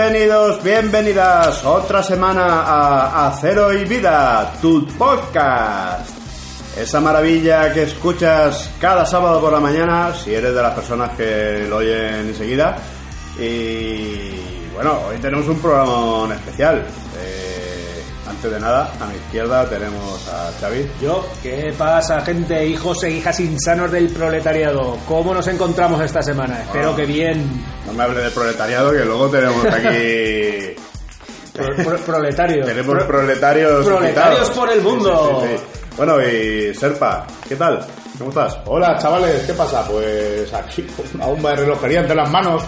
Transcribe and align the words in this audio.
Bienvenidos, 0.00 0.62
bienvenidas 0.62 1.64
otra 1.64 2.04
semana 2.04 2.62
a 2.62 3.26
Acero 3.26 3.72
y 3.72 3.84
Vida, 3.84 4.52
tu 4.62 4.86
podcast. 4.86 6.08
Esa 6.78 7.00
maravilla 7.00 7.74
que 7.74 7.82
escuchas 7.82 8.70
cada 8.80 9.04
sábado 9.04 9.40
por 9.40 9.52
la 9.52 9.58
mañana, 9.58 10.14
si 10.14 10.32
eres 10.32 10.54
de 10.54 10.62
las 10.62 10.72
personas 10.72 11.16
que 11.16 11.66
lo 11.68 11.78
oyen 11.78 12.28
enseguida. 12.28 12.76
Y 13.40 14.68
bueno, 14.72 15.00
hoy 15.08 15.18
tenemos 15.18 15.48
un 15.48 15.58
programa 15.58 16.32
especial. 16.32 16.86
Antes 18.38 18.52
de 18.52 18.60
nada, 18.60 18.92
a 19.00 19.06
mi 19.06 19.16
izquierda 19.16 19.68
tenemos 19.68 20.28
a 20.28 20.52
Xavi. 20.60 20.88
Yo, 21.02 21.26
¿qué 21.42 21.74
pasa, 21.76 22.20
gente, 22.20 22.64
hijos 22.68 23.02
e 23.02 23.10
hijas 23.10 23.40
insanos 23.40 23.90
del 23.90 24.10
proletariado? 24.10 24.96
¿Cómo 25.08 25.34
nos 25.34 25.48
encontramos 25.48 26.00
esta 26.02 26.22
semana? 26.22 26.62
Espero 26.62 26.94
que 26.94 27.04
bien. 27.04 27.44
No 27.84 27.92
me 27.94 28.04
hable 28.04 28.20
de 28.20 28.30
proletariado, 28.30 28.92
que 28.92 29.04
luego 29.04 29.28
tenemos 29.28 29.64
aquí... 29.66 30.76
Pro- 31.52 31.74
pro- 31.84 31.98
proletarios. 31.98 32.64
Tenemos 32.64 32.94
Pro- 32.94 33.06
proletarios. 33.08 33.84
Proletarios 33.84 34.38
invitados. 34.38 34.50
por 34.50 34.70
el 34.70 34.80
mundo. 34.82 35.40
Sí, 35.42 35.48
sí, 35.48 35.56
sí, 35.56 35.58
sí. 35.58 35.80
Bueno, 35.96 36.22
y 36.22 36.72
Serpa, 36.76 37.26
¿qué 37.48 37.56
tal? 37.56 37.84
¿Cómo 38.18 38.30
estás? 38.30 38.56
Hola 38.66 38.96
chavales, 38.98 39.42
¿qué 39.44 39.52
pasa? 39.54 39.84
Pues 39.88 40.54
aquí 40.54 40.86
una 41.14 41.26
bomba 41.26 41.50
de 41.50 41.56
relojería 41.56 42.00
entre 42.02 42.14
las 42.14 42.30
manos 42.30 42.62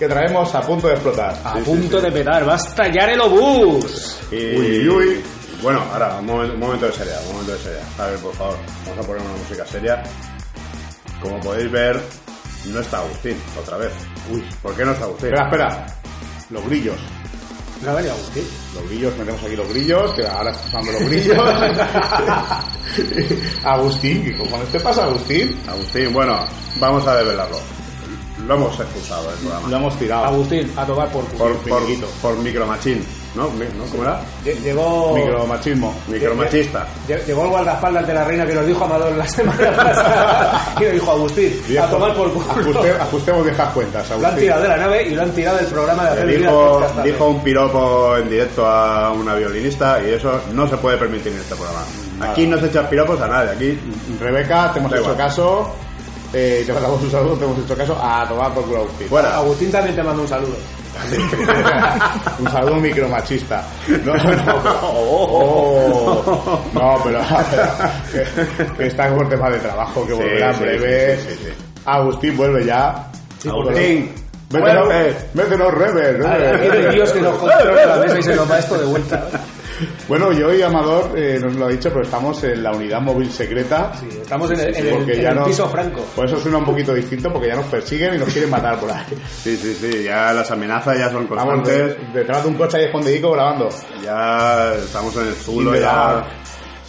que 0.00 0.08
traemos 0.08 0.54
a 0.54 0.62
punto 0.62 0.86
de 0.86 0.94
explotar. 0.94 1.36
A 1.44 1.56
punto 1.56 2.00
de 2.00 2.10
petar, 2.10 2.48
va 2.48 2.54
a 2.54 2.56
estallar 2.56 3.10
el 3.10 3.20
obús. 3.20 4.18
Y, 4.32 4.56
Uy, 4.56 4.88
uy. 4.88 5.22
Bueno, 5.62 5.84
ahora, 5.92 6.16
un 6.20 6.24
momento, 6.24 6.54
un 6.54 6.60
momento 6.60 6.86
de 6.86 6.92
seriedad, 6.92 7.20
un 7.26 7.32
momento 7.32 7.52
de 7.52 7.58
seriedad. 7.58 7.84
A 7.98 8.06
ver, 8.06 8.18
por 8.20 8.34
favor, 8.34 8.56
vamos 8.86 9.04
a 9.04 9.06
poner 9.06 9.22
una 9.22 9.36
música 9.36 9.66
seria. 9.66 10.02
Como 11.20 11.38
podéis 11.40 11.70
ver, 11.70 12.00
no 12.68 12.80
está 12.80 12.96
Agustín, 12.96 13.36
otra 13.60 13.76
vez. 13.76 13.92
Uy, 14.32 14.42
¿por 14.62 14.74
qué 14.74 14.86
no 14.86 14.92
está 14.92 15.04
Agustín? 15.04 15.34
Espera, 15.34 15.44
espera. 15.50 15.86
Los 16.48 16.64
grillos. 16.64 16.96
No 17.82 17.90
ha 17.90 17.94
venido 17.94 18.14
Agustín. 18.14 18.44
Los 18.74 18.88
grillos, 18.88 19.16
metemos 19.18 19.42
aquí 19.42 19.56
los 19.56 19.68
grillos, 19.68 20.14
que 20.14 20.26
ahora 20.26 20.50
usando 20.66 20.92
los 20.92 21.02
grillos. 21.02 21.36
Agustín, 23.64 24.24
¿qué 24.24 24.38
cojones 24.38 24.68
te 24.72 24.80
pasa, 24.80 25.04
Agustín? 25.04 25.60
Agustín, 25.68 26.10
bueno, 26.14 26.42
vamos 26.78 27.06
a 27.06 27.16
develarlo. 27.16 27.79
Lo 28.46 28.54
hemos 28.54 28.80
expulsado 28.80 29.28
del 29.30 29.38
programa. 29.38 29.68
Lo 29.68 29.76
hemos 29.76 29.98
tirado. 29.98 30.24
Agustín, 30.24 30.72
a 30.76 30.84
tomar 30.86 31.08
por 31.10 31.24
culo. 31.26 31.38
Por, 31.38 31.56
por, 31.68 31.82
por 32.22 32.36
micromachín, 32.38 33.04
¿no? 33.36 33.44
¿no? 33.44 33.50
¿Cómo 33.90 34.02
era? 34.02 34.20
Lle- 34.44 34.58
Llegó... 34.62 35.14
Micromachismo. 35.14 35.94
Micromachista. 36.08 36.86
lle- 37.06 37.24
Llegó 37.26 37.44
el 37.44 37.50
guardaespaldas 37.50 38.06
de 38.06 38.14
la 38.14 38.24
reina 38.24 38.46
que 38.46 38.54
nos 38.54 38.66
dijo 38.66 38.84
Amador 38.84 39.12
la 39.12 39.26
semana 39.28 39.70
pasada 39.76 40.74
y 40.80 40.82
nos 40.84 40.92
dijo 40.94 41.10
Agustín, 41.12 41.62
Viejo, 41.68 41.84
a 41.84 41.90
tomar 41.90 42.14
por 42.16 42.32
culo. 42.32 42.44
ajuste- 42.80 43.00
ajustemos 43.00 43.44
viejas 43.44 43.72
cuentas, 43.72 44.08
Lo 44.08 44.14
han 44.16 44.24
Agustín. 44.24 44.40
tirado 44.42 44.62
de 44.62 44.68
la 44.68 44.76
nave 44.78 45.02
y 45.04 45.14
lo 45.14 45.22
han 45.22 45.30
tirado 45.32 45.56
del 45.58 45.66
programa 45.66 46.04
de 46.04 46.10
hacer 46.10 46.26
dijo, 46.38 46.82
dijo 47.04 47.28
un 47.28 47.40
piropo 47.42 48.16
en 48.16 48.30
directo 48.30 48.66
a 48.66 49.12
una 49.12 49.34
violinista 49.34 50.02
y 50.02 50.10
eso 50.14 50.40
no 50.52 50.66
se 50.68 50.76
puede 50.78 50.96
permitir 50.96 51.32
en 51.32 51.38
este 51.38 51.54
programa. 51.54 51.82
Aquí 52.32 52.46
no 52.46 52.58
se 52.58 52.66
echan 52.66 52.88
piropos 52.88 53.20
a 53.20 53.28
nadie, 53.28 53.50
aquí 53.50 53.80
Rebeca, 54.18 54.72
te 54.72 54.78
hemos 54.80 54.92
hecho 54.92 55.16
caso. 55.16 55.72
Eh, 56.32 56.62
te 56.64 56.72
mandamos 56.72 57.02
un 57.02 57.10
saludo, 57.10 57.36
te 57.36 57.44
hemos 57.44 57.58
hecho 57.58 57.76
caso. 57.76 57.98
A 58.00 58.26
tomar 58.28 58.52
por 58.54 58.64
culo, 58.64 58.78
Agustín. 58.78 59.08
fuera. 59.08 59.36
Agustín 59.36 59.70
también 59.72 59.96
te 59.96 60.02
manda 60.02 60.22
un 60.22 60.28
saludo. 60.28 60.56
un 62.38 62.50
saludo 62.50 62.74
micromachista. 62.76 63.64
No, 64.04 64.14
no, 64.14 64.22
pero, 64.22 64.60
oh, 64.82 66.60
no, 66.74 66.96
pero 67.04 67.20
que, 68.12 68.72
que 68.76 68.86
está 68.86 69.08
por 69.14 69.28
tema 69.28 69.50
de 69.50 69.58
trabajo, 69.58 70.06
que 70.06 70.12
volverá 70.12 70.48
en 70.50 70.54
sí, 70.54 70.60
breve. 70.62 71.16
sí, 71.16 71.28
sí, 71.30 71.38
sí, 71.44 71.50
Agustín 71.86 72.36
vuelve 72.36 72.64
ya. 72.64 73.08
Agustín, 73.48 74.12
Métenos, 74.52 74.86
vuelve. 74.86 75.16
métenos 75.34 75.74
rever, 75.74 76.18
no 76.18 76.28
hay 76.28 76.94
Dios 76.94 77.10
que 77.12 77.20
nos 77.20 77.36
controla 77.36 77.86
la 77.86 77.96
mesa 77.96 78.18
y 78.18 78.22
se 78.22 78.34
nos 78.34 78.50
va 78.50 78.58
esto 78.58 78.78
de 78.78 78.84
vuelta. 78.86 79.28
Bueno, 80.08 80.32
yo 80.32 80.52
y 80.54 80.62
Amador 80.62 81.12
eh, 81.16 81.38
nos 81.40 81.54
lo 81.56 81.66
ha 81.66 81.68
dicho, 81.68 81.88
pero 81.90 82.02
estamos 82.02 82.42
en 82.44 82.62
la 82.62 82.72
unidad 82.72 83.00
móvil 83.00 83.30
secreta. 83.30 83.92
Sí, 83.98 84.08
estamos 84.22 84.50
en 84.50 84.60
el, 84.60 84.76
en 84.76 84.86
el- 84.86 84.94
porque 84.94 85.12
en 85.14 85.22
ya 85.22 85.28
el 85.30 85.34
nos- 85.36 85.48
piso 85.48 85.68
franco. 85.68 86.04
Por 86.14 86.26
eso 86.26 86.38
suena 86.40 86.58
un 86.58 86.64
poquito 86.64 86.92
distinto, 86.94 87.32
porque 87.32 87.48
ya 87.48 87.56
nos 87.56 87.66
persiguen 87.66 88.14
y 88.14 88.18
nos 88.18 88.28
quieren 88.28 88.50
matar 88.50 88.78
por 88.78 88.90
ahí. 88.90 89.04
Sí, 89.42 89.56
sí, 89.56 89.74
sí, 89.74 90.02
ya 90.04 90.32
las 90.32 90.50
amenazas 90.50 90.98
ya 90.98 91.10
son 91.10 91.26
Vamos 91.28 91.54
constantes. 91.54 91.96
detrás 92.12 92.42
de 92.42 92.48
un 92.50 92.54
coche 92.56 92.76
ahí 92.78 92.84
escondidico 92.84 93.32
grabando. 93.32 93.68
Ya 94.04 94.74
estamos 94.74 95.14
en 95.16 95.26
el 95.28 95.34
zulo, 95.34 95.74
ya. 95.74 96.24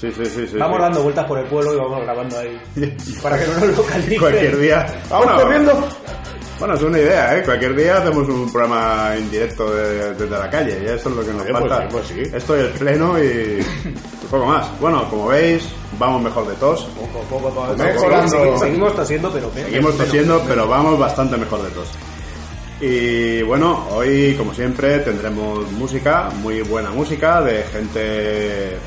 Sí, 0.02 0.12
sí, 0.12 0.26
sí, 0.26 0.48
sí. 0.48 0.58
Vamos 0.58 0.78
sí. 0.78 0.82
dando 0.82 1.04
vueltas 1.04 1.26
por 1.26 1.38
el 1.38 1.46
pueblo 1.46 1.74
y 1.74 1.78
vamos 1.78 2.02
grabando 2.04 2.40
ahí. 2.40 2.60
Para 3.24 3.38
que 3.38 3.46
no 3.48 3.66
nos 3.68 3.78
localicen. 3.78 4.20
Cualquier 4.20 4.58
día. 4.58 4.86
¡Vamos 5.10 5.26
Bueno, 5.28 5.42
corriendo! 5.44 5.88
Bueno, 6.60 6.74
es 6.76 6.82
una 6.84 7.00
idea, 7.00 7.38
¿eh? 7.38 7.44
Cualquier 7.44 7.76
día 7.76 7.98
hacemos 7.98 8.28
un 8.30 8.52
programa 8.52 9.16
en 9.16 9.30
directo 9.32 9.72
de- 9.74 10.14
desde 10.14 10.30
la 10.38 10.48
calle, 10.50 10.80
y 10.84 10.86
eso 10.86 11.10
es 11.10 11.16
lo 11.16 11.26
que 11.26 11.34
nos 11.34 11.42
Oye, 11.44 11.52
pues 11.54 11.60
falta. 11.70 11.82
sí, 11.82 11.88
pues 11.92 12.08
sí. 12.08 12.36
Esto 12.36 12.58
y 12.58 12.60
el 12.60 12.70
pleno 12.70 13.18
y 13.24 13.66
un 13.86 14.28
poco 14.32 14.46
más. 14.46 14.80
Bueno, 14.80 15.10
como 15.10 15.28
veis, 15.28 15.64
vamos 15.98 16.22
mejor 16.22 16.48
de 16.48 16.54
tos. 16.56 16.84
Poco, 16.96 17.20
poco, 17.30 17.50
poco. 17.50 17.74
Mejorando. 17.78 18.38
Segui- 18.38 18.60
Seguimos 18.60 18.96
tosiendo, 18.96 19.32
pero 19.32 19.50
menos, 19.56 19.70
Seguimos 19.72 19.98
tosiendo, 19.98 20.34
menos. 20.36 20.48
pero 20.50 20.68
vamos 20.68 21.00
bastante 21.00 21.38
mejor 21.38 21.64
de 21.64 21.70
tos. 21.72 21.88
Y 22.80 23.42
bueno, 23.44 23.88
hoy, 23.92 24.36
como 24.38 24.54
siempre, 24.54 25.00
tendremos 25.00 25.72
música, 25.72 26.30
muy 26.42 26.62
buena 26.62 26.90
música, 26.92 27.42
de 27.42 27.64
gente 27.64 28.78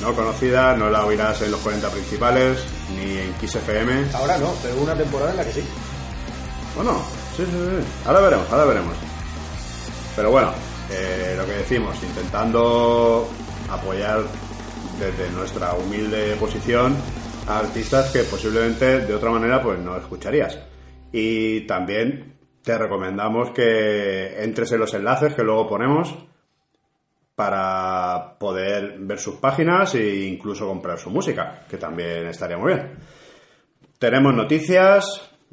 no 0.00 0.14
conocida, 0.14 0.76
no 0.76 0.90
la 0.90 1.04
oirás 1.04 1.42
en 1.42 1.50
los 1.50 1.60
40 1.60 1.88
principales, 1.90 2.58
ni 2.94 3.18
en 3.18 3.32
Kiss 3.34 3.54
FM. 3.56 4.06
Ahora 4.14 4.38
no, 4.38 4.52
pero 4.62 4.74
hubo 4.74 4.84
una 4.84 4.94
temporada 4.94 5.30
en 5.30 5.36
la 5.36 5.44
que 5.44 5.52
sí. 5.52 5.64
Bueno, 6.74 7.02
sí, 7.36 7.44
sí, 7.44 7.52
sí. 7.52 7.86
Ahora 8.04 8.20
veremos, 8.20 8.46
ahora 8.50 8.64
veremos. 8.64 8.94
Pero 10.14 10.30
bueno, 10.30 10.52
eh, 10.90 11.34
lo 11.36 11.46
que 11.46 11.52
decimos, 11.52 11.96
intentando 12.02 13.28
apoyar 13.70 14.22
desde 14.98 15.30
nuestra 15.32 15.74
humilde 15.74 16.36
posición 16.36 16.96
a 17.46 17.58
artistas 17.58 18.10
que 18.10 18.20
posiblemente 18.24 19.00
de 19.00 19.14
otra 19.14 19.30
manera 19.30 19.62
pues 19.62 19.78
no 19.78 19.96
escucharías. 19.96 20.58
Y 21.12 21.62
también 21.66 22.36
te 22.62 22.76
recomendamos 22.76 23.50
que 23.50 24.42
entres 24.42 24.72
en 24.72 24.80
los 24.80 24.92
enlaces 24.94 25.34
que 25.34 25.42
luego 25.42 25.68
ponemos 25.68 26.14
para 27.36 28.36
poder 28.38 28.94
ver 28.98 29.18
sus 29.18 29.36
páginas 29.36 29.94
e 29.94 30.24
incluso 30.24 30.66
comprar 30.66 30.98
su 30.98 31.10
música, 31.10 31.60
que 31.68 31.76
también 31.76 32.26
estaría 32.26 32.56
muy 32.56 32.72
bien. 32.72 32.94
Tenemos 33.98 34.34
noticias. 34.34 35.04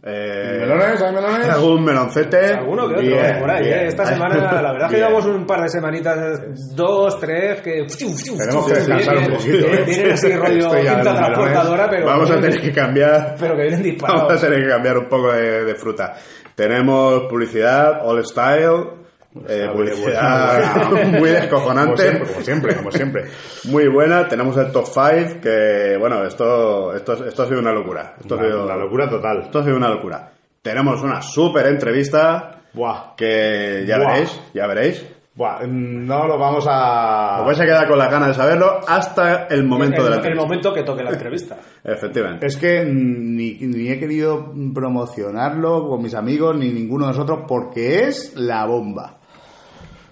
eh, 0.02 0.58
¿Melones? 0.62 1.02
¿Hay 1.02 1.14
melones? 1.14 1.50
Algún 1.50 1.84
meloncete. 1.84 2.54
Alguno 2.54 2.88
que 2.88 2.96
otro, 2.96 3.06
Bien, 3.08 3.40
por 3.40 3.52
ahí. 3.52 3.66
bien. 3.66 3.80
eh. 3.80 3.88
Esta 3.88 4.06
semana, 4.06 4.62
la 4.62 4.72
verdad 4.72 4.90
que 4.90 4.96
llevamos 4.98 5.26
un 5.26 5.46
par 5.46 5.62
de 5.62 5.70
semanitas, 5.70 6.42
dos, 6.74 7.20
tres, 7.20 7.62
que... 7.62 7.86
Tenemos 7.86 8.66
que 8.68 8.74
descansar 8.76 9.18
un 9.18 9.28
poquito, 9.32 9.58
Vienen, 9.58 9.80
eh. 9.80 9.84
vienen 9.86 10.12
así 10.14 10.32
rollo 10.36 10.70
cinta 10.72 11.02
transportadora, 11.02 11.90
pero... 11.90 12.06
Vamos 12.06 12.32
a 12.32 12.36
tener 12.40 12.62
que 12.62 12.72
cambiar. 12.72 13.36
Pero 13.40 13.56
que 13.58 13.62
vienen 13.64 13.80
Vamos 13.82 13.86
a 13.86 13.92
disparados. 13.92 14.42
tener 14.42 14.64
que 14.64 14.70
cambiar 14.70 14.98
un 15.00 15.10
poco 15.10 15.32
de, 15.34 15.66
de 15.66 15.76
fruta. 15.76 16.14
Tenemos 16.56 17.24
publicidad, 17.30 18.00
all 18.08 18.26
style. 18.26 19.03
Eh, 19.48 19.68
Muy 19.74 19.76
publicidad 19.90 20.90
buena. 20.90 21.06
muy 21.06 21.12
Como 21.20 21.26
descojonante. 21.26 22.04
siempre, 22.04 22.26
como 22.28 22.42
siempre, 22.42 22.76
como 22.76 22.92
siempre. 22.92 23.26
Muy 23.66 23.88
buena. 23.88 24.28
Tenemos 24.28 24.56
el 24.58 24.72
top 24.72 24.86
5 24.86 25.42
que, 25.42 25.98
bueno, 26.00 26.24
esto, 26.26 26.94
esto, 26.96 27.26
esto 27.26 27.44
ha 27.44 27.48
sido 27.48 27.60
una 27.60 27.72
locura. 27.72 28.16
Esto 28.20 28.36
ha 28.36 28.44
sido, 28.44 28.66
una 28.66 28.76
locura 28.76 29.10
total. 29.10 29.42
Esto 29.44 29.60
ha 29.60 29.64
sido 29.64 29.78
una 29.78 29.90
locura. 29.90 30.32
Tenemos 30.62 31.02
una 31.02 31.22
súper 31.22 31.68
entrevista 31.68 32.62
Buah. 32.74 33.16
que 33.18 33.84
ya 33.88 33.98
Buah. 33.98 34.08
veréis, 34.12 34.42
ya 34.54 34.68
veréis. 34.68 35.06
Buah, 35.36 35.66
no 35.68 36.28
lo 36.28 36.38
vamos 36.38 36.64
a... 36.70 37.40
Os 37.42 37.48
vais 37.48 37.60
a 37.60 37.66
quedar 37.66 37.88
con 37.88 37.98
la 37.98 38.08
gana 38.08 38.28
de 38.28 38.36
saberlo 38.36 38.80
hasta 38.88 39.48
el 39.48 39.64
momento 39.64 39.98
el, 39.98 40.04
de 40.04 40.10
la 40.12 40.16
el 40.18 40.20
entrevista. 40.20 40.44
momento 40.46 40.74
que 40.76 40.84
toque 40.84 41.04
la 41.04 41.10
entrevista. 41.10 41.58
Efectivamente. 41.84 42.46
Es 42.46 42.56
que 42.56 42.86
ni, 42.86 43.56
ni 43.56 43.90
he 43.90 44.00
querido 44.00 44.54
promocionarlo 44.76 45.88
con 45.88 46.04
mis 46.04 46.14
amigos 46.14 46.56
ni 46.56 46.72
ninguno 46.72 47.06
de 47.08 47.14
nosotros 47.14 47.40
porque 47.48 48.04
es 48.04 48.36
la 48.36 48.66
bomba. 48.66 49.18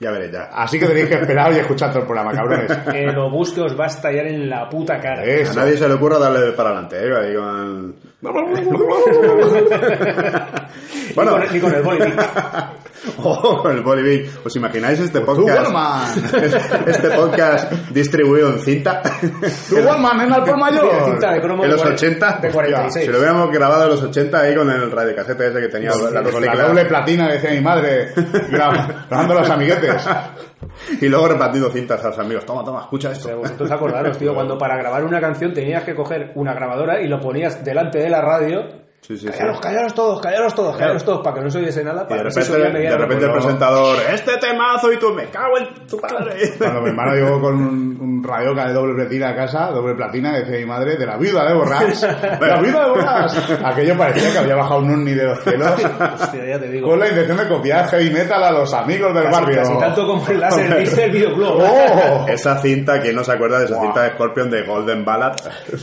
Ya 0.02 0.10
veréis 0.10 0.32
ya. 0.32 0.50
Así 0.52 0.80
que 0.80 0.88
tenéis 0.88 1.08
que 1.10 1.14
esperar 1.14 1.54
y 1.54 1.60
escuchar 1.60 1.90
todo 1.92 2.00
el 2.00 2.06
programa, 2.08 2.34
cabrones. 2.34 2.72
El 2.92 3.16
obús 3.20 3.52
que 3.56 3.62
os 3.62 3.80
va 3.80 3.84
a 3.84 3.88
estallar 3.88 4.26
en 4.26 4.50
la 4.50 4.68
puta 4.68 5.00
cara. 5.00 5.22
A 5.22 5.26
Eso. 5.26 5.54
nadie 5.54 5.78
se 5.78 5.88
le 5.88 5.94
ocurra 5.94 6.18
darle 6.18 6.54
para 6.54 6.70
adelante, 6.72 6.98
¿eh? 7.00 7.94
Bueno, 11.16 11.40
ni 11.52 11.60
con 11.60 11.74
el 11.74 11.82
boli. 11.82 12.00
oh, 13.18 13.68
el 13.70 13.82
Bolivic. 13.82 14.46
¿Os 14.46 14.56
imagináis 14.56 15.00
este 15.00 15.20
Tú, 15.20 15.26
podcast? 15.26 15.72
Este 16.88 17.10
podcast 17.12 17.72
distribuido 17.90 18.50
en 18.50 18.60
cinta. 18.60 19.02
Tú, 19.70 19.78
Wallman, 19.78 20.22
en 20.22 20.44
por 20.46 20.58
mayor. 20.58 20.86
En 21.66 21.72
los 21.72 21.82
cuare- 21.82 21.94
80. 21.94 22.40
De 22.42 22.52
46. 22.52 23.06
Si 23.06 23.12
lo 23.12 23.18
hubiéramos 23.18 23.52
grabado 23.52 23.84
en 23.86 23.90
los 23.90 24.04
80 24.04 24.40
ahí 24.40 24.56
con 24.56 24.70
el 24.70 24.92
radiocasete 24.92 25.48
ese 25.48 25.60
que 25.62 25.68
tenía 25.70 25.92
la 26.12 26.22
doble 26.22 26.86
platina, 26.86 27.28
decía 27.32 27.52
mi 27.52 27.62
madre, 27.62 28.14
gra- 28.16 29.06
grabando 29.10 29.34
los 29.34 29.50
amiguetes. 29.50 29.96
Y 31.02 31.08
luego 31.08 31.28
repartiendo 31.28 31.70
cintas 31.70 32.04
a 32.04 32.10
los 32.10 32.20
amigos. 32.20 32.46
Toma, 32.46 32.64
toma, 32.64 32.82
escucha 32.82 33.12
esto. 33.12 33.28
Pero 33.28 33.40
vosotros 33.40 33.72
acordaros, 33.72 34.18
tío, 34.18 34.34
cuando 34.34 34.58
para 34.58 34.78
grabar 34.78 35.04
una 35.04 35.20
canción 35.20 35.54
tenías 35.54 35.84
que 35.84 35.96
coger 35.96 36.32
una 36.36 36.54
grabadora 36.54 37.02
y 37.02 37.08
lo 37.08 37.20
ponías 37.20 37.64
delante 37.64 38.00
de 38.00 38.10
la 38.10 38.22
radio 38.22 38.82
Sí, 39.02 39.18
sí, 39.18 39.26
sí. 39.26 39.32
Callaros, 39.32 39.60
callaros 39.60 39.94
todos, 39.96 40.22
callaros 40.22 40.54
todos, 40.54 40.78
callaros 40.78 41.04
todos, 41.04 41.22
para 41.24 41.36
que 41.38 41.42
no 41.42 41.50
se 41.50 41.58
oyese 41.58 41.84
nada. 41.84 42.04
Y 42.04 42.10
Para 42.10 42.24
de 42.24 42.30
que 42.30 42.42
se 42.42 42.56
repente, 42.56 42.80
de 42.82 42.98
repente 42.98 43.26
el 43.26 43.32
presentador, 43.32 43.98
este 44.14 44.38
temazo 44.38 44.94
y 44.94 44.98
tú, 44.98 45.12
me 45.12 45.26
cago 45.26 45.58
en 45.58 45.88
tu 45.88 45.98
padre. 46.00 46.54
Cuando 46.60 46.82
mi 46.82 46.90
hermano 46.90 47.16
llegó 47.16 47.42
con 47.42 47.56
un, 47.56 47.98
un 48.00 48.21
radioca 48.22 48.68
de 48.68 48.74
doble 48.74 48.94
platina 48.96 49.30
a 49.30 49.36
casa, 49.36 49.68
doble 49.72 49.96
platina, 49.96 50.38
decía 50.38 50.58
mi 50.58 50.66
madre, 50.66 50.96
de 50.98 51.06
la 51.06 51.18
viuda 51.18 51.46
de 51.48 51.54
Borrás. 51.54 52.02
¡De 52.40 52.48
la 52.48 52.62
viuda 52.62 52.84
de 52.86 52.90
Borrás! 52.90 53.52
Aquello 53.66 53.98
parecía 53.98 54.32
que 54.32 54.38
había 54.40 54.56
bajado 54.56 54.80
un 54.82 54.92
ovni 54.94 55.14
de 55.14 55.24
los 55.26 55.40
cielos 55.44 55.72
Hostia, 56.22 56.46
ya 56.46 56.60
te 56.60 56.68
digo. 56.70 56.88
con 56.90 57.00
la 57.00 57.08
intención 57.10 57.38
de 57.38 57.48
copiar 57.48 57.88
heavy 57.90 58.10
metal 58.12 58.44
a 58.44 58.52
los 58.52 58.74
amigos 58.74 59.14
del 59.14 59.24
Casi- 59.24 59.42
barrio. 59.42 59.58
casi 59.58 59.78
tanto 59.80 60.08
como 60.08 60.28
el 60.28 60.40
láser 60.40 60.78
dice 60.80 61.04
el 61.06 61.12
videoclub. 61.12 61.62
¡Oh! 61.62 62.26
Esa 62.28 62.58
cinta, 62.60 63.02
¿quién 63.02 63.16
no 63.16 63.24
se 63.24 63.32
acuerda 63.32 63.60
de 63.60 63.66
esa 63.66 63.80
cinta 63.82 64.04
de 64.04 64.10
Scorpion 64.12 64.50
de 64.50 64.64
Golden 64.64 65.04
Ballad? 65.06 65.36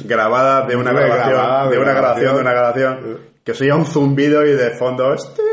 Grabada 0.04 0.66
de 0.66 0.76
una 0.76 0.92
grabación, 0.92 1.28
grabada, 1.30 1.64
de 1.64 1.70
de 1.76 1.78
una 1.82 1.92
grabación, 1.92 2.34
de 2.34 2.40
una 2.40 2.50
grabación. 2.52 3.18
Que 3.44 3.52
oía 3.52 3.74
un 3.76 3.86
zumbido 3.86 4.44
y 4.44 4.52
de 4.52 4.70
fondo, 4.70 5.14
Estela 5.14 5.46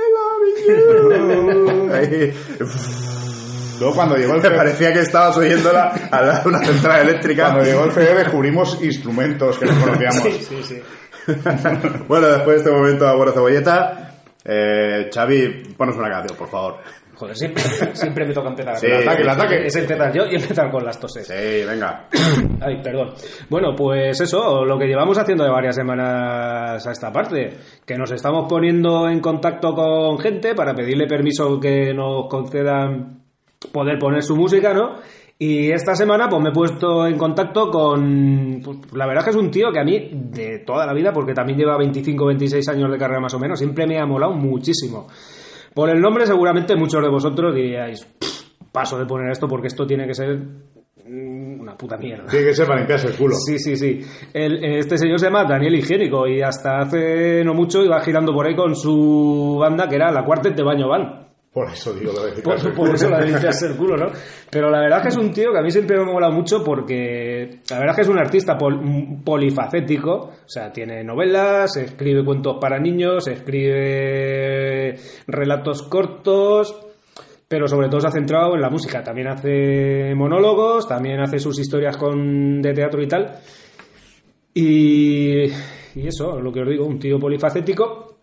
Ahí. 1.94 2.34
Luego 3.80 3.95
cuando 3.95 4.16
llegó 4.16 4.36
el 4.36 4.38
Me 4.42 4.48
CD, 4.48 4.57
parecía 4.57 4.94
que 4.94 5.00
estabas 5.00 5.38
oyéndola 5.38 5.94
al 6.12 6.27
lado 6.27 6.44
de 6.44 6.50
una 6.50 6.60
central 6.60 7.07
eléctrica. 7.10 7.44
cuando 7.51 7.63
llegó 7.63 7.86
el 7.86 7.92
CD 7.92 8.16
descubrimos 8.16 8.83
instrumentos 8.83 9.57
que 9.57 9.66
no 9.66 9.80
conocíamos. 9.80 10.24
Sí, 10.24 10.31
sí, 10.42 10.63
sí. 10.63 10.81
bueno, 12.07 12.27
después 12.27 12.57
de 12.57 12.69
este 12.69 12.72
momento 12.72 13.06
de 13.06 13.12
Abuelo 13.12 13.31
Cebolleta, 13.31 14.16
eh, 14.44 15.10
Xavi, 15.13 15.74
ponos 15.75 15.95
una 15.95 16.10
canción, 16.10 16.38
por 16.38 16.50
favor. 16.50 16.77
Joder, 17.16 17.36
siempre, 17.36 17.63
siempre 17.94 18.25
me 18.25 18.33
toca 18.33 18.50
empezar. 18.50 18.77
Sí, 18.77 18.88
el 18.88 19.01
ataque, 19.01 19.22
el 19.22 19.30
ataque. 19.30 19.66
Es 19.66 19.75
empezar 19.77 20.13
yo 20.13 20.25
y 20.25 20.36
empezar 20.36 20.69
con 20.69 20.83
las 20.83 21.00
toses. 21.00 21.25
Sí, 21.25 21.66
venga. 21.66 22.07
Ay, 22.62 22.81
perdón. 22.83 23.13
Bueno, 23.50 23.74
pues 23.75 24.19
eso, 24.19 24.66
lo 24.66 24.77
que 24.77 24.86
llevamos 24.86 25.18
haciendo 25.18 25.45
de 25.45 25.50
varias 25.50 25.75
semanas 25.75 26.86
a 26.86 26.92
esta 26.92 27.12
parte, 27.12 27.57
que 27.86 27.98
nos 27.98 28.12
estamos 28.12 28.48
poniendo 28.50 29.07
en 29.10 29.22
contacto 29.22 29.74
con 29.74 30.19
gente 30.19 30.54
para 30.54 30.75
pedirle 30.75 31.07
permiso 31.07 31.57
que 31.60 31.94
nos 31.94 32.27
concedan 32.27 33.25
poder 33.72 33.98
poner 34.00 34.24
su 34.24 34.36
música, 34.36 34.74
¿no? 34.74 34.96
Y 35.38 35.70
esta 35.72 35.96
semana 35.96 36.30
pues 36.30 36.42
me 36.42 36.50
he 36.50 36.54
puesto 36.54 37.06
en 37.08 37.18
contacto 37.18 37.70
con... 37.70 38.62
pues, 38.64 38.78
la 38.94 39.06
verdad 39.06 39.20
es 39.20 39.24
que 39.26 39.30
es 39.32 39.44
un 39.46 39.52
tío 39.52 39.70
que 39.72 39.80
a 39.80 39.84
mí, 39.84 40.10
de 40.14 40.60
toda 40.60 40.86
la 40.86 40.94
vida, 40.94 41.12
porque 41.12 41.34
también 41.34 41.58
lleva 41.60 41.78
25 41.78 42.26
26 42.28 42.70
años 42.70 42.90
de 42.90 42.98
carrera 42.98 43.20
más 43.20 43.34
o 43.34 43.40
menos, 43.40 43.60
siempre 43.60 43.86
me 43.86 44.00
ha 44.00 44.06
molado 44.06 44.34
muchísimo. 44.34 45.08
Por 45.74 45.90
el 45.90 46.00
nombre 46.00 46.26
seguramente 46.26 46.76
muchos 46.78 47.02
de 47.04 47.10
vosotros 47.10 47.54
diríais, 47.54 48.06
"Pff, 48.06 48.72
paso 48.72 48.98
de 48.98 49.06
poner 49.06 49.30
esto 49.32 49.46
porque 49.48 49.68
esto 49.68 49.86
tiene 49.86 50.08
que 50.08 50.14
ser 50.14 50.38
mm, 51.06 51.60
una 51.60 51.76
puta 51.78 51.98
mierda. 51.98 52.28
Tiene 52.30 52.46
que 52.48 52.54
ser 52.54 52.66
para 52.66 52.80
limpiarse 52.80 53.08
el 53.08 53.16
culo. 53.18 53.36
Sí, 53.36 53.60
sí, 53.60 53.76
sí. 53.76 54.00
El- 54.34 54.64
este 54.64 54.98
señor 54.98 55.20
se 55.20 55.26
llama 55.26 55.44
Daniel 55.44 55.76
Higiénico 55.76 56.28
y 56.28 56.42
hasta 56.42 56.80
hace 56.80 57.44
no 57.44 57.54
mucho 57.54 57.84
iba 57.84 58.00
girando 58.00 58.34
por 58.34 58.48
ahí 58.48 58.56
con 58.56 58.74
su 58.74 59.58
banda 59.60 59.90
que 59.90 59.96
era 59.98 60.12
la 60.12 60.24
Cuartet 60.24 60.56
de 60.56 60.64
Baño 60.64 60.88
Van. 60.88 61.25
Por 61.56 61.72
eso 61.72 61.94
digo 61.94 62.12
lo 62.12 62.25
de 62.25 62.42
Por, 62.42 62.74
por 62.74 62.94
eso 62.94 63.10
la 63.10 63.19
de 63.19 63.28
limpiarse 63.28 63.68
el 63.68 63.78
culo, 63.78 63.96
¿no? 63.96 64.07
Pero 64.52 64.69
la 64.69 64.81
verdad 64.81 64.98
es 65.00 65.04
que 65.04 65.10
es 65.10 65.16
un 65.18 65.31
tío 65.31 65.54
que 65.54 65.60
a 65.60 65.62
mí 65.62 65.72
siempre 65.72 65.96
me 65.96 66.04
ha 66.04 66.06
molado 66.06 66.34
mucho 66.34 66.62
porque 66.62 67.62
la 67.69 67.80
verdad 67.80 67.92
es 67.92 67.96
que 67.96 68.02
es 68.02 68.10
un 68.10 68.19
artista 68.19 68.57
pol- 68.57 68.81
polifacético. 69.24 70.12
O 70.16 70.34
sea, 70.50 70.69
tiene 70.74 71.02
novelas, 71.06 71.78
escribe 71.78 72.25
cuentos 72.25 72.57
para 72.60 72.78
niños, 72.78 73.30
escribe 73.30 74.96
relatos 75.28 75.84
cortos, 75.84 76.78
pero 77.48 77.69
sobre 77.69 77.88
todo 77.88 78.01
se 78.01 78.08
ha 78.08 78.12
centrado 78.12 78.56
en 78.56 78.62
la 78.62 78.69
música. 78.69 79.01
También 79.01 79.30
hace 79.30 80.13
monólogos, 80.13 80.90
también 80.90 81.22
hace 81.22 81.40
sus 81.40 81.58
historias 81.58 81.96
con, 81.96 82.62
de 82.62 82.74
teatro 82.74 83.01
y 83.01 83.08
tal. 83.08 83.34
Y, 84.54 85.44
y 85.46 86.06
eso, 86.08 86.38
lo 86.42 86.51
que 86.51 86.63
os 86.63 86.68
digo, 86.69 86.86
un 86.86 87.00
tío 87.00 87.18
polifacético. 87.18 88.18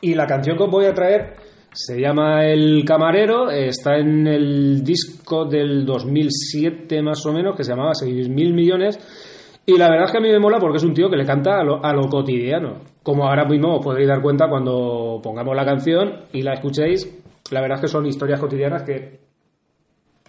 Y 0.00 0.14
la 0.14 0.26
canción 0.28 0.56
que 0.56 0.62
os 0.62 0.70
voy 0.70 0.84
a 0.86 0.94
traer 0.94 1.47
se 1.78 2.00
llama 2.00 2.44
El 2.44 2.84
Camarero, 2.84 3.52
está 3.52 3.98
en 3.98 4.26
el 4.26 4.82
disco 4.82 5.44
del 5.44 5.86
2007 5.86 7.00
más 7.02 7.24
o 7.24 7.32
menos, 7.32 7.54
que 7.54 7.62
se 7.62 7.70
llamaba 7.70 7.92
6.000 7.92 8.52
millones. 8.52 8.98
Y 9.64 9.78
la 9.78 9.88
verdad 9.88 10.06
es 10.06 10.10
que 10.10 10.18
a 10.18 10.20
mí 10.20 10.28
me 10.28 10.40
mola 10.40 10.58
porque 10.58 10.78
es 10.78 10.82
un 10.82 10.92
tío 10.92 11.08
que 11.08 11.16
le 11.16 11.24
canta 11.24 11.60
a 11.60 11.62
lo, 11.62 11.84
a 11.84 11.92
lo 11.92 12.08
cotidiano. 12.08 12.78
Como 13.00 13.28
ahora 13.28 13.44
mismo 13.44 13.76
os 13.76 13.84
podréis 13.84 14.08
dar 14.08 14.20
cuenta 14.20 14.48
cuando 14.48 15.20
pongamos 15.22 15.54
la 15.54 15.64
canción 15.64 16.24
y 16.32 16.42
la 16.42 16.54
escuchéis, 16.54 17.16
la 17.52 17.60
verdad 17.60 17.76
es 17.76 17.82
que 17.82 17.88
son 17.88 18.06
historias 18.06 18.40
cotidianas 18.40 18.82
que 18.82 19.27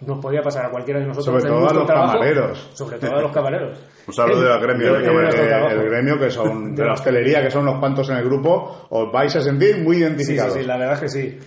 nos 0.02 0.18
podía 0.18 0.42
pasar 0.42 0.66
a 0.66 0.70
cualquiera 0.70 1.00
de 1.00 1.06
nosotros. 1.06 1.24
Sobre 1.42 1.50
todo 1.50 1.68
a 1.68 1.74
los 1.74 1.86
trabajo. 1.86 2.12
camareros. 2.14 2.70
Sobre 2.74 2.98
todo 2.98 3.16
a 3.16 3.22
los 3.22 3.32
camareros. 3.32 3.78
Un 4.06 4.14
saludo 4.14 4.52
al 4.52 4.60
gremio 4.60 4.96
el 4.96 5.84
gremio 5.90 6.18
que 6.18 6.30
son 6.30 6.74
de 6.74 6.84
la 6.84 6.94
hostelería, 6.94 7.42
que 7.42 7.50
son 7.50 7.62
unos 7.68 7.78
cuantos 7.80 8.08
en 8.10 8.16
el 8.16 8.24
grupo, 8.24 8.86
os 8.90 9.12
vais 9.12 9.34
a 9.36 9.40
sentir 9.40 9.78
muy 9.78 9.96
Sí, 9.96 10.00
sí, 10.02 10.06
identificados. 10.08 10.54
sí, 10.54 10.62
la 10.62 10.76
verdad 10.76 10.94
es 10.94 11.00
que 11.00 11.08
sí. 11.08 11.38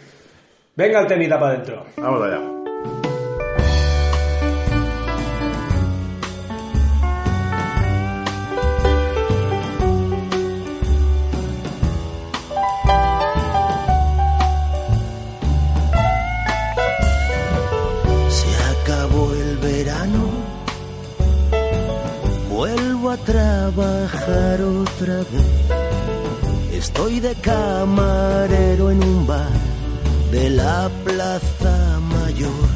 Venga 0.75 1.01
el 1.01 1.07
temita 1.07 1.39
para 1.39 1.53
adentro. 1.53 1.83
Vamos 1.97 2.21
allá. 2.23 3.12
Estoy 26.71 27.19
de 27.19 27.35
camarero 27.35 28.89
en 28.89 29.03
un 29.03 29.27
bar 29.27 29.51
de 30.31 30.50
la 30.50 30.89
Plaza 31.03 32.00
Mayor. 32.00 32.69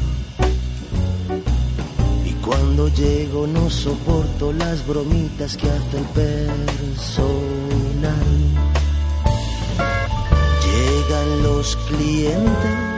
Y 2.26 2.32
cuando 2.44 2.88
llego 2.88 3.46
no 3.46 3.70
soporto 3.70 4.52
las 4.52 4.86
bromitas 4.86 5.56
que 5.56 5.70
hace 5.70 5.96
el 5.96 6.04
personal. 6.04 7.18
Llegan 10.66 11.42
los 11.42 11.76
clientes 11.88 12.88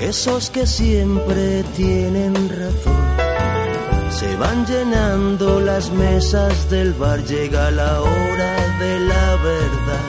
esos 0.00 0.50
que 0.50 0.66
siempre 0.66 1.62
tienen 1.76 2.34
razón. 2.48 3.27
Se 4.18 4.36
van 4.36 4.66
llenando 4.66 5.60
las 5.60 5.92
mesas 5.92 6.68
del 6.68 6.92
bar, 6.94 7.22
llega 7.22 7.70
la 7.70 8.00
hora 8.00 8.52
de 8.80 8.98
la 8.98 9.36
verdad. 9.36 10.06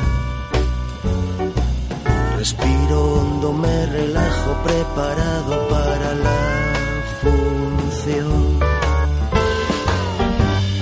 Respiro 2.36 3.04
hondo, 3.14 3.54
me 3.54 3.86
relajo, 3.86 4.52
preparado 4.64 5.68
para 5.68 6.16
la 6.26 6.42
función. 7.22 8.60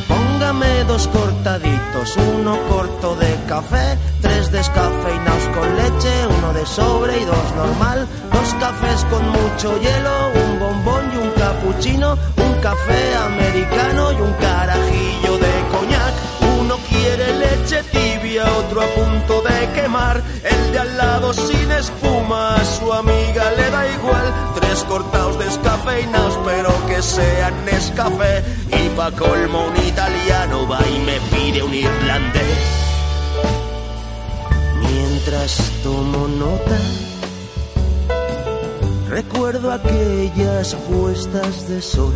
Póngame 0.08 0.86
dos 0.86 1.10
cortaditos, 1.10 2.16
uno 2.40 2.58
corto 2.70 3.18
de 3.18 3.36
café, 3.46 3.98
tres 4.22 4.54
descafeinados 4.54 5.44
con 5.54 5.76
leche, 5.76 6.28
uno 6.38 6.54
de 6.54 6.66
sobre 6.66 7.20
y 7.20 7.26
dos 7.26 7.56
normal, 7.58 8.08
dos 8.32 8.54
cafés 8.54 9.06
con 9.12 9.28
mucho 9.28 9.78
hielo, 9.82 10.37
un 10.58 10.60
bombón 10.60 11.12
y 11.14 11.18
un 11.18 11.32
capuchino, 11.32 12.18
un 12.38 12.54
café 12.62 13.16
americano 13.16 14.12
y 14.12 14.22
un 14.22 14.34
carajillo 14.34 15.38
de 15.38 15.54
coñac. 15.72 16.14
Uno 16.60 16.78
quiere 16.90 17.34
leche 17.38 17.84
tibia, 17.92 18.46
otro 18.58 18.82
a 18.82 18.88
punto 18.88 19.42
de 19.42 19.70
quemar, 19.74 20.22
el 20.44 20.72
de 20.72 20.80
al 20.80 20.98
lado 20.98 21.34
sin 21.34 21.72
espuma, 21.72 22.56
a 22.56 22.66
su 22.66 22.92
amiga 22.92 23.52
le 23.52 23.70
da 23.70 23.88
igual, 23.92 24.34
tres 24.60 24.84
cortados 24.86 25.40
descafeinados, 25.40 26.40
pero 26.46 26.70
que 26.88 27.02
sean 27.02 27.66
Nescafé, 27.66 28.44
y 28.72 28.90
pa' 28.90 29.12
colmo 29.12 29.68
un 29.68 29.78
italiano 29.78 30.68
va 30.68 30.80
y 30.88 31.00
me 31.00 31.20
pide 31.32 31.64
un 31.64 31.74
irlandés. 31.74 32.58
Mientras 34.82 35.58
tomo 35.84 36.28
nota, 36.28 36.78
recuerdo 39.10 39.72
aquellas 39.72 40.76
puestas 40.76 41.68
de 41.70 41.82
sol 41.82 42.14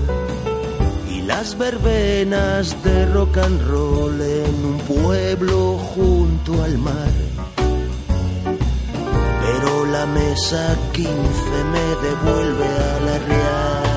y 1.10 1.22
las 1.22 1.58
verbenas 1.58 2.76
de 2.84 3.06
rock 3.08 3.38
and 3.38 3.62
roll 3.68 4.22
en 4.22 4.66
un 4.66 4.78
pueblo 4.80 5.78
junto 5.78 6.64
al 6.64 6.78
mar. 6.78 7.12
Pero 9.42 9.86
la 9.86 10.06
mesa 10.06 10.76
15 10.94 11.10
me 11.72 12.08
devuelve 12.08 12.66
a 12.66 13.00
la 13.06 13.18
realidad. 13.20 13.91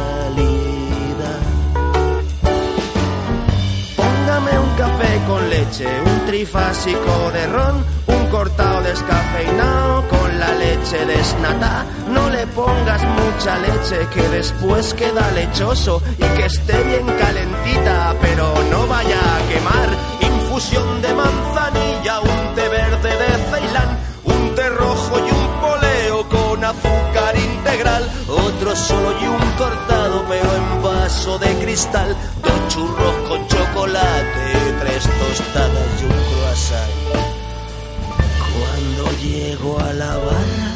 Café 4.76 5.20
con 5.26 5.48
leche, 5.50 5.86
un 6.04 6.26
trifásico 6.26 7.30
de 7.32 7.46
ron, 7.46 7.84
un 8.06 8.26
cortado 8.26 8.82
descafeinado 8.82 10.08
con 10.08 10.38
la 10.38 10.52
leche 10.54 11.04
desnata. 11.06 11.84
No 12.08 12.30
le 12.30 12.46
pongas 12.48 13.02
mucha 13.02 13.58
leche 13.58 14.08
que 14.12 14.28
después 14.28 14.94
queda 14.94 15.30
lechoso 15.32 16.02
y 16.18 16.24
que 16.36 16.46
esté 16.46 16.82
bien 16.84 17.06
calentita, 17.18 18.14
pero 18.20 18.54
no 18.70 18.86
vaya 18.86 19.18
a 19.18 19.48
quemar. 19.48 19.88
Infusión 20.20 21.02
de 21.02 21.14
manzanilla, 21.14 22.20
un 22.20 22.44
dulce 22.54 23.08
de 23.08 23.26
Ceilán, 23.50 23.73
solo 28.74 29.12
y 29.20 29.26
un 29.26 29.50
cortado 29.56 30.24
pero 30.28 30.56
en 30.56 30.82
vaso 30.82 31.38
de 31.38 31.48
cristal, 31.58 32.16
dos 32.42 32.68
churros 32.68 33.16
con 33.28 33.46
chocolate, 33.46 34.52
tres 34.80 35.02
tostadas 35.02 36.00
y 36.00 36.04
un 36.04 36.10
croissant. 36.10 36.92
Cuando 38.54 39.12
llego 39.22 39.80
a 39.80 39.92
la 39.92 40.16
barra, 40.16 40.74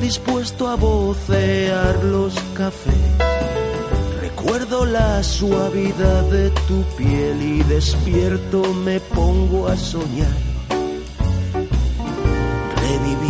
dispuesto 0.00 0.68
a 0.68 0.76
vocear 0.76 2.04
los 2.04 2.34
cafés. 2.54 2.94
Recuerdo 4.20 4.86
la 4.86 5.22
suavidad 5.22 6.22
de 6.24 6.50
tu 6.66 6.82
piel 6.96 7.42
y 7.42 7.62
despierto 7.64 8.62
me 8.74 9.00
pongo 9.00 9.68
a 9.68 9.76
soñar. 9.76 10.59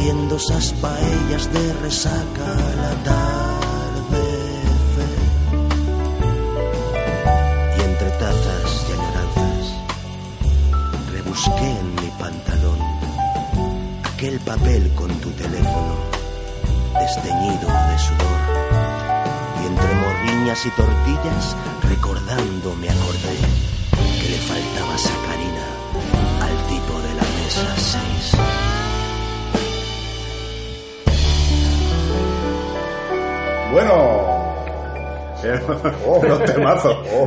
Reviviendo 0.01 0.37
esas 0.37 0.73
paellas 0.81 1.53
de 1.53 1.75
resaca 1.75 2.53
al 2.53 2.85
atardecer. 2.97 4.09
Y 7.77 7.81
entre 7.83 8.11
tazas 8.13 8.87
y 8.89 8.93
añoranzas, 8.93 9.75
rebusqué 11.13 11.71
en 11.81 11.95
mi 11.97 12.11
pantalón 12.19 12.79
aquel 14.15 14.41
papel 14.41 14.91
con 14.95 15.11
tu 15.21 15.29
teléfono 15.33 15.95
desteñido 16.99 17.69
de 17.69 17.99
sudor. 17.99 18.41
Y 19.63 19.67
entre 19.67 19.95
morriñas 19.97 20.65
y 20.65 20.71
tortillas, 20.71 21.57
recordando 21.83 22.75
me 22.77 22.89
acordé 22.89 23.80
Bueno. 33.73 34.41
Oh, 36.07 36.21
los 36.23 36.45
temazos. 36.45 36.97
Oh, 37.15 37.27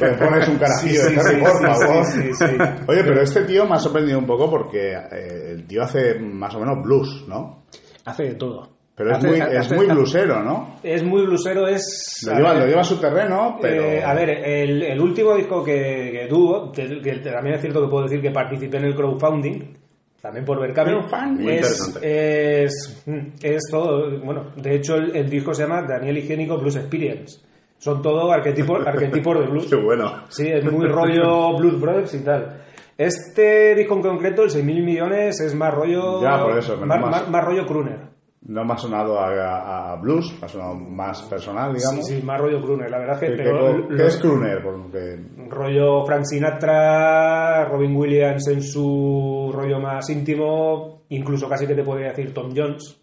me 0.00 0.12
pones 0.14 0.48
un 0.48 0.56
carajillo 0.56 1.00
por 1.40 1.60
favor. 1.66 2.04
sí, 2.06 2.22
sí, 2.22 2.32
sí. 2.32 2.56
Oye, 2.88 3.04
pero 3.04 3.20
este 3.20 3.42
tío 3.42 3.66
me 3.66 3.74
ha 3.74 3.78
sorprendido 3.78 4.18
un 4.18 4.24
poco 4.26 4.48
porque 4.48 4.92
eh, 4.94 5.50
el 5.52 5.66
tío 5.66 5.82
hace 5.82 6.18
más 6.18 6.54
o 6.54 6.60
menos 6.60 6.82
blues, 6.82 7.24
¿no? 7.28 7.64
Hace 8.06 8.22
de 8.24 8.34
todo. 8.36 8.70
Pero 8.94 9.12
es 9.16 9.22
muy, 9.24 9.40
hace- 9.40 9.56
es 9.58 9.72
muy 9.72 9.86
blusero, 9.86 10.42
¿no? 10.42 10.76
Es 10.82 11.02
muy 11.02 11.22
blusero, 11.26 11.66
es... 11.68 12.22
Lo 12.26 12.34
lleva, 12.34 12.52
ver, 12.52 12.60
lo 12.62 12.66
lleva 12.68 12.80
a 12.80 12.84
su 12.84 12.98
terreno, 12.98 13.58
pero... 13.60 13.82
Eh, 13.82 14.02
a 14.04 14.14
ver, 14.14 14.30
el, 14.30 14.82
el 14.82 15.00
último 15.00 15.34
disco 15.34 15.62
que, 15.64 15.72
que 16.12 16.26
tuvo, 16.28 16.70
que, 16.72 17.00
que 17.02 17.12
también 17.16 17.56
es 17.56 17.60
cierto 17.62 17.82
que 17.82 17.88
puedo 17.88 18.04
decir 18.04 18.20
que 18.22 18.30
participé 18.30 18.76
en 18.78 18.84
el 18.84 18.94
crowdfunding, 18.94 19.74
también 20.20 20.44
por 20.44 20.60
ver 20.60 20.72
Crowdfunding. 20.74 21.42
Muy 21.44 21.52
es, 21.54 21.98
es, 22.02 23.04
es 23.42 23.62
todo, 23.70 24.18
bueno, 24.20 24.46
de 24.56 24.74
hecho 24.76 24.96
el, 24.96 25.16
el 25.16 25.28
disco 25.30 25.54
se 25.54 25.62
llama 25.62 25.82
Daniel 25.82 26.18
Higiénico 26.18 26.58
Blues 26.58 26.76
Experience. 26.76 27.40
Son 27.78 28.02
todo 28.02 28.30
arquetipos, 28.30 28.86
arquetipos 28.86 29.40
de 29.40 29.46
blues. 29.46 29.66
Qué 29.66 29.76
bueno. 29.76 30.24
Sí, 30.28 30.46
es 30.48 30.64
muy 30.70 30.86
rollo 30.86 31.56
Blues 31.56 31.80
Brothers 31.80 32.14
y 32.14 32.18
tal. 32.24 32.62
Este 32.98 33.74
disco 33.74 33.94
en 33.94 34.02
concreto, 34.02 34.42
el 34.42 34.50
6.000 34.50 34.62
millones, 34.84 35.40
es 35.40 35.54
más 35.54 35.72
rollo... 35.72 36.20
Ya, 36.22 36.42
por 36.42 36.58
eso, 36.58 36.76
más- 36.76 37.30
más 37.30 37.44
rollo 37.44 37.66
crooner. 37.66 38.09
No 38.50 38.64
me 38.64 38.72
ha 38.74 38.76
sonado 38.76 39.18
a, 39.20 39.94
blues, 39.96 40.32
me 40.40 40.46
ha 40.46 40.48
sonado 40.48 40.74
más 40.74 41.22
personal, 41.22 41.72
digamos. 41.72 42.04
Sí, 42.06 42.16
sí, 42.16 42.22
más 42.26 42.40
rollo 42.40 42.60
crooner. 42.60 42.90
La 42.90 42.98
verdad 42.98 43.22
es 43.22 43.30
que... 43.30 43.36
¿Qué, 43.36 43.42
pero 43.44 43.88
qué- 43.96 44.06
es 44.06 44.16
crooner? 44.18 44.60
Porque 44.62 45.18
rollo 45.48 46.04
Frank 46.04 46.24
Sinatra, 46.24 47.64
Robin 47.68 47.94
Williams 47.96 48.48
en 48.48 48.62
su 48.62 49.50
rollo 49.54 49.78
más 49.80 50.08
íntimo, 50.10 51.02
incluso 51.10 51.48
casi 51.48 51.66
que 51.66 51.74
te 51.74 51.84
podría 51.84 52.08
decir 52.08 52.34
Tom 52.34 52.50
Jones. 52.54 52.99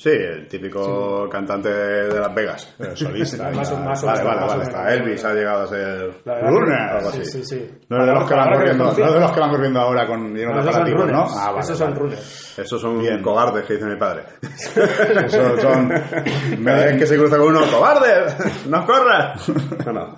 Sí, 0.00 0.10
el 0.10 0.46
típico 0.46 1.28
cantante 1.28 1.68
de 1.68 2.20
Las 2.20 2.32
Vegas. 2.32 2.72
eh, 2.78 2.92
solista. 2.94 3.50
Más 3.50 3.72
más 3.80 4.04
Vale, 4.04 4.22
vale, 4.22 4.40
más 4.42 4.48
vale. 4.50 4.62
Está 4.62 4.94
Elvis 4.94 5.24
ha 5.24 5.32
llegado 5.34 5.64
a 5.64 5.66
ser 5.66 6.14
algo 6.24 7.10
sí, 7.10 7.20
así. 7.20 7.24
sí, 7.24 7.44
sí. 7.44 7.70
No 7.88 8.00
es 8.00 8.06
de 8.06 8.12
los 8.12 8.28
que 8.28 8.34
van 8.36 8.52
corriendo, 8.52 8.84
no 8.84 8.90
es 8.92 8.96
de 8.96 9.20
los 9.20 9.32
que 9.32 9.40
van 9.40 9.50
corriendo 9.50 9.80
ahora 9.80 10.06
con 10.06 10.32
llenos 10.36 10.64
¿no? 10.64 10.84
runners. 10.84 11.32
Ah, 11.36 11.50
vale, 11.50 11.60
Esos 11.62 11.78
son 11.78 11.96
runners. 11.96 12.58
Esos 12.60 12.80
son 12.80 13.00
Bien. 13.00 13.20
cobardes 13.20 13.64
que 13.64 13.72
dice 13.74 13.86
mi 13.86 13.96
padre. 13.96 14.22
Esos 15.26 15.60
son... 15.60 15.88
Vez 15.88 16.96
que 16.98 17.06
se 17.06 17.16
cruza 17.16 17.36
con 17.36 17.48
uno, 17.48 17.60
¡cobarde! 17.68 18.08
¡No 18.68 18.86
corras! 18.86 19.50
Bueno, 19.84 20.14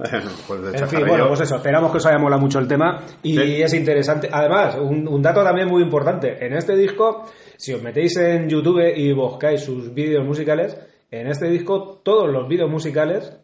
pues 0.46 0.60
de 0.62 0.78
En 0.78 0.88
fin, 0.88 1.06
bueno, 1.06 1.26
pues 1.28 1.40
eso, 1.40 1.56
esperamos 1.56 1.90
que 1.90 1.96
os 1.96 2.04
haya 2.06 2.18
molado 2.18 2.42
mucho 2.42 2.58
el 2.58 2.68
tema 2.68 3.00
y 3.22 3.34
Sí. 3.34 3.62
es 3.62 3.72
interesante. 3.72 4.28
Además, 4.30 4.76
un, 4.76 5.08
un 5.08 5.22
dato 5.22 5.42
también 5.42 5.68
muy 5.68 5.82
importante, 5.82 6.44
en 6.44 6.52
este 6.52 6.76
disco, 6.76 7.24
si 7.60 7.74
os 7.74 7.82
metéis 7.82 8.16
en 8.16 8.48
YouTube 8.48 8.80
y 8.96 9.12
buscáis 9.12 9.60
sus 9.60 9.92
vídeos 9.92 10.24
musicales, 10.24 10.78
en 11.10 11.26
este 11.26 11.46
disco 11.50 12.00
todos 12.02 12.32
los 12.32 12.48
vídeos 12.48 12.70
musicales 12.70 13.36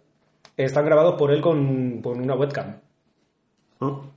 están 0.57 0.87
grabados 0.87 1.17
por 1.19 1.31
él 1.35 1.43
con, 1.43 2.03
una 2.03 2.35
webcam. 2.35 2.81
¿No? 3.79 4.16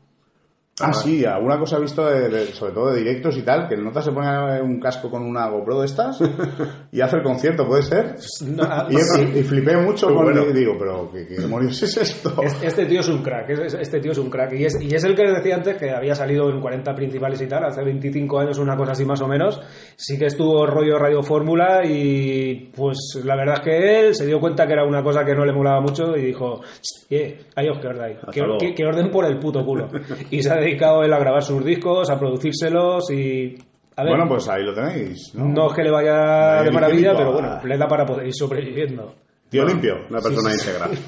Ah, 0.82 0.94
sí, 0.94 1.26
alguna 1.26 1.58
cosa 1.60 1.78
he 1.78 1.82
visto, 1.82 2.06
de- 2.06 2.30
de- 2.30 2.46
sobre 2.48 2.74
todo 2.74 2.92
de 2.92 3.00
directos 3.00 3.38
y 3.38 3.42
tal, 3.42 3.68
que 3.68 3.76
el 3.76 3.84
nota 3.84 4.02
se 4.02 4.12
pone 4.12 4.62
un 4.62 4.80
casco 4.80 5.10
con 5.10 5.24
una 5.24 5.48
GoPro 5.50 5.80
de 5.82 5.86
estas 5.86 6.20
y 6.92 7.02
hace 7.02 7.18
el 7.18 7.24
concierto, 7.24 7.68
¿puede 7.68 7.84
ser? 7.84 8.16
No, 8.46 8.64
ah, 8.64 8.88
Y, 8.90 8.96
sí. 8.98 9.22
y 9.40 9.44
flipé 9.44 9.76
mucho 9.78 10.08
Qué 10.08 10.14
con 10.14 10.24
bueno. 10.26 10.46
y 10.50 10.54
digo, 10.54 10.76
pero 10.80 11.12
¿qué, 11.12 11.28
qué 11.28 11.36
demonios 11.42 11.82
es 11.84 11.98
esto? 11.98 12.34
Es- 12.44 12.64
Este 12.64 12.86
tío 12.86 13.02
es 13.02 13.10
un 13.10 13.22
crack, 13.22 13.50
es- 13.50 13.74
este 13.74 14.00
tío 14.00 14.12
es 14.12 14.18
un 14.18 14.30
crack. 14.30 14.54
Y 14.54 14.66
es, 14.66 14.82
y 14.82 14.94
es 14.96 15.04
el 15.04 15.16
que 15.16 15.24
les 15.24 15.36
decía 15.36 15.56
antes 15.56 15.78
que 15.78 15.92
había 15.92 16.16
salido 16.16 16.50
en 16.50 16.60
40 16.62 16.94
principales 16.96 17.42
y 17.42 17.48
tal, 17.48 17.66
hace 17.66 17.84
25 17.84 18.40
años, 18.40 18.58
una 18.60 18.76
cosa 18.78 18.94
así 18.94 19.06
más 19.06 19.22
o 19.22 19.28
menos. 19.28 19.62
Sí 19.96 20.18
que 20.18 20.28
estuvo 20.28 20.66
rollo 20.66 20.98
Radio 20.98 21.22
Fórmula 21.24 21.82
y 21.86 22.72
pues 22.76 23.20
la 23.24 23.36
verdad 23.36 23.56
es 23.56 23.62
que 23.62 24.00
él 24.08 24.16
se 24.16 24.26
dio 24.26 24.40
cuenta 24.40 24.66
que 24.66 24.74
era 24.74 24.86
una 24.86 25.04
cosa 25.04 25.26
que 25.26 25.36
no 25.36 25.46
le 25.46 25.54
molaba 25.54 25.82
mucho 25.82 26.16
y 26.16 26.22
dijo, 26.26 26.62
eh, 27.10 27.42
ahí 27.56 27.68
os 27.70 27.80
que, 27.80 28.42
que- 28.60 28.74
que 28.76 28.86
orden 28.86 29.10
por 29.12 29.26
el 29.26 29.38
puto 29.40 29.66
culo. 29.66 29.90
Y 30.30 30.42
se 30.42 30.52
ha 30.52 30.58
dedicado 30.70 31.04
él 31.04 31.14
a 31.14 31.20
grabar 31.20 31.44
sus 31.44 31.64
discos, 31.66 32.10
a 32.10 32.18
producírselos 32.20 33.10
y... 33.12 33.58
A 33.96 34.04
ver, 34.04 34.12
Bueno, 34.12 34.28
pues 34.30 34.48
ahí 34.48 34.64
lo 34.64 34.74
tenéis, 34.74 35.34
¿no? 35.36 35.46
no 35.46 35.70
es 35.70 35.74
que 35.76 35.84
le 35.84 35.92
vaya 35.92 36.64
de 36.64 36.72
maravilla, 36.72 37.14
pero 37.18 37.34
bueno, 37.34 37.60
le 37.64 37.78
da 37.78 37.88
para 37.88 38.06
poder 38.06 38.28
ir 38.28 38.34
sobreviviendo. 38.34 39.14
Tío 39.50 39.66
limpio. 39.66 40.06
Una 40.10 40.22
persona 40.22 40.52
íntegra. 40.54 40.90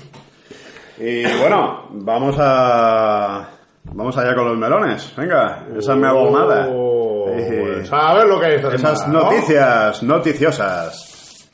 Y 1.03 1.23
bueno, 1.39 1.87
vamos 1.93 2.35
a. 2.37 3.49
Vamos 3.85 4.15
allá 4.17 4.35
con 4.35 4.45
los 4.49 4.57
melones. 4.57 5.11
Venga, 5.17 5.65
esa 5.75 5.95
me 5.95 6.05
hago 6.05 6.29
nada. 6.29 6.67
Oh, 6.69 7.25
Eh, 7.29 7.77
pues 7.77 7.91
a 7.91 8.13
ver 8.13 8.27
lo 8.27 8.39
que 8.39 8.45
hay 8.45 8.55
esta 8.57 8.75
Esas 8.75 8.99
semana, 8.99 9.19
¿no? 9.19 9.31
noticias 9.31 10.03
noticiosas. 10.03 11.49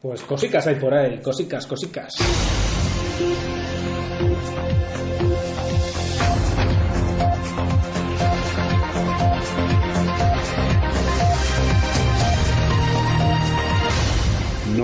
Pues 0.00 0.22
cosicas 0.22 0.68
hay 0.68 0.76
por 0.76 0.94
ahí, 0.94 1.20
cosicas, 1.20 1.66
cosicas. 1.66 2.14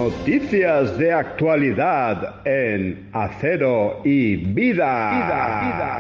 Noticias 0.03 0.97
de 0.97 1.13
actualidad 1.13 2.37
en 2.47 3.11
Acero 3.13 3.99
y 4.05 4.37
Vida. 4.37 5.91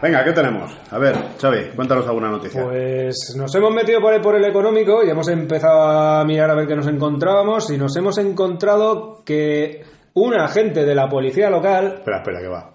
Venga, 0.00 0.24
¿qué 0.24 0.32
tenemos? 0.32 0.74
A 0.90 0.96
ver, 0.98 1.14
Xavi, 1.38 1.72
cuéntanos 1.76 2.06
alguna 2.08 2.30
noticia. 2.30 2.64
Pues 2.64 3.34
nos 3.36 3.54
hemos 3.54 3.74
metido 3.74 4.00
por 4.00 4.14
el, 4.14 4.22
por 4.22 4.34
el 4.36 4.46
económico 4.46 5.04
y 5.04 5.10
hemos 5.10 5.28
empezado 5.28 5.82
a 5.82 6.24
mirar 6.24 6.48
a 6.50 6.54
ver 6.54 6.66
qué 6.66 6.74
nos 6.74 6.86
encontrábamos 6.86 7.70
y 7.70 7.76
nos 7.76 7.94
hemos 7.98 8.16
encontrado 8.16 9.22
que 9.26 9.82
un 10.14 10.32
agente 10.32 10.86
de 10.86 10.94
la 10.94 11.06
policía 11.06 11.50
local, 11.50 11.96
Espera, 11.98 12.16
espera, 12.16 12.40
que 12.40 12.48
va. 12.48 12.70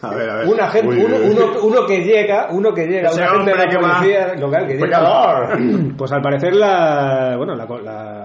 A 0.00 0.14
ver, 0.14 0.28
a 0.30 0.34
ver. 0.36 0.46
un 0.48 0.60
agente, 0.60 0.88
Uy, 0.88 1.04
uno, 1.04 1.16
uy, 1.16 1.22
uy. 1.28 1.30
uno, 1.36 1.46
uno 1.64 1.86
que 1.86 1.98
llega, 2.02 2.48
uno 2.50 2.72
que 2.74 2.86
llega, 2.86 3.08
Ese 3.10 3.20
un 3.22 3.26
agente 3.26 3.50
de 3.50 3.56
la 3.56 3.64
va. 3.80 3.94
policía 3.98 4.34
local 4.36 4.66
que 4.66 4.72
llega, 4.74 4.86
¡Pecador! 4.86 5.58
pues 5.98 6.12
al 6.12 6.20
parecer 6.22 6.54
la, 6.56 7.34
bueno, 7.38 7.54
la, 7.54 7.64
la- 7.66 8.23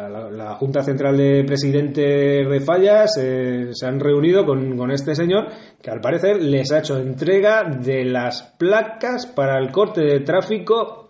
la- 0.49 0.55
Junta 0.55 0.81
Central 0.81 1.17
de 1.17 1.43
Presidentes 1.45 2.49
de 2.49 2.59
Fallas 2.61 3.17
eh, 3.21 3.69
se 3.71 3.85
han 3.85 3.99
reunido 3.99 4.45
con, 4.45 4.75
con 4.77 4.91
este 4.91 5.15
señor 5.15 5.47
que 5.81 5.89
al 5.91 6.01
parecer 6.01 6.41
les 6.41 6.71
ha 6.71 6.79
hecho 6.79 6.97
entrega 6.97 7.63
de 7.63 8.05
las 8.05 8.41
placas 8.57 9.25
para 9.27 9.57
el 9.59 9.71
corte 9.71 10.01
de 10.01 10.19
tráfico 10.21 11.05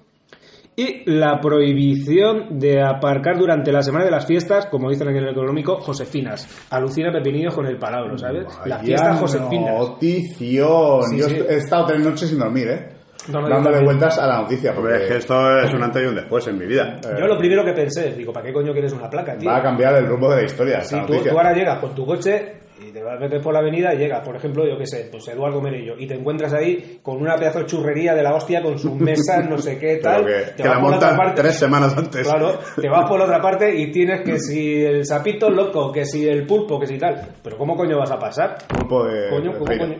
y 0.75 1.03
la 1.11 1.41
prohibición 1.41 2.57
de 2.57 2.81
aparcar 2.81 3.37
durante 3.37 3.69
la 3.69 3.81
semana 3.81 4.05
de 4.05 4.11
las 4.11 4.25
fiestas, 4.25 4.67
como 4.67 4.89
dicen 4.89 5.09
en 5.09 5.17
el 5.17 5.27
económico, 5.27 5.75
Josefinas. 5.81 6.47
Alucina 6.69 7.11
Pepinillos 7.11 7.53
con 7.53 7.65
el 7.65 7.77
palabra, 7.77 8.17
¿sabes? 8.17 8.45
La 8.65 8.77
Vaya 8.77 8.79
fiesta 8.79 9.15
Josefinas. 9.15 9.77
Notición. 9.77 11.03
Sí, 11.09 11.17
Yo 11.17 11.27
sí. 11.27 11.35
he 11.49 11.55
estado 11.57 11.85
tres 11.87 11.99
noches 11.99 12.29
sin 12.29 12.39
dormir, 12.39 12.67
¿eh? 12.69 12.87
Dándole 13.31 13.83
vueltas 13.83 14.17
a 14.19 14.27
la 14.27 14.41
noticia. 14.41 14.71
Es 14.71 14.75
que 14.75 14.81
Porque 14.81 15.17
esto 15.17 15.59
es 15.59 15.73
un 15.73 15.83
antes 15.83 16.03
y 16.03 16.05
un 16.05 16.15
después 16.15 16.47
en 16.47 16.57
mi 16.57 16.65
vida. 16.65 16.99
Yo 17.17 17.27
lo 17.27 17.37
primero 17.37 17.63
que 17.63 17.73
pensé, 17.73 18.13
digo, 18.13 18.33
¿para 18.33 18.45
qué 18.45 18.53
coño 18.53 18.71
quieres 18.71 18.93
una 18.93 19.09
placa, 19.09 19.37
tío? 19.37 19.49
va 19.49 19.57
a 19.57 19.63
cambiar 19.63 19.95
el 19.95 20.07
rumbo 20.07 20.29
de 20.31 20.37
la 20.37 20.43
historia. 20.43 20.81
Sí, 20.81 20.97
tú, 21.05 21.15
tú 21.15 21.29
ahora 21.37 21.53
llegas 21.53 21.79
con 21.79 21.93
tu 21.95 22.05
coche 22.05 22.53
y 22.81 22.91
te 22.91 23.03
vas 23.03 23.17
a 23.17 23.19
meter 23.19 23.41
por 23.41 23.53
la 23.53 23.59
avenida 23.59 23.93
y 23.93 23.97
llegas, 23.97 24.25
por 24.25 24.35
ejemplo, 24.35 24.65
yo 24.67 24.77
qué 24.77 24.85
sé, 24.87 25.07
pues 25.11 25.27
Eduardo 25.27 25.61
Menillo, 25.61 25.95
y 25.97 26.07
te 26.07 26.15
encuentras 26.15 26.53
ahí 26.53 26.99
con 27.01 27.17
una 27.21 27.35
pedazo 27.35 27.59
de 27.59 27.65
churrería 27.65 28.13
de 28.15 28.23
la 28.23 28.33
hostia 28.35 28.61
con 28.61 28.77
sus 28.79 28.93
mesas, 28.95 29.49
no 29.49 29.57
sé 29.57 29.77
qué, 29.77 29.97
tal. 29.97 30.23
Pero 30.25 30.37
que, 30.45 30.51
te 30.51 30.63
que 30.63 30.67
vas 30.69 30.77
la 30.77 30.83
por 30.83 30.93
otra 30.93 31.07
montan 31.09 31.17
parte- 31.17 31.41
tres 31.41 31.55
semanas 31.55 31.97
antes. 31.97 32.27
Claro, 32.27 32.59
te 32.79 32.89
vas 32.89 33.07
por 33.09 33.19
la 33.19 33.25
otra 33.25 33.41
parte 33.41 33.75
y 33.75 33.91
tienes 33.91 34.21
que 34.21 34.39
si 34.39 34.83
el 34.83 35.05
sapito 35.05 35.49
loco, 35.49 35.91
que 35.91 36.05
si 36.05 36.27
el 36.27 36.45
pulpo, 36.45 36.79
que 36.79 36.87
si 36.87 36.97
tal. 36.97 37.19
Pero 37.43 37.57
¿cómo 37.57 37.75
coño 37.75 37.97
vas 37.97 38.11
a 38.11 38.19
pasar? 38.19 38.57
Pulpo 38.67 39.05
de, 39.05 39.29
Coño, 39.29 39.53
¿cómo 39.53 39.65
coño? 39.65 39.95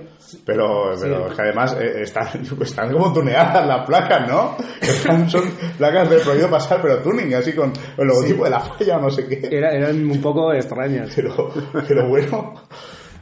Pero, 0.45 0.95
Sí, 0.95 1.01
pero 1.03 1.27
es 1.27 1.33
que 1.33 1.41
además 1.41 1.77
eh, 1.79 2.01
están, 2.01 2.27
están 2.62 2.91
como 2.93 3.12
tuneadas 3.13 3.65
las 3.65 3.86
placas, 3.86 4.27
¿no? 4.27 4.55
Están- 4.81 5.29
son 5.29 5.43
placas 5.77 6.09
de 6.09 6.17
prohibido 6.19 6.50
pasar, 6.50 6.79
pero 6.81 7.00
tuning, 7.01 7.33
así 7.33 7.53
con 7.53 7.71
el 7.98 8.07
logotipo 8.07 8.43
de 8.43 8.50
la 8.51 8.59
falla 8.59 8.98
o 8.98 9.01
no 9.01 9.09
sé 9.09 9.27
qué. 9.27 9.48
Era- 9.51 9.71
eran 9.74 10.05
un 10.09 10.21
poco 10.21 10.53
extrañas. 10.53 11.12
Pero, 11.15 11.50
pero 11.88 12.07
bueno, 12.07 12.53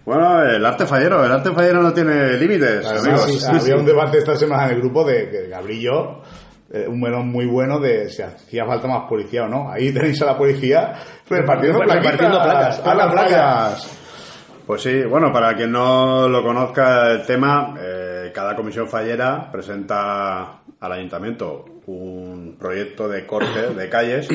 Bueno, 0.06 0.42
el 0.42 0.66
arte 0.66 0.86
fallero, 0.86 1.26
el 1.26 1.32
arte 1.32 1.52
fallero 1.52 1.82
no 1.82 1.94
tiene 1.94 2.38
límites, 2.38 2.86
amigos. 2.86 3.26
sí, 3.26 3.40
sí, 3.40 3.46
había 3.50 3.76
un 3.76 3.86
debate 3.86 4.20
esta 4.20 4.38
semana 4.38 4.66
en 4.66 4.76
el 4.76 4.80
grupo 4.80 5.04
de 5.04 5.30
que 5.30 5.48
Gabriel 5.50 6.22
eh, 6.70 6.86
un 6.88 7.00
melón 7.00 7.30
muy 7.30 7.46
bueno 7.46 7.80
de 7.80 8.10
si 8.10 8.22
hacía 8.22 8.66
falta 8.66 8.88
más 8.88 9.08
policía 9.10 9.44
o 9.44 9.48
no. 9.48 9.70
Ahí 9.70 9.92
tenéis 9.94 10.22
a 10.22 10.26
la 10.26 10.38
policía 10.38 10.94
repartiendo 11.30 11.80
Repartiendo 11.80 12.42
placas, 12.42 12.80
a 12.86 12.96
las 12.96 13.12
placas. 13.12 13.98
Pues 14.66 14.82
sí, 14.82 15.04
bueno, 15.04 15.32
para 15.32 15.56
quien 15.56 15.72
no 15.72 16.28
lo 16.28 16.44
conozca 16.44 17.12
el 17.12 17.26
tema, 17.26 17.74
eh, 17.80 18.32
cada 18.34 18.54
comisión 18.54 18.88
fallera 18.90 19.50
presenta 19.50 20.60
al 20.80 20.92
ayuntamiento 20.92 21.64
un 21.86 22.58
proyecto 22.60 23.08
de 23.08 23.26
corte 23.26 23.74
de 23.74 23.90
calles 23.90 24.28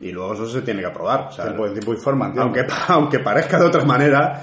y 0.00 0.12
luego 0.12 0.34
eso 0.34 0.46
se 0.48 0.62
tiene 0.62 0.80
que 0.80 0.86
aprobar. 0.86 1.26
O 1.28 1.32
sea, 1.32 1.44
Tiempo, 1.46 1.68
tiempo 1.70 1.92
y 1.94 1.96
forma, 1.96 2.26
entiendo. 2.26 2.42
aunque, 2.60 2.66
aunque 2.88 3.18
parezca 3.20 3.58
de 3.58 3.66
otra 3.66 3.84
manera, 3.84 4.42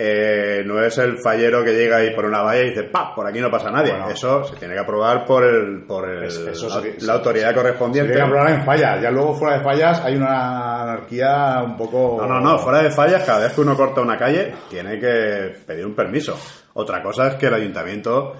eh, 0.00 0.62
no 0.64 0.80
es 0.80 0.96
el 0.98 1.18
fallero 1.18 1.64
que 1.64 1.72
llega 1.72 2.04
y 2.04 2.14
pone 2.14 2.28
una 2.28 2.42
valla 2.42 2.62
y 2.62 2.68
dice, 2.70 2.84
pa, 2.84 3.12
por 3.14 3.26
aquí 3.26 3.40
no 3.40 3.50
pasa 3.50 3.68
nadie. 3.70 3.90
Bueno. 3.90 4.08
Eso 4.10 4.44
se 4.44 4.54
tiene 4.56 4.74
que 4.74 4.80
aprobar 4.80 5.24
por 5.24 5.42
el, 5.44 5.82
por 5.82 6.08
el- 6.08 6.22
eso 6.24 6.68
la, 7.00 7.12
autoridad 7.14 7.52
correspondiente. 7.52 8.12
Tiene 8.12 8.30
que 8.30 8.36
hablar 8.38 8.54
en 8.54 8.64
fallas. 8.64 9.02
Ya 9.02 9.10
luego 9.10 9.34
fuera 9.34 9.58
de 9.58 9.64
fallas 9.64 10.00
hay 10.04 10.14
una 10.14 10.82
anarquía 10.84 11.62
un 11.64 11.76
poco... 11.76 12.16
No, 12.20 12.28
no, 12.28 12.40
no, 12.40 12.58
fuera 12.60 12.80
de 12.82 12.90
fallas, 12.90 13.24
cada 13.24 13.40
vez 13.40 13.52
que 13.52 13.60
uno 13.60 13.76
corta 13.76 14.00
una 14.00 14.16
calle, 14.16 14.54
tiene 14.70 15.00
que 15.00 15.56
pedir 15.66 15.84
un 15.84 15.94
permiso. 15.96 16.38
Otra 16.74 17.02
cosa 17.02 17.26
es 17.28 17.34
que 17.34 17.46
el 17.46 17.54
ayuntamiento 17.54 18.34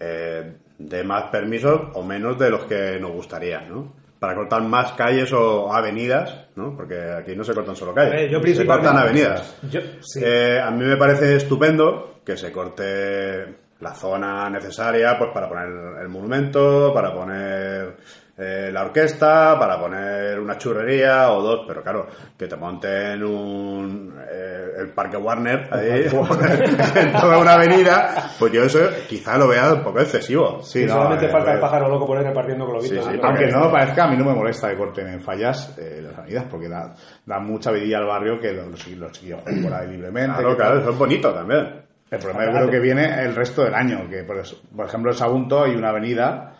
eh, 0.00 0.50
dé 0.78 1.04
más 1.04 1.24
permisos 1.24 1.78
o 1.92 2.02
menos 2.02 2.38
de 2.38 2.48
los 2.48 2.64
que 2.64 2.98
nos 2.98 3.12
gustaría, 3.12 3.60
¿no? 3.60 4.00
Para 4.22 4.36
cortar 4.36 4.62
más 4.62 4.92
calles 4.92 5.32
o 5.32 5.74
avenidas, 5.74 6.46
¿no? 6.54 6.76
Porque 6.76 6.94
aquí 7.10 7.34
no 7.34 7.42
se 7.42 7.52
cortan 7.52 7.74
solo 7.74 7.92
calles, 7.92 8.12
A 8.12 8.16
ver, 8.18 8.30
yo 8.30 8.40
se 8.40 8.64
cortan 8.64 8.96
avenidas. 8.96 9.56
Yo, 9.68 9.80
sí. 10.00 10.20
Eh, 10.22 10.60
a 10.60 10.70
mí 10.70 10.84
me 10.84 10.96
parece 10.96 11.34
estupendo 11.34 12.20
que 12.24 12.36
se 12.36 12.52
corte 12.52 13.52
la 13.80 13.92
zona 13.92 14.48
necesaria 14.48 15.18
pues 15.18 15.32
para 15.34 15.48
poner 15.48 15.66
el 16.02 16.08
monumento, 16.08 16.94
para 16.94 17.12
poner 17.12 17.96
eh, 18.42 18.70
la 18.72 18.82
orquesta, 18.82 19.58
para 19.58 19.78
poner 19.78 20.38
una 20.40 20.58
churrería 20.58 21.30
o 21.32 21.40
dos, 21.42 21.60
pero 21.66 21.82
claro, 21.82 22.06
que 22.36 22.46
te 22.46 22.56
monten 22.56 23.22
un 23.22 24.14
eh, 24.30 24.58
el 24.80 24.88
Parque 24.90 25.16
Warner 25.16 25.68
ahí, 25.70 26.06
en 26.96 27.12
toda 27.12 27.38
una 27.38 27.54
avenida, 27.54 28.30
pues 28.38 28.52
yo 28.52 28.64
eso 28.64 28.80
quizá 29.08 29.36
lo 29.38 29.48
vea 29.48 29.72
un 29.74 29.82
poco 29.82 30.00
excesivo. 30.00 30.60
Sí, 30.62 30.84
no, 30.86 30.94
solamente 30.94 31.26
eh, 31.26 31.28
falta 31.28 31.52
el 31.52 31.60
pájaro 31.60 31.88
loco 31.88 32.06
por 32.06 32.18
ahí 32.18 32.24
repartiendo 32.24 32.66
globitos. 32.66 33.04
Sí, 33.04 33.10
sí, 33.12 33.18
¿no? 33.20 33.28
Aunque 33.28 33.46
no 33.46 33.70
parezca, 33.70 34.04
a 34.04 34.08
mí 34.08 34.16
no 34.16 34.24
me 34.24 34.34
molesta 34.34 34.70
que 34.70 34.76
corten 34.76 35.08
en 35.08 35.20
fallas 35.20 35.76
eh, 35.78 36.00
las 36.02 36.18
avenidas, 36.18 36.44
porque 36.50 36.68
da, 36.68 36.94
da 37.26 37.38
mucha 37.38 37.70
vidilla 37.70 37.98
al 37.98 38.06
barrio 38.06 38.40
que 38.40 38.52
los, 38.52 38.66
los, 38.68 38.86
los 38.88 39.12
chiquillos 39.12 39.40
por 39.62 39.72
ahí 39.74 39.88
libremente. 39.88 40.42
Claro, 40.56 40.80
eso 40.80 40.90
es 40.90 40.98
bonito 40.98 41.32
también. 41.32 41.82
El 42.10 42.18
problema 42.18 42.44
yo 42.46 42.52
creo 42.58 42.70
que 42.70 42.78
viene 42.80 43.22
el 43.24 43.34
resto 43.34 43.64
del 43.64 43.74
año, 43.74 44.06
que 44.10 44.22
por, 44.24 44.36
eso- 44.38 44.60
por 44.76 44.86
ejemplo 44.86 45.12
en 45.12 45.16
Sagunto 45.16 45.62
hay 45.64 45.74
una 45.74 45.88
avenida 45.90 46.51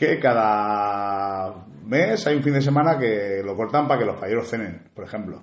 que 0.00 0.18
cada 0.18 1.54
mes 1.86 2.26
hay 2.26 2.36
un 2.36 2.42
fin 2.42 2.54
de 2.54 2.62
semana 2.62 2.98
que 2.98 3.42
lo 3.44 3.54
cortan 3.54 3.86
para 3.86 4.00
que 4.00 4.06
los 4.06 4.18
falleros 4.18 4.48
cenen, 4.48 4.88
por 4.94 5.04
ejemplo. 5.04 5.42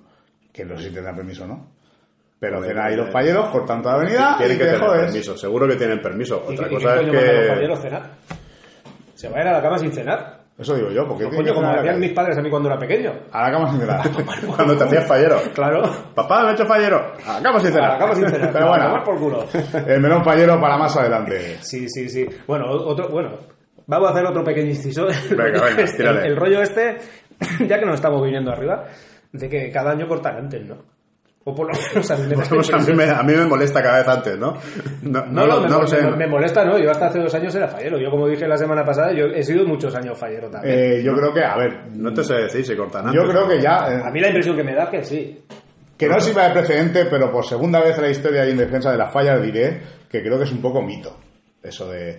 Que 0.52 0.64
no 0.64 0.76
sé 0.76 0.88
si 0.88 0.94
tendrán 0.94 1.14
permiso 1.16 1.44
o 1.44 1.46
no. 1.46 1.66
Pero 2.40 2.62
cenan 2.62 2.86
ahí 2.86 2.96
los 2.96 3.08
eh, 3.08 3.12
falleros, 3.12 3.48
cortan 3.50 3.82
toda 3.82 3.96
la 3.96 4.00
avenida 4.02 4.34
y 4.34 4.38
Tienen 4.38 4.58
que 4.58 4.64
te 4.64 4.70
tener 4.72 4.86
jodes. 4.86 5.04
permiso, 5.06 5.36
seguro 5.36 5.68
que 5.68 5.76
tienen 5.76 6.00
permiso. 6.02 6.44
¿Y, 6.48 6.54
Otra 6.54 6.68
qué- 6.68 6.74
y 6.74 6.76
cosa 6.76 6.94
qué 6.94 7.00
es 7.00 7.06
coño 7.06 7.12
manda 7.12 7.20
a 7.30 7.32
los 7.34 7.42
que... 7.42 7.48
falleros 7.54 7.80
cenar? 7.80 8.02
¿Se 9.14 9.28
vayan 9.28 9.48
a 9.48 9.52
la 9.52 9.62
cama 9.62 9.78
sin 9.78 9.92
cenar? 9.92 10.38
Eso 10.58 10.74
digo 10.74 10.90
yo, 10.90 11.06
porque 11.06 11.24
Pues 11.26 11.36
coño, 11.36 11.54
como 11.54 11.68
hacían 11.68 12.00
mis 12.00 12.12
padres 12.12 12.36
a 12.36 12.42
mí 12.42 12.50
cuando 12.50 12.68
era 12.68 12.78
pequeño. 12.78 13.12
A 13.30 13.42
la 13.44 13.52
cama 13.52 13.70
sin 13.70 13.80
cenar. 13.80 14.00
Cuando 14.56 14.76
te 14.76 14.84
hacías 14.84 15.06
fallero. 15.06 15.36
Claro. 15.54 15.82
Papá, 16.16 16.42
me 16.42 16.50
he 16.50 16.52
hecho 16.54 16.66
fallero. 16.66 17.12
Acabo 17.24 17.60
sin 17.60 17.68
A 17.68 17.72
cenar. 17.72 17.92
la 17.92 17.98
cama 17.98 18.14
sin 18.16 18.28
cenar. 18.28 18.52
Pero 18.52 18.64
A 18.66 18.68
bueno. 18.70 19.04
por 19.04 19.18
culo. 19.20 19.44
El 19.86 20.00
melón 20.00 20.24
fallero 20.24 20.60
para 20.60 20.76
más 20.76 20.96
adelante. 20.96 21.58
Sí, 21.60 21.88
sí, 21.88 22.08
sí. 22.08 22.26
Bueno, 22.48 22.64
otro, 22.70 23.08
bueno, 23.08 23.30
vamos 23.88 24.08
a 24.08 24.12
hacer 24.12 24.24
otro 24.26 24.44
pequeño 24.44 24.68
inciso. 24.68 25.06
Venga, 25.30 25.64
venga, 25.64 26.22
el, 26.24 26.36
rollo 26.36 26.62
este, 26.62 26.98
ya 27.66 27.80
que 27.80 27.84
nos 27.86 27.96
estamos 27.96 28.22
viniendo 28.22 28.52
arriba, 28.52 28.84
de 29.32 29.48
que 29.48 29.70
cada 29.72 29.90
año 29.90 30.06
cortan 30.06 30.36
antes, 30.36 30.64
¿no? 30.64 30.76
O 31.44 31.54
por 31.54 31.66
lo 31.66 31.72
menos 31.72 32.10
a 32.10 32.16
mí 32.16 32.26
me 32.26 32.36
Pues 32.44 32.70
a, 32.74 32.76
mí 32.78 32.92
me, 32.92 33.04
a 33.08 33.22
mí 33.22 33.32
me 33.32 33.46
molesta 33.46 33.82
cada 33.82 33.98
vez 34.00 34.08
antes, 34.08 34.38
¿no? 34.38 34.52
No, 35.02 35.24
No, 35.24 35.26
no, 35.32 35.46
lo- 35.46 35.60
me, 35.62 35.68
no 35.70 35.80
lo 35.80 35.86
sé. 35.86 36.02
me- 36.02 36.16
me 36.16 36.26
molesta, 36.26 36.62
¿no? 36.62 36.78
Yo 36.78 36.90
hasta 36.90 37.06
hace 37.06 37.20
dos 37.20 37.34
años 37.34 37.54
era 37.54 37.66
fallero. 37.68 37.98
Yo, 37.98 38.10
como 38.10 38.28
dije 38.28 38.46
la 38.46 38.58
semana 38.58 38.84
pasada, 38.84 39.12
yo 39.14 39.24
he 39.26 39.42
sido 39.42 39.64
muchos 39.64 39.94
años 39.94 40.18
fallero 40.18 40.50
también. 40.50 40.74
Eh, 40.78 41.02
yo 41.02 41.14
creo 41.16 41.32
que, 41.32 41.42
a 41.42 41.56
ver, 41.56 41.86
No 41.94 42.12
te 42.12 42.22
sé 42.22 42.34
decir 42.34 42.66
si 42.66 42.76
cortan 42.76 43.06
antes. 43.06 43.14
yo 43.22 43.26
creo 43.26 43.48
que 43.48 43.62
ya, 43.62 43.88
eh, 43.90 44.02
a 44.04 44.10
mí 44.10 44.20
la 44.20 44.28
impresión 44.28 44.56
que 44.56 44.64
me 44.64 44.74
da 44.74 44.84
es 44.84 44.88
que 44.90 45.04
sí. 45.04 45.42
que 45.96 46.06
no 46.08 46.20
sirva 46.20 46.48
de 46.48 46.52
precedente, 46.54 47.06
pero 47.06 47.32
por 47.32 47.46
segunda 47.46 47.80
vez 47.80 47.96
en 47.96 48.02
la 48.02 48.10
historia 48.10 48.44
y 48.44 48.50
en 48.50 48.58
defensa 48.58 48.90
de 48.92 48.98
las 48.98 49.10
fallas 49.10 49.40
diré 49.40 49.80
que 50.10 50.20
creo 50.22 50.36
que 50.36 50.44
es 50.44 50.52
un 50.52 50.60
poco 50.60 50.82
mito. 50.82 51.16
Eso 51.62 51.88
de... 51.90 52.18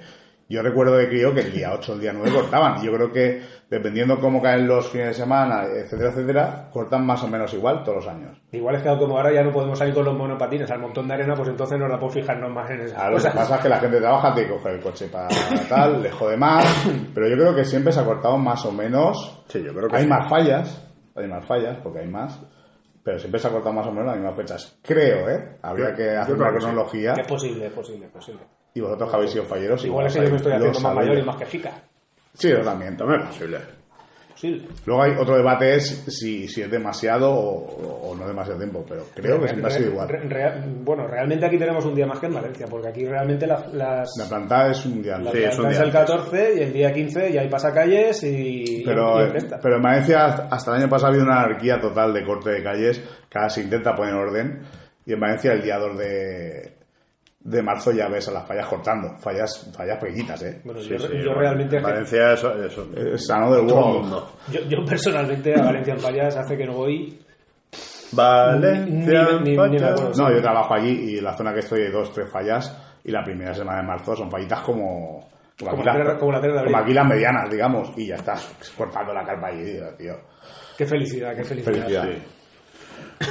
Yo 0.50 0.64
recuerdo 0.64 0.98
de 0.98 1.08
crío 1.08 1.32
que 1.32 1.42
el 1.42 1.52
día 1.54 1.72
8 1.74 1.92
o 1.92 1.96
el 1.96 2.02
día 2.02 2.12
9 2.12 2.32
cortaban. 2.34 2.82
Y 2.82 2.88
yo 2.88 2.94
creo 2.94 3.12
que, 3.12 3.40
dependiendo 3.70 4.20
cómo 4.20 4.42
caen 4.42 4.68
los 4.68 4.90
fines 4.90 5.10
de 5.10 5.14
semana, 5.14 5.66
etcétera, 5.66 6.10
etcétera, 6.10 6.70
cortan 6.74 7.06
más 7.06 7.24
o 7.24 7.28
menos 7.28 7.54
igual 7.54 7.84
todos 7.84 7.98
los 8.04 8.08
años. 8.08 8.42
Igual 8.52 8.76
es 8.76 8.82
que 8.82 8.90
como 8.98 9.16
ahora 9.16 9.32
ya 9.32 9.44
no 9.44 9.52
podemos 9.52 9.78
salir 9.78 9.94
con 9.94 10.06
los 10.06 10.18
monopatines 10.18 10.72
al 10.72 10.80
montón 10.80 11.08
de 11.08 11.14
arena, 11.14 11.36
pues 11.36 11.50
entonces 11.50 11.78
nos 11.78 11.88
da 11.88 12.00
por 12.00 12.12
fijarnos 12.12 12.52
más 12.52 12.68
en 12.72 12.82
esas 12.82 12.98
A 12.98 13.12
lo 13.12 13.18
que 13.18 13.30
pasa 13.30 13.56
es 13.58 13.62
que 13.62 13.70
la 13.70 13.78
gente 13.80 14.00
trabaja, 14.00 14.34
tiene 14.34 14.50
que 14.50 14.56
coger 14.56 14.74
el 14.74 14.82
coche 14.82 15.08
para 15.08 15.28
tal, 15.70 16.02
le 16.02 16.10
jode 16.10 16.36
más, 16.36 16.66
pero 17.14 17.28
yo 17.28 17.36
creo 17.36 17.56
que 17.56 17.64
siempre 17.64 17.94
se 17.94 18.00
ha 18.00 18.06
cortado 18.06 18.40
más 18.40 18.66
o 18.66 18.72
menos. 18.72 19.44
Sí, 19.50 19.62
yo 19.64 19.72
creo 19.72 19.88
que 19.88 19.98
Hay 19.98 20.04
sí. 20.04 20.10
más 20.10 20.28
fallas, 20.28 20.88
hay 21.16 21.28
más 21.28 21.46
fallas, 21.46 21.78
porque 21.84 22.00
hay 22.00 22.08
más, 22.08 22.40
pero 23.04 23.20
siempre 23.20 23.40
se 23.40 23.48
ha 23.48 23.52
cortado 23.52 23.76
más 23.76 23.86
o 23.86 23.92
menos 23.92 24.08
las 24.08 24.16
mismas 24.16 24.36
fechas. 24.36 24.80
Creo, 24.82 25.30
¿eh? 25.30 25.60
Habría 25.62 25.94
que 25.94 26.18
hacer 26.18 26.34
una 26.34 26.50
cronología. 26.50 27.14
Que 27.14 27.22
es 27.22 27.28
posible, 27.28 27.68
es 27.68 27.74
posible, 27.74 28.08
es 28.08 28.12
posible. 28.12 28.42
Y 28.80 28.82
vosotros 28.82 29.10
que 29.10 29.16
habéis 29.16 29.32
sido 29.32 29.44
falleros. 29.46 29.86
Igual 29.86 30.08
es 30.08 30.16
que 30.16 30.24
yo 30.24 30.30
me 30.30 30.36
estoy 30.38 30.52
haciendo 30.54 30.80
más 30.80 30.96
mayor 30.96 31.18
y 31.18 31.24
más 31.24 31.36
quejica. 31.38 31.72
Sí, 32.34 32.50
yo 32.50 32.62
también. 32.62 32.96
También 32.98 33.22
es 33.22 33.28
posible. 33.28 33.58
Posible. 34.32 34.68
Luego 34.86 35.04
hay 35.04 35.12
otro 35.20 35.36
debate 35.36 35.76
es 35.76 36.06
si, 36.08 36.48
si 36.48 36.62
es 36.62 36.72
demasiado 36.72 37.30
o, 37.30 38.10
o 38.12 38.16
no 38.16 38.26
demasiado 38.26 38.58
tiempo, 38.58 38.86
pero 38.88 39.04
creo 39.14 39.42
que 39.42 39.50
siempre 39.50 39.68
ha 39.70 39.76
sido 39.76 39.90
igual. 39.92 40.08
bueno, 40.86 41.06
realmente 41.08 41.46
aquí 41.46 41.58
tenemos 41.58 41.84
un 41.84 41.94
día 41.94 42.08
más 42.08 42.20
que 42.20 42.28
en 42.28 42.36
Valencia, 42.36 42.66
porque 42.70 42.88
aquí 42.88 43.06
realmente 43.06 43.46
la- 43.46 43.66
las... 43.74 44.10
La 44.18 44.30
plantada 44.30 44.72
es 44.72 44.86
un 44.86 45.04
día 45.04 45.18
La 45.18 45.32
Sí, 45.32 45.40
es 45.40 45.58
un 45.58 45.66
planta 45.66 45.70
día 45.72 45.80
el 45.80 45.98
antes. 45.98 46.16
14 46.16 46.54
y 46.56 46.60
el 46.64 46.72
día 46.74 46.94
15 46.94 47.34
ya 47.34 47.42
hay 47.42 47.50
pasacalles 47.50 48.24
y, 48.24 48.84
Pero, 48.86 49.28
y 49.28 49.32
pero 49.62 49.76
en 49.76 49.82
Valencia 49.82 50.26
hasta 50.50 50.72
el 50.72 50.84
año 50.84 50.90
pasado 50.90 51.08
ha 51.08 51.10
habido 51.10 51.26
una 51.26 51.44
anarquía 51.44 51.82
total 51.82 52.14
de 52.14 52.24
corte 52.26 52.52
de 52.52 52.64
calles, 52.64 53.04
cada 53.28 53.50
se 53.50 53.62
intenta 53.64 53.94
poner 53.94 54.14
orden, 54.14 54.62
y 55.06 55.12
en 55.12 55.20
Valencia 55.20 55.52
el 55.52 55.62
día 55.62 55.78
2 55.78 55.98
de, 55.98 56.78
de 57.42 57.64
marzo 57.64 57.92
ya 57.92 58.08
ves 58.10 58.28
a 58.28 58.32
las 58.32 58.46
fallas 58.48 58.68
cortando, 58.68 59.18
fallas, 59.18 59.72
fallas 59.76 59.98
pequeñitas, 59.98 60.44
¿eh? 60.44 60.62
Bueno, 60.64 60.82
Sí, 60.82 60.90
yo, 60.90 61.00
sí, 61.00 61.08
yo 61.18 61.26
bueno, 61.30 61.40
realmente... 61.40 61.80
Valencia 61.80 62.34
es, 62.34 62.44
eso. 62.44 62.86
Es 62.96 63.26
sano 63.26 63.56
del 63.56 63.64
mundo. 63.64 64.32
yo, 64.52 64.60
yo 64.68 64.86
personalmente 64.86 65.54
a 65.58 65.64
Valencia 65.64 65.94
en 65.94 66.00
Fallas 66.00 66.36
hace 66.36 66.58
que 66.58 66.66
no 66.66 66.74
voy... 66.74 67.20
Valencia. 68.12 69.40
Ni- 69.42 69.56
acuerdo. 69.56 70.12
No, 70.18 70.32
yo 70.34 70.42
trabajo 70.42 70.74
allí 70.74 71.12
y 71.14 71.18
en 71.20 71.24
la 71.24 71.38
zona 71.38 71.54
que 71.54 71.60
estoy 71.60 71.82
hay 71.84 71.92
dos, 71.92 72.12
tres 72.12 72.30
fallas, 72.32 72.76
y 73.04 73.12
la 73.12 73.24
primera 73.24 73.54
semana 73.54 73.82
de 73.82 73.88
marzo 73.88 74.16
son 74.16 74.30
fallitas 74.30 74.62
como... 74.62 75.30
Como 75.60 75.72
aquí 75.72 75.84
la 75.84 76.18
como 76.18 76.32
la 76.32 76.40
como 76.64 76.78
aquí 76.78 76.94
las 76.94 77.06
medianas, 77.06 77.50
digamos, 77.50 77.92
y 77.98 78.08
ya 78.08 78.16
estás 78.16 78.50
cortando 78.78 79.14
la 79.14 79.26
carpa 79.26 79.48
allí, 79.48 79.78
tío. 79.98 80.14
Qué 80.78 80.86
felicidad, 80.86 81.36
qué 81.36 81.44
felicidad. 81.44 81.74
Felicidad. 81.74 82.39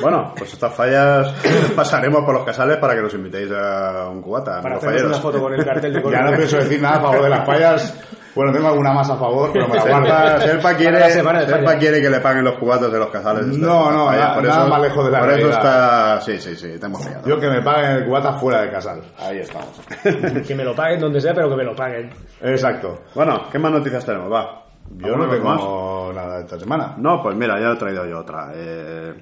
Bueno, 0.02 0.34
pues 0.36 0.52
estas 0.52 0.74
fallas 0.74 1.32
pasaremos 1.76 2.24
por 2.24 2.34
los 2.34 2.44
casales 2.44 2.76
para 2.78 2.94
que 2.94 3.02
nos 3.02 3.14
invitéis 3.14 3.50
a 3.52 4.08
un 4.10 4.20
cubata. 4.22 4.60
Para 4.60 4.78
falleros. 4.78 5.12
una 5.12 5.18
foto 5.18 5.40
con 5.40 5.54
el 5.54 5.64
cartel 5.64 5.92
de 5.94 6.02
Ya 6.10 6.22
no 6.22 6.36
pienso 6.36 6.56
decir 6.58 6.80
nada 6.82 6.96
a 6.96 7.00
favor 7.00 7.22
de 7.22 7.28
las 7.30 7.46
fallas. 7.46 8.04
Bueno, 8.34 8.52
tengo 8.52 8.68
alguna 8.68 8.92
más 8.92 9.10
a 9.10 9.16
favor, 9.16 9.50
pero 9.52 9.66
me 9.66 9.74
la 9.76 9.82
guardo. 9.84 10.40
Serpa, 10.46 10.74
quiere, 10.76 11.10
Serpa 11.10 11.76
quiere 11.76 12.00
que 12.00 12.08
le 12.10 12.20
paguen 12.20 12.44
los 12.44 12.54
cubatos 12.56 12.92
de 12.92 12.98
los 12.98 13.08
casales. 13.08 13.46
de 13.50 13.58
No, 13.58 13.90
no, 13.90 14.06
fallas, 14.06 14.36
nada- 14.36 14.42
nada 14.42 14.66
más 14.68 14.80
lejos 14.82 15.04
de 15.06 15.10
la 15.10 15.18
Por 15.20 15.28
eso 15.30 15.36
realidad. 15.48 15.58
está... 15.58 16.20
Sí, 16.20 16.38
sí, 16.38 16.54
sí, 16.54 16.78
te 16.78 16.86
hemos 16.86 17.04
pillado. 17.04 17.26
Yo 17.26 17.40
que 17.40 17.48
me 17.48 17.62
paguen 17.62 17.90
el 17.92 18.04
cubata 18.04 18.34
fuera 18.34 18.60
de 18.62 18.70
casal. 18.70 19.00
Ahí 19.18 19.38
estamos. 19.38 19.80
Que 20.46 20.54
me 20.54 20.62
lo 20.64 20.72
paguen 20.76 21.00
donde 21.00 21.20
sea, 21.20 21.34
pero 21.34 21.48
que 21.48 21.56
me 21.56 21.64
lo 21.64 21.74
paguen. 21.74 22.10
Exacto. 22.42 23.00
Bueno, 23.14 23.44
¿qué 23.50 23.58
más 23.58 23.72
noticias 23.72 24.04
tenemos? 24.04 24.30
Va. 24.32 24.62
Yo 24.90 25.16
no 25.16 25.24
¿Alguna 25.24 25.30
tengo 25.32 26.12
más? 26.12 26.14
nada 26.14 26.40
esta 26.40 26.58
semana. 26.60 26.94
No, 26.96 27.20
pues 27.22 27.34
mira, 27.34 27.58
ya 27.58 27.72
he 27.72 27.76
traído 27.76 28.06
yo 28.06 28.20
otra. 28.20 28.52
Eh, 28.54 29.14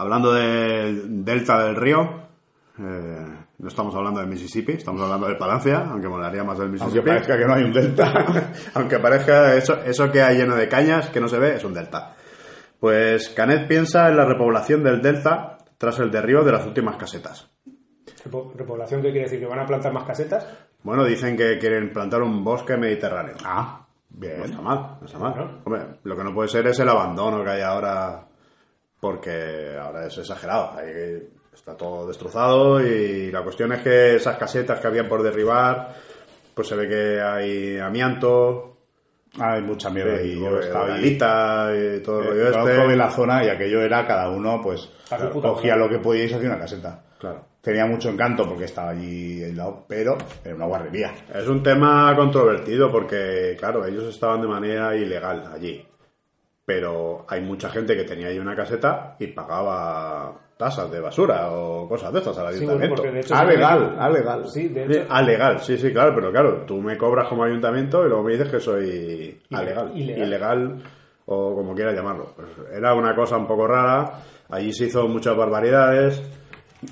hablando 0.00 0.32
del 0.32 1.24
delta 1.24 1.64
del 1.64 1.76
río, 1.76 2.00
eh, 2.78 3.26
no 3.58 3.68
estamos 3.68 3.94
hablando 3.94 4.20
del 4.20 4.28
Mississippi, 4.28 4.72
estamos 4.72 5.02
hablando 5.02 5.26
del 5.26 5.36
Palancia, 5.36 5.86
aunque 5.90 6.08
molaría 6.08 6.42
más 6.44 6.58
del 6.58 6.68
Aunque 6.68 6.84
Mississippi. 6.84 7.06
parezca 7.08 7.38
que 7.38 7.44
no 7.46 7.54
hay 7.54 7.62
un 7.64 7.72
delta. 7.72 8.52
Aunque 8.74 8.98
parezca 8.98 9.54
eso, 9.54 9.74
eso 9.84 10.10
que 10.10 10.22
hay 10.22 10.38
lleno 10.38 10.56
de 10.56 10.68
cañas, 10.68 11.10
que 11.10 11.20
no 11.20 11.28
se 11.28 11.38
ve, 11.38 11.56
es 11.56 11.64
un 11.64 11.74
delta. 11.74 12.14
Pues 12.78 13.28
Canet 13.30 13.68
piensa 13.68 14.08
en 14.08 14.16
la 14.16 14.24
repoblación 14.24 14.82
del 14.82 15.02
delta 15.02 15.58
tras 15.76 15.98
el 15.98 16.10
derribo 16.10 16.42
de 16.42 16.52
las 16.52 16.64
últimas 16.66 16.96
casetas. 16.96 17.50
Repo- 18.24 18.52
¿Repoblación 18.54 19.02
qué 19.02 19.10
quiere 19.10 19.24
decir? 19.24 19.40
¿Que 19.40 19.46
van 19.46 19.60
a 19.60 19.66
plantar 19.66 19.92
más 19.92 20.04
casetas? 20.04 20.46
Bueno, 20.82 21.04
dicen 21.04 21.36
que 21.36 21.58
quieren 21.58 21.92
plantar 21.92 22.22
un 22.22 22.42
bosque 22.42 22.76
mediterráneo. 22.78 23.34
ah, 23.44 23.86
No 24.10 24.18
bien. 24.20 24.42
está 24.44 24.62
mal, 24.62 24.96
no 25.00 25.06
está 25.06 25.18
mal. 25.18 25.60
Hombre, 25.64 25.82
lo 26.04 26.16
que 26.16 26.24
no 26.24 26.32
puede 26.34 26.48
ser 26.48 26.66
es 26.66 26.78
el 26.80 26.88
abandono 26.88 27.44
que 27.44 27.50
hay 27.50 27.60
ahora, 27.62 28.26
porque 29.00 29.76
ahora 29.80 30.06
es 30.06 30.16
exagerado. 30.18 30.72
Hay- 30.78 31.28
está 31.54 31.76
todo 31.76 32.06
destrozado 32.06 32.80
y 32.80 33.30
la 33.30 33.42
cuestión 33.42 33.72
es 33.72 33.82
que 33.82 34.16
esas 34.16 34.36
casetas 34.38 34.80
que 34.80 34.86
habían 34.86 35.08
por 35.08 35.22
derribar, 35.22 35.94
pues 36.54 36.68
se 36.68 36.76
ve 36.76 36.88
que 36.88 37.20
hay 37.20 37.78
amianto, 37.78 38.66
Hay 39.38 39.62
mucha 39.62 39.90
mierda 39.90 40.20
y 40.20 40.40
yo 40.40 40.58
estaba 40.58 40.86
ahí. 40.86 40.90
Galita 40.90 41.70
y 41.72 42.00
todo 42.02 42.20
el 42.20 42.26
Eh, 42.26 42.50
rollo 42.50 42.68
este. 42.68 42.86
bien 42.88 42.98
la 42.98 43.10
zona 43.12 43.44
y 43.44 43.48
aquello 43.48 43.80
era 43.80 44.04
cada 44.04 44.28
uno, 44.28 44.60
pues, 44.60 44.88
cogía 45.40 45.76
lo 45.76 45.88
que 45.88 45.98
podía 46.00 46.24
y 46.24 46.28
se 46.28 46.34
hacía 46.34 46.48
una 46.48 46.58
caseta. 46.58 47.00
Claro. 47.16 47.44
Tenía 47.60 47.86
mucho 47.86 48.08
encanto 48.08 48.48
porque 48.48 48.64
estaba 48.64 48.90
allí 48.90 49.40
aislado, 49.44 49.84
pero 49.86 50.18
era 50.44 50.54
una 50.56 50.66
guarrería. 50.66 51.12
Es 51.32 51.46
un 51.46 51.62
tema 51.62 52.12
controvertido 52.16 52.90
porque, 52.90 53.54
claro, 53.56 53.84
ellos 53.86 54.04
estaban 54.12 54.40
de 54.40 54.48
manera 54.48 54.96
ilegal 54.96 55.44
allí. 55.54 55.86
Pero 56.72 57.24
hay 57.28 57.40
mucha 57.40 57.68
gente 57.68 57.96
que 57.96 58.04
tenía 58.04 58.28
ahí 58.28 58.38
una 58.38 58.54
caseta 58.54 59.16
y 59.18 59.26
pagaba 59.26 60.34
tasas 60.56 60.88
de 60.88 61.00
basura 61.00 61.50
o 61.50 61.88
cosas 61.88 62.12
de 62.12 62.20
estas 62.20 62.38
al 62.38 62.54
Sí, 62.54 62.64
bueno, 62.64 62.80
ayuntamiento. 62.84 63.12
de 63.12 63.20
hecho... 63.20 63.34
Ah, 63.34 63.44
legal, 63.44 63.96
ah, 63.98 64.08
legal. 64.08 64.48
Sí, 64.48 64.68
de 64.68 64.86
Sí, 64.86 64.92
hecho... 64.92 65.06
ah, 65.10 65.22
legal, 65.22 65.58
sí, 65.60 65.76
sí, 65.78 65.92
claro, 65.92 66.12
pero 66.14 66.30
claro, 66.30 66.64
tú 66.66 66.80
me 66.80 66.96
cobras 66.96 67.26
como 67.28 67.42
ayuntamiento 67.42 68.04
y 68.06 68.08
luego 68.08 68.22
me 68.22 68.32
dices 68.32 68.48
que 68.50 68.60
soy 68.60 69.40
alegal, 69.50 69.90
ilegal. 69.96 70.26
ilegal, 70.28 70.82
o 71.26 71.56
como 71.56 71.74
quieras 71.74 71.96
llamarlo. 71.96 72.34
Pues 72.36 72.48
era 72.72 72.94
una 72.94 73.16
cosa 73.16 73.36
un 73.36 73.48
poco 73.48 73.66
rara, 73.66 74.20
allí 74.48 74.72
se 74.72 74.84
hizo 74.84 75.08
muchas 75.08 75.36
barbaridades, 75.36 76.22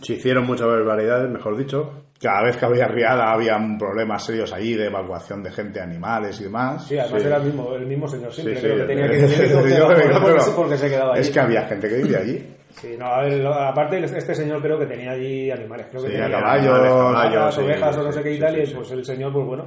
se 0.03 0.15
hicieron 0.15 0.45
muchas 0.45 0.67
barbaridades, 0.67 1.31
mejor 1.31 1.57
dicho. 1.57 1.93
Cada 2.21 2.43
vez 2.43 2.57
que 2.57 2.65
había 2.65 2.89
riada 2.89 3.33
había 3.33 3.57
problemas 3.79 4.25
serios 4.25 4.53
allí 4.53 4.75
de 4.75 4.87
evacuación 4.87 5.43
de 5.43 5.53
gente, 5.53 5.81
animales 5.81 6.41
y 6.41 6.45
demás. 6.45 6.85
Sí, 6.87 6.99
además 6.99 7.25
era 7.25 7.37
el 7.37 7.43
mismo, 7.45 7.75
el 7.75 7.87
mismo 7.87 8.09
señor 8.09 8.33
siempre, 8.33 8.57
Sí, 8.57 8.61
creo 8.61 8.75
sí, 8.75 8.81
que 8.81 8.87
tenía 8.87 9.07
que 9.09 9.17
helicóptero 9.45 9.89
me 9.89 10.21
porque, 10.21 10.41
se- 10.41 10.51
porque 10.51 10.77
se 10.79 10.89
quedaba 10.91 11.13
allí. 11.15 11.21
Es 11.21 11.31
que 11.31 11.41
había 11.41 11.63
gente 11.67 11.89
que 11.89 11.97
vivía 11.97 12.19
allí. 12.19 12.55
Sí, 12.81 12.97
no, 12.99 13.07
a 13.07 13.23
ver, 13.23 13.35
lo- 13.35 13.55
aparte 13.55 14.03
este 14.05 14.35
señor 14.35 14.61
creo 14.61 14.79
que 14.79 14.87
tenía 14.87 15.13
allí 15.13 15.51
animales, 15.51 15.87
creo 15.91 16.03
que 16.03 16.09
Sí, 16.09 16.15
tenía 16.17 16.31
caballos, 16.31 16.79
caballos, 16.81 17.55
sí, 17.55 17.61
ovejas 17.61 17.97
o 17.97 18.03
no 18.03 18.13
sí, 18.13 18.19
sé 18.19 18.23
qué 18.25 18.31
y 18.33 18.35
sí, 18.35 18.41
tal, 18.41 18.55
sí, 18.55 18.61
y 18.63 18.67
sí. 18.67 18.75
pues 18.75 18.91
el 18.91 19.05
señor, 19.05 19.33
pues 19.33 19.47
bueno, 19.47 19.65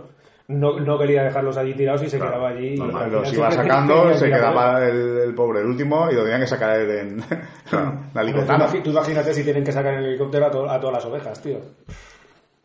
no, 0.47 0.79
no 0.79 0.99
quería 0.99 1.23
dejarlos 1.23 1.55
allí 1.57 1.73
tirados 1.73 2.03
y 2.03 2.09
se 2.09 2.17
Claro, 2.17 2.33
quedaba 2.33 2.49
allí. 2.49 2.73
y 2.73 2.77
normal, 2.77 3.03
al 3.03 3.09
final 3.09 3.23
Los 3.23 3.33
iba 3.33 3.51
sacando, 3.51 4.13
se 4.13 4.25
quedaba 4.25 4.85
el, 4.87 5.17
el 5.25 5.33
pobre 5.35 5.61
el 5.61 5.67
último 5.67 6.09
y 6.11 6.15
lo 6.15 6.21
tenían 6.23 6.41
que 6.41 6.47
sacar 6.47 6.79
en 6.81 7.17
la 8.13 8.23
imagi- 8.23 8.81
Tú 8.83 8.91
imagínate 8.91 9.33
si 9.33 9.43
tienen 9.43 9.63
que 9.63 9.71
sacar 9.71 9.93
en 9.93 9.99
el 9.99 10.05
helicóptero 10.07 10.45
a, 10.47 10.51
to- 10.51 10.69
a 10.69 10.79
todas 10.79 10.95
las 10.95 11.05
ovejas, 11.05 11.41
tío. 11.41 11.57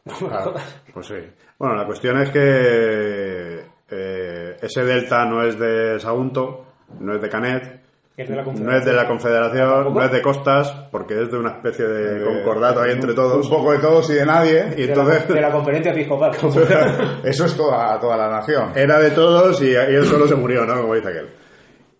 No 0.06 0.12
me 0.20 0.28
Claro, 0.28 0.44
jodas. 0.52 0.82
pues 0.94 1.06
sí. 1.06 1.14
Bueno, 1.58 1.74
la 1.76 1.84
cuestión 1.86 2.18
es 2.22 2.30
que 2.30 3.60
eh, 3.90 4.56
ese 4.62 4.84
delta 4.84 5.24
no 5.26 5.42
es 5.42 5.58
de 5.58 6.00
Sagunto, 6.00 6.64
no 7.00 7.14
es 7.14 7.20
de 7.22 7.28
Canet, 7.28 7.80
Es 8.16 8.28
de 8.28 8.36
la 8.36 8.42
no 8.42 8.76
es 8.76 8.84
de 8.84 8.92
la 8.92 9.06
Confederación, 9.06 9.68
¿Tampoco? 9.68 9.98
no 9.98 10.04
es 10.06 10.12
de 10.12 10.22
Costas, 10.22 10.70
porque 10.90 11.22
es 11.22 11.30
de 11.30 11.38
una 11.38 11.50
especie 11.50 11.86
de 11.86 12.24
concordato 12.24 12.80
ahí 12.80 12.92
entre 12.92 13.12
todos. 13.14 13.44
Un 13.46 13.50
poco 13.50 13.72
de 13.72 13.78
todos 13.78 14.08
y 14.10 14.14
de 14.14 14.26
nadie. 14.26 14.66
Y 14.76 14.82
de, 14.82 14.88
entonces 14.88 15.28
la, 15.28 15.34
de 15.34 15.40
la 15.42 15.50
conferencia 15.50 15.92
episcopal. 15.92 16.32
Eso 17.24 17.44
es 17.44 17.56
toda, 17.56 17.98
toda 18.00 18.16
la 18.16 18.30
nación. 18.30 18.70
era 18.74 18.98
de 18.98 19.10
todos 19.10 19.60
y, 19.62 19.70
y 19.70 19.74
él 19.74 20.04
solo 20.06 20.26
se 20.26 20.34
murió, 20.34 20.64
¿no? 20.64 20.80
Como 20.80 20.94
dice 20.94 21.08
aquel. 21.08 21.28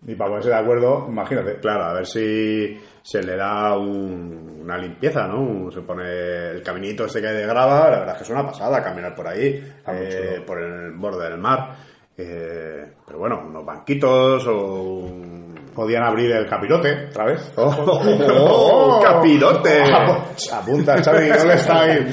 Y 0.05 0.15
para 0.15 0.29
ponerse 0.29 0.49
de 0.49 0.55
acuerdo, 0.55 1.05
imagínate. 1.09 1.59
Claro, 1.59 1.85
a 1.85 1.93
ver 1.93 2.05
si 2.05 2.79
se 3.01 3.23
le 3.23 3.35
da 3.35 3.77
un- 3.77 4.59
una 4.61 4.77
limpieza, 4.77 5.27
¿no? 5.27 5.71
Se 5.71 5.81
pone 5.81 6.49
el 6.51 6.61
caminito 6.61 7.05
ese 7.05 7.19
que 7.21 7.27
hay 7.27 7.35
de 7.37 7.47
grava, 7.47 7.89
la 7.89 7.99
verdad 7.99 8.09
es 8.11 8.17
que 8.17 8.23
es 8.23 8.29
una 8.29 8.45
pasada 8.45 8.83
caminar 8.83 9.15
por 9.15 9.27
ahí, 9.27 9.53
muy 9.87 9.95
eh, 9.97 10.43
por 10.45 10.61
el 10.61 10.91
borde 10.93 11.29
del 11.29 11.39
mar. 11.39 11.75
Eh, 12.17 12.93
pero 13.05 13.19
bueno, 13.19 13.43
unos 13.47 13.65
banquitos 13.65 14.45
o. 14.47 15.05
Podían 15.75 16.01
abrir 16.03 16.31
el 16.31 16.47
capirote 16.47 17.05
otra 17.09 17.25
vez. 17.25 17.53
¡Oh, 17.57 17.69
oh, 18.39 18.99
capirote! 18.99 19.83
Apunta, 20.51 20.97
Xavi, 21.03 21.27
¿dónde 21.29 21.53
está 21.53 21.81
ahí? 21.81 22.07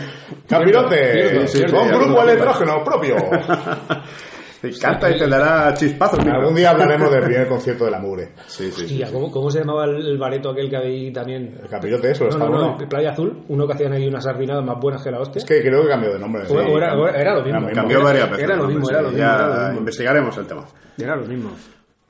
¡Capirote! 0.47 1.47
Cierto, 1.47 1.47
cierto. 1.47 1.81
un 1.81 1.89
grupo 1.89 2.23
electrógeno 2.25 2.85
propio. 2.85 3.17
Te 4.71 4.77
encanta 4.77 5.11
y 5.11 5.19
te 5.19 5.29
dará 5.29 5.75
chispazos. 5.75 6.19
mira. 6.25 6.37
Algún 6.37 6.55
día 6.55 6.71
hablaremos 6.71 7.11
del 7.11 7.23
primer 7.25 7.49
concierto 7.49 7.85
de 7.85 7.91
la 7.91 7.99
mugre. 7.99 8.31
Sí, 8.47 8.71
sí, 8.71 9.03
¿cómo, 9.13 9.31
¿cómo 9.31 9.51
se 9.51 9.61
llamaba 9.61 9.85
el, 9.85 10.17
bareto 10.19 10.51
aquel 10.51 10.69
que 10.71 10.77
había 10.77 10.89
ahí 10.91 11.13
también? 11.13 11.59
El 11.63 11.69
capirote, 11.69 12.11
eso, 12.13 12.29
No, 12.31 12.49
no, 12.49 12.79
Playa 12.89 13.11
Azul, 13.11 13.45
uno 13.49 13.67
que 13.67 13.73
hacían 13.75 13.93
ahí 13.93 14.07
unas 14.09 14.25
sardinadas 14.25 14.65
más 14.65 14.79
buenas 14.81 15.03
que 15.03 15.11
la 15.11 15.21
hostia. 15.21 15.39
Es 15.41 15.45
que 15.45 15.61
creo 15.61 15.83
que 15.83 15.89
cambió 15.89 16.13
de 16.13 16.19
nombre. 16.19 16.43
O- 16.49 16.55
o 16.55 16.79
era- 16.79 16.97
o 16.97 17.09
era 17.09 17.35
lo 17.35 17.43
mismo. 17.43 17.61
Era 17.67 17.73
Cambió 17.73 18.03
varias 18.03 18.31
veces. 18.31 18.45
Era 18.45 18.57
lo 18.57 18.69
mismo, 18.69 18.89
era 18.91 19.03
lo 19.03 19.09
mismo, 19.09 19.19
ya 19.19 19.35
era 19.35 19.47
lo 19.49 19.63
mismo. 19.65 19.79
investigaremos 19.81 20.39
el 20.39 20.47
tema. 20.47 20.65
Era 20.99 21.17
lo 21.17 21.25
mismo. 21.27 21.51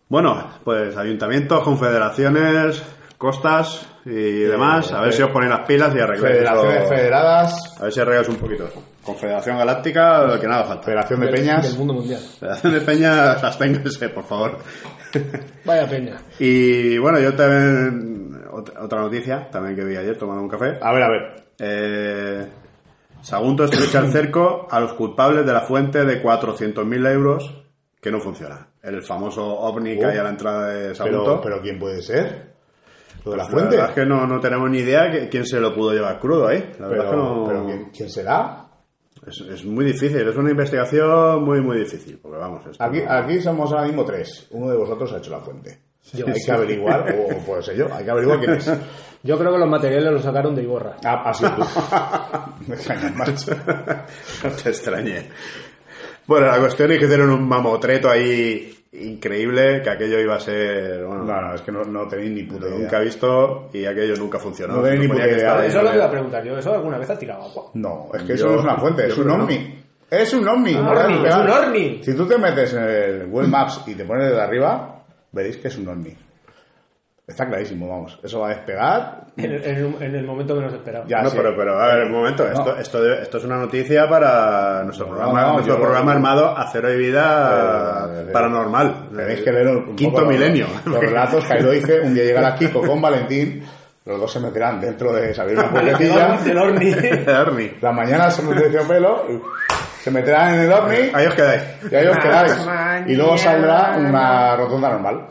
Bueno, 0.09 0.49
pues 0.63 0.97
ayuntamientos, 0.97 1.63
confederaciones, 1.63 2.83
costas 3.19 3.89
y 4.05 4.41
demás. 4.45 4.93
A 4.93 5.01
ver 5.03 5.13
si 5.13 5.23
os 5.23 5.31
ponéis 5.31 5.51
las 5.51 5.67
pilas 5.67 5.95
y 5.95 5.99
arregláis 6.01 6.35
Federaciones 6.37 6.81
eso. 6.83 6.89
federadas, 6.89 7.77
A 7.81 7.83
ver 7.85 7.93
si 7.93 8.01
arregláis 8.01 8.29
un 8.29 8.37
poquito. 8.37 8.69
Confederación 9.03 9.59
Galáctica, 9.59 10.39
que 10.41 10.47
nada 10.49 10.65
falta. 10.65 10.85
Federación 10.85 11.21
de 11.21 11.29
Peñas. 11.29 11.63
Del 11.69 11.79
mundo 11.79 11.95
mundial. 11.95 12.21
Federación 12.21 12.73
de 12.73 12.81
Peña, 12.81 13.33
absténganse, 13.33 14.09
por 14.11 14.25
favor. 14.25 14.59
Vaya 15.65 15.87
peña. 15.89 16.17
Y 16.39 16.99
bueno, 16.99 17.21
yo 17.21 17.35
también. 17.35 18.43
Otra, 18.53 18.83
otra 18.83 19.01
noticia, 19.01 19.49
también 19.51 19.75
que 19.77 19.85
vi 19.85 19.97
ayer 19.97 20.17
tomando 20.17 20.43
un 20.43 20.49
café. 20.49 20.79
A 20.81 20.93
ver, 20.93 21.03
a 21.03 21.09
ver. 21.11 21.45
Eh, 21.59 22.47
Sagunto 23.23 23.65
estrecha 23.65 24.01
el 24.01 24.13
cerco 24.13 24.67
a 24.71 24.81
los 24.81 24.93
culpables 24.95 25.45
de 25.47 25.53
la 25.53 25.63
fuente 25.63 26.05
de 26.05 26.23
400.000 26.23 27.11
euros 27.13 27.65
que 28.01 28.11
no 28.13 28.21
funciona. 28.21 28.69
El 28.83 29.03
famoso 29.03 29.45
ovni 29.47 29.99
que 29.99 30.05
Uh, 30.05 30.09
hay 30.11 30.19
a 30.19 30.23
la 30.25 30.29
entrada 30.31 30.69
de 30.69 30.95
Sagunto. 30.95 31.25
Pero, 31.25 31.41
pero 31.41 31.63
¿quién 31.63 31.79
puede 31.79 32.03
ser? 32.03 32.54
¿Lo 33.25 33.31
de 33.33 33.37
la 33.39 33.45
La 33.45 33.51
fuente? 33.51 33.71
verdad 33.77 33.89
es 33.91 33.95
que 33.95 34.07
no, 34.07 34.27
no 34.27 34.41
tenemos 34.41 34.71
ni 34.71 34.79
idea 34.79 35.11
que, 35.11 35.29
quién 35.29 35.47
se 35.47 35.59
lo 35.61 35.75
pudo 35.75 35.93
llevar 35.93 36.19
crudo 36.21 36.47
ahí. 36.49 36.59
La 36.79 36.89
verdad 36.89 36.89
Pero, 36.89 37.03
es 37.05 37.11
que 37.11 37.17
no- 37.17 37.45
pero 37.47 37.65
¿quién, 37.67 37.91
quién 37.97 38.11
será? 38.11 38.61
es, 39.27 39.41
es 39.41 39.65
muy 39.65 39.85
difícil, 39.87 40.29
es 40.29 40.37
una 40.37 40.51
investigación 40.51 41.43
muy, 41.45 41.61
muy 41.63 41.79
difícil. 41.79 42.19
Porque 42.21 42.37
vamos, 42.39 42.63
Aquí, 42.79 43.01
no- 43.01 43.11
aquí 43.13 43.41
somos 43.41 43.71
ahora 43.73 43.87
mismo 43.87 44.05
tres. 44.05 44.47
Uno 44.51 44.71
de 44.71 44.77
vosotros 44.77 45.13
ha 45.13 45.19
hecho 45.19 45.31
la 45.31 45.41
fuente. 45.41 45.79
Yo. 46.13 46.27
hay 46.27 46.35
que 46.35 46.53
averiguar, 46.53 47.15
o 47.19 47.39
puede 47.47 47.63
ser 47.63 47.77
yo, 47.77 47.87
hay 47.91 48.05
que 48.05 48.11
averiguar 48.11 48.39
quién 48.39 48.53
es. 48.53 48.71
Yo 49.23 49.39
creo 49.39 49.53
que 49.53 49.59
los 49.59 49.71
materiales 49.71 50.13
los 50.13 50.21
sacaron 50.23 50.55
de 50.55 50.63
Iborra. 50.63 50.97
Ah, 51.03 51.33
sido 51.33 51.51
tú. 51.57 51.63
Me 52.69 52.75
extrañas, 52.75 53.17
macho. 53.17 53.53
no 54.45 54.51
te 54.51 54.69
extrañe. 54.69 55.31
Bueno, 56.27 56.47
la 56.49 56.59
cuestión 56.59 56.93
es 56.93 56.99
que 56.99 57.07
hicieron 57.07 57.31
un 57.31 57.49
mamotreto 57.49 58.11
ahí 58.11 58.84
increíble, 59.01 59.83
que 59.83 59.91
aquello 59.91 60.19
iba 60.21 60.37
a 60.37 60.41
ser... 60.41 61.05
Bueno, 61.05 61.25
No, 61.25 61.41
no, 61.41 61.55
es 61.55 61.61
que 61.63 61.73
no, 61.73 61.83
no 61.85 62.07
tenéis 62.09 62.31
ni 62.33 62.43
puta 62.45 62.67
idea. 62.69 62.79
nunca 62.79 63.01
he 63.01 63.05
visto 63.05 63.69
y 63.73 63.85
aquello 63.85 64.15
nunca 64.17 64.39
funcionó. 64.39 64.77
No 64.77 64.83
tenéis 64.83 65.01
ni 65.03 65.09
puta 65.09 65.27
idea. 65.29 65.67
Eso 65.67 65.79
es 65.79 65.85
lo 65.85 65.91
que 65.91 65.97
iba 65.97 66.05
a 66.07 66.11
preguntar 66.11 66.45
yo. 66.45 66.59
¿Eso 66.59 66.75
alguna 66.75 66.99
vez 66.99 67.11
ha 67.11 67.19
tirado 67.19 67.43
agua? 67.43 67.65
No, 67.75 68.09
es 68.15 68.23
que 68.23 68.29
Yo- 68.29 68.35
eso 68.35 68.47
no 68.51 68.55
es 68.59 68.65
una 68.65 68.77
fuente, 68.77 69.07
es 69.07 69.19
un 69.19 69.31
ovni. 69.31 69.81
Es 70.11 70.33
un 70.35 70.47
ovni. 70.47 70.71
Es 70.73 71.35
un 71.37 71.51
ovni. 71.51 72.01
Si 72.05 72.15
tú 72.15 72.27
te 72.27 72.39
metes 72.39 72.73
en 72.75 72.83
el 72.85 73.27
Google 73.27 73.49
Maps 73.49 73.83
y 73.87 73.95
te 73.95 74.05
pones 74.05 74.31
de 74.31 74.41
arriba, 74.41 75.03
veréis 75.33 75.57
que 75.57 75.69
es 75.69 75.77
un 75.79 75.89
ovni. 75.89 76.15
Está 77.27 77.47
clarísimo, 77.47 77.89
vamos. 77.89 78.19
Eso 78.23 78.41
va 78.41 78.49
a 78.49 78.51
despegar. 78.51 79.25
En 79.39 79.51
el, 79.53 79.65
en 79.65 79.77
el- 79.77 80.03
en 80.03 80.15
el 80.15 80.27
momento 80.27 80.55
menos 80.55 80.75
esperado. 80.75 81.07
Ya 81.09 81.23
no, 81.23 81.31
pero, 81.31 81.57
pero, 81.57 81.81
a 81.81 81.95
ver, 81.95 82.05
un 82.05 82.13
momento. 82.13 82.47
Esto, 82.47 82.75
No. 82.75 82.77
esto, 82.79 83.03
de- 83.03 83.23
esto 83.23 83.39
es 83.39 83.45
una 83.45 83.57
noticia 83.57 84.07
para 84.09 84.83
nuestro 84.85 85.07
No, 85.07 85.13
programa, 85.15 85.43
no, 85.43 85.53
nuestro 85.55 85.81
programa 85.81 86.13
armado 86.13 86.57
Acero 86.57 86.93
y 86.93 86.99
Vida 86.99 88.07
Eh, 88.13 88.25
eh, 88.29 88.31
Paranormal. 88.33 89.09
Tenéis 89.17 89.41
que 89.41 89.53
leer 89.53 89.69
un 89.69 89.97
Quinto 89.97 90.17
poco 90.19 90.27
milenio. 90.31 90.67
Los 90.85 91.01
relatos 91.01 91.45
que 91.47 91.55
ahí 91.55 91.63
lo 91.63 91.71
dice. 91.71 92.01
Un 92.01 92.13
día 92.15 92.25
llegará 92.25 92.55
Kiko 92.55 92.83
con 92.83 93.01
Valentín. 93.01 93.65
Los 94.05 94.21
dos 94.21 94.31
se 94.31 94.41
meterán 94.41 94.79
dentro 94.79 95.11
de 95.15 95.33
saber 95.33 95.59
una 95.59 95.71
puertecilla. 95.71 96.39
El 96.45 96.59
ovni. 96.59 96.93
Ernie. 96.93 97.75
La 97.81 97.91
mañana 97.91 98.29
pelo. 98.87 99.25
y 99.31 99.41
Se 100.03 100.11
meterán 100.11 100.55
en 100.57 100.61
el 100.61 100.73
ovni. 100.75 101.11
Ahí 101.15 101.25
os 101.27 101.35
quedáis. 101.35 101.63
Y 101.91 101.95
ahí 101.95 102.07
os 102.07 102.19
quedáis. 102.19 102.69
Y 103.07 103.15
luego 103.17 103.39
saldrá 103.39 103.97
una 103.97 104.57
rotonda 104.57 104.91
normal. 104.91 105.27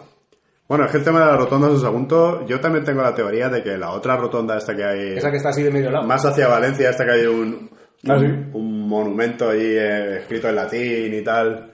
Bueno, 0.73 0.85
es 0.87 0.91
que 0.91 0.97
el 0.97 1.03
tema 1.03 1.19
de 1.19 1.25
las 1.27 1.37
rotondas 1.37 1.71
de 1.73 1.77
Sagunto, 1.79 2.47
yo 2.47 2.59
también 2.59 2.83
tengo 2.83 3.03
la 3.03 3.13
teoría 3.13 3.47
de 3.47 3.61
que 3.61 3.77
la 3.77 3.91
otra 3.91 4.17
rotonda 4.17 4.57
esta 4.57 4.75
que 4.75 4.83
hay 4.83 5.17
Esa 5.17 5.29
que 5.29 5.37
está 5.37 5.49
así 5.49 5.61
de 5.61 5.69
medio 5.69 5.91
lado. 5.91 6.03
más 6.07 6.25
hacia 6.25 6.47
Valencia, 6.47 6.89
esta 6.89 7.05
que 7.05 7.11
hay 7.11 7.25
un, 7.27 7.69
Ah, 8.09 8.17
sí. 8.19 8.25
un, 8.25 8.49
un 8.53 8.89
monumento 8.89 9.51
ahí 9.51 9.61
eh, 9.61 10.17
escrito 10.21 10.49
en 10.49 10.55
latín 10.55 11.13
y 11.13 11.21
tal. 11.23 11.72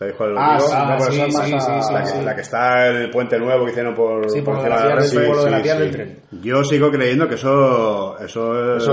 ¿Sabéis 0.00 0.16
cuál 0.16 0.34
Ah, 0.38 0.58
sí, 0.58 0.72
no, 0.72 1.28
sí, 1.30 1.44
sí, 1.60 1.92
la, 1.92 2.02
que, 2.02 2.22
la 2.24 2.34
que 2.34 2.40
está 2.40 2.86
el 2.88 3.10
puente 3.10 3.38
nuevo 3.38 3.66
que 3.66 3.72
hicieron 3.72 3.94
por, 3.94 4.30
Sí, 4.30 4.40
la 4.40 4.62
de 4.82 4.94
la 4.94 5.02
sí. 5.02 5.18
del 5.18 5.90
tren. 5.90 6.20
Yo 6.40 6.64
sigo 6.64 6.90
creyendo 6.90 7.28
que 7.28 7.34
eso 7.34 8.16
eso 8.18 8.76
es, 8.76 8.82
eso 8.82 8.92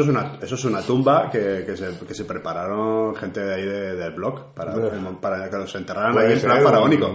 es 0.00 0.08
una 0.08 0.38
eso 0.42 0.54
es 0.56 0.64
una 0.64 0.82
tumba 0.82 1.30
que, 1.30 1.62
que, 1.64 1.76
se, 1.76 1.96
que 2.04 2.14
se 2.14 2.24
prepararon 2.24 3.14
gente 3.14 3.38
de 3.44 3.54
ahí 3.54 3.64
de- 3.64 3.94
del 3.94 4.10
blog 4.12 4.52
para, 4.52 4.74
para 5.20 5.48
que 5.48 5.56
los 5.56 5.72
enterraran 5.76 6.14
Puede 6.14 6.26
ahí 6.26 6.32
en 6.32 6.40
plan 6.40 6.62
faraónico. 6.64 7.06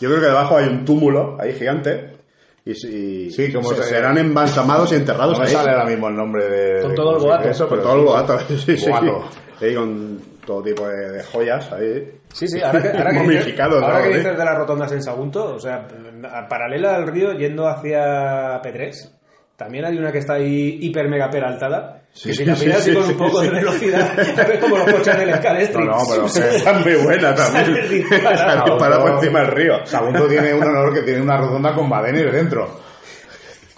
Yo 0.00 0.08
creo 0.08 0.20
que 0.20 0.26
debajo 0.26 0.56
hay 0.56 0.66
un 0.66 0.84
túmulo 0.84 1.36
ahí 1.40 1.52
gigante 1.52 2.16
y, 2.64 2.74
si- 2.74 3.30
Sí, 3.30 3.52
como 3.52 3.68
se, 3.70 3.84
se- 3.84 3.88
serán 3.88 4.18
embalsamados 4.18 4.90
y 4.90 4.96
enterrados 4.96 5.38
No 5.38 5.44
me 5.44 5.48
sale 5.50 5.70
ahora 5.70 5.84
mismo 5.84 6.08
el 6.08 6.16
nombre 6.16 6.44
de... 6.48 6.80
Con 6.82 6.90
de 6.90 6.96
todo 6.96 7.16
el 7.18 7.22
boato. 7.22 7.48
Eso, 7.48 7.68
con 7.68 7.78
pero 7.78 7.88
todo 7.88 7.98
el 8.00 8.04
boato, 8.04 8.38
sí, 8.48 8.76
sí. 8.76 8.90
Boato. 8.90 9.24
Ahí 9.62 9.74
con 9.76 10.18
todo 10.44 10.60
tipo 10.60 10.88
de, 10.88 11.10
de 11.12 11.22
joyas 11.22 11.70
ahí. 11.72 12.16
Sí, 12.32 12.46
sí, 12.48 12.60
ahora 12.62 12.80
que, 12.80 12.88
ahora 12.96 13.10
que 13.12 13.28
dices, 13.28 13.60
ahora 13.60 13.98
¿no? 13.98 14.02
que 14.04 14.08
dices 14.18 14.38
de 14.38 14.44
las 14.44 14.56
rotondas 14.58 14.92
en 14.92 15.02
Sagunto, 15.02 15.54
o 15.54 15.58
sea, 15.58 15.86
a- 16.32 16.46
paralela 16.48 16.94
al 16.96 17.08
río 17.08 17.32
yendo 17.32 17.66
hacia 17.68 18.62
P3, 18.62 19.10
también 19.56 19.84
hay 19.84 19.98
una 19.98 20.12
que 20.12 20.18
está 20.18 20.34
ahí 20.34 20.78
hiper 20.80 21.08
mega 21.08 21.28
peraltada, 21.28 22.02
que 22.14 22.32
si 22.32 22.44
la 22.44 22.56
sí, 22.56 22.66
miras 22.66 22.82
sí, 22.84 22.94
con 22.94 23.04
sí, 23.04 23.12
un 23.12 23.18
poco 23.18 23.40
sí. 23.40 23.46
de 23.48 23.52
velocidad, 23.52 24.18
es 24.18 24.58
como 24.58 24.78
los 24.78 24.90
coches 24.92 25.18
del 25.18 25.34
Scalestri. 25.34 25.84
No, 25.84 25.90
no, 25.92 26.02
pero- 26.08 26.26
Está 26.50 26.72
muy 26.74 26.94
buena 26.94 27.34
también. 27.34 27.66
Sale. 27.66 27.88
Disparado 27.88 28.78
por 29.02 29.10
encima 29.14 29.40
del 29.40 29.48
río. 29.50 29.86
Sagunto 29.86 30.26
tiene 30.28 30.54
un 30.54 30.62
honor 30.62 30.94
que 30.94 31.02
tiene 31.02 31.20
una 31.20 31.36
rotonda 31.36 31.74
con 31.74 31.88
badenes 31.90 32.32
dentro. 32.32 32.80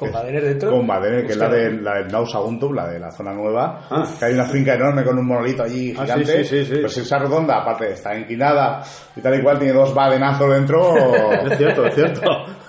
Con 0.03 0.13
badenes 0.13 0.43
dentro. 0.45 0.71
Con 0.71 0.87
badenes, 0.87 1.25
que 1.27 1.33
es 1.33 1.37
la 1.39 1.49
de, 1.49 1.73
la 1.73 1.95
del 1.99 2.09
Nau 2.09 2.27
Saguntum, 2.27 2.75
la 2.75 2.89
de 2.89 2.99
la 2.99 3.11
zona 3.11 3.33
nueva. 3.33 3.81
Ah. 3.91 4.05
Que 4.19 4.25
hay 4.27 4.35
una 4.35 4.45
finca 4.47 4.75
enorme 4.75 5.05
con 5.05 5.19
un 5.19 5.27
monolito 5.27 5.63
allí 5.63 5.95
Ah, 5.99 6.03
gigante. 6.03 6.45
sí, 6.45 6.65
sí, 6.65 6.75
sí. 6.75 6.81
Pues 6.81 6.97
esa 6.99 7.19
rotonda, 7.19 7.59
aparte, 7.63 7.93
está 7.93 8.17
inclinada 8.17 8.83
y 9.17 9.21
tal 9.21 9.39
y 9.39 9.43
cual, 9.43 9.59
tiene 9.59 9.75
dos 9.75 9.95
badenazos 9.95 10.51
dentro. 10.53 10.95
Es 11.51 11.59
cierto, 11.59 11.87
es 11.87 11.95
cierto. 11.95 12.21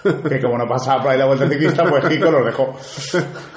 Que 0.03 0.41
como 0.41 0.57
no 0.57 0.67
pasaba 0.67 1.01
por 1.03 1.11
ahí 1.11 1.17
la 1.17 1.25
vuelta 1.25 1.47
ciclista, 1.47 1.83
pues 1.85 2.05
Kiko 2.05 2.31
los 2.31 2.45
dejó. 2.45 2.75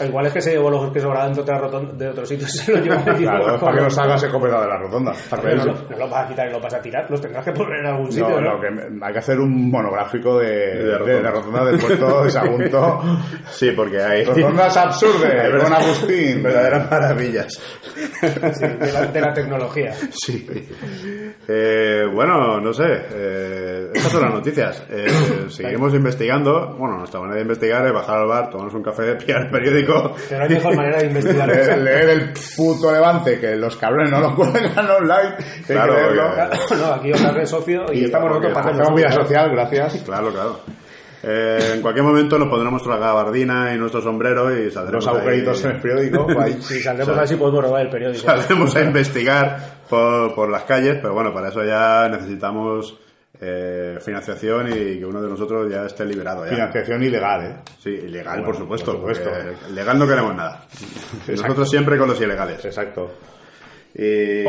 Igual 0.05 0.27
es 0.27 0.33
que 0.33 0.41
se 0.41 0.51
llevó 0.53 0.71
los 0.71 0.93
que 0.93 1.01
sobraban 1.01 1.33
de, 1.33 1.41
otra 1.41 1.59
rotonda, 1.59 1.93
de 1.95 2.09
otro 2.09 2.25
sitio 2.27 2.47
y 2.47 2.51
se 2.57 2.73
los 2.73 2.83
llevó 2.83 3.05
Claro, 3.17 3.59
para 3.61 3.77
que 3.77 3.83
no 3.83 3.91
salgas 3.91 4.23
escopetado 4.23 4.63
de 4.63 4.69
la 4.69 4.79
rotonda. 4.79 5.13
No, 5.31 5.65
no, 5.65 5.65
no 5.91 5.97
los 5.99 6.11
vas 6.11 6.25
a 6.25 6.29
quitar 6.29 6.49
y 6.49 6.53
los 6.53 6.63
vas 6.63 6.75
a 6.75 6.81
tirar, 6.81 7.07
los 7.11 7.21
tendrás 7.21 7.45
que 7.45 7.53
poner 7.53 7.81
en 7.81 7.87
algún 7.87 8.11
sitio, 8.13 8.29
No, 8.29 8.41
¿no? 8.41 8.55
no, 8.55 8.61
que 8.61 9.05
hay 9.07 9.13
que 9.13 9.19
hacer 9.19 9.39
un 9.39 9.71
monográfico 9.71 10.39
de, 10.39 10.47
de, 10.49 10.85
de 10.85 10.99
rotondas. 10.99 11.23
la 11.23 11.31
rotonda 11.31 11.65
del 11.65 11.79
puerto 11.81 12.25
de 12.25 12.31
Sagunto. 12.31 13.03
Sí, 13.51 13.71
porque 13.75 14.03
hay 14.03 14.25
Rotondas 14.25 14.77
absurdas, 14.77 15.33
con 15.63 15.73
Agustín. 15.73 16.43
verdaderas 16.43 16.91
maravillas. 16.91 17.61
Sí, 17.95 18.67
de, 18.67 18.93
la, 18.93 19.07
de 19.07 19.21
la 19.21 19.33
tecnología. 19.33 19.93
Sí. 20.13 20.47
Eh, 21.49 22.03
bueno, 22.13 22.61
no 22.61 22.73
sé. 22.73 22.85
Eh, 23.15 23.91
estas 23.95 24.13
son 24.13 24.23
las 24.23 24.35
noticias. 24.35 24.85
Eh, 24.91 25.07
seguimos 25.49 25.95
investigando. 25.95 26.36
Bueno, 26.44 26.99
nuestra 26.99 27.20
manera 27.20 27.37
de 27.37 27.42
investigar 27.42 27.87
es 27.87 27.92
bajar 27.92 28.18
al 28.18 28.27
bar, 28.27 28.51
tomarnos 28.51 28.75
un 28.75 28.83
café, 28.83 29.14
pillar 29.16 29.42
el 29.42 29.51
periódico. 29.51 30.14
Pero 30.29 30.38
no 30.40 30.44
hay 30.44 30.51
mejor 30.55 30.77
manera 30.77 30.99
de 30.99 31.07
investigar 31.07 31.49
Leer, 31.49 31.79
leer 31.79 32.09
el 32.11 32.33
puto 32.57 32.92
levante, 32.92 33.38
que 33.40 33.57
los 33.57 33.77
cabrones 33.77 34.11
no 34.11 34.20
lo 34.20 34.35
cuelgan 34.37 34.90
online. 34.90 35.35
hay 35.38 35.62
que 35.66 35.72
Claro, 35.72 35.94
leerlo. 35.94 36.31
No, 36.77 36.92
aquí 36.94 37.12
otra 37.12 37.31
red 37.33 37.46
socio 37.46 37.87
y, 37.92 38.05
estamos 38.05 38.29
nosotros 38.29 38.53
para 38.53 38.70
hacer 38.70 38.83
Hacemos 38.83 39.01
vida 39.01 39.12
social, 39.12 39.51
gracias. 39.51 40.03
Claro, 40.05 40.31
claro. 40.31 40.61
Eh, 41.22 41.72
en 41.75 41.83
cualquier 41.83 42.05
momento 42.05 42.38
nos 42.38 42.49
pondremos 42.49 42.85
nuestra 42.85 43.05
gabardina 43.05 43.75
y 43.75 43.79
nuestro 43.79 44.01
sombrero 44.01 44.55
y 44.57 44.70
saldremos 44.70 45.05
Los 45.05 45.14
agujeritos 45.14 45.64
en 45.64 45.70
el 45.72 45.81
periódico. 45.81 46.27
pues 46.27 46.38
ahí. 46.38 46.62
Si 46.62 46.81
saldremos 46.81 47.18
así 47.18 47.37
podemos 47.37 47.64
robar 47.64 47.83
el 47.83 47.90
periódico. 47.90 48.25
saldremos 48.25 48.77
a 48.77 48.83
investigar 48.83 49.59
por, 49.88 50.35
por 50.35 50.51
las 50.51 50.62
calles, 50.64 50.99
pero 51.01 51.14
bueno, 51.14 51.33
para 51.33 51.49
eso 51.49 51.64
ya 51.64 52.09
necesitamos 52.09 52.96
eh, 53.40 53.99
financiación 54.01 54.68
y 54.68 54.99
que 54.99 55.05
uno 55.07 55.20
de 55.20 55.29
nosotros 55.29 55.70
ya 55.70 55.85
esté 55.85 56.05
liberado. 56.05 56.44
Ya. 56.44 56.51
Financiación 56.51 57.03
ilegal, 57.03 57.44
¿eh? 57.46 57.57
Sí, 57.79 57.90
ilegal, 57.90 58.38
Bueno, 58.40 58.46
por 58.46 58.57
supuesto. 58.57 59.01
por 59.01 59.14
supuesto. 59.14 59.31
Legal 59.72 59.99
no 59.99 60.07
queremos 60.07 60.35
nada. 60.35 60.64
Nosotros 61.29 61.68
siempre 61.70 61.99
con 61.99 62.09
los 62.09 62.20
ilegales. 62.20 62.64
Exacto. 62.64 63.11
Y 63.94 64.44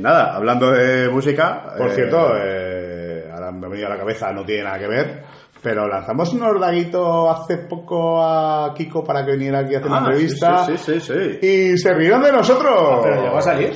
nada, 0.00 0.34
hablando 0.34 0.72
de 0.72 1.08
música. 1.08 1.72
Por 1.76 1.88
eh, 1.90 1.94
cierto, 1.94 2.32
eh, 2.36 3.30
ahora 3.32 3.52
me 3.52 3.66
ha 3.66 3.68
venido 3.70 3.86
a 3.86 3.90
la 3.90 3.98
cabeza, 3.98 4.32
no 4.32 4.44
tiene 4.44 4.64
nada 4.64 4.78
que 4.78 4.88
ver, 4.88 5.22
pero 5.62 5.86
lanzamos 5.86 6.32
un 6.34 6.42
ordaguito 6.42 7.30
hace 7.30 7.58
poco 7.58 8.20
a 8.20 8.74
Kiko 8.74 9.04
para 9.04 9.24
que 9.24 9.32
viniera 9.32 9.60
aquí 9.60 9.76
a 9.76 9.78
hacer 9.78 9.90
ah, 9.92 9.98
una 9.98 10.06
entrevista 10.08 10.64
Sí, 10.66 10.76
sí, 10.78 11.00
sí, 11.00 11.12
sí. 11.40 11.46
y 11.46 11.78
se 11.78 11.94
rieron 11.94 12.22
de 12.22 12.32
nosotros. 12.32 13.00
Pero 13.04 13.22
llegó 13.22 13.36
a 13.38 13.42
salir. 13.42 13.72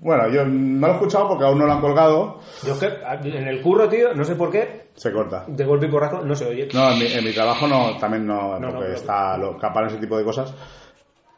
Bueno, 0.00 0.28
yo 0.28 0.44
no 0.44 0.86
lo 0.86 0.92
he 0.92 0.96
escuchado 0.96 1.28
porque 1.28 1.44
aún 1.44 1.58
no 1.58 1.66
lo 1.66 1.72
han 1.72 1.80
colgado. 1.80 2.38
Yo 2.64 2.72
es 2.74 2.78
que 2.78 2.86
en 3.28 3.48
el 3.48 3.60
curro, 3.60 3.88
tío, 3.88 4.14
no 4.14 4.24
sé 4.24 4.36
por 4.36 4.50
qué, 4.50 4.90
Se 4.94 5.12
corta. 5.12 5.44
de 5.48 5.64
golpe 5.64 5.86
y 5.86 5.90
porrazo 5.90 6.22
no 6.22 6.34
se 6.36 6.46
oye. 6.46 6.68
No, 6.72 6.92
en 6.92 6.98
mi, 7.00 7.06
en 7.06 7.24
mi 7.24 7.32
trabajo 7.32 7.66
no, 7.66 7.96
también 7.98 8.26
no, 8.26 8.58
porque 8.60 8.78
pero- 8.78 8.94
está 8.94 9.36
lo 9.36 9.56
capan 9.58 9.86
ese 9.86 9.96
tipo 9.98 10.16
de 10.16 10.24
cosas. 10.24 10.54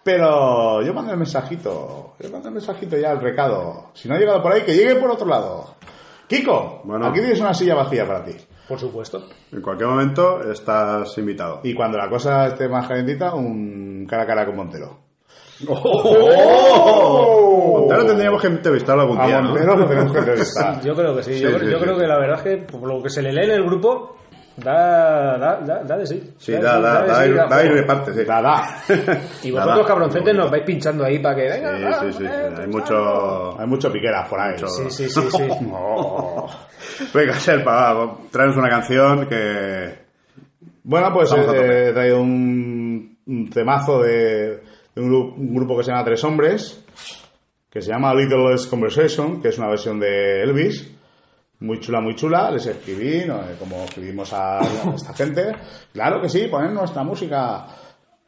Pero 0.03 0.81
yo 0.83 0.95
mandé 0.95 1.13
el 1.13 1.19
mensajito, 1.19 2.15
yo 2.19 2.31
mandé 2.31 2.49
el 2.49 2.55
mensajito 2.55 2.97
ya, 2.97 3.13
el 3.13 3.21
recado. 3.21 3.91
Si 3.95 4.09
no 4.09 4.15
ha 4.15 4.19
llegado 4.19 4.43
por 4.43 4.53
ahí, 4.53 4.63
que 4.63 4.75
llegue 4.75 4.97
por 4.97 5.11
otro 5.11 5.27
lado. 5.27 5.75
Kiko, 6.27 6.83
Bueno. 6.85 7.07
aquí 7.07 7.21
tienes 7.21 7.41
una 7.41 7.53
silla 7.53 7.75
vacía 7.75 8.07
para 8.07 8.25
ti. 8.25 8.35
Por 8.69 8.79
supuesto. 8.79 9.23
En 9.53 9.61
cualquier 9.61 9.89
momento 9.89 10.41
estás 10.51 11.17
invitado. 11.19 11.61
Y 11.65 11.75
cuando 11.75 11.99
la 11.99 12.09
cosa 12.09 12.47
esté 12.47 12.69
más 12.69 12.87
calentita, 12.87 13.35
un 13.35 14.07
cara 14.09 14.23
a 14.23 14.27
cara 14.27 14.47
con 14.47 14.57
Montero. 14.57 15.10
Montero 16.69 18.07
tendríamos 18.07 18.41
que 18.41 18.47
entrevistarlo 18.49 19.03
algún 19.03 19.21
A 19.21 19.27
día, 19.27 19.41
¿no? 19.41 19.51
Montero 19.51 19.77
lo 19.77 19.87
tenemos 19.87 20.13
que 20.13 20.19
entrevistar. 20.19 20.81
Yo 20.83 20.95
creo 20.95 21.17
que 21.17 21.23
sí. 21.23 21.39
yo 21.41 21.49
Sí, 21.51 21.55
creo, 21.55 21.59
sí, 21.61 21.71
yo 21.73 21.79
sí. 21.79 21.85
creo 21.85 21.99
que 21.99 22.07
la 22.07 22.19
verdad 22.19 22.37
es 22.39 22.43
que 22.43 22.57
por 22.67 22.89
lo 22.89 23.03
que 23.03 23.11
se 23.11 23.23
le 23.23 23.33
lee 23.33 23.45
en 23.45 23.51
el 23.51 23.65
grupo, 23.65 24.17
da, 24.57 25.37
da, 25.39 25.61
da, 25.61 25.83
da 25.85 25.97
de 25.97 26.07
sí. 26.07 26.35
Sí, 26.39 26.53
da, 26.53 26.81
da, 26.81 27.03
da, 27.05 27.15
sí, 27.23 27.31
ir- 27.31 27.37
da 27.37 27.45
ir 27.45 27.49
juego. 27.71 27.75
de 27.75 27.83
parte, 27.83 28.13
sí. 28.15 28.25
Da, 28.25 28.43
da. 28.43 28.63
Y 29.43 29.51
vosotros, 29.51 29.79
da. 29.79 29.87
cabroncetes, 29.87 30.35
nos 30.35 30.51
vais 30.51 30.65
pinchando 30.65 31.05
ahí 31.05 31.19
para 31.19 31.37
que 31.37 31.43
venga. 31.49 32.01
Sí, 32.01 32.07
sí, 32.13 32.19
sí. 32.19 32.25
eh, 32.27 32.51
Hay 32.59 32.67
mucho... 32.69 33.61
Hay 33.61 33.67
mucho 33.67 33.93
piqueras 33.93 34.29
por 34.29 34.41
ahí. 34.41 34.55
Sí, 34.59 34.67
sí, 34.91 35.09
sí, 35.09 35.21
sí. 35.31 35.49
Oh. 35.73 36.47
Venga, 37.15 37.35
Serpa, 37.35 37.93
va, 37.95 38.17
traernos 38.31 38.57
una 38.59 38.69
canción 38.69 39.27
que... 39.27 39.99
Bueno, 40.83 41.13
pues 41.13 41.31
a 41.33 41.37
eh, 41.37 41.89
he 41.89 41.93
traído 41.93 42.21
un, 42.23 43.17
un 43.27 43.51
temazo 43.51 44.03
de, 44.03 44.61
un, 45.01 45.55
grupo, 45.55 45.77
que 45.77 45.85
se 45.85 45.91
llama 45.91 46.05
Tres 46.05 46.25
Hombres, 46.25 46.85
que 47.69 47.81
se 47.81 47.91
llama 47.91 48.15
Little 48.15 48.51
Less 48.51 48.67
Conversation, 48.67 49.41
que 49.41 49.49
es 49.49 49.59
una 49.59 49.69
versión 49.69 49.99
de 50.01 50.43
Elvis. 50.43 50.91
Muy 51.61 51.79
chula, 51.81 52.01
muy 52.01 52.15
chula. 52.15 52.51
Les 52.51 52.67
escribí, 52.67 53.27
¿no? 53.27 53.41
Como 53.59 53.85
escribimos 53.85 54.33
a 54.33 54.61
esta 54.95 55.13
gente. 55.15 55.53
Claro 55.93 56.21
que 56.21 56.29
sí, 56.29 56.47
poner 56.49 56.73
nuestra 56.73 57.03
música. 57.03 57.67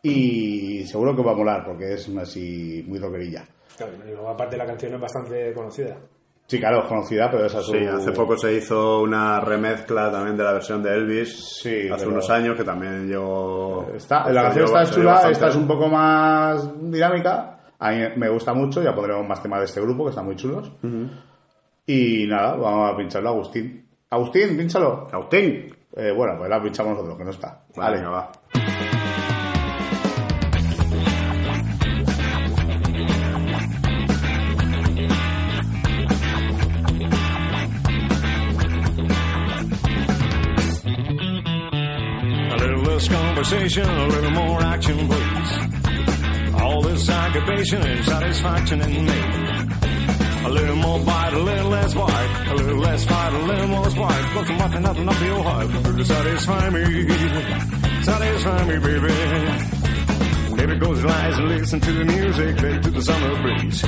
Y 0.02 0.84
seguro 0.86 1.14
que 1.14 1.22
va 1.22 1.32
a 1.32 1.36
molar, 1.36 1.64
porque 1.64 1.94
es 1.94 2.08
así 2.16 2.84
muy 2.86 2.98
rockerilla. 2.98 3.46
Claro, 3.76 4.28
aparte, 4.28 4.56
la 4.56 4.66
canción 4.66 4.94
es 4.94 5.00
bastante 5.00 5.52
conocida. 5.54 5.96
Sí, 6.52 6.60
claro, 6.60 6.86
conocida, 6.86 7.30
pero 7.30 7.46
esa 7.46 7.60
es 7.60 7.64
su... 7.64 7.72
Sí, 7.72 7.78
hace 7.86 8.12
poco 8.12 8.36
se 8.36 8.52
hizo 8.52 9.00
una 9.00 9.40
remezcla 9.40 10.12
también 10.12 10.36
de 10.36 10.44
la 10.44 10.52
versión 10.52 10.82
de 10.82 10.94
Elvis. 10.94 11.60
Sí, 11.62 11.88
hace 11.88 12.00
pero- 12.04 12.10
unos 12.10 12.28
años 12.28 12.58
que 12.58 12.62
también 12.62 13.08
llegó... 13.08 13.86
Está, 13.94 14.30
la 14.30 14.42
canción 14.42 14.66
está 14.66 14.84
chula, 14.84 15.12
bastante. 15.12 15.32
esta 15.32 15.48
es 15.48 15.56
un 15.56 15.66
poco 15.66 15.88
más 15.88 16.90
dinámica. 16.90 17.58
A 17.78 17.90
mí 17.90 18.02
me 18.16 18.28
gusta 18.28 18.52
mucho, 18.52 18.82
ya 18.82 18.94
pondremos 18.94 19.26
más 19.26 19.42
temas 19.42 19.60
de 19.60 19.64
este 19.64 19.80
grupo 19.80 20.04
que 20.04 20.10
están 20.10 20.26
muy 20.26 20.36
chulos. 20.36 20.70
Y 21.86 22.26
nada, 22.26 22.54
vamos 22.56 22.92
a 22.92 22.96
pincharlo 22.98 23.30
a 23.30 23.32
Agustín. 23.32 23.88
Agustín, 24.10 24.54
pínchalo. 24.54 25.08
Agustín. 25.10 25.74
Eh, 25.96 26.12
bueno, 26.14 26.34
pues 26.36 26.50
la 26.50 26.62
pinchamos 26.62 26.92
nosotros, 26.92 27.16
que 27.16 27.24
no 27.24 27.30
está. 27.30 27.64
Vale, 27.74 27.96
venga, 27.96 28.10
va. 28.10 28.32
Conversation, 43.52 43.88
a 43.88 44.06
little 44.08 44.30
more 44.30 44.62
action, 44.62 45.08
please. 45.08 46.54
All 46.54 46.80
this 46.82 47.08
occupation 47.10 47.82
is 47.82 48.06
satisfaction 48.06 48.80
in 48.80 49.04
me. 49.04 50.46
A 50.46 50.48
little 50.48 50.76
more 50.76 50.98
bite, 51.00 51.34
a 51.34 51.38
little 51.38 51.68
less 51.68 51.94
bite, 51.94 52.46
a 52.48 52.54
little 52.54 52.78
less 52.78 53.04
fight, 53.04 53.32
a 53.32 53.38
little 53.44 53.68
more 53.68 53.90
spark. 53.90 54.34
Got 54.34 54.46
some 54.46 54.56
nothing, 54.56 54.82
nothing 54.82 55.08
up 55.08 55.20
your 55.20 55.42
heart 55.42 55.70
to 55.70 56.04
satisfy 56.04 56.70
me, 56.70 56.84
satisfy 58.02 58.64
me, 58.64 58.78
baby. 58.78 59.12
Baby, 60.56 60.76
your 60.78 61.08
eyes 61.08 61.38
and 61.38 61.48
listen 61.48 61.80
to 61.80 61.92
the 61.92 62.04
music, 62.04 62.56
baby, 62.56 62.82
to 62.82 62.90
the 62.90 63.02
summer 63.02 63.42
breeze. 63.42 63.82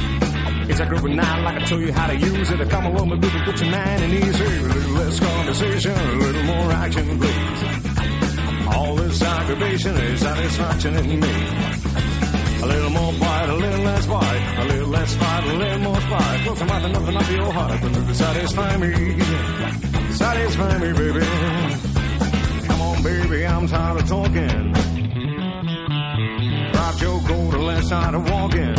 It's 0.68 0.80
a 0.80 0.86
groovy 0.86 1.14
night 1.14 1.42
like 1.42 1.62
I 1.62 1.64
show 1.64 1.78
you 1.78 1.92
how 1.92 2.06
to 2.08 2.16
use 2.16 2.50
it. 2.50 2.68
Come 2.68 2.86
along, 2.86 3.08
baby, 3.20 3.38
put 3.44 3.60
your 3.60 3.70
nine 3.70 4.02
and 4.02 4.12
easy. 4.12 4.44
A 4.44 4.62
little 4.62 4.92
less 4.92 5.20
conversation, 5.20 5.92
a 5.92 6.16
little 6.16 6.42
more 6.42 6.72
action, 6.72 7.18
please. 7.18 7.73
All 8.74 8.94
this 8.96 9.22
aggravation 9.22 9.96
is 9.96 10.20
satisfaction 10.20 10.96
in 10.96 11.20
me. 11.20 11.32
A 12.62 12.66
little 12.66 12.90
more 12.90 13.12
bite, 13.20 13.48
a 13.48 13.54
little 13.54 13.84
less 13.84 14.06
bite, 14.06 14.58
a 14.58 14.64
little 14.64 14.88
less 14.88 15.14
fight, 15.16 15.44
a 15.44 15.52
little 15.54 15.78
more 15.78 16.00
spark. 16.00 16.40
Close 16.42 16.58
your 16.58 16.68
mouth 16.68 16.84
and 16.84 16.96
open 16.96 17.16
up 17.16 17.30
your 17.30 17.52
heart. 17.52 17.80
Baby, 17.80 18.14
satisfy 18.14 18.76
me. 18.78 19.20
Satisfy 20.12 20.78
me, 20.78 20.92
baby. 20.92 21.26
Come 22.66 22.80
on, 22.80 23.02
baby, 23.02 23.46
I'm 23.46 23.66
tired 23.66 24.00
of 24.00 24.08
talking. 24.08 24.72
Drop 26.72 27.00
your 27.00 27.20
coat 27.20 27.54
and 27.54 27.66
let's 27.66 27.86
start 27.86 28.14
walking. 28.30 28.74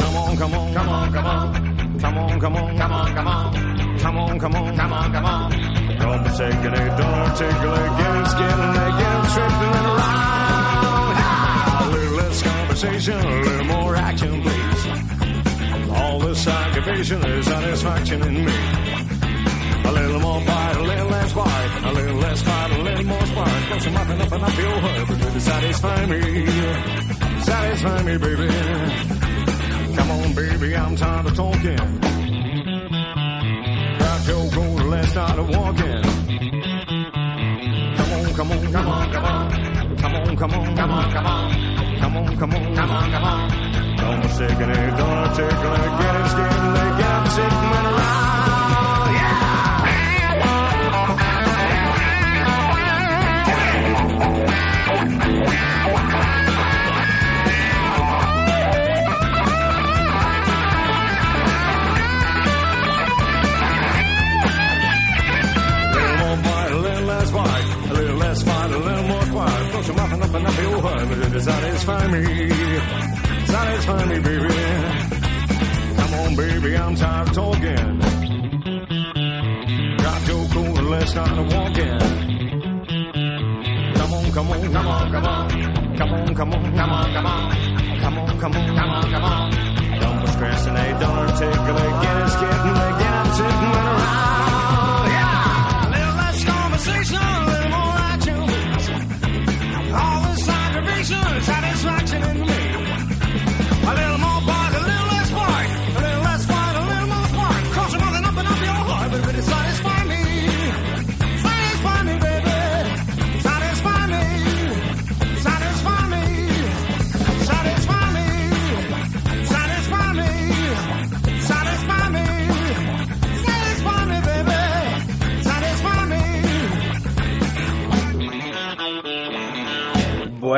Come 0.00 0.16
on, 0.16 0.36
come 0.36 0.54
on, 0.54 0.74
come 0.74 0.88
on, 0.88 1.12
come 1.12 1.26
on. 1.26 1.98
Come 2.00 2.18
on, 2.18 2.40
come 2.40 2.56
on, 2.56 2.78
come 2.78 2.92
on, 2.92 3.14
come 3.14 3.28
on. 3.28 3.98
Come 3.98 4.16
on, 4.16 4.38
come 4.40 4.54
on, 4.56 4.76
come 4.76 4.92
on, 4.92 5.12
come 5.12 5.24
on. 5.24 5.81
Don't 5.98 6.22
be 6.24 6.30
shaking 6.30 6.74
it, 6.74 6.96
don't 6.98 7.18
articulate, 7.26 7.92
get 7.98 8.16
it, 8.16 8.26
skidding 8.32 8.74
it, 8.82 8.92
get 9.00 9.14
it, 9.18 9.26
tripping 9.34 9.74
it 9.78 9.86
around. 9.92 11.16
A 11.82 11.90
little 11.90 12.16
less 12.16 12.42
conversation, 12.42 13.18
a 13.18 13.40
little 13.40 13.64
more 13.66 13.96
action, 13.96 14.42
please. 14.42 14.86
All 15.90 16.18
this 16.20 16.46
occupation 16.46 17.24
is 17.24 17.46
satisfaction 17.46 18.22
in 18.22 18.44
me. 18.44 18.52
A 19.84 19.92
little 19.92 20.20
more 20.20 20.40
bite, 20.44 20.76
a 20.76 20.82
little 20.82 21.08
less 21.08 21.32
bite, 21.32 21.80
a 21.84 21.92
little 21.92 22.16
less 22.16 22.42
fight, 22.42 22.70
a 22.70 22.82
little 22.82 23.04
more 23.04 23.26
spark. 23.26 23.48
Close 23.48 23.84
your 23.84 23.94
mouth 23.94 24.10
and 24.10 24.22
open 24.22 24.42
up 24.42 24.56
your 24.58 24.80
heart, 24.80 25.08
baby, 25.08 25.40
satisfy 25.40 26.06
me. 26.06 26.20
Satisfy 27.42 28.02
me, 28.02 28.16
baby. 28.18 28.48
Come 29.96 30.10
on, 30.10 30.32
baby, 30.34 30.76
I'm 30.76 30.96
tired 30.96 31.26
of 31.26 31.34
talking. 31.34 32.21
Let's 34.92 35.08
start 35.10 35.38
walking. 35.38 36.02
Come 37.96 38.12
on, 38.12 38.34
come 38.34 38.52
on, 38.52 38.72
come 38.72 38.88
on, 38.88 39.12
come 39.12 39.24
on. 39.24 39.50
Come 39.96 40.14
on, 40.14 40.36
come 40.36 40.52
on, 40.52 40.76
come 40.76 40.90
on, 40.90 41.12
come 41.12 41.26
on. 41.26 41.98
Come 42.00 42.16
on, 42.16 42.36
come 42.36 42.54
on, 42.54 42.74
come 42.74 42.90
on, 42.90 43.10
come 43.10 43.24
on. 43.24 43.48
Don't 43.96 44.22
shake 44.36 44.50
it, 44.50 44.96
don't 44.98 45.18
articulate, 45.24 45.92
get 46.00 46.16
it, 46.16 46.28
skin, 46.32 46.44
it, 46.44 46.98
get 46.98 47.26
it, 47.26 47.30
sitting 47.30 47.72
around. 47.72 48.02
Yeah! 49.14 49.62
want 69.82 69.88
you 69.88 70.02
muffin 70.02 70.22
up 70.22 70.34
and 70.34 70.46
up 70.46 70.58
your 70.58 70.80
heart, 70.80 71.08
but 71.08 71.18
it'll 71.18 71.40
satisfy 71.40 72.06
me. 72.06 72.50
Satisfy 73.46 74.04
me, 74.06 74.18
baby. 74.20 74.54
Come 75.96 76.14
on, 76.14 76.36
baby, 76.36 76.76
I'm 76.76 76.94
tired 76.94 77.28
of 77.28 77.34
talking. 77.34 77.98
Got 79.98 80.28
your 80.28 80.48
cool 80.52 80.78
and 80.78 80.90
let's 80.90 81.10
start 81.10 81.30
walking. 81.52 81.98
Come 83.94 84.14
on, 84.14 84.32
come 84.32 84.50
on, 84.50 84.72
come 84.72 84.86
on, 84.86 85.12
come 85.12 85.26
on. 85.26 85.96
Come 85.96 86.12
on, 86.12 86.34
come 86.34 86.52
on, 86.52 86.76
come 86.76 86.90
on, 86.90 87.12
come 87.12 87.26
on. 87.26 88.00
Come 88.00 88.18
on, 88.18 88.40
come 88.40 88.56
on, 88.56 88.76
come 88.76 88.90
on, 88.90 89.10
come 89.10 89.24
on. 89.24 89.50
Don't 90.00 90.24
procrastinate, 90.24 91.00
don't 91.00 91.18
articulate. 91.18 92.02
Get 92.02 92.16
it, 92.16 92.40
getting, 92.40 92.74
get 92.98 93.26
it, 93.26 93.34
sitting 93.34 93.72
around. 93.74 94.51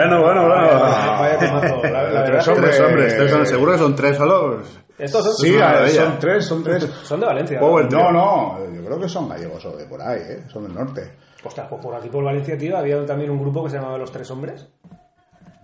Bueno, 0.09 0.23
bueno, 0.23 0.49
bueno. 0.49 0.81
Vaya 0.81 1.39
temazo. 1.39 1.83
La, 1.85 1.91
la 1.91 2.03
verdad 2.03 2.25
Tres 2.27 2.39
es 2.39 2.45
que 2.45 2.51
hombres. 2.51 2.71
Tres 2.77 2.81
hombres, 2.81 3.33
hombres. 3.33 3.49
¿Seguro 3.49 3.73
que 3.73 3.79
son 3.79 3.97
tres 3.97 4.17
solo? 4.17 4.61
estos 4.99 5.25
son, 5.25 5.35
Sí, 5.35 5.49
a 5.55 5.59
ver, 5.59 5.67
maravilla. 5.75 6.05
son 6.05 6.19
tres, 6.19 6.45
son 6.47 6.63
tres. 6.65 6.85
son 7.03 7.21
de 7.21 7.27
Valencia. 7.27 7.61
Power 7.61 7.93
No, 7.93 8.13
no, 8.13 8.59
yo 8.75 8.85
creo 8.85 9.01
que 9.01 9.09
son 9.09 9.29
gallegos 9.29 9.65
o 9.67 9.77
de 9.77 9.85
por 9.87 10.01
ahí, 10.03 10.21
¿eh? 10.21 10.45
Son 10.53 10.63
del 10.65 10.75
norte. 10.75 11.13
Ostras, 11.45 11.67
pues 11.69 11.83
por 11.83 11.95
aquí 11.95 12.09
por 12.09 12.25
Valencia, 12.25 12.57
tío, 12.57 12.77
había 12.79 13.05
también 13.05 13.31
un 13.31 13.39
grupo 13.41 13.65
que 13.65 13.71
se 13.71 13.77
llamaba 13.77 13.99
Los 13.99 14.11
Tres 14.13 14.31
Hombres. 14.31 14.67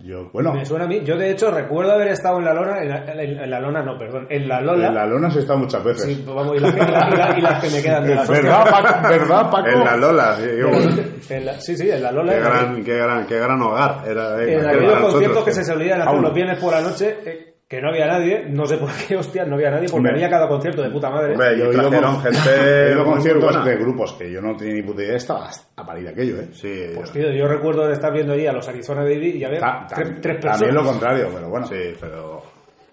Yo, 0.03 0.29
bueno, 0.33 0.53
Me 0.53 0.65
suena 0.65 0.85
a 0.85 0.87
mí. 0.87 1.01
Yo, 1.03 1.15
de 1.17 1.31
hecho, 1.31 1.51
recuerdo 1.51 1.91
haber 1.93 2.07
estado 2.09 2.39
en 2.39 2.45
la 2.45 2.53
lona, 2.53 2.81
en 2.81 2.89
la, 2.89 3.23
en- 3.23 3.49
la 3.49 3.59
lona 3.59 3.81
no, 3.83 3.97
perdón, 3.97 4.25
en 4.29 4.47
la 4.47 4.59
Lola. 4.61 4.87
en 4.87 4.95
la 4.95 5.05
lona 5.05 5.29
se 5.29 5.39
está 5.39 5.55
muchas 5.55 5.83
veces. 5.83 6.03
Sí, 6.05 6.21
pues 6.25 6.35
vamos, 6.35 6.55
y 6.57 6.59
las, 6.59 6.73
que, 6.73 6.79
y 6.81 6.91
las- 6.91 7.07
y 7.13 7.17
las- 7.17 7.37
y 7.37 7.41
las 7.41 7.61
que 7.63 7.69
me 7.69 7.81
quedan 7.81 8.07
de 8.07 8.15
las 8.15 8.27
¿Verdad. 8.29 8.63
Paco? 8.71 9.07
¿Verdad, 9.09 9.51
Paco? 9.51 9.67
En 9.69 9.79
la 9.83 9.97
Lola. 9.97 10.35
sí. 10.37 11.33
En 11.33 11.45
la- 11.45 11.59
sí, 11.61 11.77
sí, 11.77 11.89
en 11.89 12.01
la 12.03 12.11
Lola. 12.11 12.33
Qué 12.33 12.39
gran, 12.39 12.83
qué 12.83 12.97
gran, 12.97 13.25
qué 13.27 13.37
gran 13.39 13.61
hogar 13.61 13.95
era. 14.07 14.41
eh, 14.43 14.53
En 14.53 14.59
aquel 14.59 14.69
aquellos 14.69 14.91
conciertos 14.93 15.21
nosotros, 15.21 15.43
que 15.45 15.51
se 15.51 15.63
solían 15.63 16.01
hacer 16.01 16.19
los 16.19 16.33
viernes 16.33 16.57
por 16.59 16.73
la 16.73 16.81
noche, 16.81 17.17
eh, 17.25 17.50
que 17.71 17.81
no 17.81 17.87
había 17.87 18.05
nadie, 18.05 18.45
no 18.49 18.65
sé 18.65 18.75
por 18.75 18.89
qué, 18.91 19.15
hostia, 19.15 19.45
no 19.45 19.55
había 19.55 19.69
nadie, 19.71 19.85
porque 19.87 19.95
Hombre. 19.95 20.11
había 20.11 20.29
cada 20.29 20.45
concierto 20.49 20.81
de 20.81 20.89
puta 20.89 21.09
madre. 21.09 21.31
Hombre, 21.31 21.57
Yo 21.57 21.65
he 21.71 21.73
ido 21.73 21.89
con- 21.89 22.21
gente 22.21 22.91
ido 22.91 23.01
a 23.01 23.05
conciertos 23.05 23.65
de 23.65 23.75
grupos 23.77 24.11
que 24.13 24.29
yo 24.29 24.41
no 24.41 24.57
tenía 24.57 24.73
ni 24.73 24.83
puta 24.83 25.03
idea, 25.03 25.15
estaba 25.15 25.49
a 25.77 25.85
parir 25.85 26.09
aquello, 26.09 26.35
¿eh? 26.41 26.49
Sí, 26.51 26.87
Pues 26.93 27.11
tío, 27.13 27.31
yo 27.31 27.47
recuerdo 27.47 27.87
de 27.87 27.93
estar 27.93 28.11
viendo 28.11 28.33
ahí 28.33 28.45
a 28.45 28.51
los 28.51 28.67
Arizona 28.67 29.03
Baby 29.03 29.37
y 29.37 29.43
había 29.45 29.59
Ta- 29.61 29.87
tres, 29.87 30.09
personas. 30.21 30.59
también 30.59 30.75
lo 30.75 30.83
contrario, 30.83 31.29
pero 31.33 31.49
bueno. 31.49 31.65
sí, 31.65 31.75
pero... 31.97 32.41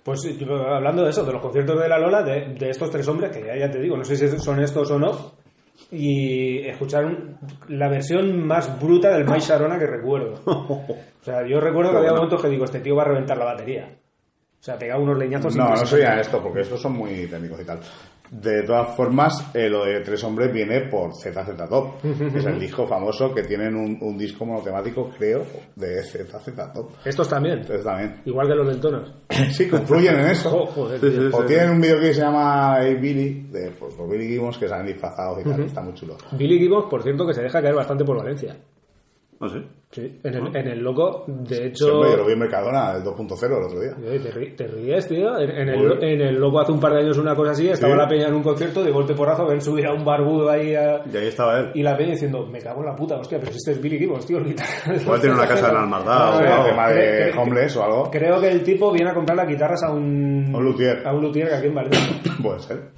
Pues 0.05 0.21
hablando 0.49 1.03
de 1.03 1.11
eso, 1.11 1.25
de 1.25 1.33
los 1.33 1.43
conciertos 1.43 1.83
de 1.83 1.89
la 1.89 1.99
Lola, 1.99 2.23
de, 2.23 2.55
de 2.59 2.71
estos 2.71 2.89
tres 2.91 3.07
hombres, 3.09 3.31
que 3.37 3.45
ya, 3.45 3.57
ya 3.57 3.69
te 3.71 3.81
digo, 3.81 3.97
no 3.97 4.05
sé 4.05 4.17
si 4.17 4.39
son 4.39 4.61
estos 4.61 4.91
o 4.93 4.99
no, 4.99 5.33
y 5.91 6.67
escuchar 6.69 7.05
un- 7.05 7.37
la 7.69 7.89
versión 7.89 8.47
más 8.47 8.81
bruta 8.81 9.11
del 9.11 9.25
Mike 9.27 9.41
Sharona 9.41 9.77
que 9.79 9.87
recuerdo. 9.87 10.35
O 11.21 11.25
sea, 11.31 11.47
yo 11.47 11.61
recuerdo 11.61 11.91
que 11.91 11.99
había 11.99 12.13
momentos 12.15 12.41
que 12.41 12.49
digo, 12.49 12.65
este 12.65 12.81
tío 12.81 12.95
va 12.97 13.03
a 13.03 13.07
reventar 13.09 13.37
la 13.37 13.45
batería. 13.45 13.89
O 14.69 14.71
sea, 14.71 14.79
pegaba 14.79 15.03
unos 15.03 15.17
leñazos 15.17 15.57
No, 15.57 15.71
no 15.71 15.77
sería 15.87 16.21
esto, 16.21 16.43
porque 16.43 16.61
estos 16.61 16.79
son 16.79 16.93
muy 16.93 17.27
técnicos 17.27 17.59
y 17.63 17.65
tal. 17.65 17.81
De 18.31 18.63
todas 18.65 18.95
formas, 18.95 19.51
eh, 19.55 19.71
lo 19.71 19.87
de 19.87 20.01
Tres 20.01 20.23
Hombres 20.25 20.53
viene 20.53 20.83
por 20.91 21.15
ZZ 21.15 21.57
Top, 21.71 22.03
que 22.03 22.39
es 22.39 22.45
el 22.45 22.61
disco 22.61 22.87
famoso 22.87 23.35
que 23.35 23.45
tienen 23.45 23.75
un, 23.75 23.97
un 24.03 24.19
disco 24.19 24.45
monotemático, 24.45 25.09
creo, 25.17 25.43
de 25.75 26.03
ZZ 26.03 26.53
Top. 26.75 26.91
Estos 27.03 27.27
también. 27.31 27.61
Entonces 27.61 27.83
también. 27.83 28.21
Igual 28.27 28.47
que 28.49 28.55
los 28.57 28.67
lentonas. 28.67 29.11
Sí, 29.53 29.67
confluyen 29.71 30.17
en 30.17 30.27
eso. 30.27 30.51
Oh, 30.55 30.67
joder, 30.67 31.01
Sí, 31.01 31.09
tío. 31.11 31.31
sí, 31.31 31.35
O 31.35 31.41
sí. 31.41 31.47
tienen 31.47 31.71
un 31.71 31.81
videoclip 31.81 32.09
que 32.11 32.15
se 32.15 32.21
llama 32.21 32.77
Hey 32.83 32.97
Billy, 32.97 33.47
de 33.51 33.71
pues, 33.71 33.95
por 33.95 34.07
Billy 34.11 34.29
Gibbons, 34.29 34.59
que 34.59 34.69
salen 34.69 34.87
disfrazados 34.89 35.41
y 35.41 35.49
tal, 35.49 35.63
está 35.63 35.81
muy 35.81 35.95
chulo. 35.95 36.19
Billy 36.33 36.59
Gibbons, 36.59 36.85
por 36.91 37.03
cierto, 37.03 37.27
que 37.27 37.33
se 37.33 37.41
deja 37.41 37.63
caer 37.63 37.75
bastante 37.75 38.05
por 38.05 38.19
Valencia. 38.19 38.55
No 39.41 39.49
sé. 39.49 39.63
Sí, 39.91 40.21
en 40.23 40.35
el, 40.35 40.55
en 40.55 40.67
el 40.69 40.81
loco, 40.81 41.25
de 41.29 41.55
Sí, 41.57 41.63
hecho... 41.63 41.95
hombre, 41.95 42.11
yo 42.11 42.17
lo 42.19 42.27
vi 42.27 42.33
en 42.35 42.39
Mercadona, 42.41 42.93
el 42.97 43.03
2.0 43.05 43.47
el 43.47 43.53
otro 43.65 43.81
día. 43.81 44.55
Te, 44.55 44.67
ríes, 44.67 45.09
tío. 45.09 45.39
En, 45.39 45.49
en 45.49 45.69
el, 45.71 46.05
en 46.05 46.21
el 46.21 46.35
loco 46.39 46.61
hace 46.61 46.73
un 46.73 46.81
par 46.81 46.93
de 46.93 46.99
años 47.01 47.17
una 47.17 47.35
cosa 47.35 47.53
así, 47.53 47.69
estaba 47.71 47.95
Sí. 47.95 47.99
la 47.99 48.07
peña 48.09 48.27
en 48.29 48.35
un 48.35 48.43
concierto, 48.43 48.83
de 48.85 48.91
golpe 48.91 49.15
porrazo, 49.15 49.47
ven 49.47 49.63
subir 49.63 49.87
a 49.87 49.95
un 49.95 50.05
barbudo 50.05 50.51
ahí 50.51 50.75
a- 50.75 51.01
Y 51.11 51.17
ahí 51.17 51.29
estaba 51.29 51.61
él. 51.61 51.71
y 51.75 51.83
la 51.83 51.97
peña 51.97 52.11
diciendo, 52.11 52.45
me 52.47 52.59
cago 52.59 52.81
en 52.81 52.87
la 52.87 52.97
puta, 52.97 53.17
hostia, 53.17 53.39
pero 53.39 53.51
si 53.53 53.57
este 53.59 53.71
es 53.73 53.81
Billy 53.81 53.99
Gibbons, 53.99 54.27
tío, 54.27 54.37
el 54.39 54.45
guitarra. 54.45 54.95
Igual 55.01 55.21
tiene 55.21 55.37
una 55.37 55.47
casa 55.47 55.71
en 55.71 55.77
Almardá 55.77 56.31
o 56.31 56.39
Sí, 56.39 56.45
algo. 56.45 56.65
el 56.65 56.71
tema 56.71 56.89
de 56.91 57.33
Homeless 57.39 57.77
o 57.77 57.85
algo. 57.85 58.11
Creo 58.11 58.41
que 58.41 58.51
el 58.51 58.63
tipo 58.63 58.93
viene 58.93 59.11
a 59.11 59.15
comprar 59.15 59.37
las 59.39 59.49
guitarras 59.49 59.83
a 59.85 59.91
un... 59.93 60.51
A 60.53 60.59
un 60.59 60.65
luthier. 60.65 61.07
A 61.07 61.15
un 61.15 61.23
luthier 61.23 61.49
que 61.49 61.55
aquí 61.55 61.67
en 61.69 61.75
Valencia. 61.75 62.01
Puede 62.43 62.59
ser. 62.59 62.91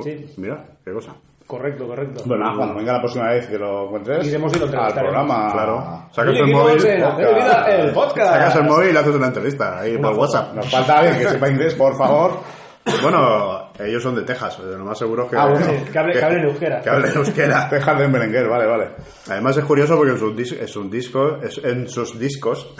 Sí, 0.00 0.26
Mira, 0.38 0.64
qué 0.84 0.92
cosa. 0.92 1.14
Correcto, 1.48 1.86
correcto. 1.88 2.22
Bueno, 2.26 2.44
nada, 2.44 2.56
cuando 2.56 2.74
venga 2.76 2.92
la 2.92 3.00
próxima 3.00 3.28
vez 3.30 3.48
que 3.48 3.58
lo 3.58 3.86
encuentres, 3.86 4.26
Iremos 4.28 4.52
y 4.54 4.58
lo 4.60 4.66
al 4.80 4.92
programa. 4.94 5.50
Claro. 5.52 6.02
Sacas 6.12 6.34
el 6.36 6.46
móvil, 6.52 6.76
Vida, 6.76 7.66
el 7.68 7.90
podcast. 7.92 8.32
sacas 8.32 8.54
el 8.56 8.64
móvil 8.64 8.90
y 8.90 8.92
le 8.92 8.98
haces 9.00 9.14
una 9.16 9.26
entrevista 9.26 9.80
ahí 9.80 9.98
por 9.98 10.14
WhatsApp. 10.14 10.54
Nos 10.54 10.70
falta 10.70 10.98
alguien 11.00 11.18
que 11.18 11.28
sepa 11.28 11.48
inglés, 11.48 11.74
por 11.74 11.96
favor. 11.96 12.32
Bueno, 13.02 13.70
ellos 13.78 14.02
son 14.02 14.14
de 14.14 14.22
Texas, 14.22 14.58
lo 14.60 14.82
más 14.82 14.96
seguro 14.96 15.24
es 15.24 15.30
que... 15.30 15.36
Ah, 15.36 15.44
bueno. 15.46 15.66
Sí, 15.66 15.92
que 15.92 15.98
hable- 15.98 16.12
que 16.14 16.24
hable 16.24 16.38
en 16.38 16.44
euskera. 16.46 16.80
Que 16.80 16.88
hablen 16.88 17.12
euskera. 17.16 17.68
Dejar 17.70 17.98
de 17.98 18.08
merenguer, 18.08 18.48
vale, 18.48 18.64
vale. 18.64 18.88
Además 19.28 19.58
es 19.58 19.64
curioso 19.66 19.94
porque 19.94 20.12
en 20.12 20.18
sus, 20.18 20.90
discos, 20.90 21.44
es- 21.44 21.62
en 21.62 21.86
sus 21.86 22.18
discos, 22.18 22.74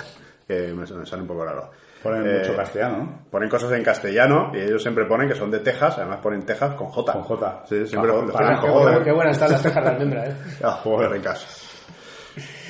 que 0.47 0.69
me, 0.75 0.87
me 0.87 1.05
sale 1.05 1.21
un 1.21 1.29
poco 1.29 1.45
raro. 1.45 1.71
Ponen 2.03 2.27
Eh, 2.27 2.39
mucho 2.39 2.57
castellano, 2.57 2.99
¿no? 2.99 3.19
Ponen 3.31 3.49
cosas 3.49 3.73
en 3.73 3.83
castellano 3.83 4.53
y 4.55 4.59
ellos 4.61 4.81
siempre 4.81 5.05
ponen 5.07 5.29
que 5.29 5.35
son 5.35 5.51
de 5.51 5.59
Texas, 5.59 5.99
además 5.99 6.21
ponen 6.23 6.43
Texas 6.47 6.75
con 6.75 6.87
J. 6.89 7.13
Con 7.13 7.23
J. 7.23 7.63
Sí, 7.69 7.87
siempre 7.87 8.11
Ah, 8.13 8.15
ponen 8.15 8.31
para- 8.31 8.57
con 8.57 8.67
Qué, 8.67 8.69
J. 8.73 8.83
buena- 8.83 9.05
qué 9.05 9.13
buenas 9.13 9.33
están 9.37 9.51
las 9.53 9.63
cejas 9.63 9.85
de 9.85 9.91
almendra, 9.91 10.25
eh. 10.27 10.33
Ah, 10.63 10.71
joder, 10.83 11.11
ricas. 11.11 11.65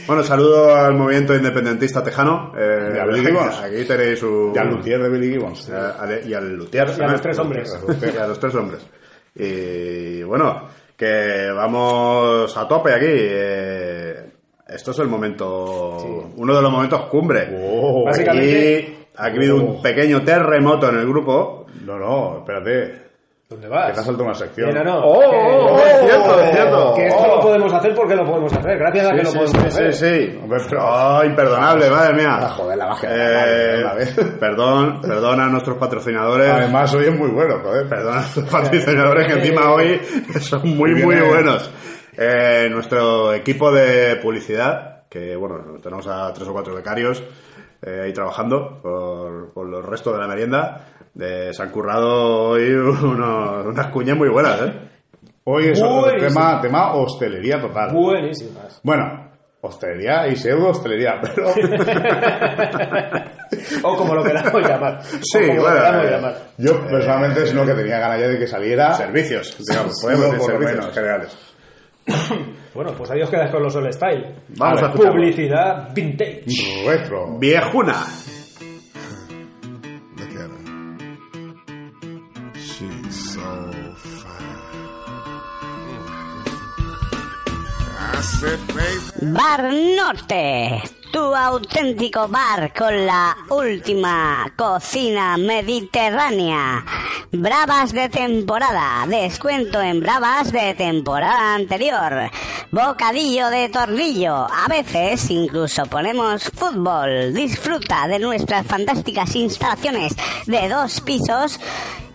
Bueno, 0.06 0.22
saludo 0.22 0.74
al 0.74 0.94
movimiento 0.94 1.36
independentista 1.36 2.02
tejano. 2.02 2.54
Eh, 2.56 2.92
Y 2.96 2.98
a 2.98 3.04
Billy 3.04 3.26
Gibbons. 3.26 3.60
Aquí 3.60 3.84
tenéis 3.84 4.18
su... 4.18 4.52
Ya 4.54 4.64
Luthier 4.64 5.02
de 5.02 5.08
Billy 5.10 5.32
Gibbons. 5.32 5.68
Eh, 5.68 5.74
ale- 6.00 6.22
y 6.24 6.32
al 6.32 6.54
Luthier. 6.56 6.88
Y 6.98 7.02
a 7.02 7.08
los 7.08 7.20
tres 7.20 7.38
hombres. 7.38 7.78
Y 8.14 8.16
a 8.16 8.26
los 8.26 8.40
tres 8.40 8.54
hombres. 8.54 8.86
Y 9.34 10.22
bueno, 10.22 10.66
que 10.96 11.50
vamos 11.54 12.56
a 12.56 12.66
tope 12.66 12.94
aquí. 12.94 13.04
eh, 13.06 14.24
esto 14.66 14.90
es 14.92 14.98
el 15.00 15.08
momento, 15.08 15.96
uno 16.36 16.54
de 16.56 16.62
los 16.62 16.70
momentos 16.72 17.02
cumbre. 17.06 17.48
Oh, 17.58 18.04
Básicamente- 18.06 18.76
Aquí 18.78 18.97
ha 19.18 19.24
habido 19.26 19.56
un 19.56 19.82
pequeño 19.82 20.22
terremoto 20.22 20.88
en 20.88 20.98
el 20.98 21.06
grupo. 21.08 21.66
No, 21.84 21.98
no, 21.98 22.38
espérate. 22.38 23.08
¿Dónde 23.48 23.66
Que 23.66 23.72
te 23.72 23.78
has 23.80 23.96
vas? 23.96 24.04
saltado 24.04 24.24
una 24.24 24.34
sección. 24.34 24.68
Mira, 24.68 24.84
no. 24.84 24.98
¡Oh, 24.98 25.20
que- 25.20 25.26
oh, 25.36 25.68
oh, 25.72 25.78
es 25.78 26.00
cierto, 26.00 26.40
es 26.42 26.50
cierto! 26.50 26.94
Que 26.94 27.06
esto 27.06 27.26
lo 27.26 27.40
podemos 27.40 27.72
hacer 27.72 27.94
porque 27.94 28.14
lo 28.14 28.26
podemos 28.26 28.52
hacer. 28.52 28.76
Gracias 28.78 29.06
a 29.06 29.10
que 29.14 29.22
lo 29.22 29.30
Sí, 29.30 29.38
podemos 29.38 29.50
sí, 29.62 29.66
hacer. 29.68 29.94
sí, 29.94 30.06
sí. 30.32 30.38
Hombre, 30.42 30.60
pero- 30.68 30.84
Oh, 30.86 31.24
imperdonable, 31.24 31.88
madre 31.90 32.14
mía. 32.14 32.38
Ah, 32.42 32.48
joder, 32.50 32.76
la 32.76 32.86
la 32.88 32.98
Eh, 33.04 33.84
vez. 33.96 34.14
perdón, 34.38 35.00
perdón 35.00 35.40
a 35.40 35.46
nuestros 35.46 35.78
patrocinadores. 35.78 36.50
Además, 36.50 36.92
hoy 36.94 37.06
es 37.06 37.18
muy 37.18 37.30
bueno, 37.30 37.58
joder. 37.62 37.88
Perdón 37.88 38.18
a 38.18 38.20
nuestros 38.20 38.50
patrocinadores 38.50 39.26
que 39.26 39.32
encima 39.40 39.72
hoy 39.72 39.98
son 40.40 40.60
muy, 40.76 40.90
muy 40.92 41.14
Viene- 41.14 41.22
buenos. 41.28 41.70
Eh, 42.18 42.68
nuestro 42.70 43.32
equipo 43.32 43.72
de 43.72 44.16
publicidad, 44.16 45.04
que 45.08 45.34
bueno, 45.36 45.56
tenemos 45.82 46.06
a 46.06 46.30
tres 46.34 46.46
o 46.48 46.52
cuatro 46.52 46.74
becarios 46.74 47.22
eh, 47.82 48.02
ahí 48.04 48.12
trabajando 48.12 48.80
por, 48.82 49.52
por 49.52 49.68
los 49.68 49.84
restos 49.84 50.12
de 50.14 50.18
la 50.20 50.28
merienda, 50.28 50.86
eh, 51.18 51.50
se 51.52 51.62
han 51.62 51.70
currado 51.70 52.50
hoy 52.50 52.70
unos- 52.74 53.66
unas 53.66 53.86
cuñas 53.88 54.16
muy 54.16 54.28
buenas, 54.28 54.60
¿eh? 54.62 54.72
Hoy 55.44 55.68
es 55.68 55.80
otro 55.82 56.12
tema, 56.18 56.60
tema 56.60 56.92
hostelería 56.94 57.58
total. 57.60 57.90
Buenísimas. 57.94 58.80
Bueno, 58.82 59.30
hostelería 59.62 60.28
y 60.28 60.36
pseudo 60.36 60.68
hostelería, 60.68 61.18
pero... 61.22 61.48
O 63.82 63.96
como 63.96 64.14
lo 64.14 64.22
queramos 64.24 64.62
llamar. 64.62 65.02
Sí, 65.02 65.38
bueno, 65.38 65.58
lo 65.58 65.74
queramos 65.74 66.04
eh, 66.04 66.10
llamar. 66.10 66.34
Yo 66.58 66.86
personalmente 66.86 67.42
es 67.44 67.54
lo 67.54 67.64
que 67.64 67.72
tenía 67.74 67.98
ganas 67.98 68.20
ya 68.20 68.28
de 68.28 68.38
que 68.38 68.46
saliera. 68.46 68.92
Servicios, 68.94 69.56
digamos, 69.66 69.98
Sí, 69.98 70.02
podemos 70.06 70.24
decir 70.32 70.38
por 70.38 70.48
lo 70.48 70.52
servicios 70.58 70.78
menos. 70.80 70.94
generales. 70.94 71.47
Bueno, 72.74 72.92
pues 72.96 73.10
adiós 73.10 73.28
quedas 73.28 73.50
con 73.50 73.62
los 73.62 73.74
All 73.74 73.92
Style. 73.92 74.36
Vamos 74.56 74.82
a 74.82 74.86
escuchar. 74.86 75.10
Publicidad 75.12 75.92
vintage. 75.94 76.44
Retro. 76.86 77.36
Viejuna. 77.38 78.06
Look 80.16 80.30
at 80.30 80.50
her. 80.50 80.58
She's 82.54 83.32
so 83.32 83.72
fine. 83.96 84.28
I 87.98 88.20
said, 88.22 88.60
baby. 88.68 89.32
Bar 89.32 89.72
Norte, 89.96 90.82
tu 91.10 91.34
auténtico 91.34 92.28
bar 92.28 92.72
con 92.72 93.06
la 93.06 93.36
última 93.50 94.52
cocina 94.56 95.36
mediterránea. 95.36 96.84
Bravas 97.32 97.92
de 97.92 98.08
temporada, 98.08 99.06
descuento 99.06 99.80
en 99.80 100.00
bravas 100.00 100.52
de 100.52 100.74
temporada 100.74 101.54
anterior. 101.54 102.30
Bocadillo 102.70 103.48
de 103.48 103.68
tornillo, 103.68 104.34
a 104.34 104.66
veces 104.68 105.30
incluso 105.30 105.86
ponemos 105.86 106.44
fútbol. 106.54 107.32
Disfruta 107.32 108.06
de 108.08 108.18
nuestras 108.18 108.66
fantásticas 108.66 109.34
instalaciones 109.36 110.14
de 110.46 110.68
dos 110.68 111.00
pisos 111.00 111.60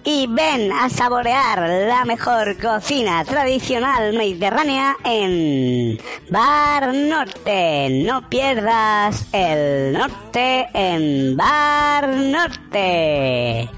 y 0.04 0.28
ven 0.28 0.72
a 0.72 0.90
saborear 0.90 1.60
la 1.88 2.06
mejor 2.06 2.58
cocina 2.58 3.24
tradicional 3.24 4.14
mediterránea 4.14 4.96
en 5.04 5.98
Bar 6.30 6.94
Norte. 6.94 7.90
No 8.06 8.28
pierdas 8.30 9.28
el 9.32 9.94
norte 9.94 10.68
en 10.74 11.38
Bar 11.38 12.08
Norte. 12.08 13.70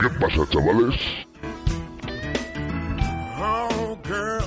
¿Qué 0.00 0.08
pasa, 0.20 0.46
chavales? 0.50 1.00
Oh, 3.40 3.96
girl, 4.04 4.37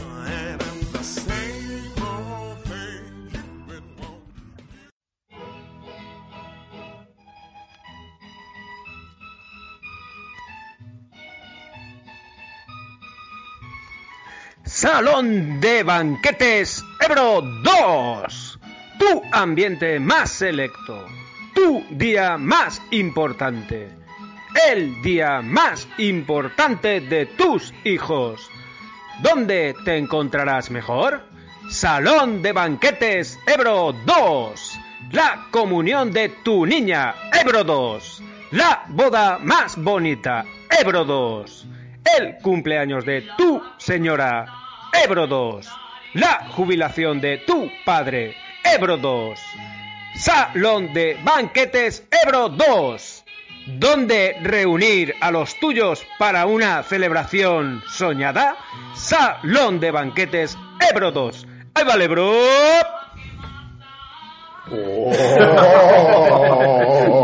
Salón 14.82 15.60
de 15.60 15.84
Banquetes 15.84 16.84
Ebro 17.00 17.44
2. 17.44 18.60
Tu 18.98 19.22
ambiente 19.32 20.00
más 20.00 20.32
selecto. 20.32 21.06
Tu 21.54 21.86
día 21.92 22.36
más 22.40 22.82
importante. 22.90 23.92
El 24.72 25.00
día 25.04 25.44
más 25.44 25.88
importante 26.00 27.00
de 27.00 27.28
tus 27.28 27.72
hijos. 27.84 28.50
¿Dónde 29.22 29.76
te 29.86 29.98
encontrarás 29.98 30.72
mejor? 30.72 31.26
Salón 31.70 32.42
de 32.42 32.52
Banquetes 32.52 33.38
Ebro 33.46 33.94
2. 34.04 34.80
La 35.12 35.46
comunión 35.52 36.12
de 36.12 36.30
tu 36.44 36.66
niña 36.66 37.14
Ebro 37.40 37.64
2. 37.64 38.24
La 38.50 38.86
boda 38.88 39.38
más 39.38 39.78
bonita 39.78 40.44
Ebro 40.72 41.06
2. 41.06 41.68
El 42.18 42.38
cumpleaños 42.40 43.06
de 43.06 43.28
tu 43.38 43.62
señora 43.78 44.61
Ebro 45.04 45.26
2. 45.26 45.68
La 46.14 46.48
jubilación 46.50 47.22
de 47.22 47.40
tu 47.40 47.72
padre 47.84 48.36
Ebro 48.64 48.98
2. 48.98 49.40
Salón 50.16 50.94
de 50.94 51.18
Banquetes 51.24 52.08
Ebro 52.24 52.50
2. 52.50 53.26
¿Dónde 53.80 54.38
reunir 54.42 55.16
a 55.20 55.32
los 55.32 55.60
tuyos 55.60 56.06
para 56.20 56.46
una 56.46 56.84
celebración 56.84 57.82
soñada? 57.88 58.58
Salón 58.94 59.80
de 59.80 59.90
Banquetes 59.90 60.58
Ebro 60.92 61.12
2. 61.12 61.48
¡Ahí 61.74 61.84
vale, 61.84 62.08
bro! 62.08 62.32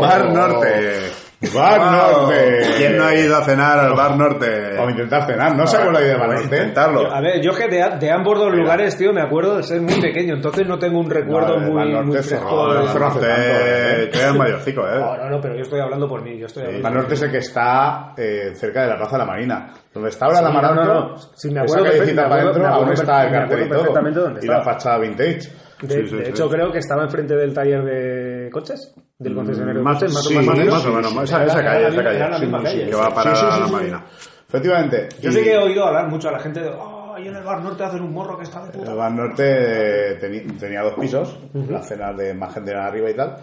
Bar 0.00 0.24
Norte. 0.30 1.07
Bar 1.54 1.80
Norte. 1.92 2.60
¿Quién 2.78 2.96
no 2.96 3.04
ha 3.04 3.14
ido 3.14 3.36
a 3.36 3.44
cenar 3.44 3.78
al 3.78 3.94
Bar 3.94 4.16
Norte? 4.16 4.76
O 4.76 4.90
intentar 4.90 5.24
cenar, 5.24 5.54
¿no 5.54 5.66
se 5.68 5.76
acuerda 5.76 6.00
de 6.00 6.16
Bar 6.16 6.28
Norte? 6.30 6.44
Intentarlo. 6.44 7.12
A 7.14 7.20
ver, 7.20 7.40
yo 7.40 7.52
que 7.52 7.68
de, 7.68 7.96
de 8.00 8.10
ambos 8.10 8.38
dos 8.38 8.52
lugares, 8.52 8.96
tío, 8.96 9.12
me 9.12 9.22
acuerdo 9.22 9.56
de 9.56 9.62
ser 9.62 9.80
muy 9.80 10.00
pequeño, 10.00 10.34
entonces 10.34 10.66
no 10.66 10.78
tengo 10.80 10.98
un 10.98 11.08
recuerdo 11.08 11.56
No, 11.60 11.64
el 11.66 11.70
muy, 11.72 11.74
Bar 11.76 11.86
Norte 11.86 12.06
muy 12.08 12.16
fresco. 12.18 12.72
el 12.72 12.78
Bar 12.86 12.98
tanto, 12.98 13.20
¿eh? 13.24 14.08
Tú 14.12 14.18
eres 14.18 14.34
mayorcico, 14.34 14.80
¿eh? 14.88 14.98
No, 14.98 15.16
no, 15.16 15.30
no, 15.30 15.40
pero 15.40 15.54
yo 15.54 15.62
estoy 15.62 15.80
hablando 15.80 16.08
por 16.08 16.22
mí, 16.22 16.36
yo 16.38 16.46
estoy 16.46 16.64
hablando 16.64 16.82
Bar 16.82 16.92
por 16.92 17.00
Norte 17.02 17.14
es 17.14 17.22
el 17.22 17.30
que 17.30 17.38
está 17.38 18.12
eh, 18.16 18.50
cerca 18.54 18.82
de 18.82 18.88
la 18.88 18.96
Plaza 18.96 19.12
de 19.12 19.18
la 19.18 19.26
Marina. 19.26 19.72
Donde 19.94 20.08
está 20.10 20.26
ahora 20.26 20.38
Sí, 20.38 20.42
la 20.44 20.50
no, 20.50 20.54
Maranto, 20.56 20.84
no, 20.84 21.08
no. 21.10 21.16
Sí, 21.36 21.50
me 21.52 21.60
acuerdo 21.60 21.84
esa 21.86 21.94
callecita 21.98 22.22
para 22.28 22.34
acuerdo- 22.42 22.50
adentro, 22.50 22.62
me 22.62 22.68
aún 22.68 22.82
acuerdo 22.84 23.02
está 23.02 23.22
el 23.24 23.30
me 23.30 23.38
cartel 23.38 23.58
y 23.58 23.62
acuerdo 23.62 23.68
todo. 23.68 23.78
perfectamente 23.94 24.20
dónde 24.20 24.40
Y 24.42 24.48
la 24.48 24.62
fachada 24.62 24.98
vintage. 24.98 25.48
De, 25.82 26.02
Sí, 26.02 26.08
sí, 26.08 26.16
de 26.16 26.24
sí. 26.24 26.30
hecho, 26.30 26.48
creo 26.48 26.72
que 26.72 26.78
estaba 26.78 27.04
enfrente 27.04 27.36
del 27.36 27.54
taller 27.54 27.84
de 27.84 28.50
coches, 28.50 28.94
del 29.18 29.34
concesionario 29.34 29.74
de 29.78 29.80
Mm, 29.80 29.84
Más, 29.84 29.98
coches, 29.98 30.14
más, 30.14 30.24
sí, 30.26 30.36
o 30.36 30.42
menos. 30.42 30.56
más 30.74 30.84
o 30.86 30.92
menos. 30.92 31.12
Esa, 31.24 31.38
calle, 31.38 31.82
la 31.82 31.88
esa 31.88 32.02
calle. 32.02 32.84
que 32.84 32.84
sí. 32.86 32.90
va 32.92 33.14
para 33.14 33.30
la 33.30 33.66
sí. 33.66 33.72
Marina. 33.72 34.04
Efectivamente. 34.48 35.08
Yo 35.20 35.30
Y 35.30 35.32
sí 35.32 35.42
que 35.44 35.52
he 35.52 35.58
oído 35.58 35.84
hablar 35.86 36.08
mucho 36.08 36.28
a 36.28 36.32
la 36.32 36.38
gente 36.40 36.60
de, 36.60 36.68
oh, 36.70 37.14
ahí 37.14 37.28
en 37.28 37.36
el 37.36 37.44
Bar 37.44 37.62
Norte 37.62 37.84
hacen 37.84 38.02
un 38.02 38.12
morro 38.12 38.36
que 38.38 38.44
está 38.44 38.64
de 38.64 38.70
puta. 38.70 38.90
El 38.90 38.96
Bar 38.96 39.12
Norte 39.12 40.14
tenía 40.58 40.82
dos 40.82 40.94
pisos, 40.94 41.38
las 41.68 41.86
cenas 41.86 42.16
de 42.16 42.34
más 42.34 42.54
gente 42.54 42.74
arriba 42.74 43.10
y 43.10 43.14
tal. 43.14 43.36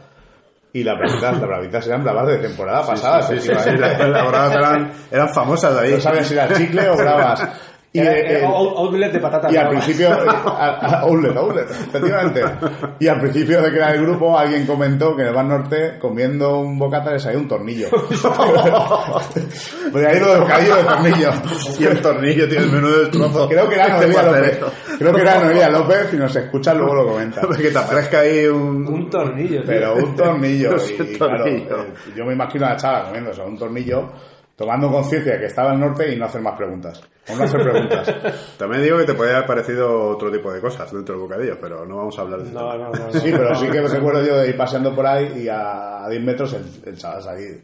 Y 0.74 0.84
las 0.84 0.98
bravitas, 0.98 1.32
las 1.40 1.48
bravitas 1.48 1.88
eran 1.88 2.04
bravas 2.04 2.28
de 2.28 2.38
temporada 2.40 2.86
pasada, 2.86 3.22
Sí, 3.22 3.40
sí, 3.40 3.50
sí, 3.58 3.72
las 3.78 3.98
bravas 3.98 4.52
eran, 4.56 4.92
eran 5.10 5.30
famosas 5.30 5.78
ahí. 5.78 5.92
No 5.94 6.02
sabías 6.02 6.28
si 6.28 6.34
era 6.34 6.54
chicle 6.54 6.90
o 6.90 6.98
bravas. 6.98 7.48
Y, 7.96 8.00
Era- 8.00 8.14
era 8.18 8.48
out- 8.50 8.74
outlet 8.78 9.12
de 9.14 9.20
patatas 9.20 9.54
y 9.54 9.56
al 9.58 9.70
principio, 9.70 10.10
eh, 10.10 10.28
a- 10.28 10.80
a- 10.82 11.00
outlet, 11.04 11.38
outlet, 11.38 11.70
efectivamente. 11.72 12.42
Y 13.00 13.08
al 13.08 13.22
principio 13.22 13.62
de 13.62 13.70
crear 13.72 13.96
el 13.96 14.02
grupo, 14.02 14.38
alguien 14.38 14.66
comentó 14.66 15.16
que 15.16 15.22
en 15.22 15.30
el 15.30 15.34
Bar 15.34 15.46
Norte, 15.46 15.98
comiendo 16.00 16.60
un 16.60 16.78
bocata, 16.78 17.12
le 17.12 17.20
salía 17.20 17.40
un 17.40 17.48
tornillo. 17.48 17.88
Porque 19.92 20.08
ahí 20.08 20.20
lo 20.20 20.32
del 20.32 20.42
bocadillo 20.42 20.76
de 20.76 20.84
tornillo. 20.84 21.32
Y 21.80 21.84
el 21.86 22.02
tornillo 22.02 22.50
tiene 22.50 22.66
el 22.66 22.72
menú 22.72 22.88
destrozo. 22.90 23.48
Creo 23.48 23.70
que 23.70 23.76
era 23.76 23.88
Noelia 23.90 24.24
López. 24.24 24.60
Creo 24.98 25.14
que 25.14 25.22
era 25.22 25.40
Noelia 25.40 25.70
López, 25.70 26.08
si 26.12 26.18
nos 26.18 26.36
escucha 26.36 26.74
luego 26.74 26.96
lo 26.96 27.08
comenta. 27.08 27.42
Que 27.58 27.72
te 27.72 27.78
aparezca 27.78 28.20
ahí 28.20 28.46
un... 28.48 28.86
Un 28.88 29.10
tornillo, 29.10 29.62
tío. 29.62 29.66
Pero 29.66 29.96
un 29.96 30.16
tornillo. 30.16 30.76
Y, 31.00 31.18
tornillo. 31.18 31.82
eh, 31.84 31.94
yo 32.16 32.26
me 32.26 32.34
imagino 32.34 32.66
a 32.66 32.70
la 32.72 32.76
chava 32.76 33.06
comiendo 33.06 33.32
eso, 33.32 33.46
un 33.46 33.58
tornillo, 33.58 34.12
tomando 34.56 34.90
conciencia 34.90 35.38
que 35.38 35.46
estaba 35.46 35.72
al 35.72 35.80
norte 35.80 36.12
y 36.12 36.18
no 36.18 36.26
hacer 36.26 36.42
más 36.42 36.58
preguntas. 36.58 37.02
O 37.28 37.36
no 37.36 37.44
hacer 37.44 37.62
preguntas. 37.62 38.14
También 38.58 38.84
digo 38.84 38.98
que 38.98 39.06
te 39.06 39.14
podría 39.14 39.38
haber 39.38 39.48
parecido 39.48 40.10
otro 40.10 40.32
tipo 40.32 40.52
de 40.54 40.62
cosas 40.62 40.92
dentro 40.92 41.16
del 41.16 41.24
bocadillo, 41.24 41.58
pero 41.60 41.86
no 41.86 41.98
vamos 41.98 42.18
a 42.18 42.22
hablar 42.22 42.40
de 42.42 42.48
esto. 42.48 42.60
No, 42.60 42.78
no, 42.78 42.92
no. 42.92 43.06
no. 43.06 43.12
Sí, 43.14 43.32
pero 43.32 43.56
sí 43.56 43.68
que 43.68 43.82
recuerdo 43.82 44.26
yo 44.26 44.38
de 44.38 44.50
ir 44.50 44.58
paseando 44.58 44.96
por 44.96 45.06
ahí 45.06 45.44
y 45.44 45.50
a, 45.50 46.06
a 46.06 46.10
10 46.10 46.24
metros 46.24 46.54
el, 46.54 46.66
el 46.86 46.98
chaval 46.98 47.28
ahí 47.30 47.62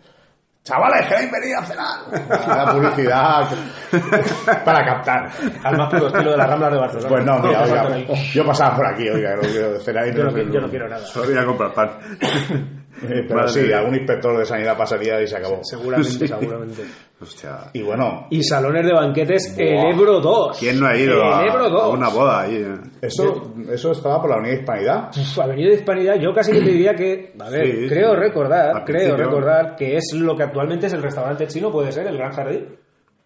Chavales, 0.64 1.08
¿queréis 1.08 1.32
venir 1.32 1.56
a 1.56 1.66
cenar? 1.66 2.00
La 2.48 2.72
publicidad 2.72 3.50
para 4.64 4.86
captar. 4.86 5.32
Al 5.64 5.76
más 5.76 5.92
puro 5.92 6.08
estilo 6.08 6.32
de 6.32 6.38
las 6.38 6.48
Ramblas 6.48 6.72
de 6.72 6.78
Barcelona. 6.78 7.10
Pues 7.10 7.26
no, 7.26 7.40
mira, 7.40 7.64
oiga, 7.64 7.98
yo 8.32 8.46
pasaba 8.46 8.76
por 8.76 8.86
aquí, 8.86 9.10
oiga, 9.10 9.38
no 9.38 9.42
quiero 9.42 9.80
cenar 9.80 10.08
y 10.08 10.16
Yo 10.16 10.62
no, 10.62 10.70
quiero 10.70 10.88
nada. 10.88 11.04
Solo 11.04 11.30
vine 11.30 11.40
a 11.40 11.46
comprar 11.46 11.74
pan. 11.74 11.90
Eh, 13.04 13.26
Pero 13.28 13.48
sí, 13.48 13.72
algún 13.74 13.96
inspector 13.96 14.38
de 14.38 14.46
sanidad 14.46 14.78
pasaría 14.78 15.22
y 15.22 15.28
se 15.28 15.38
acabó. 15.38 15.60
Seguramente, 15.64 16.12
Sí. 16.20 16.28
seguramente. 16.28 16.84
Hostia. 17.22 17.58
Y 17.74 17.82
bueno, 17.84 18.28
Y 18.32 18.44
salones 18.44 18.84
de 18.86 18.94
banquetes, 18.94 19.56
el 19.58 19.78
Ebro 19.94 20.20
2. 20.20 20.58
¿Quién 20.60 20.80
no 20.80 20.88
ha 20.88 20.98
ido 20.98 21.24
a, 21.24 21.44
El 21.44 21.50
Ebro 21.50 21.70
2. 21.70 21.84
a 21.84 21.88
una 21.90 22.10
boda 22.10 22.42
ahí? 22.42 22.56
eh? 22.56 22.76
eso, 23.02 23.54
eso 23.72 23.92
estaba 23.92 24.20
por 24.22 24.30
la 24.32 24.48
de 24.48 24.56
Hispanidad. 24.56 25.10
Uf, 25.16 25.40
Avenida 25.40 25.70
de 25.70 25.76
Hispanidad, 25.76 26.16
yo 26.16 26.34
casi 26.34 26.52
que 26.52 26.60
te 26.62 26.70
diría 26.72 26.96
que, 26.96 27.34
a 27.40 27.50
ver, 27.50 27.66
Sí, 27.66 27.88
creo 27.90 28.12
sí. 28.14 28.20
recordar, 28.20 28.72
creo 28.86 28.86
principio. 28.86 29.18
recordar 29.18 29.76
que 29.76 29.98
es 29.98 30.14
lo 30.14 30.36
que 30.36 30.44
actualmente 30.44 30.88
es 30.88 30.94
el 30.94 31.04
restaurante 31.04 31.46
chino, 31.48 31.72
puede 31.72 31.92
ser, 31.92 32.08
el 32.08 32.18
Gran 32.18 32.32
Jardín. 32.32 32.76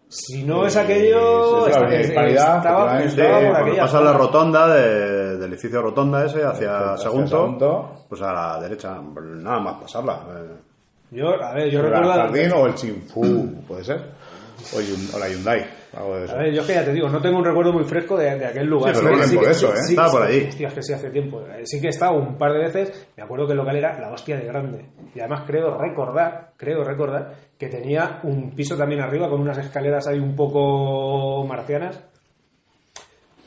Si 0.08 0.44
no 0.44 0.66
es 0.68 0.76
aquello, 0.78 1.64
sí, 1.66 1.72
está- 1.72 1.80
la 1.80 1.86
Avenida 1.88 2.00
es- 2.02 2.08
Hispanidad, 2.10 2.58
estaba. 2.58 3.00
Sí, 3.02 3.08
estaba 3.08 3.40
por 3.48 3.56
aquella 3.58 3.82
pasa 3.82 4.02
la 4.02 4.14
rotonda 4.14 4.68
de- 4.76 5.25
del 5.38 5.52
edificio 5.54 5.82
rotonda 5.82 6.26
ese 6.26 6.44
hacia 6.44 6.94
Hacia 6.94 6.98
Segundo, 6.98 7.28
Sagunto. 7.28 7.92
pues 8.10 8.22
a 8.22 8.34
la 8.34 8.60
derecha, 8.62 8.98
nada 9.02 9.60
más 9.60 9.82
pasarla. 9.82 10.20
eh. 10.30 10.56
Yo, 11.12 11.28
a 11.42 11.54
ver, 11.54 11.70
yo 11.70 11.80
el 11.80 11.86
recuerdo... 11.86 12.14
Jardín 12.14 12.52
o 12.54 12.66
el 12.66 12.74
Chinfu, 12.76 13.64
puede 13.68 13.84
ser. 13.84 14.02
O, 14.74 14.80
Hyun- 14.80 15.14
o 15.16 15.20
la 15.20 15.28
Hyundai, 15.30 15.66
algo 15.96 16.16
de 16.16 16.26
eso. 16.26 16.34
A 16.34 16.38
ver, 16.40 16.54
yo 16.54 16.62
es 16.62 16.68
que 16.68 16.74
ya 16.74 16.84
te 16.86 16.94
digo, 16.94 17.08
no 17.10 17.22
tengo 17.22 17.38
un 17.38 17.46
recuerdo 17.46 17.74
muy 17.74 17.84
fresco 17.84 18.18
de, 18.18 18.36
de 18.40 18.46
aquel 18.46 18.66
lugar. 18.68 18.96
Sí, 18.96 19.02
pero 19.04 19.18
que- 19.20 19.26
bien 19.28 19.40
por 19.42 19.52
eso, 19.52 19.68
¿eh? 19.74 19.78
Estaba 19.90 20.12
por 20.12 20.22
allí. 20.24 20.46
Hostia, 20.48 20.68
es 20.70 20.74
que 20.74 20.82
sí 20.82 20.94
hace 20.94 21.10
tiempo. 21.12 21.44
Sí 21.66 21.80
que 21.82 21.88
he 21.88 21.90
estado 21.90 22.14
un 22.18 22.38
par 22.38 22.54
de 22.54 22.60
veces. 22.60 23.08
Me 23.16 23.24
acuerdo 23.24 23.46
que 23.46 23.52
el 23.52 23.58
local 23.58 23.76
era 23.76 24.00
la 24.00 24.12
hostia 24.12 24.38
de 24.38 24.46
grande. 24.46 24.86
Y 25.14 25.20
además 25.20 25.44
creo 25.46 25.78
recordar, 25.78 26.54
creo 26.58 26.84
recordar, 26.84 27.34
que 27.60 27.68
tenía 27.68 28.22
un 28.24 28.56
piso 28.56 28.76
también 28.76 29.02
arriba 29.02 29.30
con 29.30 29.42
unas 29.42 29.58
escaleras 29.58 30.08
ahí 30.08 30.20
un 30.20 30.36
poco 30.36 31.46
marcianas. 31.46 32.02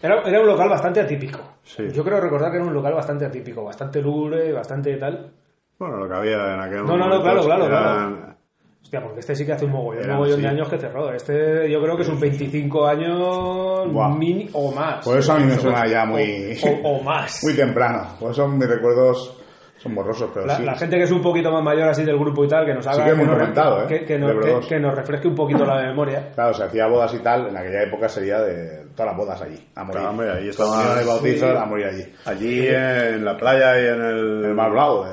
Era, 0.03 0.23
era 0.23 0.41
un 0.41 0.47
local 0.47 0.69
bastante 0.69 1.01
atípico. 1.01 1.41
Sí. 1.63 1.89
Yo 1.93 2.05
creo 2.05 2.21
recordar 2.21 2.51
que 2.51 2.59
era 2.59 2.67
un 2.67 2.75
local 2.75 2.95
bastante 2.95 3.25
atípico, 3.27 3.65
bastante 3.65 4.01
lúgubre, 4.01 4.53
bastante 4.53 4.97
tal. 4.97 5.31
Bueno, 5.79 5.97
lo 5.97 6.09
que 6.09 6.15
había 6.15 6.55
en 6.55 6.61
aquel 6.61 6.79
No, 6.85 6.97
no, 6.97 7.09
no, 7.09 7.19
momento 7.19 7.23
claro, 7.23 7.45
claro, 7.45 7.67
eran- 7.67 8.39
Hostia, 8.81 9.03
porque 9.03 9.21
este 9.21 9.35
sí 9.35 9.45
que 9.45 9.53
hace 9.53 9.65
un 9.67 9.73
mogollón, 9.73 10.05
Era, 10.05 10.15
mogollón 10.15 10.37
de 10.41 10.49
sí. 10.49 10.55
años 10.55 10.69
que 10.69 10.79
cerró. 10.79 11.13
Este 11.13 11.71
yo 11.71 11.83
creo 11.83 11.97
que 11.97 12.03
es 12.03 12.09
un 12.09 12.19
25 12.21 12.87
años 12.87 13.93
Buah. 13.93 14.09
mini 14.17 14.49
o 14.55 14.73
más. 14.73 15.05
Por 15.05 15.19
eso 15.19 15.33
a 15.33 15.39
mí 15.39 15.45
me 15.45 15.57
suena 15.57 15.87
ya 15.87 16.05
muy, 16.07 16.57
O, 16.65 16.89
o 16.89 17.03
más. 17.03 17.41
muy 17.45 17.55
temprano. 17.55 18.07
Por 18.19 18.31
eso 18.31 18.49
mis 18.49 18.67
recuerdos 18.69 19.38
son 19.79 19.95
borrosos, 19.95 20.31
pero 20.35 20.45
La, 20.47 20.57
sí. 20.57 20.65
la 20.65 20.75
gente 20.75 20.97
que 20.97 21.05
es 21.05 21.11
un 21.11 21.23
poquito 21.23 21.51
más 21.53 21.63
mayor 21.63 21.89
así 21.89 22.05
del 22.05 22.19
grupo 22.19 22.45
y 22.45 22.49
tal, 22.49 22.67
que 22.67 22.75
nos 22.75 22.87
haga 22.87 23.05
que 23.05 23.15
nos, 23.17 23.29
comentado, 23.29 23.83
¿eh? 23.85 23.87
que, 23.87 24.05
que 24.05 24.19
nos, 24.19 24.45
que- 24.45 24.69
que 24.69 24.81
nos 24.81 24.95
refresque 24.95 25.29
un 25.29 25.35
poquito 25.35 25.65
la 25.65 25.77
memoria. 25.83 26.31
Claro, 26.35 26.53
se 26.53 26.65
hacía 26.65 26.87
bodas 26.89 27.15
y 27.15 27.19
tal, 27.21 27.47
en 27.49 27.57
aquella 27.57 27.83
época 27.85 28.09
sería 28.09 28.41
de 28.41 28.87
todas 28.95 29.07
las 29.13 29.17
bodas 29.17 29.41
allí, 29.43 29.69
a 29.75 29.85
morir. 29.85 29.93
Claro, 30.01 30.11
hombre, 30.11 30.31
ahí 30.33 30.49
estaba- 30.49 30.71
Comuniones, 30.71 31.07
bautizos, 31.07 31.51
sí. 31.51 31.57
a 31.57 31.65
morir 31.65 31.87
allí. 31.87 32.13
allí 32.27 32.67
en 32.69 33.25
la 33.25 33.37
playa 33.37 33.81
y 33.81 33.87
en 33.87 34.03
el, 34.05 34.45
El 34.47 34.55
Mar 34.55 34.71
Blau, 34.73 35.05
eh. 35.07 35.09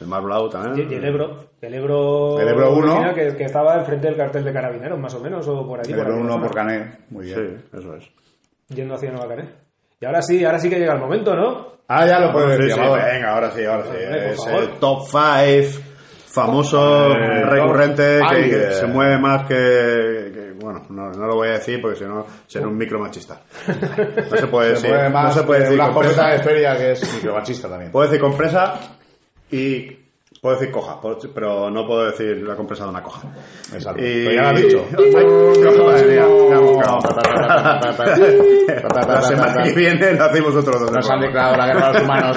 el 0.00 0.06
Mar 0.06 0.22
Blau 0.22 0.48
también. 0.48 0.88
y 0.90 0.94
el 0.94 1.04
Ebro, 1.04 1.36
el 1.60 1.74
Ebro, 1.74 2.38
El 2.40 2.48
Ebro 2.48 2.72
uno. 2.74 2.92
original, 2.92 3.14
que, 3.16 3.36
que 3.36 3.44
estaba 3.44 3.76
enfrente 3.78 4.06
del 4.06 4.16
cartel 4.16 4.44
de 4.44 4.52
carabineros, 4.52 4.98
más 4.98 5.12
o 5.14 5.20
menos, 5.20 5.46
o 5.48 5.66
por 5.66 5.80
allí. 5.80 5.90
El 5.90 5.96
por 5.98 6.06
aquella 6.06 6.20
uno 6.22 6.32
zona, 6.34 6.46
por 6.46 6.54
Cané, 6.54 6.92
muy 7.10 7.24
bien. 7.26 7.64
Sí, 7.72 7.78
eso 7.78 7.94
es. 7.96 8.04
Yendo 8.68 8.94
hacia 8.94 9.10
Nueva 9.10 9.26
Cané. 9.28 9.44
Y 10.00 10.04
ahora 10.06 10.22
sí, 10.22 10.44
ahora 10.44 10.58
sí 10.58 10.70
que 10.70 10.78
llega 10.78 10.94
el 10.94 11.00
momento, 11.00 11.34
¿no? 11.34 11.78
Ah, 11.88 12.06
ya 12.06 12.20
lo 12.20 12.32
puedes 12.32 12.50
Sí, 12.56 12.62
decir, 12.62 12.74
sí, 12.74 12.80
Amador. 12.80 13.00
venga, 13.12 13.34
ahora 13.34 13.50
sí, 13.50 13.64
ahora 13.64 13.82
sí. 13.84 13.88
Hombre, 14.04 14.30
Es 14.32 14.46
el 14.46 14.68
top 14.78 15.02
5 15.08 15.80
famoso, 16.30 17.12
Eh, 17.16 17.42
recurrente, 17.44 18.20
que, 18.30 18.70
se 18.72 18.86
mueve 18.86 19.18
más 19.18 19.42
que... 19.48 19.54
que- 19.54 20.48
bueno, 20.60 20.82
no, 20.90 21.10
no 21.10 21.26
lo 21.26 21.34
voy 21.36 21.48
a 21.48 21.52
decir 21.52 21.80
porque 21.80 21.98
si 21.98 22.04
no 22.04 22.26
será 22.46 22.66
un 22.66 22.76
micromachista. 22.76 23.40
No 24.30 24.36
se 24.36 24.46
puede 24.48 24.68
Se 24.76 24.82
decir, 24.82 24.90
mueve 24.90 25.08
más 25.08 25.24
no 25.34 25.40
se 25.40 25.46
puede 25.46 25.60
decir 25.60 25.80
una 25.80 26.30
de 26.30 26.38
feria 26.40 26.76
que 26.76 26.92
es 26.92 27.14
micromachista 27.14 27.68
también. 27.68 27.90
Puedo 27.92 28.06
decir 28.06 28.20
compresa 28.20 28.74
y 29.50 29.96
puedo 30.40 30.56
decir 30.56 30.70
coja, 30.72 30.98
pero 31.34 31.70
no 31.70 31.86
puedo 31.86 32.04
decir 32.10 32.36
la 32.46 32.54
compresa 32.56 32.84
de 32.84 32.90
una 32.90 33.02
coja. 33.02 33.28
Exacto. 33.72 34.00
Y- 34.02 34.24
Pero 34.24 34.32
ya 34.32 34.42
lo 34.42 34.48
has 34.48 34.62
dicho. 34.62 34.86
La 39.06 39.22
semana 39.22 39.62
que 39.62 39.72
viene 39.72 40.12
lo 40.14 40.24
hacemos 40.24 40.54
otro 40.56 40.78
dos. 40.78 40.92
Nos 40.92 41.10
han 41.10 41.20
declarado 41.20 41.56
la 41.56 41.66
guerra 41.66 41.88
a 41.88 41.92
los 41.92 42.02
humanos. 42.02 42.36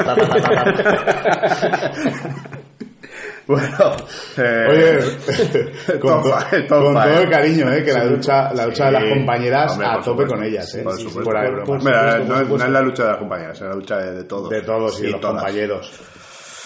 Bueno, 3.48 3.96
eh, 4.38 4.68
Oye, 4.70 6.00
con, 6.00 6.22
top 6.22 6.24
to- 6.24 6.40
five, 6.50 6.62
top 6.64 6.84
con 6.84 6.94
todo 6.94 7.20
el 7.22 7.30
cariño, 7.30 7.74
¿eh? 7.74 7.84
que 7.84 7.92
la 7.92 8.06
lucha, 8.06 8.54
la 8.54 8.66
lucha 8.68 8.86
de 8.86 8.92
las 8.94 9.04
compañeras 9.06 9.72
Hombre, 9.74 9.88
a 9.88 10.00
tope 10.00 10.26
con 10.28 10.44
ellas. 10.44 10.74
¿eh? 10.76 10.84
Por 10.84 10.98
supuesto. 10.98 11.34
no, 11.34 11.64
por 11.66 11.84
no 11.84 12.66
es 12.66 12.70
la 12.72 12.82
lucha 12.82 13.04
de 13.04 13.10
las 13.10 13.18
compañeras, 13.18 13.58
es 13.60 13.68
la 13.68 13.74
lucha 13.76 13.98
de, 13.98 14.12
de 14.14 14.24
todos. 14.24 14.50
De 14.50 14.62
todos 14.62 15.00
y 15.00 15.04
de 15.08 15.12
los 15.12 15.20
todas. 15.22 15.36
compañeros. 15.44 15.92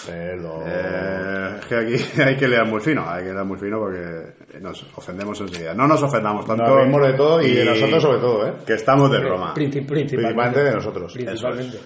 Pero... 0.06 0.62
Eh, 0.66 1.56
es 1.60 1.66
que 1.66 1.74
aquí 1.76 2.20
hay 2.22 2.36
que 2.36 2.48
leer 2.48 2.64
muy 2.64 2.80
fino, 2.80 3.08
hay 3.08 3.24
que 3.24 3.32
leer 3.32 3.44
muy 3.44 3.58
fino 3.58 3.78
porque 3.78 4.58
nos 4.60 4.82
ofendemos 4.96 5.40
enseguida. 5.40 5.74
No 5.74 5.86
nos 5.86 6.02
ofendamos 6.02 6.46
tanto. 6.46 6.62
Nos 6.64 6.76
reímos 6.76 7.02
de 7.06 7.12
todo 7.14 7.42
y 7.42 7.52
de 7.54 7.64
nosotros 7.64 8.02
sobre 8.02 8.18
todo, 8.18 8.46
¿eh? 8.48 8.52
Que 8.66 8.74
estamos 8.74 9.10
de 9.10 9.18
broma. 9.20 9.54
Princip- 9.54 9.86
principalmente. 9.86 10.16
Principalmente 10.16 10.64
de 10.64 10.72
nosotros. 10.74 11.12
Principalmente. 11.12 11.78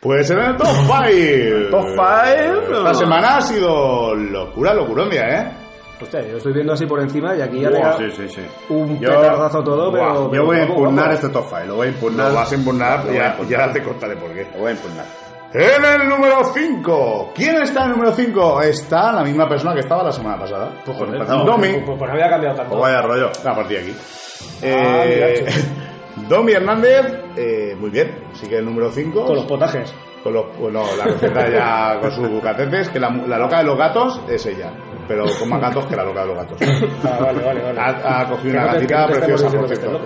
Pues 0.00 0.28
en 0.30 0.38
el 0.40 0.56
top 0.56 0.66
5. 0.66 1.70
Top 1.70 1.86
five. 1.94 2.76
Esta 2.78 2.94
semana 2.94 3.36
ha 3.36 3.42
sido 3.42 4.14
locura, 4.16 4.74
locurondia, 4.74 5.28
¿eh? 5.40 5.52
Hostia, 6.00 6.20
yo 6.26 6.38
estoy 6.38 6.52
viendo 6.52 6.72
así 6.72 6.84
por 6.84 6.98
encima 7.00 7.36
y 7.36 7.40
aquí 7.40 7.60
ya 7.60 7.70
le 7.70 7.80
sí, 8.10 8.10
sí, 8.16 8.28
sí. 8.28 8.40
un 8.70 8.98
petardazo 8.98 9.62
todo, 9.62 9.92
pero- 9.92 10.32
yo 10.34 10.44
voy 10.44 10.56
a 10.58 10.64
impugnar 10.64 11.12
este 11.12 11.28
top 11.28 11.44
5, 11.48 11.60
lo 11.68 11.76
voy 11.76 11.86
a 11.86 11.90
impugnar. 11.90 12.28
Lo 12.30 12.34
vas 12.34 12.50
a 12.50 12.54
impugnar, 12.56 12.98
a 12.98 13.12
ya, 13.12 13.26
impugnar. 13.28 13.68
ya 13.68 13.72
te 13.72 13.82
contaré 13.84 14.16
por 14.16 14.32
qué. 14.32 14.44
Lo 14.52 14.58
voy 14.62 14.70
a 14.70 14.74
impugnar. 14.74 15.04
En 15.54 15.84
el 15.84 16.08
número 16.08 16.44
5. 16.54 17.32
¿Quién 17.34 17.56
está 17.62 17.80
en 17.84 17.90
el 17.90 17.96
número 17.96 18.12
5? 18.12 18.62
Está 18.62 19.12
la 19.12 19.22
misma 19.22 19.48
persona 19.48 19.74
que 19.74 19.80
estaba 19.80 20.02
la 20.02 20.12
semana 20.12 20.38
pasada. 20.38 20.70
Pues, 20.84 20.96
joder. 20.96 21.26
Domi. 21.26 21.68
pues, 21.84 21.98
pues 21.98 22.00
no 22.00 22.12
había 22.12 22.30
cambiado 22.30 22.56
tanto. 22.56 22.70
Pues 22.70 22.80
vaya 22.82 23.02
rollo. 23.02 23.28
A 23.44 23.54
partir 23.54 23.78
de 23.78 23.82
aquí. 23.82 23.96
Ah, 24.64 25.02
Eh, 25.04 25.44
mira, 25.44 25.52
Domi 26.28 26.52
Hernández, 26.52 27.20
eh, 27.36 27.76
muy 27.78 27.90
bien, 27.90 28.14
sigue 28.32 28.58
el 28.58 28.64
número 28.64 28.90
5. 28.90 29.24
Con 29.26 29.36
los 29.36 29.44
potajes. 29.44 29.94
Con 30.22 30.34
los, 30.34 30.56
bueno, 30.58 30.84
la 30.96 31.04
receta 31.04 31.48
ya 31.50 31.98
con 32.00 32.12
sus 32.12 32.40
catetes, 32.42 32.88
que 32.90 33.00
la, 33.00 33.10
la 33.10 33.38
loca 33.38 33.58
de 33.58 33.64
los 33.64 33.76
gatos 33.76 34.20
es 34.28 34.46
ella, 34.46 34.70
pero 35.08 35.24
con 35.38 35.48
más 35.48 35.60
gatos 35.60 35.84
que 35.86 35.96
la 35.96 36.04
loca 36.04 36.20
de 36.22 36.26
los 36.28 36.36
gatos. 36.36 36.58
Ah, 37.04 37.18
vale, 37.20 37.42
vale, 37.44 37.62
vale. 37.62 37.80
Ha, 37.80 38.20
ha 38.20 38.28
cogido 38.28 38.54
una 38.54 38.66
no 38.66 38.72
gatita 38.74 39.06
no 39.06 39.12
preciosa, 39.14 39.48
por 39.50 39.66
cierto. 39.68 40.00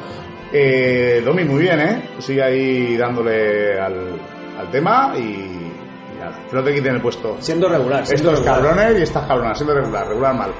Eh, 0.53 1.23
Domi, 1.25 1.45
muy 1.45 1.61
bien, 1.63 1.81
¿eh? 1.81 2.03
Sigue 2.19 2.43
ahí 2.43 2.97
dándole 2.97 3.79
al, 3.81 4.13
al 4.59 4.71
tema 4.71 5.13
y, 5.17 5.21
y 5.21 5.73
nada, 6.19 6.39
que 6.49 6.57
no 6.57 6.63
te 6.65 6.75
quiten 6.75 6.95
el 6.97 7.03
puesto. 7.03 7.37
Siendo 7.41 7.69
regular. 7.69 8.07
siendo 8.07 8.31
Estos 8.33 8.45
regular. 8.47 8.75
cabrones 8.75 8.99
y 8.99 9.03
estas 9.03 9.27
cabronas, 9.27 9.59
siendo 9.59 9.75
regular, 9.75 10.09
regular 10.09 10.35
mal. 10.35 10.53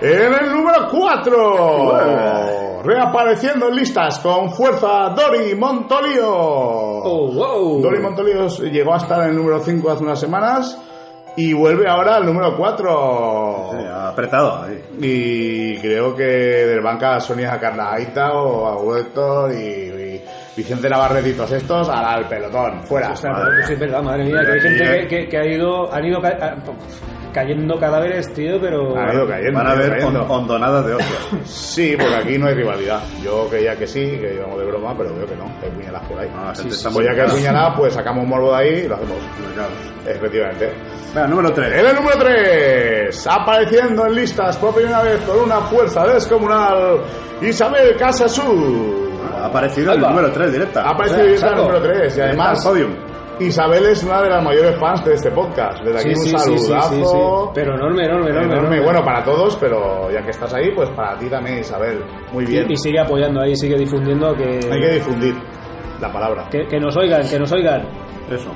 En 0.00 0.34
el 0.34 0.50
número 0.52 0.88
4, 0.90 2.82
reapareciendo 2.82 3.68
en 3.68 3.76
listas 3.76 4.18
con 4.18 4.52
fuerza 4.52 5.10
Dori 5.16 5.54
Montolío. 5.54 6.28
Oh, 6.30 7.30
wow. 7.32 7.80
Dori 7.80 8.00
Montolío 8.00 8.48
llegó 8.48 8.94
a 8.94 8.98
estar 8.98 9.22
en 9.22 9.30
el 9.30 9.36
número 9.36 9.60
5 9.60 9.90
hace 9.90 10.02
unas 10.02 10.20
semanas 10.20 10.78
y 11.36 11.52
vuelve 11.52 11.88
ahora 11.88 12.16
al 12.16 12.26
número 12.26 12.56
4. 12.56 13.70
Sí, 13.72 13.86
apretado 13.90 14.62
ahí. 14.62 14.82
Y 15.00 15.78
creo 15.78 16.14
que 16.14 16.22
del 16.24 16.80
banca 16.80 17.16
a 17.16 17.20
Sonia 17.20 17.58
Carnaita 17.58 18.32
o 18.34 18.66
a 18.66 18.76
Huerto 18.76 19.50
y, 19.52 19.56
y 19.56 20.22
Vicente 20.56 20.88
todos 21.32 21.50
estos 21.52 21.88
al, 21.88 22.04
al 22.04 22.28
pelotón, 22.28 22.82
fuera. 22.84 23.12
O 23.12 23.16
sea, 23.16 23.32
Madre 23.32 23.66
sí, 23.66 23.72
es 23.72 23.78
verdad, 23.80 24.02
madre 24.02 24.24
mía, 24.24 24.40
que 24.46 24.52
hay 24.52 24.60
gente 24.60 24.84
que, 24.84 25.08
que- 25.08 25.28
que 25.28 25.38
ha 25.38 25.44
ido, 25.46 25.92
han 25.92 26.04
ido 26.04 26.20
cayendo 27.34 27.78
cadáveres, 27.78 28.32
tío, 28.32 28.58
pero... 28.60 28.92
Ido 29.12 29.26
cayendo, 29.26 29.58
Van 29.58 29.66
a 29.66 29.72
haber 29.72 30.04
hondonadas 30.04 30.86
de 30.86 30.94
hostias. 30.94 31.20
Sí, 31.44 31.96
porque 31.98 32.14
aquí 32.14 32.38
no 32.38 32.46
hay 32.46 32.54
rivalidad. 32.54 33.02
Yo 33.22 33.48
creía 33.50 33.76
que 33.76 33.86
sí, 33.86 34.00
que 34.00 34.34
íbamos 34.36 34.58
de 34.58 34.64
broma, 34.64 34.94
pero 34.96 35.14
veo 35.14 35.26
que 35.26 35.36
no, 35.36 35.44
hay 35.62 35.70
puñaladas 35.70 36.08
por 36.08 36.18
ahí. 36.20 36.30
No, 36.34 36.44
la 36.44 36.54
gente 36.54 36.70
sí, 36.70 36.76
está 36.76 36.90
muy 36.90 37.04
ya 37.04 37.14
que 37.14 37.22
hay 37.22 37.28
puñaladas, 37.28 37.76
pues 37.76 37.92
sacamos 37.94 38.26
morbo 38.26 38.50
de 38.52 38.56
ahí 38.56 38.74
y 38.84 38.88
lo 38.88 38.94
hacemos. 38.94 39.16
Efectivamente. 40.06 40.72
Venga, 41.14 41.26
número 41.26 41.52
3. 41.52 41.72
En 41.80 41.86
el 41.86 41.94
número 41.96 42.18
3, 42.18 43.26
apareciendo 43.26 44.06
en 44.06 44.14
listas 44.14 44.56
por 44.58 44.74
primera 44.74 45.02
vez 45.02 45.20
con 45.22 45.38
una 45.40 45.60
fuerza 45.62 46.06
descomunal, 46.06 47.00
Isabel 47.42 47.96
Casasú. 47.96 49.10
Ha 49.36 49.46
aparecido 49.46 49.92
el 49.92 50.00
número 50.00 50.30
3 50.30 50.52
directa. 50.52 50.82
Ha 50.82 50.90
aparecido 50.90 51.34
O 51.34 51.36
sea, 51.36 51.48
el 51.50 51.56
número 51.56 51.82
3 51.82 52.16
y 52.16 52.20
además 52.20 52.64
podium. 52.64 53.13
Isabel 53.40 53.84
es 53.86 54.02
una 54.04 54.22
de 54.22 54.30
las 54.30 54.42
mayores 54.44 54.76
fans 54.78 55.04
de 55.04 55.14
este 55.14 55.30
podcast. 55.30 55.82
Desde 55.82 55.98
aquí 56.00 56.14
Sí, 56.14 56.32
un 56.32 56.38
sí, 56.38 56.38
sí, 56.38 56.58
sí, 56.58 56.64
saludazo. 56.66 56.88
sí, 56.94 57.02
sí. 57.04 57.50
Pero 57.54 57.74
enorme, 57.74 58.04
enorme, 58.04 58.30
enorme. 58.30 58.44
enorme. 58.46 58.56
enorme. 58.76 58.80
Bueno, 58.80 59.04
para 59.04 59.24
todos, 59.24 59.56
pero 59.56 60.10
ya 60.10 60.22
que 60.22 60.30
estás 60.30 60.52
ahí, 60.54 60.70
pues 60.74 60.88
para 60.90 61.18
ti 61.18 61.28
también, 61.28 61.58
Isabel. 61.58 62.02
Muy 62.32 62.44
bien. 62.46 62.66
Y, 62.68 62.74
y 62.74 62.76
sigue 62.76 63.00
apoyando 63.00 63.40
ahí, 63.40 63.56
sigue 63.56 63.76
difundiendo 63.76 64.34
que, 64.34 64.44
Hay 64.70 64.80
que 64.80 64.90
difundir 64.94 65.34
la 66.00 66.12
palabra. 66.12 66.48
que, 66.50 66.66
que 66.66 66.78
nos 66.78 66.96
oigan, 66.96 67.28
que 67.28 67.38
nos 67.38 67.50
oigan. 67.52 67.82
Eso. 68.30 68.50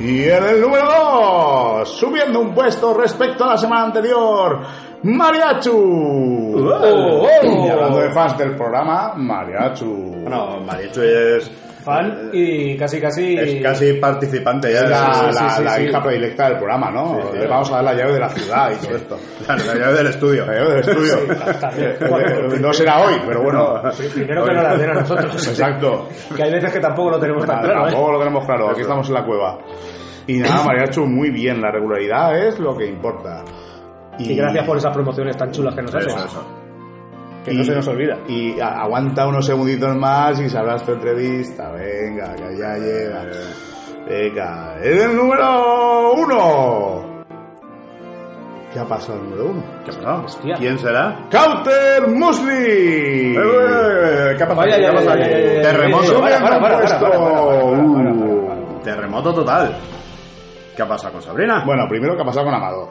Y 0.00 0.24
en 0.24 0.42
el 0.42 0.60
número 0.60 0.86
2, 1.80 1.88
subiendo 1.88 2.40
un 2.40 2.52
puesto 2.52 2.92
respecto 2.94 3.44
a 3.44 3.48
la 3.50 3.56
semana 3.56 3.84
anterior, 3.84 4.58
Mariachu. 5.04 6.56
oh. 6.56 7.26
Y 7.42 7.68
hablando 7.68 7.98
de 8.00 8.10
fans 8.10 8.36
del 8.36 8.56
programa, 8.56 9.12
Mariachu. 9.16 9.86
Bueno, 10.22 10.58
Marichu 10.66 11.00
es, 11.02 11.50
Fan 11.84 12.30
y 12.32 12.76
casi 12.78 12.98
casi... 13.00 13.36
es 13.36 13.62
casi 13.62 13.92
participante 13.94 14.72
ya. 14.72 14.84
La, 14.88 15.14
sí, 15.14 15.20
sí, 15.20 15.42
la- 15.44 15.50
sí, 15.50 15.64
la 15.64 15.74
sí. 15.76 15.82
hija 15.82 16.02
predilecta 16.02 16.48
del 16.48 16.56
programa, 16.56 16.90
¿no? 16.90 17.30
Le 17.32 17.46
vamos 17.46 17.70
a 17.70 17.74
dar 17.76 17.84
la 17.84 17.94
llave 17.94 18.14
de 18.14 18.20
la 18.20 18.28
ciudad 18.30 18.72
y 18.72 18.86
todo 18.86 18.96
esto. 18.96 19.18
La 19.48 19.56
llave 19.56 19.92
del 19.92 20.06
estudio. 20.06 20.46
La 20.46 20.54
llave 20.54 20.70
del 20.70 20.80
estudio. 20.80 21.16
Eh, 21.76 22.58
no 22.60 22.72
será 22.72 23.02
hoy, 23.04 23.14
pero 23.26 23.42
bueno. 23.42 23.82
Primero 24.14 24.44
que 24.44 24.54
no 24.54 24.62
la 24.62 24.76
den 24.76 24.90
a 24.90 24.94
nosotros. 24.94 25.48
Exacto. 25.48 26.08
Que 26.34 26.42
hay 26.44 26.52
veces 26.52 26.72
que 26.72 26.80
tampoco 26.80 27.10
lo 27.10 27.18
tenemos 27.20 27.44
tan 27.44 27.60
claro, 27.62 27.80
¿eh? 27.86 27.90
Tampoco 27.90 28.12
lo 28.12 28.18
tenemos 28.18 28.44
claro, 28.46 28.70
aquí 28.70 28.80
estamos 28.80 29.08
en 29.08 29.14
la 29.14 29.24
cueva. 29.24 29.58
Y 30.26 30.38
nada, 30.38 30.64
Mariachu, 30.64 31.04
muy 31.06 31.30
bien, 31.30 31.60
la 31.60 31.70
regularidad 31.70 32.38
es 32.46 32.58
lo 32.58 32.76
que 32.76 32.86
importa. 32.86 33.44
Y 34.18 34.34
gracias 34.36 34.64
por 34.64 34.76
esas 34.78 34.92
promociones 34.94 35.36
tan 35.36 35.50
chulas 35.50 35.74
que 35.74 35.82
nos 35.82 35.94
haces. 35.94 36.14
Que 37.44 37.52
no 37.52 37.62
se 37.62 37.74
nos 37.74 37.86
olvida. 37.88 38.18
Y 38.26 38.58
aguanta 38.58 39.26
unos 39.26 39.44
segunditos 39.44 39.94
más 39.96 40.40
y 40.40 40.48
sabrás 40.48 40.82
tu 40.84 40.92
entrevista. 40.92 41.70
Venga, 41.72 42.34
que 42.34 42.56
ya 42.56 42.76
llega. 42.78 43.26
Venga, 44.08 44.76
en 44.82 45.00
el 45.00 45.16
número 45.16 46.12
uno. 46.14 47.24
¿Qué 48.72 48.80
ha 48.80 48.84
pasado 48.86 49.18
el 49.18 49.24
número 49.30 49.44
uno? 49.50 49.62
¿Qué 49.84 49.90
ha 49.90 49.94
pasado? 49.94 50.24
Hostia. 50.24 50.56
¿Quién 50.56 50.78
será? 50.78 51.20
¡Counter 51.30 52.08
Musli! 52.08 53.36
Eh, 53.36 53.36
eh, 53.36 54.34
¿Qué 54.36 54.42
ha 54.42 54.48
pasado? 54.48 54.56
Vaya, 54.56 54.76
¿Qué 54.78 54.86
ha 54.86 54.92
pasado 54.92 55.16
Terremoto. 55.62 56.18
Uh. 57.72 58.80
Terremoto 58.82 59.34
total. 59.34 59.76
¿Qué 60.74 60.82
ha 60.82 60.88
pasado 60.88 61.12
con 61.12 61.22
Sabrina? 61.22 61.62
Bueno, 61.64 61.86
primero, 61.88 62.16
¿qué 62.16 62.22
ha 62.22 62.24
pasado 62.24 62.46
con 62.46 62.54
Amador? 62.54 62.88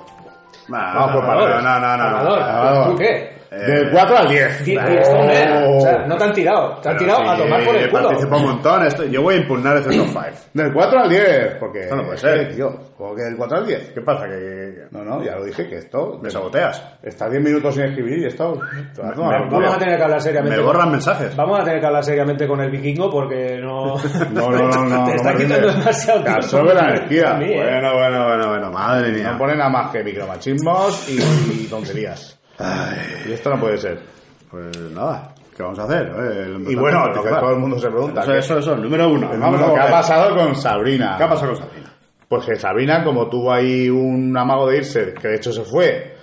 Nah, 0.70 0.93
vamos 0.93 1.12
por 1.16 1.24
no, 1.24 1.30
partes. 1.30 1.64
no, 1.64 1.80
no, 1.80 1.80
no, 1.80 1.97
no. 1.97 2.04
Amador, 2.04 2.41
Amador. 2.41 2.91
¿tú 2.91 2.95
qué? 2.97 3.33
Eh, 3.56 3.72
Del 3.72 3.91
4 3.91 4.18
al 4.18 4.28
10. 4.30 4.66
Die- 4.66 4.72
Die 4.80 5.01
Stoner. 5.04 5.64
O 5.68 5.82
sea, 5.82 6.06
no 6.08 6.18
te 6.18 6.24
han 6.24 6.34
tirado. 6.34 6.80
Te 6.82 6.89
han 6.89 6.97
pero 6.97 7.06
tirado 7.14 7.30
a 7.30 7.36
sí, 7.36 7.41
tomar 7.43 7.64
por 7.64 7.76
el 7.76 7.89
culo. 7.91 8.04
Participa 8.08 8.36
un 8.38 8.43
montón. 8.45 8.86
Esto- 8.88 9.04
yo 9.06 9.22
voy 9.22 9.36
a 9.36 9.38
impugnar 9.38 9.78
ese 9.78 9.89
top 9.95 10.08
5. 10.08 10.22
Del 10.54 10.74
4 10.74 10.99
al 10.99 11.10
10, 11.10 11.56
porque... 11.60 11.80
Esto 11.82 11.95
no 11.95 12.04
puede 12.04 12.18
ser. 12.18 12.38
Eh, 12.39 12.45
tío, 12.56 12.80
¿cómo 12.97 13.16
que 13.16 13.22
del 13.22 13.38
4 13.38 13.58
al 13.58 13.68
10? 13.68 13.91
¿Qué 13.93 14.01
pasa? 14.01 14.26
¿Que, 14.26 14.86
No, 14.91 15.04
no, 15.04 15.24
ya 15.24 15.36
lo 15.36 15.43
dije, 15.45 15.68
que 15.70 15.78
esto... 15.78 16.20
me 16.22 16.32
saboteas? 16.32 16.84
Estás 17.04 17.30
10 17.30 17.43
minutos 17.43 17.76
sin 17.76 17.84
escribir 17.84 18.20
y 18.20 18.26
esto... 18.26 18.60
a 19.04 19.12
culo. 19.14 19.28
Vamos 19.51 19.76
a 19.76 19.78
tener 19.78 19.97
que 19.97 20.04
hablar 20.04 20.22
seriamente. 20.22 20.58
Me 20.58 20.64
con- 20.64 20.74
borran 20.74 20.91
mensajes. 20.91 21.36
Vamos 21.36 21.60
a 21.60 21.64
tener 21.64 21.80
que 21.80 21.86
hablar 21.86 22.04
seriamente 22.04 22.47
con 22.47 22.60
el 22.60 22.72
vikingo 22.72 23.12
porque 23.12 23.60
no. 23.62 23.95
No, 24.34 24.49
no, 24.49 24.68
no, 24.68 24.84
no. 24.86 25.06
Te 25.06 25.16
está 25.16 25.32
no 25.32 25.38
me 25.38 25.43
quitando 25.45 25.68
demasiado 25.68 26.20
Te 26.20 26.24
tiempo. 26.26 26.43
absorbe 26.43 26.74
la 26.74 26.89
energía. 26.89 27.36
A 27.38 27.41
¿eh? 27.41 27.56
Bueno, 27.56 27.93
bueno, 27.93 28.26
bueno, 28.28 28.47
bueno. 28.49 28.72
Madre 28.72 29.12
mía. 29.12 29.32
No 29.34 29.38
pone 29.38 29.56
nada 29.56 29.70
más 29.70 29.91
que 29.91 30.04
micromachismos 30.04 31.10
y, 31.10 31.64
y 31.64 31.68
tonterías. 32.58 33.28
Y 33.28 33.32
esto 33.34 33.49
no 33.49 33.60
puede 33.60 33.78
ser. 33.78 33.99
Pues 34.49 34.78
nada. 34.91 35.34
¿Qué 35.56 35.62
vamos 35.62 35.78
a 35.80 35.84
hacer? 35.84 36.08
Eh, 36.18 36.58
Y 36.70 36.76
bueno, 36.76 37.04
que 37.14 37.30
todo 37.30 37.51
el 37.51 37.60
mundo 37.60 37.78
se 37.80 37.88
pregunta. 37.89 38.22
Eso, 38.22 38.32
¿qué- 38.32 38.38
eso, 38.39 38.58
eso. 38.58 38.76
Número 38.76 39.08
uno. 39.10 39.32
el 39.34 39.39
Vamos 39.39 39.60
número 39.62 39.76
a 39.78 39.86
que 39.86 39.88
ha 39.88 39.91
pasado 39.91 40.36
con 40.36 40.56
Sabrina? 40.56 41.16
¿Qué 41.18 41.24
ha 41.24 41.30
pasado 41.30 41.51
con 41.54 41.62
Sabrina? 41.62 41.93
Pues 42.28 42.45
que 42.45 42.56
Sabrina, 42.56 43.04
como 43.04 43.30
tuvo 43.30 43.54
ahí 43.54 43.88
un 43.89 44.36
amago 44.36 44.68
de 44.68 44.78
irse, 44.78 45.14
que 45.14 45.28
de 45.28 45.36
hecho 45.36 45.51
se 45.51 45.62
fue, 45.64 46.16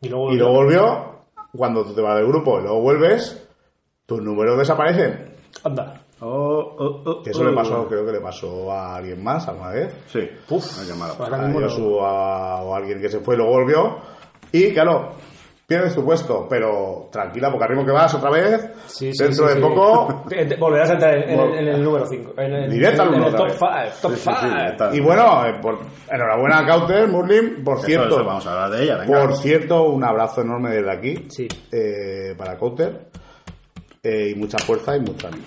Y 0.00 0.08
luego. 0.08 0.32
y 0.32 0.36
luego 0.36 0.52
volvió, 0.52 1.24
cuando 1.56 1.84
tú 1.84 1.92
te 1.94 2.00
vas 2.00 2.16
del 2.16 2.28
grupo 2.28 2.60
y 2.60 2.62
luego 2.62 2.80
vuelves, 2.80 3.48
tus 4.06 4.22
números 4.22 4.56
desaparecen. 4.58 5.34
Anda. 5.64 6.00
Oh, 6.20 6.74
oh, 6.78 7.02
oh, 7.04 7.22
Que 7.24 7.30
eso 7.30 7.40
oh. 7.42 7.44
le 7.44 7.52
pasó, 7.56 7.86
creo 7.88 8.06
que 8.06 8.12
le 8.12 8.20
pasó 8.20 8.70
a 8.72 8.96
alguien 8.96 9.22
más 9.22 9.48
alguna 9.48 9.70
vez. 9.70 9.92
Sí. 10.06 10.20
Uf. 10.50 10.78
Ay, 10.80 10.86
qué 10.88 10.94
malo. 10.94 11.14
Ahora 11.18 11.36
a 11.38 11.40
a- 12.06 12.62
o 12.62 12.74
a 12.74 12.78
alguien 12.78 13.00
que 13.00 13.08
se 13.08 13.18
fue 13.20 13.34
y 13.34 13.38
luego 13.38 13.52
volvió. 13.52 13.96
Y 14.52 14.72
claro, 14.72 15.14
pierdes 15.68 15.94
tu 15.94 16.02
puesto, 16.02 16.46
pero 16.48 17.10
tranquila, 17.12 17.50
porque 17.50 17.64
arriba 17.64 17.84
que 17.84 17.90
vas 17.92 18.14
otra 18.14 18.30
vez, 18.30 18.70
Sí, 18.86 19.12
sí, 19.12 19.22
dentro 19.22 19.46
sí, 19.48 19.54
de 19.54 19.60
sí. 19.60 19.60
poco. 19.60 20.24
Volverás 20.58 20.88
a 20.88 20.92
entrar 20.94 21.14
en, 21.14 21.28
el, 21.38 21.54
en 21.58 21.68
el 21.68 21.84
número 21.84 22.06
5. 22.06 22.32
En 22.38 22.52
el, 22.54 22.70
Directo 22.70 23.02
al 23.02 23.08
en 23.08 23.14
uno 23.16 23.28
el 23.28 23.34
otra 23.34 23.48
top 23.48 23.60
vez. 23.60 23.94
5. 24.00 24.00
Top 24.00 24.12
Sí, 24.12 24.16
sí, 24.16 24.30
sí, 24.30 24.36
5. 24.40 24.56
ya 24.56 24.66
está. 24.68 24.94
Y 24.96 25.00
bueno, 25.00 25.46
eh, 25.46 25.58
por- 25.60 25.78
enhorabuena 26.10 26.58
a 26.60 26.66
Cauter, 26.66 27.06
Murlin, 27.08 27.62
por 27.62 27.80
cierto. 27.82 28.08
eso, 28.16 28.24
vamos 28.24 28.46
a 28.46 28.52
hablar 28.64 28.70
de 28.78 28.84
ella, 28.84 28.96
venga. 28.96 29.20
Por 29.20 29.36
cierto, 29.36 29.82
un 29.90 30.04
abrazo 30.04 30.40
enorme 30.40 30.70
desde 30.70 30.90
aquí 30.90 31.26
Sí. 31.28 31.46
eh, 31.70 32.34
para 32.38 32.56
Cauter. 32.56 33.08
Eh, 34.02 34.32
y 34.34 34.38
mucha 34.38 34.56
fuerza 34.60 34.96
y 34.96 35.00
mucho 35.00 35.26
ánimo. 35.28 35.42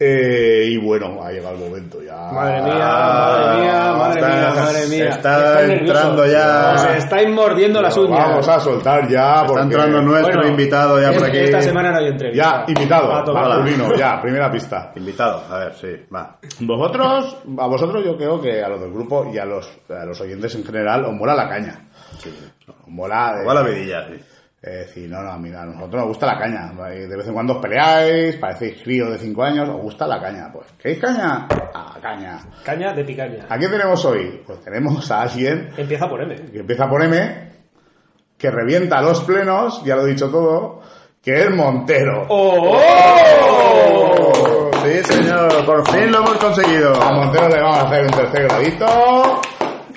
Eh, 0.00 0.64
y 0.68 0.76
bueno, 0.76 1.20
ha 1.24 1.32
llegado 1.32 1.56
el 1.56 1.60
momento 1.70 2.00
ya. 2.00 2.14
Madre 2.30 2.62
mía, 2.62 2.72
madre 2.78 3.60
mía, 3.60 3.92
madre 3.96 4.20
está- 4.20 4.28
mía, 4.28 4.52
madre 4.62 4.86
mía. 4.86 5.08
está 5.08 5.60
Estáis 5.62 5.80
entrando 5.80 6.26
ya. 6.26 6.72
Os 6.76 6.84
estáis 7.02 7.28
mordiendo 7.30 7.82
las 7.82 7.96
uñas. 7.96 8.28
Vamos 8.28 8.48
a 8.48 8.60
soltar 8.60 9.08
ya. 9.08 9.32
Está 9.40 9.46
porque- 9.46 9.62
entrando 9.62 10.02
nuestro 10.02 10.34
Bueno, 10.36 10.50
invitado 10.50 11.00
ya 11.00 11.10
por 11.12 11.24
aquí. 11.24 11.38
Esta 11.38 11.62
semana 11.62 11.90
no 11.90 11.98
hay 11.98 12.06
entrevista. 12.06 12.64
Ya, 12.66 12.72
invitado. 12.72 13.12
A 13.12 13.24
tomar. 13.24 13.48
Masculino, 13.48 13.96
ya, 13.96 14.20
primera 14.22 14.48
pista. 14.52 14.92
Invitado, 14.94 15.42
a 15.50 15.58
ver, 15.58 15.74
sí, 15.74 15.88
va. 16.14 16.38
Vosotros, 16.60 17.36
a 17.58 17.66
vosotros 17.66 18.04
yo 18.04 18.16
creo 18.16 18.40
que 18.40 18.62
a 18.62 18.68
los 18.68 18.80
del 18.80 18.92
grupo 18.92 19.28
y 19.34 19.38
a 19.38 19.44
los, 19.44 19.68
a 19.90 20.04
los 20.04 20.20
oyentes 20.20 20.54
en 20.54 20.64
general 20.64 21.06
os 21.06 21.12
mola 21.12 21.34
la 21.34 21.48
caña. 21.48 21.88
Os 22.68 22.86
mola. 22.86 23.40
eh, 23.42 23.44
Va 23.44 23.52
la 23.52 23.62
vidilla, 23.62 24.06
sí. 24.06 24.14
Es 24.68 24.86
decir, 24.88 25.08
no, 25.08 25.22
no, 25.22 25.38
mira, 25.38 25.62
a 25.62 25.66
nosotros 25.66 25.94
nos 25.94 26.08
gusta 26.08 26.26
la 26.26 26.38
caña. 26.38 26.70
De 26.90 27.16
vez 27.16 27.26
en 27.26 27.32
cuando 27.32 27.54
os 27.54 27.62
peleáis, 27.62 28.36
parecéis 28.36 28.82
críos 28.82 29.10
de 29.12 29.18
5 29.18 29.42
años, 29.42 29.66
os 29.68 29.80
gusta 29.80 30.06
la 30.06 30.20
caña. 30.20 30.50
Pues, 30.52 30.66
¿queréis 30.78 31.00
caña? 31.00 31.48
Ah, 31.74 31.96
caña. 32.02 32.38
Caña 32.64 32.92
de 32.92 33.02
picaña. 33.04 33.46
¿A 33.48 33.56
quién 33.56 33.70
tenemos 33.70 34.04
hoy? 34.04 34.42
Pues 34.46 34.60
tenemos 34.60 35.10
a 35.10 35.22
alguien 35.22 35.70
Empieza 35.76 36.06
por 36.06 36.20
M. 36.22 36.34
que 36.36 36.58
empieza 36.58 36.86
por 36.86 37.02
M, 37.02 37.48
que 38.36 38.50
revienta 38.50 39.00
los 39.00 39.22
plenos, 39.22 39.82
ya 39.84 39.96
lo 39.96 40.06
he 40.06 40.10
dicho 40.10 40.28
todo, 40.28 40.82
que 41.22 41.44
es 41.44 41.50
Montero. 41.50 42.26
¡Oh! 42.28 42.78
Sí, 44.84 45.02
señor, 45.14 45.64
por 45.64 45.90
fin 45.90 46.12
lo 46.12 46.18
hemos 46.18 46.36
conseguido. 46.36 46.94
A 46.94 47.10
Montero 47.12 47.48
le 47.48 47.60
vamos 47.60 47.78
a 47.78 47.86
hacer 47.88 48.02
un 48.04 48.10
tercer 48.10 48.42
gradito. 48.48 49.40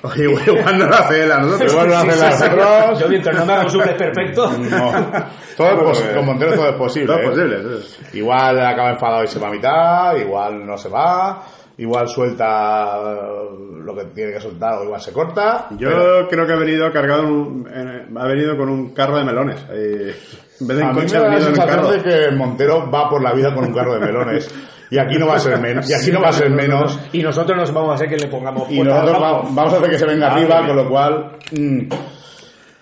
Oye, 0.02 0.24
igual 0.24 0.78
no 0.78 0.86
lo 0.86 0.94
hace 0.96 1.22
él 1.24 1.32
a 1.32 1.38
nosotros. 1.38 1.72
Igual 1.72 1.88
lo 1.88 1.96
hacen 1.96 2.12
Sí, 2.12 2.20
las 2.20 2.38
sí, 2.38 2.44
sí. 2.44 2.50
otros. 2.52 2.98
Yo 3.00 3.08
mientras 3.08 3.36
no 3.36 3.46
me 3.46 3.52
hago 3.52 3.62
un 3.64 3.70
suples 3.70 3.94
perfecto. 3.94 4.50
No. 4.58 4.92
Todo 5.56 5.68
es 5.68 5.74
pos- 5.98 6.02
con 6.14 6.26
Montero 6.26 6.54
todo 6.54 6.68
es 6.70 6.74
posible. 6.76 7.06
Todo 7.06 7.18
es 7.18 7.24
¿eh? 7.24 7.28
posible, 7.30 7.82
sí. 7.82 8.18
Igual 8.18 8.60
acaba 8.66 8.90
enfadado 8.90 9.22
y 9.24 9.28
se 9.28 9.38
va 9.38 9.48
a 9.48 9.50
mitad, 9.50 10.16
igual 10.16 10.66
no 10.66 10.76
se 10.78 10.88
va, 10.88 11.42
igual 11.78 12.08
suelta 12.08 12.96
eh, 12.96 13.48
lo 13.84 13.94
que 13.96 14.04
tiene 14.06 14.32
que 14.32 14.40
soltar 14.40 14.74
o 14.78 14.84
igual 14.84 15.00
se 15.00 15.12
corta. 15.12 15.66
Yo 15.78 15.88
pero 15.88 16.28
creo 16.28 16.46
que 16.46 16.52
ha 16.52 16.56
venido 16.56 16.92
cargado, 16.92 17.22
un- 17.26 17.68
en- 17.72 18.16
ha 18.16 18.26
venido 18.26 18.56
con 18.56 18.68
un 18.68 18.92
carro 18.94 19.16
de 19.18 19.24
melones. 19.24 19.56
ahí. 19.70 20.12
en 20.60 20.66
vez 20.68 20.76
de 20.76 20.84
a 20.84 20.92
mí 20.92 21.00
coche 21.00 21.12
me 21.12 21.16
ha 21.16 21.20
da 21.20 21.28
la 21.28 21.34
venido 21.34 21.46
en 21.48 21.52
un 21.52 21.56
sensación 21.56 21.80
carro. 21.80 21.90
de 21.92 22.02
que 22.02 22.36
Montero 22.36 22.90
va 22.90 23.08
por 23.10 23.22
la 23.22 23.32
vida 23.32 23.54
con 23.54 23.64
un 23.64 23.74
carro 23.74 23.94
de 23.94 24.00
melones. 24.00 24.54
Y 24.90 24.98
aquí 24.98 25.16
no 25.18 25.26
va 25.26 25.36
a 25.36 25.38
ser 25.38 25.58
menos. 25.58 25.88
Y 25.88 25.94
aquí 25.94 26.12
no 26.12 26.20
va 26.20 26.28
a 26.28 26.32
ser 26.34 26.50
menos. 26.50 27.00
Y 27.12 27.22
nosotros 27.22 27.56
nos 27.56 27.72
vamos 27.72 27.92
a 27.92 27.94
hacer 27.94 28.08
que 28.10 28.16
le 28.18 28.28
pongamos 28.28 28.70
Y 28.70 28.78
nosotros 28.80 29.16
abajo. 29.16 29.42
va- 29.44 29.48
vamos 29.50 29.72
a 29.72 29.76
hacer 29.78 29.90
que 29.90 29.98
se 29.98 30.04
venga 30.06 30.28
Ah, 30.28 30.34
arriba, 30.34 30.58
muy 30.58 30.66
con 30.68 30.76
lo 30.76 30.88
cual... 30.90 31.32
mm, 31.50 31.80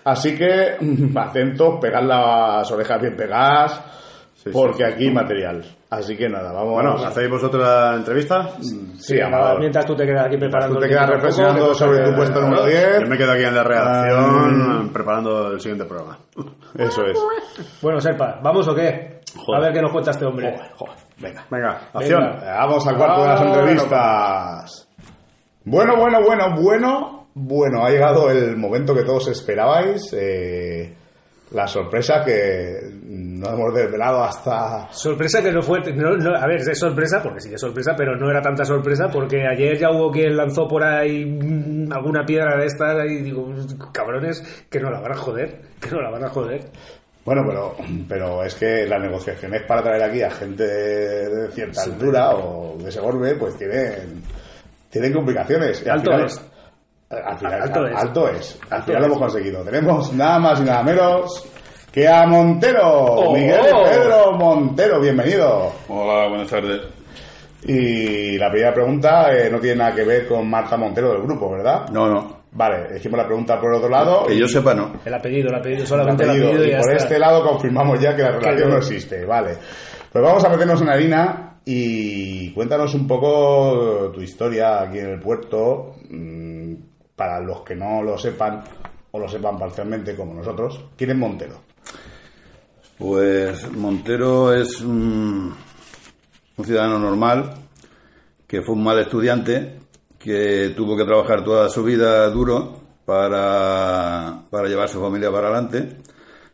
así 0.03 0.35
que, 0.35 0.75
mm, 0.79 1.17
atentos, 1.17 1.79
pegad 1.79 2.03
las 2.03 2.69
orejas 2.71 3.01
bien 3.01 3.15
pegadas, 3.15 3.81
Sí, 4.43 4.49
porque 4.51 4.83
aquí 4.85 5.03
hay 5.05 5.13
material. 5.13 5.63
Así 5.91 6.15
que 6.17 6.27
nada, 6.27 6.51
vamos... 6.51 6.73
Bueno, 6.73 6.93
¿hacéis 7.05 7.29
vosotros 7.29 7.61
la 7.63 7.95
entrevista? 7.95 8.49
Sí, 8.97 9.19
Amador. 9.21 9.59
Mientras 9.59 9.85
tú 9.85 9.95
te 9.95 10.05
quedas 10.05 10.25
aquí 10.25 10.37
preparando 10.37 10.75
Tú 10.75 10.79
te 10.79 10.85
el 10.87 10.91
quedas 10.91 11.03
poco, 11.05 11.15
reflexionando 11.17 11.73
sobre 11.75 11.99
tu 12.03 12.15
puesto 12.15 12.41
número 12.41 12.65
10. 12.65 12.99
Yo 13.01 13.07
me 13.07 13.17
quedo 13.17 13.31
aquí 13.33 13.43
en 13.43 13.53
la 13.55 13.61
Ah. 13.61 13.63
redacción 13.63 14.89
preparando 14.93 15.51
el 15.51 15.59
siguiente 15.59 15.85
programa. 15.85 16.17
Eso 16.77 17.05
es. 17.05 17.19
Bueno, 17.81 17.99
Serpa, 18.01 18.39
¿vamos 18.41 18.67
o 18.67 18.73
qué? 18.73 19.19
Joder. 19.35 19.61
A 19.61 19.65
ver 19.65 19.73
qué 19.73 19.81
nos 19.81 19.91
cuenta 19.91 20.11
este 20.11 20.25
hombre. 20.25 20.55
Venga. 21.19 21.45
Venga, 21.51 21.81
acción. 21.93 22.23
Eh, 22.23 22.45
Vamos 22.45 22.87
al 22.87 22.97
cuarto 22.97 23.21
de 23.21 23.27
las 23.27 23.41
Ah, 23.41 23.45
entrevistas. 23.45 24.87
Bueno, 25.65 25.95
bueno, 25.97 26.19
bueno, 26.25 26.55
bueno. 26.59 27.27
Bueno, 27.33 27.85
ha 27.85 27.89
llegado 27.89 28.29
el 28.29 28.57
momento 28.57 28.93
que 28.95 29.03
todos 29.03 29.27
esperabais. 29.27 30.11
eh, 30.13 30.95
la 31.51 31.67
sorpresa 31.67 32.23
que 32.23 32.79
no 33.41 33.53
hemos 33.53 33.73
desvelado 33.73 34.23
hasta... 34.23 34.87
Sorpresa 34.91 35.41
que 35.41 35.51
no 35.51 35.61
fue. 35.61 35.79
no- 35.93 36.15
no- 36.17 36.35
a 36.35 36.45
ver, 36.47 36.57
es 36.61 36.79
sorpresa, 36.79 37.21
porque 37.23 37.41
sí 37.41 37.49
que 37.49 37.55
es 37.55 37.61
sorpresa, 37.61 37.93
pero 37.97 38.15
no 38.15 38.29
era 38.29 38.41
tanta 38.41 38.63
sorpresa, 38.63 39.09
porque 39.11 39.45
ayer 39.47 39.77
ya 39.77 39.89
hubo 39.91 40.11
quien 40.11 40.37
lanzó 40.37 40.67
por 40.67 40.83
ahí 40.83 41.25
mm, 41.25 41.91
alguna 41.91 42.23
piedra 42.25 42.57
de 42.57 42.65
estas 42.67 43.05
y 43.09 43.17
digo, 43.23 43.47
cabrones, 43.91 44.65
que 44.69 44.79
no 44.79 44.89
la 44.91 44.99
van 45.01 45.11
a 45.13 45.17
joder, 45.17 45.59
que 45.79 45.89
no 45.91 46.01
la 46.01 46.09
van 46.11 46.23
a 46.25 46.29
joder. 46.29 46.61
Bueno, 47.25 47.43
pero, 47.47 47.75
pero 48.09 48.43
es 48.43 48.55
que 48.55 48.85
las 48.87 48.99
negociaciones 49.01 49.63
para 49.67 49.83
traer 49.83 50.03
aquí 50.03 50.23
a 50.23 50.31
gente 50.31 50.63
de 50.65 51.49
cierta 51.51 51.83
altura 51.83 52.31
o 52.35 52.77
de 52.79 52.89
ese 52.89 52.99
golpe, 52.99 53.35
pues 53.35 53.55
tienen, 53.57 54.23
tienen 54.89 55.13
complicaciones. 55.13 55.83
Y 55.85 55.89
al 55.89 55.99
Alto 55.99 56.11
final- 56.11 56.25
es. 56.25 56.41
Al 57.11 57.37
final, 57.37 57.61
Alto 57.61 57.79
al- 57.79 57.91
es. 57.91 57.97
alto 57.97 58.27
es. 58.29 58.59
Al 58.69 58.73
Alto 58.79 58.85
final 58.85 59.01
lo 59.01 59.07
es. 59.07 59.11
hemos 59.11 59.19
conseguido. 59.19 59.63
Tenemos 59.65 60.13
nada 60.13 60.39
más 60.39 60.61
y 60.61 60.63
nada 60.63 60.81
menos 60.81 61.45
que 61.91 62.07
a 62.07 62.25
Montero. 62.25 62.87
Oh. 62.87 63.33
Miguel 63.33 63.59
Pedro 63.89 64.31
Montero, 64.33 64.99
bienvenido. 65.01 65.71
Hola, 65.89 66.27
buenas 66.29 66.47
tardes. 66.49 66.81
Y 67.63 68.37
la 68.37 68.49
primera 68.49 68.73
pregunta 68.73 69.31
eh, 69.33 69.49
no 69.51 69.59
tiene 69.59 69.77
nada 69.77 69.93
que 69.95 70.03
ver 70.03 70.27
con 70.27 70.49
Marta 70.49 70.77
Montero 70.77 71.11
del 71.11 71.21
grupo, 71.21 71.51
¿verdad? 71.51 71.89
No, 71.91 72.07
no. 72.09 72.41
Vale, 72.53 72.93
dijimos 72.95 73.17
la 73.19 73.25
pregunta 73.27 73.59
por 73.59 73.73
otro 73.73 73.89
lado. 73.89 74.25
Que 74.25 74.33
y- 74.33 74.39
yo 74.39 74.47
sepa, 74.47 74.73
no. 74.73 74.93
El 75.05 75.13
apellido, 75.13 75.49
el 75.49 75.55
apellido, 75.55 75.81
el 75.81 75.87
solamente 75.87 76.23
el 76.23 76.29
apellido. 76.31 76.49
apellido, 76.51 76.67
y 76.77 76.81
por 76.81 76.91
está. 76.91 77.03
este 77.03 77.19
lado 77.19 77.43
confirmamos 77.47 77.99
ya 77.99 78.15
que 78.15 78.23
la 78.23 78.31
relación 78.31 78.69
no. 78.69 78.75
no 78.75 78.77
existe, 78.79 79.25
vale. 79.25 79.57
Pues 80.11 80.23
vamos 80.23 80.43
a 80.43 80.49
meternos 80.49 80.81
en 80.81 80.89
harina 80.89 81.59
y 81.63 82.51
cuéntanos 82.53 82.93
un 82.95 83.07
poco 83.07 84.11
tu 84.13 84.21
historia 84.21 84.81
aquí 84.81 84.99
en 84.99 85.11
el 85.11 85.19
puerto, 85.19 85.95
mm, 86.09 86.73
para 87.15 87.39
los 87.39 87.61
que 87.61 87.75
no 87.75 88.01
lo 88.01 88.17
sepan 88.17 88.61
o 89.11 89.19
lo 89.19 89.29
sepan 89.29 89.57
parcialmente 89.57 90.15
como 90.15 90.33
nosotros. 90.33 90.83
¿Quién 90.97 91.11
es 91.11 91.17
Montero? 91.17 91.55
Pues 93.01 93.71
Montero 93.71 94.53
es 94.53 94.79
un, 94.81 95.51
un 96.57 96.65
ciudadano 96.65 96.99
normal 96.99 97.51
que 98.45 98.61
fue 98.61 98.75
un 98.75 98.83
mal 98.83 98.99
estudiante, 98.99 99.79
que 100.19 100.71
tuvo 100.77 100.95
que 100.95 101.03
trabajar 101.03 101.43
toda 101.43 101.67
su 101.67 101.83
vida 101.83 102.29
duro 102.29 102.79
para, 103.05 104.43
para 104.51 104.67
llevar 104.67 104.87
su 104.87 105.01
familia 105.01 105.31
para 105.31 105.47
adelante, 105.47 105.97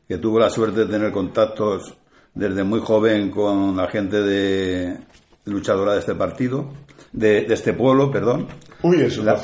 que 0.08 0.20
tuvo 0.20 0.40
la 0.40 0.50
suerte 0.50 0.82
de 0.82 0.86
tener 0.86 1.12
contactos 1.12 1.98
desde 2.34 2.64
muy 2.64 2.80
joven 2.80 3.30
con 3.30 3.76
la 3.76 3.90
gente 3.90 4.22
de 4.22 5.00
luchadora 5.46 5.94
de 5.96 6.00
este 6.00 6.16
partido, 6.16 6.70
de, 7.12 7.42
de 7.42 7.54
este 7.56 7.74
pueblo, 7.74 8.10
perdón. 8.10 8.48
Uy, 8.84 9.02
es 9.02 9.18
La- 9.18 9.34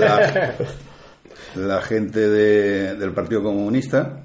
la, 0.00 0.54
la 1.56 1.82
gente 1.82 2.20
de- 2.30 2.94
del 2.94 3.12
Partido 3.12 3.42
Comunista 3.42 4.24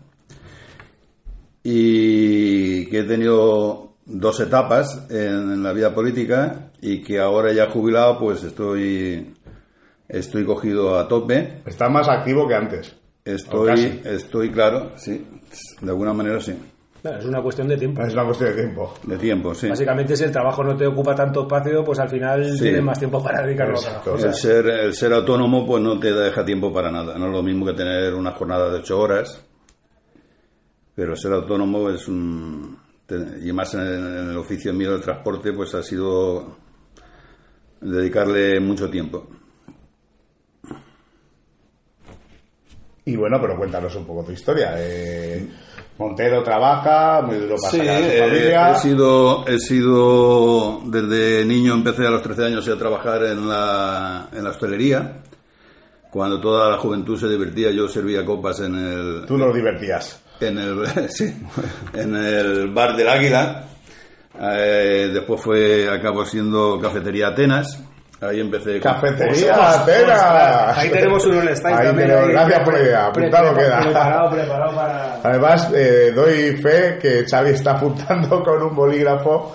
y 1.64 2.86
que 2.88 3.00
he 3.00 3.04
tenido 3.04 3.94
dos 4.06 4.40
etapas 4.42 5.08
en, 5.10 5.18
en 5.54 5.64
la 5.64 5.72
vida 5.74 5.94
política 5.96 6.72
y 6.82 7.02
que 7.02 7.20
ahora 7.20 7.54
ya 7.54 7.70
jubilado 7.70 8.20
pues 8.20 8.44
estoy 8.44 9.34
estoy 10.10 10.44
cogido 10.46 11.00
a 11.00 11.08
tope 11.08 11.62
Está 11.66 11.88
más 11.90 12.10
activo 12.10 12.48
que 12.48 12.56
antes. 12.56 12.92
O 13.26 13.30
estoy 13.30 14.02
estoy 14.04 14.52
claro 14.52 14.92
sí 14.98 15.26
de 15.82 15.90
alguna 15.90 16.14
manera 16.14 16.40
sí 16.42 16.54
Claro, 17.02 17.20
es 17.20 17.26
una 17.26 17.42
cuestión 17.42 17.68
de 17.68 17.76
tiempo. 17.76 18.02
Es 18.02 18.14
una 18.14 18.24
cuestión 18.24 18.52
de 18.52 18.62
tiempo. 18.62 18.94
de 19.04 19.18
tiempo 19.18 19.54
sí 19.54 19.68
Básicamente, 19.68 20.16
si 20.16 20.24
el 20.24 20.32
trabajo 20.32 20.64
no 20.64 20.74
te 20.78 20.88
ocupa 20.88 21.14
tanto 21.14 21.42
espacio, 21.42 21.84
pues 21.84 22.00
al 22.00 22.08
final 22.10 22.46
Sí. 22.56 22.62
tienes 22.64 22.82
más 22.84 22.98
tiempo 23.00 23.22
para 23.24 23.42
dedicarlo 23.46 23.78
a 23.80 24.02
cosas. 24.02 24.24
el 24.26 24.34
ser 24.34 24.68
el 24.68 24.94
ser 24.94 25.14
autónomo 25.14 25.66
pues 25.66 25.82
no 25.84 25.98
te 26.00 26.14
deja 26.14 26.44
tiempo 26.46 26.74
para 26.74 26.92
nada 26.92 27.18
no 27.18 27.28
es 27.28 27.32
lo 27.34 27.44
mismo 27.44 27.66
que 27.66 27.74
tener 27.74 28.14
una 28.14 28.32
jornada 28.32 28.70
de 28.70 28.80
ocho 28.80 29.00
horas 29.00 29.42
pero 30.96 31.16
ser 31.16 31.34
autónomo 31.34 31.90
es 31.90 32.08
un 32.08 32.78
y 33.44 33.52
más 33.52 33.74
en 33.76 33.82
el, 33.82 34.38
oficio 34.38 34.74
mío 34.74 34.92
del 34.94 35.02
transporte 35.02 35.54
pues 35.54 35.74
ha 35.76 35.84
sido 35.84 36.58
dedicarle 37.82 38.60
mucho 38.60 38.90
tiempo 38.90 39.28
Y 43.06 43.18
bueno, 43.18 43.38
pero 43.42 43.58
cuéntanos 43.58 43.94
un 43.96 44.06
poco 44.06 44.24
tu 44.24 44.32
historia. 44.32 44.76
Eh, 44.78 45.46
Montero 45.98 46.42
trabaja, 46.42 47.22
muy 47.22 47.36
duro 47.36 47.56
para 47.58 47.70
Sí, 47.72 47.78
sacar 47.80 47.96
a 47.96 48.00
su 48.00 48.12
eh, 48.12 48.20
familia. 48.20 48.72
he 48.72 48.80
sido, 48.80 49.48
he 49.48 49.60
sido, 49.60 50.82
desde 50.86 51.46
niño 51.46 51.74
empecé 51.74 52.08
a 52.08 52.12
los 52.12 52.22
13 52.22 52.46
años 52.46 52.68
a 52.68 52.78
trabajar 52.78 53.26
en 53.26 53.48
la, 53.48 54.30
en 54.32 54.44
la 54.44 54.50
hostelería. 54.52 55.22
Cuando 56.10 56.40
toda 56.40 56.70
la 56.70 56.78
juventud 56.78 57.20
se 57.20 57.28
divertía, 57.28 57.72
yo 57.72 57.90
servía 57.90 58.24
copas 58.24 58.62
en 58.62 58.76
el, 58.76 59.26
Tú 59.28 59.38
nos 59.38 59.54
divertías. 59.54 60.23
En 60.48 60.58
el, 60.58 61.10
sí, 61.10 61.34
en 61.94 62.16
el 62.16 62.68
bar 62.70 62.96
del 62.96 63.08
Águila. 63.10 63.64
Eh, 64.42 65.12
después 65.14 65.40
fue, 65.42 65.88
acabó 65.90 66.26
siendo 66.26 66.80
cafetería 66.82 67.28
Atenas. 67.28 67.80
Ahí 68.22 68.40
empecé. 68.40 68.80
con- 68.80 68.94
Cafetería 68.94 69.54
Atenas. 69.82 70.78
Ahí 70.78 70.90
tenemos 70.90 71.26
un 71.26 71.38
on-style 71.40 71.74
Ahí 71.76 71.86
también. 71.88 72.08
tenemos- 72.10 72.30
gracias 72.30 72.60
por 72.64 72.74
la 72.74 72.80
idea, 72.82 73.12
pre- 73.12 73.26
apuntado 73.28 73.54
pre- 73.54 73.64
queda. 73.64 73.80
Preparado, 73.82 74.32
preparado 74.32 74.76
para... 74.76 75.16
Además, 75.24 75.72
eh, 75.76 76.12
doy 76.16 76.56
fe 76.58 76.98
que 77.02 77.26
Xavi 77.30 77.50
está 77.52 77.72
apuntando 77.72 78.42
con 78.46 78.62
un 78.64 78.76
bolígrafo. 78.76 79.54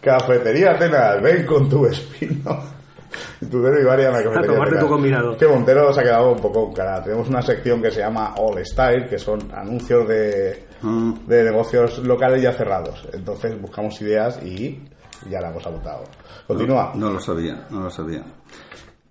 Cafetería 0.00 0.72
Atenas, 0.72 1.20
ven 1.22 1.44
con 1.46 1.68
tu 1.68 1.86
espino. 1.86 2.77
Y 3.40 3.46
tu 3.46 3.62
dedo 3.62 3.80
y 3.80 3.84
varia 3.84 4.06
en 4.08 4.12
la 4.12 4.18
cafetería 4.22 4.46
tomarte 4.46 4.74
Atenas. 4.76 4.84
tu 4.84 4.88
combinado. 4.88 5.36
Que 5.36 5.46
Montero 5.46 5.92
se 5.92 6.00
ha 6.00 6.04
quedado 6.04 6.32
un 6.32 6.40
poco 6.40 6.72
cara. 6.72 7.02
Tenemos 7.02 7.28
una 7.28 7.40
sección 7.42 7.80
que 7.80 7.90
se 7.90 8.00
llama 8.00 8.34
All 8.36 8.64
Style, 8.66 9.06
que 9.08 9.18
son 9.18 9.40
anuncios 9.52 10.06
de, 10.08 10.66
Mm. 10.82 11.26
de 11.26 11.42
negocios 11.44 11.98
locales 11.98 12.40
ya 12.42 12.52
cerrados. 12.52 13.08
Entonces 13.12 13.60
buscamos 13.60 14.00
ideas 14.00 14.40
y 14.44 14.80
ya 15.28 15.40
la 15.40 15.50
hemos 15.50 15.66
apuntado. 15.66 16.04
Continúa. 16.46 16.92
No, 16.94 17.06
no 17.08 17.14
lo 17.14 17.20
sabía, 17.20 17.66
no 17.70 17.80
lo 17.80 17.90
sabía. 17.90 18.22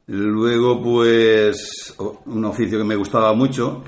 Luego, 0.08 0.82
pues, 0.82 1.94
un 2.28 2.46
oficio 2.46 2.78
que 2.78 2.86
me 2.86 2.96
gustaba 2.96 3.34
mucho, 3.34 3.84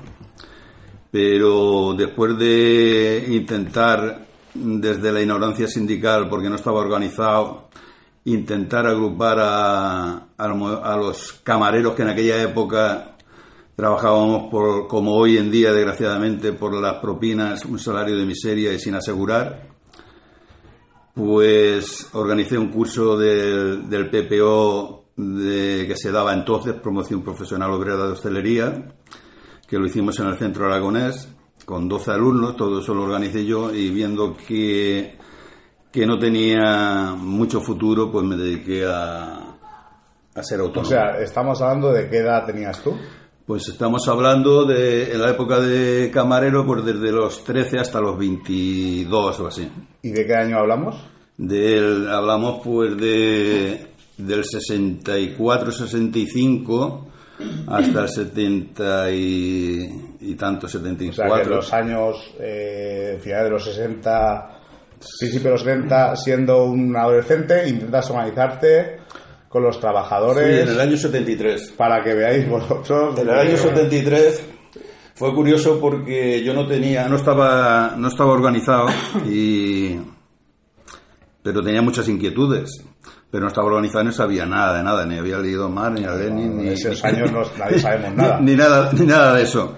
pero 1.10 1.94
después 1.94 2.36
de 2.38 3.24
intentar, 3.28 4.26
desde 4.54 5.12
la 5.12 5.20
ignorancia 5.22 5.66
sindical, 5.66 6.28
porque 6.28 6.48
no 6.48 6.56
estaba 6.56 6.80
organizado, 6.80 7.68
intentar 8.24 8.86
agrupar 8.86 9.38
a, 9.40 10.26
a 10.36 10.48
lo- 10.48 10.84
a 10.84 10.96
los 10.96 11.32
camareros 11.42 11.94
que 11.94 12.02
en 12.02 12.08
aquella 12.08 12.42
época 12.42 13.16
trabajábamos 13.76 14.50
por, 14.50 14.86
como 14.88 15.14
hoy 15.14 15.38
en 15.38 15.50
día, 15.50 15.72
desgraciadamente, 15.72 16.52
por 16.52 16.74
las 16.74 16.96
propinas, 16.96 17.64
un 17.64 17.78
salario 17.78 18.16
de 18.16 18.26
miseria 18.26 18.72
y 18.74 18.78
sin 18.78 18.94
asegurar, 18.94 19.70
pues 21.14 22.08
organicé 22.12 22.58
un 22.58 22.68
curso 22.68 23.16
del, 23.16 23.88
PPO 24.10 25.04
que 25.16 25.94
se 25.96 26.10
daba 26.12 26.32
entonces, 26.34 26.74
Promoción 26.74 27.22
Profesional 27.22 27.70
Obrera 27.72 28.06
de 28.06 28.12
Hostelería, 28.12 28.94
que 29.66 29.78
lo 29.78 29.86
hicimos 29.86 30.18
en 30.20 30.26
el 30.28 30.36
Centro 30.38 30.66
Aragonés, 30.66 31.28
con 31.64 31.88
12 31.88 32.10
alumnos, 32.12 32.56
todo 32.56 32.80
eso 32.80 32.94
lo 32.94 33.02
organicé 33.02 33.44
yo, 33.44 33.72
y 33.74 33.90
viendo 33.90 34.36
que, 34.36 35.18
que 35.92 36.06
no 36.06 36.18
tenía 36.18 37.14
mucho 37.16 37.60
futuro, 37.60 38.10
pues 38.10 38.24
me 38.24 38.36
dediqué 38.36 38.84
a, 38.86 39.56
a 40.34 40.42
ser 40.42 40.60
O 40.60 40.64
autónomo. 40.64 40.88
sea, 40.88 41.18
estamos 41.20 41.60
hablando 41.60 41.92
de 41.92 42.08
qué 42.08 42.18
edad 42.18 42.46
tenías 42.46 42.80
tú. 42.82 42.96
Pues 43.46 43.66
estamos 43.68 44.06
hablando 44.06 44.64
de 44.64 45.12
en 45.12 45.20
la 45.20 45.30
época 45.30 45.58
de 45.58 46.10
camarero, 46.12 46.64
pues 46.64 46.84
desde 46.84 47.10
los 47.10 47.42
13 47.42 47.80
hasta 47.80 48.00
los 48.00 48.16
22 48.16 49.40
o 49.40 49.46
así. 49.48 49.68
¿Y 50.02 50.10
de 50.10 50.24
qué 50.26 50.34
año 50.34 50.58
hablamos? 50.58 50.96
Del, 51.36 52.08
hablamos 52.08 52.60
pues 52.62 52.96
de 52.96 53.86
del 54.18 54.44
64, 54.44 55.72
65 55.72 57.06
hasta 57.66 58.02
el 58.02 58.08
70 58.08 59.10
y, 59.12 60.16
y 60.20 60.34
tanto, 60.34 60.66
O 60.66 60.68
sea, 60.68 60.80
que 60.82 60.88
74. 60.90 61.56
los 61.56 61.72
años, 61.72 62.34
eh, 62.38 63.18
finales 63.22 63.44
de 63.44 63.50
los 63.50 63.64
60, 63.64 64.59
principios 65.18 65.42
de 65.44 65.50
los 65.50 65.60
70, 65.62 66.16
siendo 66.16 66.64
un 66.64 66.96
adolescente, 66.96 67.68
intentas 67.68 68.10
organizarte 68.10 68.98
con 69.48 69.62
los 69.62 69.76
Sí, 69.76 69.80
trabajadores 69.80 70.62
en 70.62 70.68
el 70.68 70.80
año 70.80 70.96
73. 70.96 71.72
para 71.76 72.02
que 72.04 72.14
veáis 72.14 72.48
vosotros. 72.48 73.18
En 73.18 73.28
el 73.28 73.38
año 73.38 73.56
73 73.56 74.42
fue 75.14 75.34
curioso 75.34 75.78
porque 75.80 76.42
yo 76.44 76.54
no 76.54 76.66
tenía, 76.66 77.08
no 77.08 77.16
estaba, 77.16 77.94
no 77.96 78.08
estaba 78.08 78.32
organizado 78.32 78.86
y, 79.26 79.96
pero 81.42 81.62
tenía 81.62 81.82
muchas 81.82 82.08
inquietudes. 82.08 82.84
Pero 83.30 83.42
no 83.42 83.48
estaba 83.48 83.68
organizado 83.68 84.02
no 84.02 84.10
sabía 84.12 84.44
nada 84.44 84.78
de 84.78 84.82
nada, 84.82 85.06
ni 85.06 85.16
había 85.16 85.38
leído 85.38 85.68
Marx, 85.68 86.00
ni 86.00 86.04
a 86.04 86.14
Lenin, 86.16 86.46
En 86.50 86.56
ni, 86.58 86.68
esos 86.70 87.04
años 87.04 87.30
no- 87.30 87.42
nadie 87.58 87.78
sabemos 87.80 88.14
nada. 88.16 88.40
ni, 88.40 88.56
nada, 88.56 88.90
ni 88.92 89.06
nada 89.06 89.34
de 89.34 89.42
eso. 89.44 89.76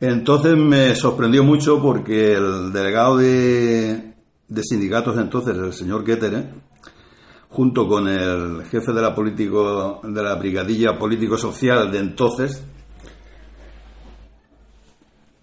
Entonces 0.00 0.56
me 0.56 0.94
sorprendió 0.94 1.44
mucho 1.44 1.82
porque 1.82 2.32
el 2.34 2.72
delegado 2.72 3.18
de, 3.18 4.07
de 4.48 4.62
sindicatos 4.62 5.16
entonces, 5.18 5.56
el 5.56 5.72
señor 5.72 6.04
Kettere, 6.04 6.44
junto 7.50 7.86
con 7.88 8.08
el 8.08 8.64
jefe 8.64 8.92
de 8.92 9.02
la 9.02 9.14
político 9.14 10.00
de 10.02 10.22
la 10.22 10.34
brigadilla 10.34 10.98
político 10.98 11.36
social 11.38 11.90
de 11.90 11.98
entonces 11.98 12.62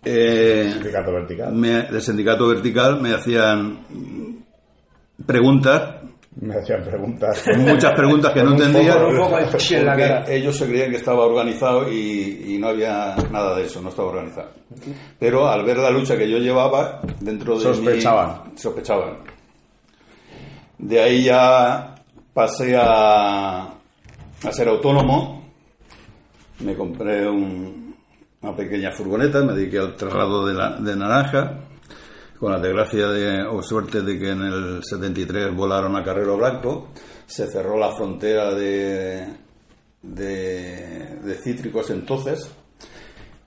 eh, 0.04 0.70
Sindicato 0.74 1.12
vertical. 1.14 1.54
me- 1.54 1.84
del 1.84 2.02
sindicato 2.02 2.48
vertical 2.48 3.02
me 3.02 3.14
hacían 3.14 3.80
preguntas 5.26 6.05
Me 6.42 6.56
hacían 6.56 6.84
preguntas. 6.84 7.44
muchas 7.58 7.94
preguntas 7.94 8.34
que 8.34 8.44
no 8.44 8.52
entendía 8.52 8.96
ellos 10.28 10.56
se 10.58 10.68
creían 10.68 10.92
que 10.92 10.98
estaba 10.98 11.26
organizado 11.26 11.90
y, 11.92 12.56
y 12.56 12.58
no 12.60 12.68
había 12.68 13.16
nada 13.32 13.56
de 13.56 13.64
eso, 13.64 13.82
no 13.82 13.90
estaba 13.90 14.10
organizado. 14.10 14.50
Pero 15.18 15.48
al 15.48 15.64
ver 15.64 15.78
la 15.78 15.90
lucha 15.90 16.18
que 16.18 16.30
yo 16.30 16.38
llevaba 16.38 17.02
dentro 17.22 17.56
de 17.58 17.62
Sospechaban. 17.64 18.58
sospechaban. 18.58 19.18
De 20.78 21.02
ahí 21.02 21.24
ya 21.24 21.96
pasé 22.34 22.76
a, 22.78 23.62
a 23.64 24.52
ser 24.52 24.68
autónomo. 24.68 25.42
Me 26.60 26.76
compré 26.76 27.28
un- 27.30 27.96
una 28.42 28.56
pequeña 28.56 28.92
furgoneta, 28.92 29.42
me 29.42 29.54
dediqué 29.54 29.80
al 29.80 29.96
traslado 29.96 30.46
de, 30.46 30.54
la- 30.54 30.76
de 30.78 30.96
naranja 30.96 31.60
con 32.40 32.52
la 32.52 32.60
desgracia 32.60 33.08
de, 33.08 33.44
o 33.44 33.62
suerte 33.62 34.02
de 34.02 34.20
que 34.20 34.32
en 34.32 34.42
el 34.42 34.84
73 34.84 35.56
volaron 35.56 35.96
a 35.96 36.04
Carrero 36.04 36.38
Blanco, 36.38 36.90
se 37.26 37.48
cerró 37.48 37.78
la 37.78 37.96
frontera 37.96 38.54
de, 38.54 39.28
de, 40.02 41.20
de 41.24 41.36
cítricos 41.36 41.90
entonces 41.90 42.50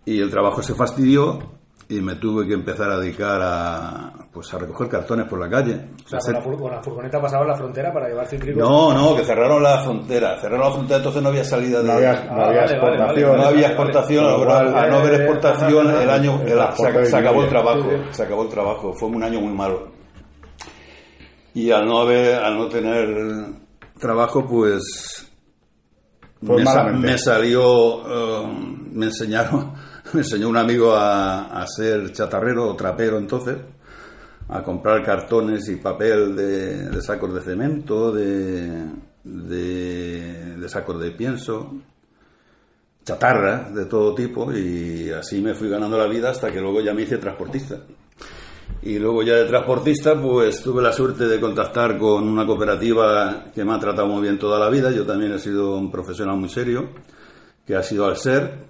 y 0.05 0.20
el 0.20 0.30
trabajo 0.30 0.62
se 0.62 0.74
fastidió 0.74 1.58
y 1.91 2.01
me 2.03 2.16
tuve 2.16 2.47
que 2.47 2.53
empezar 2.53 2.91
a 2.91 2.99
dedicar 2.99 3.41
a, 3.43 4.12
pues, 4.30 4.53
a 4.53 4.59
recoger 4.59 4.89
cartones 4.91 5.26
por 5.26 5.41
la 5.41 5.49
calle. 5.49 5.89
O 6.05 6.09
sea, 6.09 6.18
con 6.18 6.32
la, 6.34 6.43
fur- 6.43 6.59
con 6.61 6.70
la 6.70 6.82
furgoneta 6.82 7.18
pasaba 7.20 7.47
la 7.47 7.55
frontera 7.57 7.91
para 7.93 8.09
llevar 8.09 8.26
cítricos. 8.26 8.62
No, 8.62 8.93
no, 8.93 9.16
que 9.16 9.24
cerraron 9.24 9.62
la 9.62 9.82
frontera. 9.82 10.39
Cerraron 10.39 10.66
la 10.66 10.72
frontera, 10.72 10.97
entonces 10.99 11.22
no 11.22 11.28
había 11.30 11.45
salida 11.45 11.78
de... 11.80 11.86
No 11.86 11.93
había, 11.95 12.12
no 12.12 12.18
Ah, 12.43 12.47
había 12.49 12.61
vale, 12.61 12.61
vale, 12.61 12.72
exportación. 12.74 13.30
vale, 13.30 13.43
no 13.43 13.49
había 13.49 13.66
exportación, 13.68 14.24
lo 14.24 14.45
cual, 14.45 14.74
al 14.76 14.91
no 14.91 14.97
haber 14.99 15.12
eh, 15.12 15.16
exportación, 15.24 15.91
el 15.91 16.11
año 16.11 16.34
el 16.43 16.49
el- 16.49 16.55
transporte 16.55 17.05
se, 17.07 17.11
se 17.11 17.16
acabó 17.16 17.43
el 17.43 17.49
trabajo, 17.49 17.91
se 18.11 18.22
acabó 18.22 18.43
el 18.43 18.49
trabajo, 18.51 18.93
fue 18.93 19.09
un 19.09 19.22
año 19.22 19.41
muy 19.41 19.53
malo. 19.55 19.89
Y 21.55 21.70
al 21.70 21.86
no 21.86 22.01
haber, 22.01 22.34
al 22.34 22.57
no 22.57 22.68
tener 22.68 23.09
trabajo, 23.99 24.47
pues 24.47 25.26
Pues 26.47 26.64
me, 26.99 27.18
salió, 27.18 28.43
eh, 28.45 28.47
me 28.93 29.07
enseñaron, 29.07 29.72
me 30.13 30.21
enseñó 30.21 30.49
un 30.49 30.57
amigo 30.57 30.95
a, 30.95 31.61
a 31.61 31.67
ser 31.67 32.13
chatarrero 32.13 32.69
o 32.69 32.77
trapero 32.77 33.19
entonces, 33.19 33.57
a 34.49 34.63
comprar 34.63 35.05
cartones 35.05 35.69
y 35.69 35.77
papel 35.77 36.35
de, 36.35 37.03
sacos 37.03 37.35
de 37.35 37.41
cemento, 37.43 38.13
de, 38.13 38.85
de, 39.25 40.57
de 40.57 40.69
sacos 40.69 41.01
de 41.01 41.11
pienso, 41.11 41.75
chatarra 43.05 43.71
de 43.71 43.87
todo 43.87 44.15
tipo 44.15 44.53
y 44.53 45.11
así 45.11 45.41
me 45.41 45.55
fui 45.55 45.69
ganando 45.69 45.97
la 45.99 46.07
vida 46.07 46.31
hasta 46.31 46.51
que 46.51 46.61
luego 46.61 46.81
ya 46.81 46.95
me 46.95 47.03
hice 47.03 47.19
transportista. 47.19 47.81
Y 48.83 48.99
luego 48.99 49.23
ya 49.23 49.35
de 49.35 49.45
transportista, 49.47 50.21
pues 50.21 50.63
tuve 50.63 50.83
la 50.83 50.93
suerte 50.93 51.27
de 51.27 51.41
contactar 51.41 51.99
con 51.99 52.29
una 52.29 52.47
cooperativa 52.47 53.47
que 53.55 53.65
me 53.65 53.75
ha 53.75 53.79
tratado 53.79 54.07
muy 54.07 54.23
bien 54.23 54.39
toda 54.39 54.59
la 54.59 54.71
vida. 54.71 54.91
Yo 54.91 55.05
también 55.05 55.33
he 55.33 55.39
sido 55.39 55.77
un 55.77 55.91
profesional 55.91 56.37
muy 56.37 56.49
serio, 56.49 56.91
que 57.67 57.75
ha 57.75 57.83
sido 57.83 58.07
al 58.07 58.17
ser. 58.17 58.67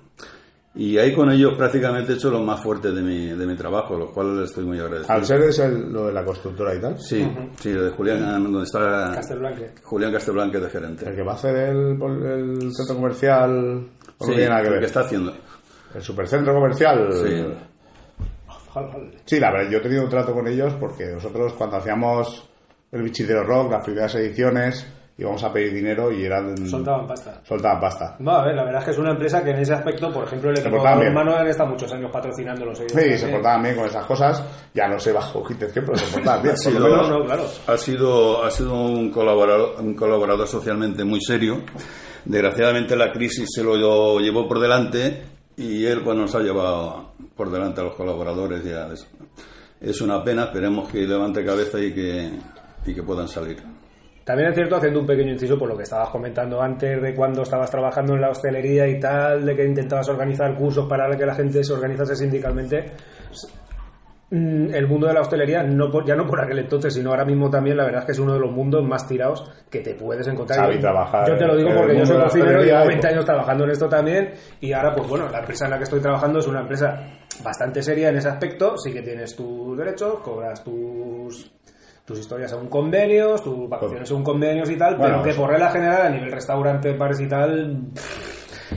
Y 0.79 0.97
ahí 0.97 1.13
con 1.13 1.29
ellos 1.31 1.55
prácticamente 1.59 2.13
he 2.13 2.15
hecho 2.15 2.31
lo 2.31 2.41
más 2.41 2.63
fuerte 2.63 2.93
de 2.93 3.03
mi, 3.03 3.27
de 3.31 3.47
mi 3.47 3.57
trabajo, 3.57 3.97
lo 3.99 4.13
cual 4.13 4.39
les 4.41 4.51
estoy 4.51 4.65
muy 4.65 4.79
agradecido. 4.79 5.13
Al 5.13 5.25
ser 5.25 5.43
es 5.43 5.59
el- 5.59 5.93
lo 5.93 6.07
de 6.07 6.13
la 6.13 6.25
constructora 6.25 6.73
y 6.75 6.81
tal. 6.81 6.99
Sí, 7.01 7.29
sí, 7.59 7.73
de 7.73 7.91
Julián, 7.91 8.45
donde 8.45 8.63
está 8.63 9.11
Castelblanque. 9.15 9.73
Julián 9.83 10.13
Castelblanque 10.13 10.59
de 10.61 10.71
gerente. 10.71 11.09
El 11.09 11.17
que 11.17 11.23
va 11.23 11.33
a 11.33 11.35
hacer 11.35 11.57
el, 11.57 12.01
el 12.01 12.73
centro 12.73 12.95
comercial. 12.95 13.89
Sí, 14.21 14.27
tiene 14.31 14.49
nada 14.49 14.61
que 14.61 14.67
el 14.69 14.73
ver. 14.75 14.81
que 14.81 14.87
está 14.87 15.01
haciendo. 15.01 15.35
El 15.95 16.03
supercentro 16.03 16.55
comercial. 16.55 17.09
Sí. 17.13 17.45
Sí, 19.25 19.41
la 19.41 19.51
verdad, 19.51 19.71
yo 19.71 19.79
he 19.79 19.81
tenido 19.81 20.05
un 20.05 20.09
trato 20.11 20.33
con 20.33 20.47
ellos 20.47 20.75
porque 20.79 21.07
nosotros 21.07 21.55
cuando 21.55 21.77
hacíamos 21.79 22.49
el 22.93 23.03
bichitero 23.03 23.43
rock, 23.43 23.73
las 23.73 23.85
primeras 23.85 24.15
ediciones, 24.15 24.87
íbamos 25.19 25.43
a 25.45 25.53
pedir 25.53 25.75
dinero 25.75 26.11
y 26.13 26.25
eran. 26.25 26.57
Soltaban 26.69 27.07
pasta. 27.07 27.41
Soltaban 27.45 27.81
pasta. 27.81 28.17
No, 28.21 28.31
a 28.31 28.45
ver, 28.47 28.55
la 28.55 28.63
verdad 28.65 28.81
es 28.81 28.85
que 28.87 28.91
es 28.93 28.99
una 28.99 29.11
empresa 29.11 29.43
que 29.43 29.51
en 29.51 29.59
ese 29.59 29.75
aspecto, 29.75 30.13
por 30.13 30.25
ejemplo, 30.25 30.51
el 30.51 30.57
Se 30.57 30.63
equipo 30.69 30.83
de 30.83 31.07
hermano 31.07 31.35
han 31.35 31.47
estado 31.49 31.71
muchos 31.71 31.93
años 31.93 32.11
patrocinándolos 32.13 32.79
ellos. 32.81 32.93
Sí, 32.93 33.19
se 33.19 33.29
portaban 33.29 33.63
bien 33.65 33.75
con 33.77 33.87
esas 33.87 34.07
cosas. 34.07 34.43
Ya 34.73 34.87
no 34.89 34.99
sé 35.01 35.13
bajo 35.13 35.43
qué 35.45 35.55
intención, 35.55 35.85
pero 35.85 35.99
se 35.99 36.13
portaban 36.15 36.43
bien. 36.43 36.55
Ha 36.55 36.63
Por 36.65 36.73
lo 36.73 36.79
sido- 36.81 36.89
menos- 36.97 37.09
No, 37.11 37.19
no, 37.19 37.25
claro. 37.27 37.45
Ha 37.67 37.77
sido, 37.77 38.45
ha 38.45 38.51
sido 38.51 38.75
un, 38.75 39.11
colaborador, 39.11 39.75
un 39.81 39.95
colaborador 39.95 40.47
socialmente 40.47 41.05
muy 41.05 41.21
serio. 41.21 41.63
Desgraciadamente 42.25 42.97
la 42.97 43.11
crisis 43.13 43.49
se 43.53 43.63
lo 43.63 44.19
llevó 44.19 44.47
por 44.47 44.61
delante 44.61 45.23
y 45.57 45.85
él 45.87 46.03
pues 46.03 46.17
nos 46.17 46.35
ha 46.35 46.41
llevado 46.41 47.13
por 47.35 47.51
delante 47.51 47.81
a 47.81 47.85
los 47.85 47.95
colaboradores. 47.95 48.63
Ya 48.65 48.89
es, 48.93 49.07
es 49.81 50.01
una 50.01 50.23
pena, 50.23 50.45
esperemos 50.45 50.89
que 50.89 50.99
levante 51.07 51.45
cabeza 51.45 51.81
y 51.81 51.93
que, 51.93 52.31
y 52.87 52.95
que 52.95 53.03
puedan 53.03 53.29
salir. 53.29 53.63
También 54.29 54.51
es 54.51 54.55
cierto, 54.57 54.77
haciendo 54.77 55.01
un 55.01 55.07
pequeño 55.07 55.33
inciso 55.33 55.59
por 55.59 55.71
lo 55.71 55.75
que 55.75 55.85
estabas 55.85 56.11
comentando 56.11 56.61
antes, 56.61 57.01
de 57.01 57.15
cuando 57.15 57.41
estabas 57.45 57.71
trabajando 57.71 58.13
en 58.15 58.21
la 58.21 58.29
hostelería 58.29 58.87
y 58.87 59.01
tal, 59.01 59.47
de 59.47 59.57
que 59.57 59.65
intentabas 59.65 60.07
organizar 60.11 60.55
cursos 60.55 60.87
para 60.87 61.09
que 61.17 61.25
la 61.25 61.35
gente 61.35 61.65
se 61.65 61.73
organizase 61.73 62.15
sindicalmente. 62.15 62.91
Mm, 64.31 64.75
El 64.75 64.87
mundo 64.87 65.07
de 65.07 65.15
la 65.15 65.23
hostelería, 65.23 65.63
no 65.63 65.91
por- 65.91 66.05
ya 66.05 66.15
no 66.15 66.27
por 66.27 66.39
aquel 66.45 66.59
entonces, 66.59 66.93
sino 66.93 67.09
ahora 67.09 67.25
mismo 67.25 67.49
también, 67.49 67.79
la 67.79 67.85
verdad 67.85 68.01
es 68.01 68.05
que 68.07 68.13
es 68.13 68.19
uno 68.19 68.35
de 68.35 68.41
los 68.41 68.51
mundos 68.53 68.85
más 68.87 69.09
tirados 69.09 69.51
que 69.71 69.81
te 69.81 69.95
puedes 69.95 70.27
encontrar. 70.29 70.59
Sabe 70.61 70.75
Yo- 70.75 70.81
trabajar 70.83 71.27
Yo 71.27 71.39
te 71.39 71.47
lo 71.47 71.57
digo 71.57 71.71
porque 71.75 71.97
yo 71.97 72.05
soy 72.05 72.21
cocinero 72.21 72.63
y 72.63 72.67
llevo 72.67 72.85
y- 72.85 72.89
20 72.89 73.09
años 73.09 73.25
trabajando 73.25 73.65
en 73.65 73.71
esto 73.71 73.89
también. 73.89 74.33
Y 74.61 74.73
ahora, 74.75 74.95
pues 74.95 75.09
bueno, 75.09 75.31
la 75.31 75.39
empresa 75.39 75.65
en 75.65 75.71
la 75.71 75.79
que 75.79 75.85
estoy 75.85 76.01
trabajando 76.01 76.41
es 76.41 76.47
una 76.47 76.61
empresa 76.61 77.01
bastante 77.43 77.83
seria 77.83 78.11
en 78.11 78.17
ese 78.19 78.29
aspecto. 78.29 78.77
Sí 78.77 78.93
que 78.93 79.01
tienes 79.01 79.35
tus 79.35 79.75
derechos, 79.79 80.19
cobras 80.19 80.63
tus 80.63 81.51
tus 82.09 82.19
historias 82.19 82.51
según 82.51 82.69
convenios, 82.69 83.43
tus 83.45 83.69
vacaciones 83.69 84.09
según 84.09 84.25
convenios 84.25 84.69
y 84.71 84.77
tal, 84.77 84.97
Bueno, 84.97 85.21
pero 85.23 85.31
que 85.35 85.39
por 85.41 85.51
regla 85.51 85.71
general 85.71 86.07
a 86.07 86.11
nivel 86.11 86.33
restaurante, 86.33 86.97
bares 86.97 87.21
y 87.21 87.29
tal, 87.29 87.81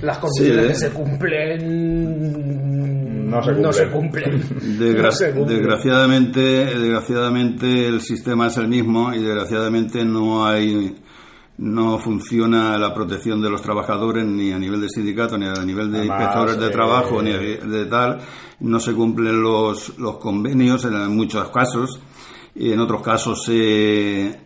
las 0.01 0.17
condiciones 0.19 0.65
¿eh? 0.65 0.67
que 0.67 0.75
se 0.75 0.89
cumplen 1.91 3.29
No 3.29 3.41
se 3.43 3.53
no 3.53 3.71
se 3.71 3.87
cumplen. 3.89 4.41
Desgra- 4.79 5.03
No 5.03 5.11
se 5.11 5.31
cumplen. 5.31 5.57
desgraciadamente, 5.57 6.39
desgraciadamente 6.41 7.87
el 7.87 8.01
sistema 8.01 8.47
es 8.47 8.57
el 8.57 8.67
mismo 8.67 9.13
y 9.13 9.21
desgraciadamente 9.23 10.03
no 10.05 10.45
hay 10.45 10.97
no 11.57 11.99
funciona 11.99 12.75
la 12.79 12.91
protección 12.93 13.39
de 13.41 13.49
los 13.49 13.61
trabajadores 13.61 14.25
ni 14.25 14.51
a 14.51 14.57
nivel 14.57 14.81
de 14.81 14.89
sindicato 14.89 15.37
ni 15.37 15.45
a 15.45 15.53
nivel 15.63 15.91
de 15.91 15.99
Además, 15.99 16.19
inspectores 16.21 16.59
de 16.59 16.67
eh, 16.67 16.71
trabajo 16.71 17.21
ni 17.21 17.31
de 17.33 17.85
tal 17.85 18.19
no 18.61 18.79
se 18.79 18.93
cumplen 18.93 19.39
los, 19.41 19.97
los 19.99 20.17
convenios 20.17 20.83
en 20.85 21.15
muchos 21.15 21.49
casos 21.49 21.99
en 22.55 22.79
otros 22.79 23.01
casos 23.01 23.43
se 23.45 24.39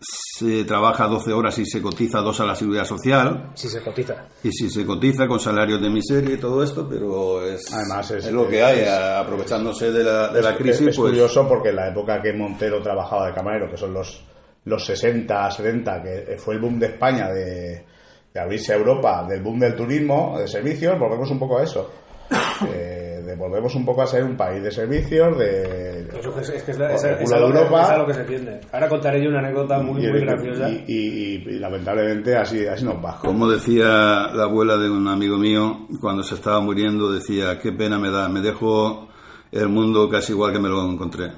se 0.00 0.62
trabaja 0.64 1.08
12 1.08 1.32
horas 1.32 1.58
y 1.58 1.66
se 1.66 1.82
cotiza 1.82 2.20
dos 2.20 2.38
a 2.38 2.44
la 2.46 2.54
seguridad 2.54 2.84
social 2.84 3.50
Si 3.54 3.68
se 3.68 3.80
cotiza. 3.82 4.14
y 4.44 4.52
si 4.52 4.70
se 4.70 4.86
cotiza 4.86 5.26
con 5.26 5.40
salarios 5.40 5.80
de 5.82 5.90
miseria 5.90 6.34
y 6.34 6.38
todo 6.38 6.62
esto, 6.62 6.86
pero 6.88 7.44
es, 7.44 7.62
Además 7.74 8.08
es- 8.12 8.24
es 8.26 8.32
lo 8.32 8.46
que 8.46 8.62
hay, 8.62 8.78
es- 8.80 8.88
aprovechándose 8.88 9.90
de 9.90 10.04
la, 10.04 10.28
de 10.28 10.40
la 10.40 10.50
Es- 10.50 10.56
crisis. 10.56 10.80
Es, 10.88 10.96
pues, 10.96 11.10
curioso 11.10 11.48
porque 11.48 11.70
en 11.70 11.76
la 11.76 11.88
época 11.88 12.22
que 12.22 12.32
Montero 12.32 12.80
trabajaba 12.80 13.26
de 13.26 13.34
camarero, 13.34 13.68
que 13.68 13.76
son 13.76 13.92
los, 13.92 14.22
los 14.66 14.84
60, 14.86 15.50
70, 15.50 16.00
que 16.00 16.36
fue 16.38 16.54
el 16.54 16.60
boom 16.60 16.78
de 16.78 16.86
España 16.86 17.28
de, 17.30 17.84
de 18.32 18.40
abrirse 18.40 18.72
a 18.74 18.76
Europa, 18.76 19.26
del 19.28 19.42
boom 19.42 19.58
del 19.58 19.74
turismo, 19.74 20.36
de 20.38 20.46
servicios, 20.46 20.96
volvemos 20.96 21.28
un 21.32 21.40
poco 21.40 21.58
a 21.58 21.64
eso. 21.64 21.90
Eh, 22.72 22.97
de- 23.28 23.36
volvemos 23.36 23.74
un 23.74 23.84
poco 23.84 24.02
a 24.02 24.06
ser 24.06 24.24
un 24.24 24.36
país 24.36 24.62
de 24.62 24.70
servicios, 24.70 25.38
de... 25.38 26.08
Que 26.10 26.40
es, 26.40 26.48
es 26.50 26.62
que 26.62 26.70
es, 26.72 26.78
la- 26.78 26.94
es- 26.94 27.04
a 27.04 27.38
lo 27.38 27.46
Europa. 27.48 27.82
es 27.82 27.88
a 27.90 27.98
lo 27.98 28.06
que 28.06 28.14
se 28.14 28.24
tiende. 28.24 28.60
Ahora 28.72 28.88
contaré 28.88 29.22
yo 29.22 29.28
una 29.28 29.40
anécdota 29.40 29.78
muy, 29.80 30.04
y, 30.04 30.10
muy 30.10 30.20
graciosa. 30.20 30.68
y- 30.70 30.84
y- 30.86 31.34
y 31.48 31.58
lamentablemente 31.58 32.36
así, 32.36 32.66
así 32.66 32.84
nos 32.84 32.96
va. 33.04 33.18
Como 33.20 33.48
decía 33.48 33.86
la 34.34 34.44
abuela 34.44 34.76
de 34.76 34.90
un 34.90 35.06
amigo 35.08 35.36
mío, 35.36 35.86
cuando 36.00 36.22
se 36.22 36.34
estaba 36.34 36.60
muriendo, 36.60 37.12
decía, 37.12 37.58
qué 37.58 37.72
pena 37.72 37.98
me 37.98 38.10
da, 38.10 38.28
me 38.28 38.40
dejo 38.40 39.08
el 39.52 39.68
mundo 39.68 40.08
casi 40.08 40.32
igual 40.32 40.52
que 40.52 40.58
me 40.58 40.68
lo 40.68 40.90
encontré. 40.90 41.32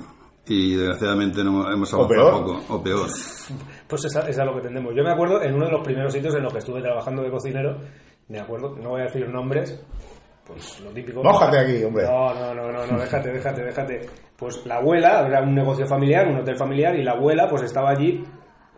Y 0.46 0.74
desgraciadamente 0.74 1.44
no 1.44 1.70
hemos 1.72 1.92
O 1.92 1.96
avanzado 1.96 2.08
peor. 2.08 2.32
poco, 2.32 2.74
o 2.74 2.82
peor. 2.82 3.06
Pues 3.86 4.04
es 4.04 4.16
a, 4.16 4.28
es 4.28 4.38
a 4.38 4.44
lo 4.44 4.54
que 4.56 4.62
tendemos. 4.62 4.92
Yo 4.96 5.02
me 5.04 5.10
acuerdo 5.12 5.40
en 5.42 5.54
uno 5.54 5.66
de 5.66 5.72
los 5.72 5.82
primeros 5.84 6.12
sitios 6.12 6.34
en 6.34 6.42
los 6.42 6.52
que 6.52 6.58
estuve 6.60 6.80
trabajando 6.80 7.22
de 7.22 7.30
cocinero, 7.30 7.76
me 8.28 8.40
acuerdo, 8.40 8.76
no 8.76 8.90
voy 8.90 9.02
a 9.02 9.04
decir 9.04 9.28
nombres, 9.28 9.80
pues 10.52 10.80
lo 10.80 10.90
típico. 10.90 11.22
Mójate 11.22 11.58
aquí, 11.58 11.84
hombre. 11.84 12.04
No, 12.04 12.34
no, 12.34 12.54
no, 12.54 12.72
no, 12.72 12.86
no, 12.86 12.98
déjate, 12.98 13.30
déjate, 13.30 13.64
déjate. 13.64 14.06
Pues 14.36 14.64
la 14.66 14.76
abuela, 14.76 15.26
era 15.26 15.42
un 15.42 15.54
negocio 15.54 15.86
familiar, 15.86 16.28
un 16.28 16.38
hotel 16.38 16.56
familiar, 16.56 16.96
y 16.96 17.02
la 17.02 17.12
abuela 17.12 17.48
pues 17.48 17.62
estaba 17.62 17.90
allí. 17.90 18.24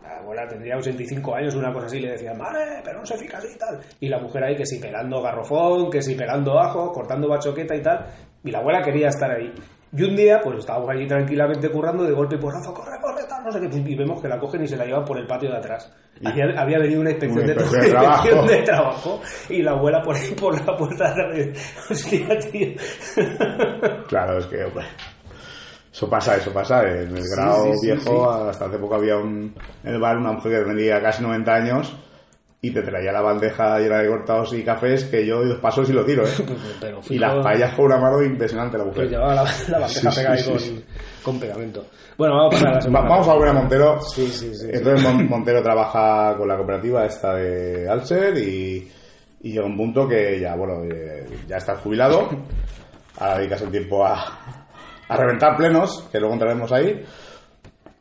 La 0.01 0.17
abuela 0.17 0.47
tendría 0.47 0.77
85 0.77 1.35
años, 1.35 1.55
una 1.55 1.73
cosa 1.73 1.87
así, 1.87 1.99
le 1.99 2.11
decía, 2.11 2.33
madre, 2.33 2.81
pero 2.83 2.99
no 2.99 3.05
se 3.05 3.17
fija 3.17 3.37
así 3.37 3.47
y 3.53 3.57
tal. 3.57 3.79
Y 3.99 4.09
la 4.09 4.19
mujer 4.19 4.43
ahí 4.43 4.55
que 4.55 4.65
si 4.65 4.79
pelando 4.79 5.21
garrofón, 5.21 5.89
que 5.89 6.01
si 6.01 6.15
pelando 6.15 6.59
ajo, 6.59 6.91
cortando 6.91 7.27
bachoqueta 7.27 7.75
y 7.75 7.81
tal. 7.81 8.05
Y 8.43 8.51
la 8.51 8.59
abuela 8.59 8.81
quería 8.81 9.07
estar 9.07 9.31
ahí. 9.31 9.53
Y 9.95 10.01
un 10.01 10.15
día, 10.15 10.41
pues 10.43 10.57
estábamos 10.57 10.89
allí 10.89 11.07
tranquilamente 11.07 11.69
currando, 11.69 12.03
de 12.03 12.13
golpe 12.13 12.35
y 12.35 12.39
porrazo, 12.39 12.73
corre, 12.73 12.99
corre, 12.99 13.23
tal, 13.29 13.43
no 13.43 13.51
sé 13.51 13.59
qué. 13.59 13.77
Y 13.77 13.95
vemos 13.95 14.19
que 14.19 14.27
la 14.27 14.39
cogen 14.39 14.63
y 14.63 14.67
se 14.67 14.75
la 14.75 14.85
llevan 14.85 15.05
por 15.05 15.19
el 15.19 15.27
patio 15.27 15.51
de 15.51 15.57
atrás. 15.57 15.93
Había, 16.25 16.45
había 16.59 16.79
venido 16.79 17.01
una 17.01 17.11
inspección, 17.11 17.43
Una 17.43 17.53
de, 17.53 17.61
inspección 17.61 17.83
de 17.83 17.89
trabajo. 17.91 18.27
inspección 18.27 18.47
de 18.47 18.63
trabajo. 18.63 19.21
Y 19.49 19.61
la 19.61 19.71
abuela 19.71 20.01
por 20.01 20.15
ahí 20.15 20.31
por 20.31 20.65
la 20.65 20.75
puerta 20.75 21.13
de 21.13 21.43
atrás 21.43 21.85
hostia, 21.91 22.39
tío. 22.39 22.67
Claro, 24.07 24.39
es 24.39 24.45
que, 24.47 24.63
hombre, 24.63 24.85
eso 25.91 26.09
pasa, 26.09 26.37
eso 26.37 26.51
pasa. 26.51 26.81
En 26.81 27.15
el 27.15 27.23
grado 27.35 27.65
sí, 27.65 27.77
sí, 27.77 27.85
viejo, 27.87 28.31
hasta 28.31 28.65
hace 28.65 28.79
poco 28.79 28.95
había 28.95 29.17
un, 29.17 29.53
en 29.83 29.93
el 29.93 29.99
bar 29.99 30.17
una 30.17 30.31
mujer 30.31 30.63
que 30.63 30.69
tenía 30.73 30.99
casi 31.01 31.21
90 31.21 31.53
años 31.53 31.95
y 32.65 32.71
te 32.71 32.81
traía 32.81 33.11
la 33.11 33.19
bandeja 33.21 33.77
llena 33.77 33.97
de 33.99 34.07
cortados 34.07 34.53
y 34.53 34.63
cafés 34.63 35.03
que 35.03 35.25
yo 35.25 35.39
doy 35.39 35.49
dos 35.49 35.59
pasos 35.59 35.89
y 35.89 35.91
lo 35.93 36.05
tiro, 36.05 36.25
¿eh? 36.25 36.31
Pero 36.79 37.01
Y 37.09 37.17
las 37.19 37.43
paellas 37.43 37.73
con 37.75 37.85
una 37.87 37.97
mano 37.97 38.23
impresionante 38.23 38.77
la 38.77 38.85
mujer. 38.85 39.09
llevaba 39.09 39.35
la, 39.35 39.43
la 39.43 39.79
bandeja 39.79 40.11
Sí, 40.11 40.15
pegada 40.17 40.37
sí, 40.37 40.49
ahí 40.51 40.59
sí, 40.59 40.85
con, 41.23 41.33
con 41.33 41.39
pegamento. 41.41 41.85
Bueno, 42.17 42.35
vamos 42.37 42.53
a 42.55 42.57
pasar 42.57 42.67
a 42.67 42.71
la 42.71 42.77
Va- 42.77 42.81
semana. 42.81 43.09
Vamos 43.09 43.27
a 43.27 43.33
volver 43.33 43.49
a 43.49 43.53
Montero. 43.53 44.01
Sí, 44.01 44.27
sí, 44.27 44.55
sí. 44.55 44.67
Entonces 44.71 45.03
Mon- 45.03 45.27
Montero 45.29 45.61
trabaja 45.61 46.35
con 46.37 46.47
la 46.47 46.55
cooperativa 46.55 47.05
esta 47.05 47.33
de 47.35 47.89
Alser 47.89 48.37
y, 48.37 48.89
y 49.41 49.51
llega 49.51 49.65
un 49.65 49.75
punto 49.75 50.07
que 50.07 50.39
ya, 50.39 50.55
bueno, 50.55 50.83
eh, 50.85 51.25
ya 51.47 51.57
estás 51.57 51.79
jubilado. 51.79 52.29
Ahora 53.17 53.39
dedicas 53.39 53.61
el 53.61 53.71
tiempo 53.71 54.05
a, 54.05 54.23
a 55.09 55.17
reventar 55.17 55.57
plenos, 55.57 56.07
que 56.11 56.17
luego 56.19 56.33
entraremos 56.33 56.71
ahí. 56.71 57.03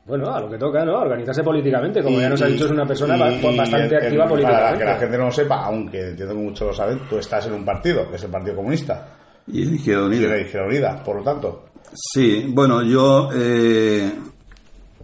Bueno, 0.05 0.35
a 0.35 0.41
lo 0.41 0.51
que 0.51 0.59
toca, 0.59 0.85
¿no? 0.85 0.99
Organizarse 0.99 1.45
políticamente, 1.45 2.03
como 2.03 2.19
Y- 2.19 2.23
ya 2.23 2.29
nos 2.29 2.43
ha 2.43 2.49
y- 2.49 2.53
dicho, 2.55 2.65
es 2.67 2.71
una 2.73 2.85
persona 2.87 3.17
y- 3.17 3.39
y 3.39 3.57
bastante 3.57 3.95
el- 3.97 4.03
activa 4.03 4.25
el- 4.25 4.31
políticamente. 4.31 4.65
Para 4.69 4.79
que 4.79 4.85
la 4.85 4.97
gente 4.97 5.19
no 5.19 5.25
lo 5.27 5.31
sepa, 5.33 5.65
aunque 5.65 6.09
entiendo 6.09 6.35
que 6.35 6.41
muchos 6.41 6.67
lo 6.69 6.75
saben, 6.75 7.01
tú 7.09 7.19
estás 7.19 7.47
en 7.47 7.53
un 7.53 7.65
partido, 7.65 8.09
que 8.11 8.17
es 8.17 8.23
el 8.25 8.31
Partido 8.31 8.57
Comunista. 8.57 9.07
Y 9.47 9.63
en 9.63 9.75
Izquierda 9.77 10.03
Y 10.03 10.07
Unida. 10.07 10.29
la 10.29 10.39
Izquierda 10.41 10.67
Unida, 10.69 11.03
por 11.05 11.17
lo 11.17 11.23
tanto. 11.23 11.65
Sí, 11.95 12.47
bueno, 12.49 12.83
yo 12.83 13.29
eh, 13.35 14.13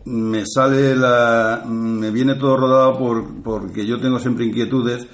me 0.07 0.45
sale 0.47 0.97
la, 0.97 1.63
me 1.67 2.11
viene 2.11 2.35
todo 2.37 2.57
rodado 2.57 2.99
por, 2.99 3.43
porque 3.43 3.85
yo 3.87 4.01
tengo 4.01 4.19
siempre 4.19 4.47
inquietudes 4.47 5.07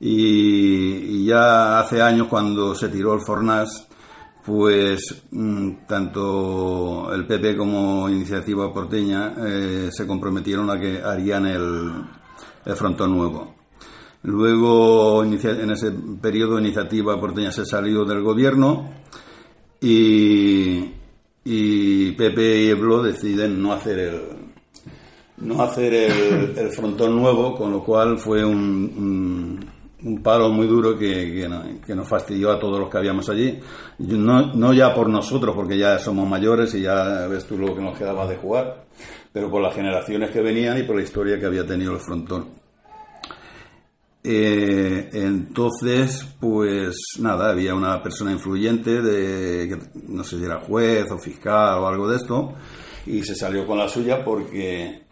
y, 0.00 1.22
y 1.22 1.24
ya 1.26 1.80
hace 1.80 2.02
años 2.02 2.26
cuando 2.28 2.74
se 2.74 2.88
tiró 2.88 3.14
el 3.14 3.20
Fornas, 3.20 3.88
pues 4.44 5.24
mm, 5.30 5.86
tanto 5.86 7.12
el 7.14 7.26
PP 7.26 7.56
como 7.56 8.08
Iniciativa 8.08 8.72
Porteña 8.72 9.34
eh, 9.46 9.88
se 9.90 10.06
comprometieron 10.06 10.70
a 10.70 10.78
que 10.78 11.00
harían 11.02 11.46
el, 11.46 11.92
el 12.64 12.76
frontón 12.76 13.16
nuevo. 13.16 13.54
Luego, 14.24 15.22
en 15.22 15.70
ese 15.70 15.92
periodo, 16.20 16.58
Iniciativa 16.58 17.20
Porteña 17.20 17.52
se 17.52 17.66
salió 17.66 18.06
del 18.06 18.22
gobierno 18.22 18.90
y, 19.80 20.92
y 21.44 22.12
Pepe 22.12 22.62
y 22.62 22.68
Eblo 22.68 23.02
deciden 23.02 23.62
no 23.62 23.74
hacer 23.74 23.98
el 23.98 24.44
no 25.36 25.62
hacer 25.62 25.92
el, 25.92 26.68
frontón 26.70 27.16
nuevo, 27.16 27.54
con 27.54 27.72
lo 27.72 27.84
cual 27.84 28.18
fue 28.18 28.44
un, 28.44 29.60
un 30.04 30.22
palo 30.22 30.50
muy 30.50 30.66
duro 30.66 30.96
que, 30.98 31.32
que, 31.34 31.48
no- 31.48 31.64
que 31.84 31.94
nos 31.94 32.06
fastidió 32.06 32.50
a 32.52 32.58
todos 32.58 32.78
los 32.78 32.88
que 32.90 32.98
habíamos 32.98 33.28
allí. 33.30 33.58
No, 33.98 34.52
no 34.54 34.72
ya 34.72 34.94
por 34.94 35.08
nosotros, 35.08 35.54
porque 35.54 35.78
ya 35.78 35.98
somos 35.98 36.28
mayores 36.28 36.74
y 36.74 36.82
ya 36.82 37.26
ves 37.26 37.46
tú 37.46 37.56
lo 37.58 37.74
que 37.74 37.80
nos 37.82 37.96
quedaba 37.98 38.26
de 38.26 38.36
jugar, 38.36 38.84
pero 39.32 39.50
por 39.50 39.62
las 39.62 39.74
generaciones 39.74 40.30
que 40.30 40.40
venían 40.42 40.78
y 40.78 40.82
por 40.84 40.96
la 40.96 41.02
historia 41.02 41.38
que 41.40 41.46
había 41.46 41.66
tenido 41.66 41.92
el 41.92 42.00
frontón. 42.00 42.46
Eh, 44.26 45.10
entonces, 45.12 46.24
pues 46.40 46.96
nada, 47.20 47.50
había 47.50 47.74
una 47.74 48.02
persona 48.02 48.32
influyente 48.32 49.02
de, 49.02 49.78
no 50.08 50.24
sé 50.24 50.38
si 50.38 50.44
era 50.44 50.60
juez 50.60 51.10
o 51.10 51.18
fiscal 51.18 51.78
o 51.80 51.86
algo 51.86 52.08
de 52.08 52.16
esto, 52.16 52.54
y 53.06 53.22
se 53.22 53.34
salió 53.34 53.66
con 53.66 53.76
la 53.76 53.86
suya 53.86 54.24
porque 54.24 55.02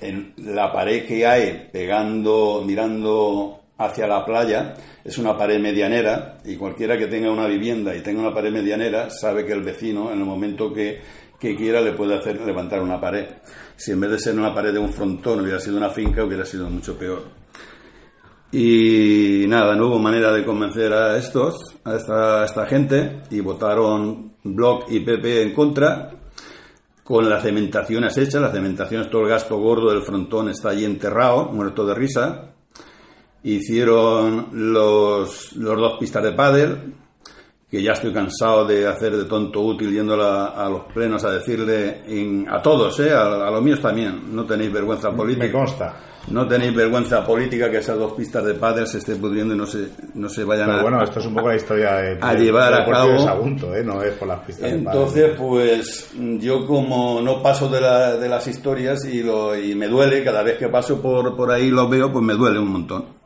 en 0.00 0.34
la 0.36 0.72
pared 0.72 1.04
que 1.04 1.26
hay 1.26 1.68
pegando, 1.72 2.62
mirando 2.64 3.59
hacia 3.80 4.06
la 4.06 4.24
playa, 4.26 4.74
es 5.02 5.16
una 5.16 5.36
pared 5.36 5.58
medianera, 5.58 6.38
y 6.44 6.56
cualquiera 6.56 6.98
que 6.98 7.06
tenga 7.06 7.30
una 7.30 7.46
vivienda 7.46 7.96
y 7.96 8.02
tenga 8.02 8.20
una 8.20 8.34
pared 8.34 8.52
medianera 8.52 9.08
sabe 9.08 9.46
que 9.46 9.52
el 9.52 9.62
vecino, 9.62 10.12
en 10.12 10.18
el 10.18 10.24
momento 10.26 10.72
que, 10.72 11.00
que 11.38 11.56
quiera, 11.56 11.80
le 11.80 11.92
puede 11.92 12.14
hacer 12.14 12.40
levantar 12.42 12.82
una 12.82 13.00
pared. 13.00 13.26
Si 13.76 13.92
en 13.92 14.00
vez 14.00 14.10
de 14.10 14.18
ser 14.18 14.38
una 14.38 14.54
pared 14.54 14.74
de 14.74 14.78
un 14.78 14.92
frontón 14.92 15.40
hubiera 15.40 15.58
sido 15.58 15.78
una 15.78 15.88
finca, 15.88 16.22
hubiera 16.22 16.44
sido 16.44 16.68
mucho 16.68 16.98
peor. 16.98 17.22
Y 18.52 19.46
nada, 19.48 19.74
no 19.74 19.86
hubo 19.86 19.98
manera 19.98 20.30
de 20.32 20.44
convencer 20.44 20.92
a 20.92 21.16
estos, 21.16 21.76
a 21.84 22.44
esta, 22.44 22.66
gente, 22.66 23.22
y 23.30 23.40
votaron 23.40 24.34
Bloc 24.42 24.90
y 24.90 25.00
PP 25.00 25.42
en 25.42 25.54
contra, 25.54 26.10
con 27.02 27.30
las 27.30 27.42
cementaciones 27.42 28.16
hechas, 28.18 28.42
las 28.42 28.52
cementaciones, 28.52 29.08
todo 29.08 29.22
el 29.22 29.28
gasto 29.28 29.56
gordo 29.56 29.90
del 29.90 30.02
frontón 30.02 30.50
está 30.50 30.70
allí 30.70 30.84
enterrado, 30.84 31.46
muerto 31.46 31.86
de 31.86 31.94
risa. 31.94 32.50
Hicieron 33.42 34.48
los, 34.52 35.54
los 35.56 35.76
dos 35.76 35.98
pistas 35.98 36.22
de 36.22 36.32
pádel, 36.32 36.94
que 37.70 37.82
ya 37.82 37.92
estoy 37.92 38.12
cansado 38.12 38.64
de 38.66 38.86
hacer 38.86 39.16
de 39.16 39.24
tonto 39.24 39.60
útil 39.60 39.92
yendo 39.92 40.20
a, 40.22 40.66
a 40.66 40.68
los 40.68 40.82
plenos 40.92 41.24
a 41.24 41.30
decirle 41.30 42.02
en- 42.06 42.46
a 42.50 42.60
todos, 42.60 42.98
¿eh? 43.00 43.12
a, 43.12 43.46
a 43.46 43.50
los 43.50 43.62
míos 43.62 43.80
también, 43.80 44.34
no 44.34 44.44
tenéis 44.44 44.72
vergüenza 44.72 45.10
política. 45.12 45.46
Me 45.46 45.52
consta. 45.52 45.96
No 46.28 46.46
tenéis 46.46 46.74
vergüenza 46.74 47.24
política 47.24 47.70
que 47.70 47.78
esas 47.78 47.98
dos 47.98 48.12
pistas 48.12 48.44
de 48.44 48.52
pádel 48.54 48.86
se 48.86 48.98
estén 48.98 49.18
pudriendo 49.20 49.54
y 49.54 49.56
no 49.56 49.64
se, 49.66 49.88
no 50.14 50.28
se 50.28 50.44
vayan 50.44 50.66
Pero 50.66 50.78
a... 50.78 50.82
bueno, 50.82 51.02
esto 51.02 51.18
es 51.20 51.26
un 51.26 51.34
poco 51.34 51.48
la 51.48 51.56
historia 51.56 51.94
de, 51.94 52.18
a 52.20 52.34
de- 52.34 52.44
llevar 52.44 52.72
del 52.72 52.82
a 52.82 52.84
de 52.84 52.92
cabo. 52.92 53.18
Sagunto, 53.20 53.74
¿eh? 53.74 53.82
No 53.82 54.02
es 54.02 54.12
por 54.14 54.28
las 54.28 54.40
pistas 54.40 54.70
de 54.70 54.76
Entonces, 54.76 55.30
pues 55.38 56.10
yo 56.40 56.66
como 56.66 57.20
no 57.22 57.42
paso 57.42 57.68
de, 57.70 57.80
la- 57.80 58.16
de 58.16 58.28
las 58.28 58.46
historias 58.46 59.04
y, 59.06 59.22
lo, 59.22 59.56
y 59.56 59.74
me 59.74 59.88
duele, 59.88 60.22
cada 60.22 60.42
vez 60.42 60.58
que 60.58 60.68
paso 60.68 61.00
por, 61.00 61.34
por 61.34 61.50
ahí 61.50 61.66
y 61.68 61.70
lo 61.70 61.88
veo, 61.88 62.12
pues 62.12 62.22
me 62.24 62.34
duele 62.34 62.58
un 62.58 62.68
montón. 62.70 63.19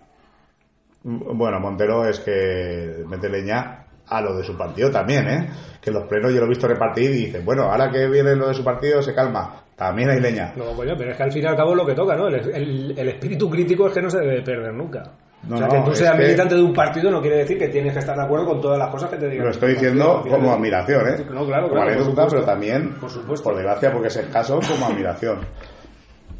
Bueno, 1.04 1.60
Montero 1.60 2.06
es 2.08 2.18
que 2.20 3.04
mete 3.06 3.28
leña 3.28 3.84
a 4.08 4.20
lo 4.22 4.34
de 4.36 4.42
su 4.42 4.56
partido 4.56 4.90
también, 4.90 5.28
¿eh? 5.28 5.48
Que 5.80 5.90
los 5.90 6.04
plenos 6.04 6.32
yo 6.32 6.40
lo 6.40 6.46
he 6.46 6.48
visto 6.48 6.66
repartir 6.66 7.10
y 7.10 7.26
dice, 7.26 7.40
bueno, 7.40 7.64
ahora 7.64 7.90
que 7.90 8.06
viene 8.08 8.34
lo 8.34 8.48
de 8.48 8.54
su 8.54 8.64
partido 8.64 9.02
se 9.02 9.14
calma. 9.14 9.60
También 9.76 10.08
hay 10.10 10.20
leña. 10.20 10.52
No, 10.56 10.64
coño, 10.76 10.94
pero 10.96 11.10
es 11.10 11.16
que 11.16 11.22
al 11.24 11.32
fin 11.32 11.42
y 11.42 11.46
al 11.46 11.56
cabo 11.56 11.72
es 11.72 11.76
lo 11.76 11.86
que 11.86 11.94
toca, 11.94 12.16
¿no? 12.16 12.28
El, 12.28 12.34
el- 12.36 12.94
el 12.98 13.08
espíritu 13.08 13.50
crítico 13.50 13.86
es 13.88 13.92
que 13.92 14.00
no 14.02 14.08
se 14.08 14.18
debe 14.20 14.40
perder 14.42 14.72
nunca. 14.72 15.02
No, 15.48 15.56
o 15.56 15.58
sea, 15.58 15.66
no, 15.66 15.74
que 15.74 15.90
tú 15.90 15.94
seas 15.94 16.16
que- 16.16 16.22
militante 16.22 16.54
de 16.54 16.62
un 16.62 16.72
partido 16.72 17.10
no 17.10 17.20
quiere 17.20 17.36
decir 17.38 17.58
que 17.58 17.68
tienes 17.68 17.92
que 17.92 17.98
estar 17.98 18.16
de 18.16 18.22
acuerdo 18.22 18.46
con 18.46 18.60
todas 18.62 18.78
las 18.78 18.88
cosas 18.88 19.10
que 19.10 19.16
te 19.18 19.28
digan. 19.28 19.44
Lo 19.44 19.50
estoy 19.50 19.74
partido, 19.74 19.92
diciendo 19.92 20.24
como 20.30 20.52
admiración, 20.54 21.08
¿eh? 21.08 21.16
No, 21.30 21.44
claro, 21.44 21.68
Como 21.68 21.82
claro. 21.82 21.96
por 21.96 22.04
supuesto. 22.06 22.30
pero 22.30 22.44
también, 22.46 22.94
Por 22.94 23.10
supuesto. 23.10 23.44
por 23.44 23.56
desgracia, 23.56 23.92
porque 23.92 24.08
es 24.08 24.16
escaso, 24.16 24.58
como 24.66 24.86
admiración. 24.86 25.40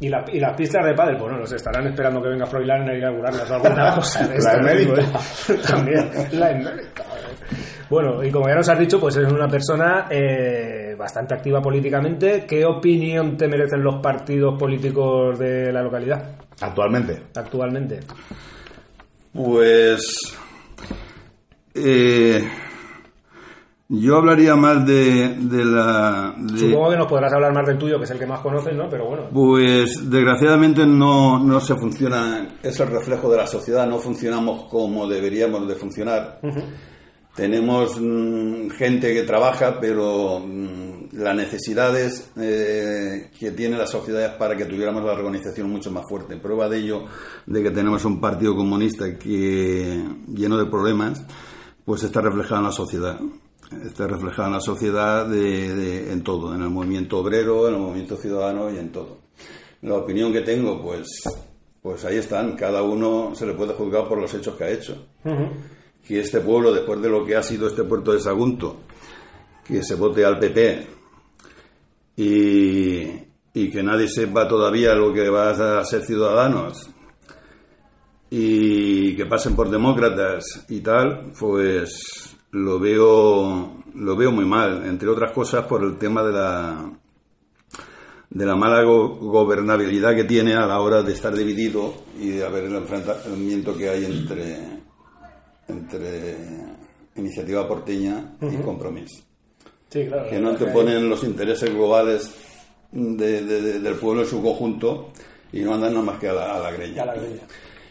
Y, 0.01 0.09
la- 0.09 0.25
y 0.31 0.39
las 0.39 0.55
pistas 0.57 0.85
de 0.85 0.93
pádel, 0.93 1.15
bueno, 1.17 1.37
los 1.37 1.51
estarán 1.53 1.87
esperando 1.87 2.21
que 2.21 2.29
venga 2.29 2.45
Froilán 2.45 2.89
a 2.89 2.93
inaugurarlas 2.97 3.49
o 3.49 3.55
alguna 3.55 3.95
cosa 3.95 4.27
de 4.27 4.39
La 4.41 4.53
emérita. 4.53 5.01
¿no? 5.01 5.55
También, 5.67 6.09
la 6.33 6.51
emérita. 6.51 7.03
Bueno, 7.89 8.23
y 8.23 8.31
como 8.31 8.47
ya 8.49 8.55
nos 8.55 8.67
has 8.67 8.79
dicho, 8.79 8.99
pues 8.99 9.15
eres 9.15 9.31
una 9.31 9.47
persona 9.47 10.07
eh, 10.09 10.95
bastante 10.97 11.35
activa 11.35 11.61
políticamente. 11.61 12.45
¿Qué 12.47 12.65
opinión 12.65 13.37
te 13.37 13.47
merecen 13.47 13.83
los 13.83 14.01
partidos 14.01 14.57
políticos 14.59 15.37
de 15.39 15.71
la 15.71 15.81
localidad 15.83 16.31
Actualmente. 16.61 17.21
actualmente? 17.35 17.99
Pues 19.33 20.01
eh, 21.73 22.43
yo 24.01 24.17
hablaría 24.17 24.55
más 24.55 24.85
de, 24.85 25.35
de 25.39 25.65
la... 25.65 26.33
de- 26.37 26.57
Supongo 26.59 26.89
que 26.91 26.97
nos 26.97 27.07
podrás 27.07 27.33
hablar 27.33 27.53
más 27.53 27.65
del 27.67 27.77
tuyo, 27.77 27.97
que 27.97 28.03
es 28.05 28.11
el 28.11 28.19
que 28.19 28.25
más 28.27 28.39
conoces, 28.41 28.75
¿no? 28.75 28.89
Pero 28.89 29.07
bueno. 29.07 29.23
Pues 29.33 30.09
desgraciadamente 30.09 30.85
no, 30.85 31.39
no 31.43 31.59
se 31.59 31.75
funciona, 31.75 32.57
es 32.63 32.79
el 32.79 32.87
reflejo 32.87 33.29
de 33.29 33.37
la 33.37 33.47
sociedad, 33.47 33.87
no 33.87 33.99
funcionamos 33.99 34.65
como 34.69 35.07
deberíamos 35.07 35.67
de 35.67 35.75
funcionar. 35.75 36.39
Tenemos 37.35 37.99
mm, 37.99 38.69
gente 38.77 39.13
que 39.13 39.23
trabaja, 39.23 39.77
pero 39.81 40.39
mm, 40.39 41.07
las 41.17 41.35
necesidades 41.35 42.31
eh, 42.39 43.29
que 43.37 43.51
tiene 43.51 43.77
la 43.77 43.87
sociedad 43.87 44.23
es 44.23 44.31
para 44.37 44.55
que 44.55 44.63
tuviéramos 44.65 45.03
la 45.03 45.11
organización 45.11 45.69
mucho 45.69 45.91
más 45.91 46.05
fuerte. 46.07 46.37
Prueba 46.37 46.69
de 46.69 46.77
ello, 46.77 47.03
de 47.45 47.61
que 47.61 47.71
tenemos 47.71 48.05
un 48.05 48.21
partido 48.21 48.55
comunista 48.55 49.17
que 49.17 50.01
lleno 50.33 50.57
de 50.57 50.65
problemas, 50.67 51.25
pues 51.83 52.03
está 52.03 52.21
reflejado 52.21 52.57
en 52.61 52.65
la 52.67 52.71
sociedad. 52.71 53.19
Está 53.83 54.07
reflejado 54.07 54.47
en 54.47 54.53
la 54.53 54.59
sociedad 54.61 55.25
de- 55.27 55.73
de- 55.75 56.11
en 56.11 56.23
todo, 56.23 56.53
en 56.53 56.61
el 56.61 56.69
movimiento 56.69 57.17
obrero, 57.19 57.67
en 57.67 57.73
el 57.75 57.79
movimiento 57.81 58.15
ciudadano 58.17 58.71
y 58.71 58.77
en 58.77 58.91
todo. 58.91 59.17
La 59.81 59.95
opinión 59.95 60.31
que 60.31 60.41
tengo, 60.41 60.81
pues, 60.81 61.07
pues 61.81 62.05
ahí 62.05 62.17
están. 62.17 62.55
Cada 62.55 62.83
uno 62.83 63.33
se 63.35 63.45
le 63.45 63.53
puede 63.53 63.73
juzgar 63.73 64.07
por 64.07 64.19
los 64.19 64.33
hechos 64.33 64.55
que 64.55 64.63
ha 64.63 64.69
hecho 64.69 65.05
que 66.07 66.19
este 66.19 66.39
pueblo, 66.41 66.71
después 66.71 67.01
de 67.01 67.09
lo 67.09 67.25
que 67.25 67.35
ha 67.35 67.41
sido 67.43 67.67
este 67.67 67.83
puerto 67.83 68.11
de 68.13 68.19
Sagunto, 68.19 68.77
que 69.65 69.81
se 69.83 69.95
vote 69.95 70.23
al 70.23 70.37
PP 70.39 70.87
y, 72.17 73.01
y 73.53 73.71
que 73.71 73.81
nadie 73.83 74.07
sepa 74.07 74.47
todavía 74.47 74.93
lo 74.93 75.11
que 75.13 75.27
va 75.29 75.49
a 75.49 75.83
ser 75.83 76.03
ciudadanos 76.03 76.89
y 78.29 79.15
que 79.15 79.25
pasen 79.25 79.55
por 79.55 79.69
demócratas 79.69 80.65
y 80.69 80.79
tal, 80.81 81.31
pues 81.39 82.24
lo 82.55 82.79
veo 82.79 83.71
lo 83.95 84.15
veo 84.15 84.31
muy 84.31 84.45
mal, 84.45 84.85
entre 84.85 85.07
otras 85.09 85.31
cosas 85.31 85.65
por 85.65 85.83
el 85.83 85.97
tema 85.97 86.23
de 86.23 86.31
la 86.33 86.89
de 88.29 88.45
la 88.45 88.55
mala 88.55 88.83
go- 88.83 89.15
gobernabilidad 89.15 90.15
que 90.15 90.23
tiene 90.25 90.53
a 90.55 90.65
la 90.65 90.79
hora 90.81 91.01
de 91.03 91.13
estar 91.13 91.33
dividido 91.33 91.93
y 92.19 92.29
de 92.29 92.45
haber 92.45 92.65
el 92.65 92.75
enfrentamiento 92.75 93.75
que 93.77 93.89
hay 93.89 94.05
entre 94.05 94.57
entre 95.67 96.35
iniciativa 97.15 97.67
porteña 97.67 98.35
y 98.41 98.55
compromiso. 98.57 99.23
Sí, 99.89 100.05
claro. 100.07 100.29
Que 100.29 100.39
no 100.39 100.49
anteponen 100.49 101.09
los 101.09 101.23
intereses 101.23 101.73
globales 101.73 102.33
de- 102.91 103.41
de- 103.43 103.61
de- 103.61 103.79
del 103.79 103.95
pueblo 103.95 104.21
en 104.23 104.27
su 104.27 104.41
conjunto 104.41 105.11
y 105.53 105.61
no 105.61 105.73
andan 105.73 105.93
nada 105.93 106.05
más 106.05 106.19
que 106.19 106.27
a 106.29 106.33
la, 106.33 106.55
a 106.55 106.59
la 106.59 106.71
greña. 106.71 106.95
Ya 106.95 107.05
la 107.05 107.15
greña. 107.15 107.41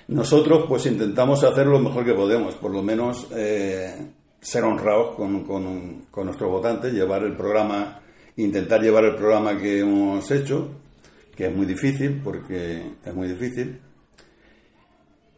Nosotros 0.09 0.65
pues 0.69 0.85
intentamos 0.87 1.43
hacer 1.45 1.67
lo 1.67 1.79
mejor 1.79 2.05
que 2.05 2.13
podemos, 2.13 2.55
por 2.57 2.71
lo 2.73 2.83
menos 2.83 3.27
eh, 3.35 3.95
ser 4.45 4.63
honrados 4.65 5.15
con, 5.17 5.43
con- 5.45 6.27
nuestros 6.27 6.51
votantes, 6.51 6.93
llevar 6.93 7.23
el 7.25 7.35
programa, 7.35 8.01
intentar 8.37 8.81
llevar 8.83 9.05
el 9.05 9.17
programa 9.17 9.57
que 9.59 9.81
hemos 9.81 10.31
hecho, 10.31 10.69
que 11.35 11.47
es 11.47 11.57
muy 11.57 11.65
difícil, 11.67 12.21
porque 12.23 12.93
es 13.05 13.15
muy 13.15 13.27
difícil. 13.29 13.81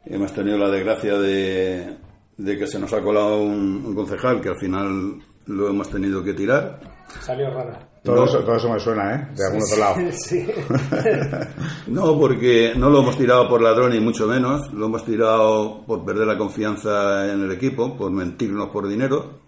Hemos 0.05 0.33
tenido 0.33 0.59
la 0.59 0.71
desgracia 0.71 1.19
de, 1.19 1.97
de 2.37 2.59
que 2.59 2.67
se 2.67 2.79
nos 2.79 2.93
ha 2.93 3.01
colado 3.03 3.43
un, 3.43 3.85
un 3.87 3.95
concejal 3.95 4.41
que 4.41 4.49
al 4.51 4.59
final 4.59 5.21
lo 5.47 5.69
hemos 5.69 5.89
tenido 5.91 6.23
que 6.23 6.35
tirar. 6.35 6.81
Salió 7.21 7.51
rara. 7.51 7.79
Todo, 8.07 8.17
No. 8.17 8.25
eso, 8.25 8.39
todo 8.41 8.57
eso 8.57 8.73
me 8.73 8.81
suena, 8.81 9.15
¿eh? 9.15 9.29
De 9.37 9.45
algún 9.47 9.63
otro 9.63 9.79
lado. 9.79 9.97
Sí. 10.13 10.47
No, 11.89 12.19
porque 12.19 12.73
no 12.77 12.91
lo 12.91 13.01
hemos 13.03 13.17
tirado 13.17 13.49
por 13.49 13.61
ladrón 13.63 13.91
ni 13.93 14.01
mucho 14.01 14.27
menos, 14.27 14.73
lo 14.73 14.87
hemos 14.87 15.05
tirado 15.05 15.83
por 15.87 16.05
perder 16.05 16.27
la 16.27 16.39
confianza 16.39 17.31
en 17.33 17.43
el 17.43 17.53
equipo, 17.53 17.97
por 17.97 18.11
mentirnos 18.11 18.71
por 18.71 18.89
dinero. 18.89 19.45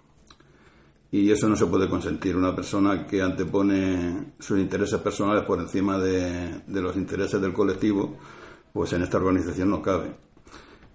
Y 1.11 1.31
eso 1.31 1.49
no 1.49 1.57
se 1.57 1.67
puede 1.67 1.89
consentir. 1.89 2.37
Una 2.37 2.55
persona 2.55 3.07
que 3.07 3.23
antepone 3.23 4.35
sus 4.39 4.59
intereses 4.59 5.01
personales 5.01 5.45
por 5.45 5.59
encima 5.59 5.99
de, 5.99 6.61
de 6.67 6.83
los 6.83 6.97
intereses 6.97 7.41
del 7.41 7.53
colectivo, 7.55 8.17
pues 8.73 8.93
en 8.93 9.03
esta 9.03 9.17
organización 9.17 9.71
no 9.71 9.81
cabe. 9.81 10.13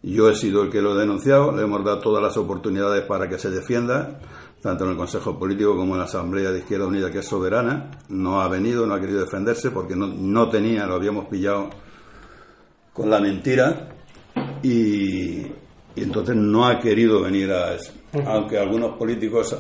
Yo 0.04 0.30
he 0.30 0.36
sido 0.36 0.62
el 0.64 0.70
que 0.70 0.82
lo 0.82 0.96
he 0.96 1.00
denunciado, 1.00 1.52
le 1.52 1.64
hemos 1.64 1.84
dado 1.84 2.00
todas 2.00 2.22
las 2.22 2.38
oportunidades 2.38 3.04
para 3.06 3.28
que 3.28 3.40
se 3.40 3.50
defienda, 3.50 4.20
tanto 4.64 4.86
en 4.86 4.92
el 4.92 4.98
Consejo 4.98 5.38
Político 5.38 5.76
como 5.76 5.94
en 5.94 6.00
la 6.00 6.06
Asamblea 6.06 6.50
de 6.50 6.60
Izquierda 6.60 6.88
Unida, 6.88 7.12
que 7.12 7.20
es 7.20 7.28
soberana. 7.28 7.92
No 8.08 8.40
ha 8.40 8.48
venido, 8.48 8.88
no 8.88 8.94
ha 8.94 9.00
querido 9.02 9.20
defenderse 9.20 9.72
porque 9.72 9.94
no, 9.94 10.08
no 10.08 10.50
tenía, 10.50 10.86
lo 10.86 10.96
habíamos 10.96 11.26
pillado 11.26 11.70
con 12.94 13.10
la 13.10 13.20
mentira 13.20 13.90
y, 14.64 15.42
y 15.42 15.54
entonces 15.98 16.38
no 16.38 16.66
ha 16.66 16.80
querido 16.80 17.22
venir 17.22 17.52
a 17.52 17.76
eso. 17.76 17.92
Aunque 18.26 18.58
algunos 18.58 18.98
políticos 18.98 19.54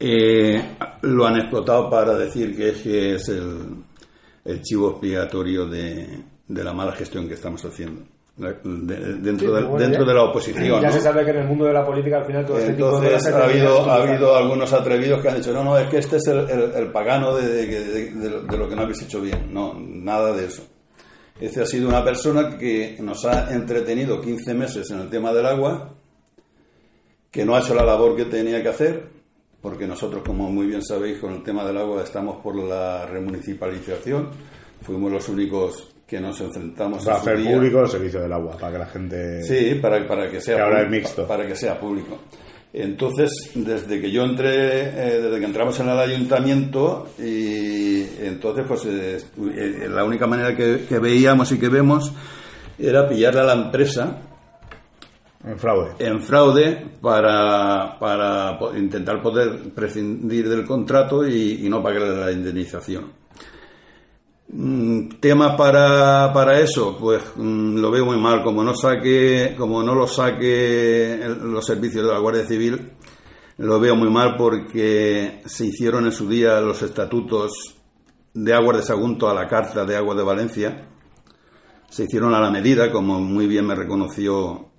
eh, 0.00 0.76
lo 1.02 1.24
han 1.24 1.36
explotado 1.36 1.88
para 1.88 2.16
decir 2.16 2.56
que 2.56 2.70
es, 2.70 2.82
que 2.82 3.14
es 3.14 3.28
el, 3.28 3.84
el 4.46 4.62
chivo 4.62 4.90
expiatorio 4.90 5.66
de, 5.66 6.24
de 6.48 6.64
la 6.64 6.72
mala 6.72 6.90
gestión 6.90 7.28
que 7.28 7.34
estamos 7.34 7.64
haciendo 7.64 8.02
dentro, 8.40 9.38
Sí, 9.38 9.46
de, 9.46 9.62
bueno, 9.62 9.76
dentro 9.78 10.02
ya- 10.02 10.08
de 10.08 10.14
la 10.14 10.22
oposición. 10.24 10.80
Ya 10.80 10.88
¿no? 10.88 10.92
se 10.92 11.00
sabe 11.00 11.24
que 11.24 11.30
en 11.30 11.36
el 11.38 11.46
mundo 11.46 11.64
de 11.66 11.72
la 11.72 11.84
política 11.84 12.18
al 12.18 12.24
final 12.24 12.44
todo 12.46 12.58
este 12.58 12.72
tipo 12.72 12.86
de 13.00 13.08
Entonces 13.08 13.12
cosas 13.12 13.32
se 13.34 13.38
ha 13.40 13.44
habido, 13.44 13.90
ha 13.90 14.02
habido 14.02 14.36
algunos 14.36 14.72
atrevidos 14.72 15.20
que 15.22 15.28
han 15.28 15.36
dicho, 15.36 15.52
no, 15.52 15.62
no, 15.64 15.78
es 15.78 15.88
que 15.88 15.98
este 15.98 16.16
es 16.16 16.26
el, 16.28 16.38
el- 16.50 16.72
el 16.74 16.92
pagano 16.92 17.34
de, 17.36 17.46
de- 17.48 17.66
de- 17.66 18.10
de 18.12 18.40
de 18.42 18.56
lo 18.58 18.68
que 18.68 18.74
no 18.76 18.82
habéis 18.82 19.02
hecho 19.02 19.20
bien. 19.20 19.52
No, 19.52 19.74
nada 19.78 20.32
de 20.32 20.46
eso. 20.46 20.62
Este 21.40 21.62
ha 21.62 21.66
sido 21.66 21.88
una 21.88 22.04
persona 22.04 22.58
que 22.58 22.96
nos 23.00 23.24
ha 23.24 23.52
entretenido 23.54 24.20
15 24.20 24.52
meses 24.54 24.90
en 24.90 25.00
el 25.00 25.08
tema 25.08 25.32
del 25.32 25.46
agua, 25.46 25.94
que 27.30 27.44
no 27.44 27.54
ha 27.54 27.60
hecho 27.60 27.74
la 27.74 27.84
labor 27.84 28.16
que 28.16 28.24
tenía 28.26 28.62
que 28.62 28.68
hacer, 28.68 29.04
porque 29.62 29.86
nosotros, 29.86 30.22
como 30.26 30.50
muy 30.50 30.66
bien 30.66 30.82
sabéis, 30.82 31.18
con 31.18 31.32
el 31.32 31.42
tema 31.42 31.64
del 31.64 31.78
agua 31.78 32.02
estamos 32.02 32.42
por 32.42 32.56
la 32.56 33.06
remunicipalización. 33.06 34.28
Fuimos 34.82 35.12
los 35.12 35.28
únicos 35.28 35.94
que 36.10 36.20
nos 36.20 36.40
enfrentamos 36.40 37.04
Para 37.04 37.18
su 37.18 37.22
hacer 37.22 37.38
día. 37.38 37.52
público 37.54 37.80
el 37.82 37.88
servicio 37.88 38.20
del 38.20 38.32
agua, 38.32 38.56
para 38.58 38.72
que 38.72 38.78
la 38.80 38.86
gente... 38.86 39.42
Sí, 39.44 39.76
para, 39.76 40.06
para 40.08 40.28
que 40.28 40.40
sea 40.40 40.56
Que 40.56 40.62
ahora 40.62 40.82
es 40.82 40.90
mixto. 40.90 41.24
Para 41.28 41.46
que 41.46 41.54
sea 41.54 41.78
público. 41.78 42.18
Entonces, 42.72 43.30
desde 43.54 44.00
que 44.00 44.10
yo 44.10 44.22
entré, 44.24 44.88
eh, 44.88 45.20
desde 45.22 45.38
que 45.38 45.44
entramos 45.44 45.78
en 45.80 45.88
el 45.88 45.98
ayuntamiento, 45.98 47.08
y 47.18 48.02
entonces, 48.24 48.64
pues 48.66 48.84
eh, 48.86 49.18
eh, 49.56 49.88
la 49.88 50.02
única 50.04 50.26
manera 50.26 50.54
que, 50.56 50.84
que 50.88 50.98
veíamos 50.98 51.50
y 51.52 51.58
que 51.58 51.68
vemos 51.68 52.12
era 52.78 53.08
pillarle 53.08 53.40
a 53.40 53.44
la 53.44 53.52
empresa 53.54 54.18
En 55.44 55.58
fraude. 55.58 55.90
en 55.98 56.20
fraude 56.22 56.86
para, 57.00 57.96
para 58.00 58.58
intentar 58.76 59.20
poder 59.22 59.58
prescindir 59.74 60.48
del 60.48 60.64
contrato 60.64 61.26
y, 61.26 61.66
y 61.66 61.68
no 61.68 61.82
pagarle 61.82 62.16
la 62.16 62.32
indemnización. 62.32 63.19
Mm, 64.52 65.20
Tema 65.20 65.56
para, 65.56 66.32
para 66.32 66.58
eso, 66.60 66.96
pues 66.98 67.22
mm, 67.36 67.76
lo 67.76 67.90
veo 67.90 68.04
muy 68.04 68.18
mal. 68.18 68.42
Como 68.42 68.64
no 68.64 68.74
saque, 68.74 69.54
como 69.56 69.82
no 69.82 69.94
lo 69.94 70.06
saque 70.08 71.20
los 71.42 71.64
servicios 71.64 72.04
de 72.04 72.12
la 72.12 72.18
Guardia 72.18 72.44
Civil, 72.46 72.92
lo 73.58 73.78
veo 73.78 73.94
muy 73.94 74.10
mal 74.10 74.36
porque 74.36 75.42
se 75.46 75.66
hicieron 75.66 76.06
en 76.06 76.12
su 76.12 76.28
día 76.28 76.60
los 76.60 76.82
estatutos 76.82 77.52
de 78.34 78.54
Aguas 78.54 78.78
de 78.78 78.82
Sagunto 78.82 79.28
a 79.28 79.34
la 79.34 79.46
Carta 79.48 79.84
de 79.84 79.96
Agua 79.96 80.14
de 80.14 80.22
Valencia. 80.24 80.88
Se 81.88 82.04
hicieron 82.04 82.34
a 82.34 82.40
la 82.40 82.50
medida, 82.50 82.90
como 82.90 83.20
muy 83.20 83.46
bien 83.46 83.66
me 83.66 83.74
reconoció 83.74 84.70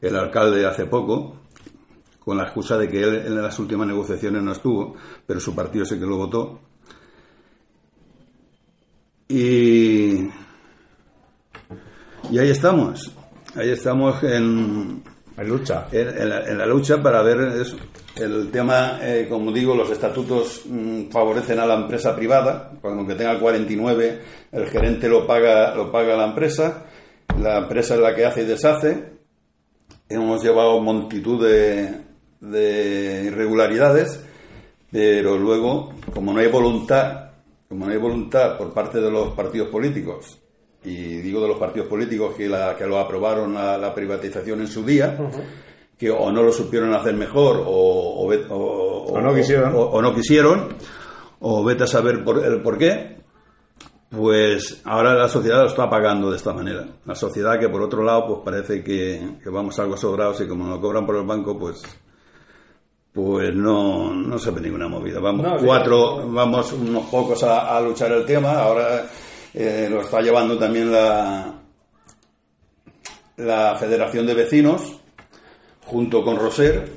el 0.00 0.16
alcalde 0.16 0.66
hace 0.66 0.86
poco, 0.86 1.42
con 2.18 2.36
la 2.36 2.44
excusa 2.44 2.76
de 2.78 2.88
que 2.88 3.02
él 3.02 3.14
en 3.26 3.42
las 3.42 3.58
últimas 3.58 3.86
negociaciones 3.86 4.42
no 4.42 4.52
estuvo, 4.52 4.94
pero 5.26 5.38
su 5.38 5.54
partido 5.54 5.84
sí 5.84 5.98
que 5.98 6.06
lo 6.06 6.16
votó. 6.16 6.71
Y, 9.32 10.28
y 12.30 12.38
ahí 12.38 12.50
estamos, 12.50 13.10
ahí 13.56 13.70
estamos 13.70 14.22
en, 14.24 15.02
En 15.38 15.48
lucha. 15.48 15.86
en, 15.90 16.08
en 16.08 16.28
la, 16.28 16.44
en 16.44 16.58
la 16.58 16.66
lucha 16.66 17.02
para 17.02 17.22
ver 17.22 17.40
eso. 17.58 17.78
El 18.14 18.50
tema, 18.50 18.98
eh, 19.00 19.26
como 19.30 19.50
digo, 19.50 19.74
los 19.74 19.90
estatutos 19.90 20.64
mm, 20.66 21.08
favorecen 21.10 21.58
a 21.60 21.64
la 21.64 21.76
empresa 21.76 22.14
privada. 22.14 22.72
Cuando 22.82 23.06
que 23.06 23.14
tenga 23.14 23.32
el 23.32 23.38
49, 23.38 24.20
el 24.52 24.66
gerente 24.66 25.08
lo 25.08 25.26
paga, 25.26 25.74
lo 25.74 25.90
paga 25.90 26.14
la 26.14 26.26
empresa. 26.26 26.84
La 27.40 27.60
empresa 27.60 27.94
es 27.94 28.00
la 28.00 28.14
que 28.14 28.26
hace 28.26 28.42
y 28.42 28.44
deshace. 28.44 29.12
Hemos 30.10 30.44
llevado 30.44 30.78
multitud 30.82 31.42
de, 31.42 31.90
de 32.38 33.22
irregularidades, 33.28 34.22
pero 34.90 35.38
luego, 35.38 35.94
como 36.12 36.34
no 36.34 36.40
hay 36.40 36.48
voluntad, 36.48 37.31
como 37.72 37.86
no 37.86 37.92
hay 37.92 37.98
voluntad 37.98 38.58
por 38.58 38.72
parte 38.74 39.00
de 39.00 39.10
los 39.10 39.30
partidos 39.32 39.68
políticos, 39.68 40.38
y 40.84 40.92
digo 41.18 41.40
de 41.40 41.48
los 41.48 41.58
partidos 41.58 41.88
políticos 41.88 42.34
que, 42.36 42.48
la, 42.48 42.76
que 42.76 42.86
lo 42.86 42.98
aprobaron 42.98 43.54
la, 43.54 43.78
la 43.78 43.94
privatización 43.94 44.60
en 44.60 44.66
su 44.68 44.84
día, 44.84 45.16
que 45.98 46.10
o 46.10 46.30
no 46.30 46.42
lo 46.42 46.52
supieron 46.52 46.92
hacer 46.92 47.14
mejor 47.14 47.62
o, 47.64 47.70
o, 47.70 48.32
o- 48.50 49.04
O 49.14 49.20
no 49.20 49.34
quisieron. 49.34 49.72
o- 49.74 50.02
no 50.02 50.14
quisieron, 50.14 50.68
o 51.40 51.64
vete 51.64 51.84
a 51.84 51.86
saber 51.86 52.22
por, 52.24 52.44
el 52.44 52.60
por 52.62 52.76
qué, 52.78 53.16
pues 54.10 54.82
ahora 54.84 55.14
la 55.14 55.28
sociedad 55.28 55.60
lo 55.62 55.68
está 55.68 55.88
pagando 55.88 56.30
de 56.30 56.36
esta 56.36 56.52
manera. 56.52 56.86
La 57.06 57.14
sociedad 57.14 57.58
que 57.58 57.68
por 57.68 57.80
otro 57.82 58.02
lado 58.02 58.26
pues 58.26 58.40
parece 58.44 58.82
que, 58.84 59.38
que 59.42 59.48
vamos 59.50 59.78
algo 59.78 59.96
sobrados 59.96 60.40
y 60.42 60.46
como 60.48 60.66
nos 60.66 60.78
cobran 60.80 61.06
por 61.06 61.16
el 61.16 61.24
banco 61.26 61.58
pues 61.58 61.82
pues 63.12 63.54
no, 63.54 64.12
no 64.14 64.38
se 64.38 64.50
ve 64.50 64.60
ninguna 64.62 64.88
movida. 64.88 65.20
Vamos 65.20 65.42
No, 65.46 65.58
cuatro, 65.58 66.14
claro. 66.16 66.32
vamos 66.32 66.72
unos 66.72 67.06
pocos 67.06 67.42
a, 67.44 67.76
a 67.76 67.80
luchar 67.80 68.12
el 68.12 68.24
tema. 68.24 68.52
Ahora 68.52 69.06
eh, 69.52 69.86
lo 69.90 70.00
está 70.00 70.20
llevando 70.20 70.58
también 70.58 70.90
la, 70.90 71.52
la 73.36 73.76
Federación 73.76 74.26
de 74.26 74.34
Vecinos 74.34 74.98
junto 75.84 76.24
con 76.24 76.36
Roser, 76.36 76.88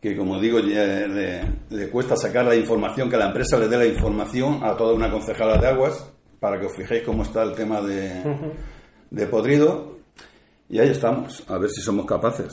que 0.00 0.16
como 0.16 0.38
digo 0.38 0.58
le, 0.58 1.42
le 1.70 1.88
cuesta 1.88 2.16
sacar 2.16 2.44
la 2.44 2.54
información, 2.56 3.08
que 3.08 3.16
la 3.16 3.28
empresa 3.28 3.58
le 3.58 3.68
dé 3.68 3.78
la 3.78 3.86
información 3.86 4.60
a 4.62 4.76
toda 4.76 4.92
una 4.92 5.10
concejala 5.10 5.56
de 5.56 5.68
aguas, 5.68 6.10
para 6.40 6.60
que 6.60 6.66
os 6.66 6.76
fijéis 6.76 7.04
cómo 7.04 7.22
está 7.22 7.42
el 7.42 7.54
tema 7.54 7.80
de, 7.80 8.22
de 9.10 9.26
podrido. 9.28 9.96
Y 10.68 10.78
ahí 10.80 10.90
estamos, 10.90 11.42
a 11.48 11.56
ver 11.58 11.70
si 11.70 11.80
somos 11.80 12.04
capaces. 12.04 12.52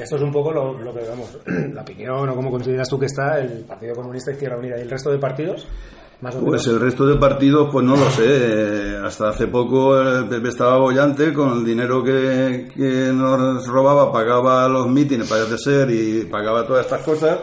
Esto 0.00 0.16
es 0.16 0.22
un 0.22 0.32
poco 0.32 0.52
lo, 0.52 0.78
lo 0.78 0.92
que 0.94 1.00
vemos, 1.00 1.38
la 1.74 1.82
opinión 1.82 2.28
o 2.28 2.34
cómo 2.34 2.50
consideras 2.50 2.88
tú 2.88 2.98
que 2.98 3.06
está 3.06 3.38
el 3.40 3.64
Partido 3.64 3.94
Comunista 3.94 4.30
Izquierda 4.32 4.56
Unida 4.58 4.78
y 4.78 4.82
el 4.82 4.90
resto 4.90 5.10
de 5.10 5.18
partidos. 5.18 5.66
Más 6.20 6.34
o 6.34 6.40
Pues 6.40 6.66
menos. 6.66 6.66
el 6.66 6.80
resto 6.80 7.06
de 7.06 7.14
partidos, 7.16 7.68
pues 7.70 7.84
no 7.86 7.94
lo 7.96 8.10
sé. 8.10 8.96
Hasta 9.04 9.28
hace 9.28 9.46
poco 9.46 10.00
el 10.00 10.26
PP 10.28 10.48
estaba 10.48 10.76
bollante 10.78 11.32
con 11.32 11.58
el 11.58 11.64
dinero 11.64 12.02
que, 12.02 12.68
que 12.74 13.12
nos 13.14 13.66
robaba, 13.68 14.12
pagaba 14.12 14.68
los 14.68 14.88
mítines, 14.88 15.28
parece 15.28 15.56
ser, 15.58 15.90
y 15.90 16.24
pagaba 16.24 16.66
todas 16.66 16.86
estas 16.86 17.02
cosas. 17.02 17.38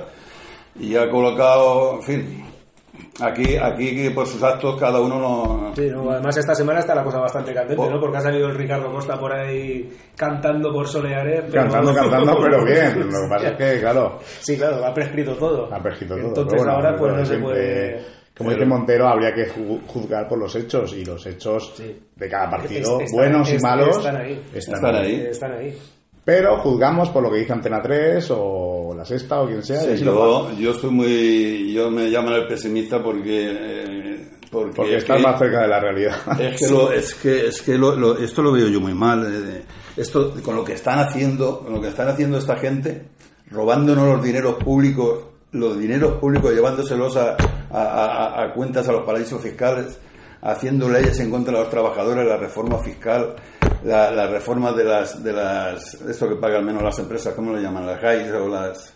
Y 0.78 0.96
ha 0.98 1.10
colocado, 1.10 1.96
en 1.96 2.04
fin, 2.04 2.46
aquí, 3.22 3.56
aquí 3.58 3.96
que 3.96 4.12
por 4.12 4.26
sus 4.28 4.42
actos 4.44 4.80
cada 4.80 5.00
uno 5.00 5.20
no... 5.20 5.74
Sí, 5.76 5.90
no, 5.90 6.10
además 6.12 6.36
esta 6.38 6.54
semana 6.56 6.80
está 6.80 6.94
la 6.96 7.04
cosa 7.04 7.20
bastante 7.20 7.54
candente, 7.54 7.82
Oh. 7.84 7.90
¿no? 7.90 8.00
Porque 8.00 8.18
ha 8.18 8.22
salido 8.22 8.48
el 8.48 8.56
Ricardo 8.56 8.92
Costa 8.92 9.20
por 9.20 9.34
ahí 9.34 9.90
cantando 10.16 10.72
por 10.72 10.88
Soleare. 10.88 11.44
pero- 11.50 11.64
Cantando, 11.64 11.94
cantando, 11.94 12.38
pero 12.42 12.66
bien. 12.66 13.00
Lo 13.12 13.22
que 13.22 13.28
pasa 13.30 13.48
es 13.50 13.58
que, 13.58 13.80
claro, 13.80 14.20
Sí, 14.42 14.58
claro, 14.58 14.86
ha 14.86 14.94
prescrito 14.94 15.36
todo. 15.36 15.74
ha 15.74 15.82
prescrito 15.82 16.16
todo. 16.16 16.28
Entonces 16.28 16.58
bueno, 16.58 16.74
ahora 16.74 16.96
pues 16.96 17.14
no 17.14 17.26
se 17.26 17.38
puede... 17.38 18.02
Como 18.38 18.52
dice 18.52 18.66
Montero, 18.66 19.08
habría 19.08 19.34
que 19.34 19.48
ju- 19.50 19.80
juzgar 19.88 20.28
por 20.28 20.38
los 20.38 20.54
hechos 20.58 20.94
y 20.94 21.06
los 21.06 21.26
hechos 21.26 21.74
Sí. 21.78 21.98
de 22.18 22.30
cada 22.30 22.50
partido, 22.50 23.00
Es- 23.00 23.06
están- 23.06 23.18
buenos 23.18 23.54
y 23.54 23.58
malos, 23.60 23.98
están 23.98 24.18
ahí. 24.18 24.44
están 24.54 24.76
Están 24.76 24.96
ahí. 24.96 25.06
ahí. 25.06 25.26
Están 25.28 25.52
ahí. 25.54 25.78
Pero 26.26 26.58
juzgamos 26.58 27.10
por 27.10 27.22
lo 27.22 27.30
que 27.32 27.38
dice 27.38 27.54
Antena 27.54 27.80
3 27.82 28.28
o 28.32 28.96
La 28.98 29.06
Sexta 29.06 29.42
o 29.42 29.46
quien 29.48 29.64
sea. 29.64 29.82
Sí, 29.82 30.04
yo, 30.04 30.52
yo 30.58 30.72
estoy 30.72 30.90
muy... 30.90 31.72
Yo 31.72 31.92
me 31.92 32.10
llaman 32.10 32.34
el 32.34 32.48
pesimista 32.48 33.02
porque... 33.04 33.52
eh, 33.52 34.28
porque, 34.52 34.72
Porque 34.76 34.96
es 34.98 35.04
estás 35.04 35.22
más 35.22 35.38
cerca 35.38 35.62
de 35.62 35.68
la 35.68 35.80
realidad. 35.80 36.16
Es 36.40 36.60
que, 36.60 36.68
lo, 36.70 36.92
es 36.92 37.14
que, 37.16 37.48
es 37.48 37.62
que 37.62 37.78
lo- 37.78 37.96
lo- 37.96 38.18
esto 38.18 38.42
lo 38.42 38.52
veo 38.54 38.68
yo 38.70 38.80
muy 38.82 38.94
mal. 38.96 39.24
eh, 39.32 39.64
Esto, 39.98 40.34
con 40.44 40.56
lo 40.56 40.64
que 40.64 40.74
están 40.74 40.98
haciendo, 41.00 41.60
con 41.60 41.74
lo 41.74 41.82
que 41.82 41.90
están 41.90 42.08
haciendo 42.08 42.38
esta 42.40 42.56
gente, 42.56 43.04
robándonos 43.52 44.08
los 44.08 44.24
dineros 44.24 44.56
públicos, 44.56 45.26
los 45.52 45.78
dineros 45.78 46.14
públicos, 46.20 46.52
llevándoselos 46.54 47.18
a, 47.18 47.36
a- 47.70 47.84
a- 47.84 48.44
a 48.46 48.54
cuentas 48.54 48.88
a 48.90 48.94
los 48.94 49.04
paraísos 49.06 49.42
fiscales, 49.42 50.00
haciendo 50.46 50.88
leyes 50.90 51.20
en 51.20 51.30
contra 51.32 51.54
de 51.54 51.60
los 51.60 51.70
trabajadores, 51.70 52.26
la 52.26 52.38
reforma 52.38 52.80
fiscal, 52.80 53.36
la, 53.84 54.12
la 54.12 54.28
reforma 54.28 54.72
de 54.72 54.84
las, 54.84 55.24
de 55.24 55.34
las, 55.34 55.96
esto 55.96 56.30
que 56.30 56.36
pagan 56.36 56.66
menos 56.66 56.82
las 56.84 56.98
empresas, 57.00 57.34
¿cómo 57.34 57.52
lo 57.52 57.60
llaman? 57.60 57.86
Las 57.86 58.02
GAIs 58.02 58.32
o 58.32 58.48
las, 58.48 58.94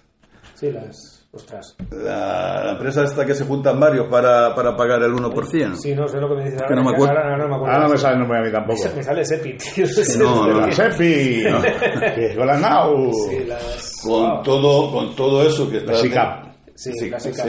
Sí, 0.55 0.71
las... 0.71 1.15
Ostras. 1.31 1.75
La, 1.91 2.63
la 2.63 2.71
empresa 2.71 3.03
esta 3.03 3.23
que 3.23 3.35
se 3.35 3.45
juntan 3.45 3.79
varios 3.79 4.07
para, 4.07 4.55
para 4.55 4.75
pagar 4.75 5.03
el 5.03 5.11
1%. 5.13 5.75
Sí, 5.75 5.93
no 5.93 6.07
sé 6.07 6.19
lo 6.19 6.27
que 6.27 6.33
me 6.33 6.45
dices 6.45 6.63
Que 6.67 6.73
no 6.73 6.83
me 6.83 6.89
acuerdo. 6.89 7.09
Ahora, 7.15 7.21
ahora 7.33 7.37
no 7.37 7.47
me 7.49 7.55
acuerdo. 7.55 7.73
Ahora 7.75 7.83
no 7.87 7.89
me 7.93 7.97
sale 7.99 8.13
el 8.13 8.19
nombre 8.21 8.39
a 8.39 8.41
mí 8.41 8.51
tampoco. 8.51 8.81
Me 8.95 9.03
sale 9.03 9.23
Sepi, 9.23 9.53
tío. 9.57 9.85
No, 10.17 10.47
no, 10.47 10.59
La 10.61 10.65
no. 10.65 10.71
Sepi, 10.73 11.43
que 12.15 12.35
hola 12.35 12.57
now. 12.57 13.13
Sí, 13.29 13.43
las... 13.45 14.01
Con 14.03 14.41
todo, 14.41 14.91
con 14.91 15.15
todo 15.15 15.43
eso 15.47 15.69
que 15.69 15.77
está 15.77 15.91
La 15.91 15.97
SICAP. 15.99 16.45
Sí, 16.73 16.93
Sí, 16.93 17.09
la 17.11 17.19
sí, 17.19 17.31
SICAP. 17.31 17.47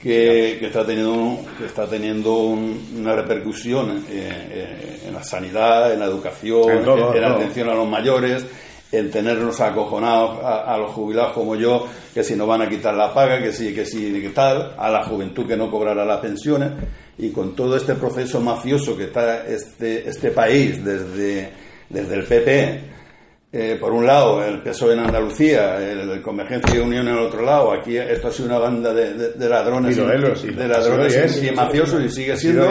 Que, 0.00 0.56
que 0.60 0.66
está 0.66 0.86
teniendo, 0.86 1.38
que 1.58 1.66
está 1.66 1.86
teniendo 1.86 2.34
un- 2.36 2.94
una 3.00 3.14
repercusión 3.16 4.04
eh, 4.08 4.30
eh, 4.50 5.00
en 5.08 5.14
la 5.14 5.24
sanidad, 5.24 5.92
en 5.92 6.00
la 6.00 6.06
educación, 6.06 6.70
En 6.70 6.84
todo, 6.84 7.14
en, 7.14 7.20
la 7.22 7.32
atención 7.34 7.68
a 7.68 7.74
los 7.74 7.88
mayores, 7.88 8.44
en 8.92 9.10
tenernos 9.10 9.60
acojonados 9.60 10.42
a, 10.44 10.72
a 10.74 10.78
los 10.78 10.92
jubilados 10.92 11.32
como 11.32 11.56
yo, 11.56 11.86
que 12.14 12.22
si 12.22 12.36
nos 12.36 12.46
van 12.48 12.62
a 12.62 12.68
quitar 12.68 12.94
la 12.94 13.12
paga, 13.12 13.42
que 13.42 13.52
sí, 13.52 13.74
que 13.74 13.84
sí, 13.84 14.18
que 14.22 14.30
tal, 14.30 14.74
a 14.78 14.88
la 14.88 15.04
juventud 15.04 15.46
que 15.46 15.56
no 15.56 15.70
cobrará 15.70 16.04
las 16.04 16.20
pensiones, 16.20 16.70
y 17.18 17.30
con 17.30 17.56
todo 17.56 17.76
este 17.76 17.94
proceso 17.96 18.40
mafioso 18.40 18.96
que 18.96 19.04
está 19.04 19.44
este, 19.48 20.08
este 20.08 20.30
país 20.30 20.82
desde, 20.84 21.50
desde 21.90 22.14
el 22.14 22.22
PP, 22.24 22.80
eh, 23.52 23.76
por 23.80 23.92
un 23.92 24.04
lado, 24.06 24.44
el 24.44 24.60
PSOE 24.62 24.92
en 24.94 25.00
Andalucía, 25.00 25.76
el, 25.76 26.10
el 26.10 26.22
Convergencia 26.22 26.74
y 26.76 26.78
Unión 26.80 27.08
en 27.08 27.14
el 27.16 27.20
otro 27.24 27.42
lado. 27.42 27.72
Aquí 27.72 27.96
esto 27.96 28.28
ha 28.28 28.32
sido 28.32 28.48
una 28.48 28.58
banda 28.58 28.92
de, 28.92 29.14
de- 29.14 29.32
de 29.32 29.48
ladrones, 29.48 29.96
Y 29.96 30.00
y 30.44 30.50
de 30.50 30.68
ladrones 30.68 31.14
es, 31.16 31.42
y, 31.42 31.50
mafiosos 31.52 32.02
y 32.04 32.10
sigue 32.10 32.36
siendo. 32.36 32.62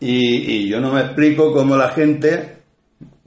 Y, 0.00 0.52
y 0.64 0.68
yo 0.68 0.80
no 0.80 0.92
me 0.92 1.00
explico 1.00 1.52
cómo 1.52 1.76
la 1.76 1.88
gente, 1.90 2.56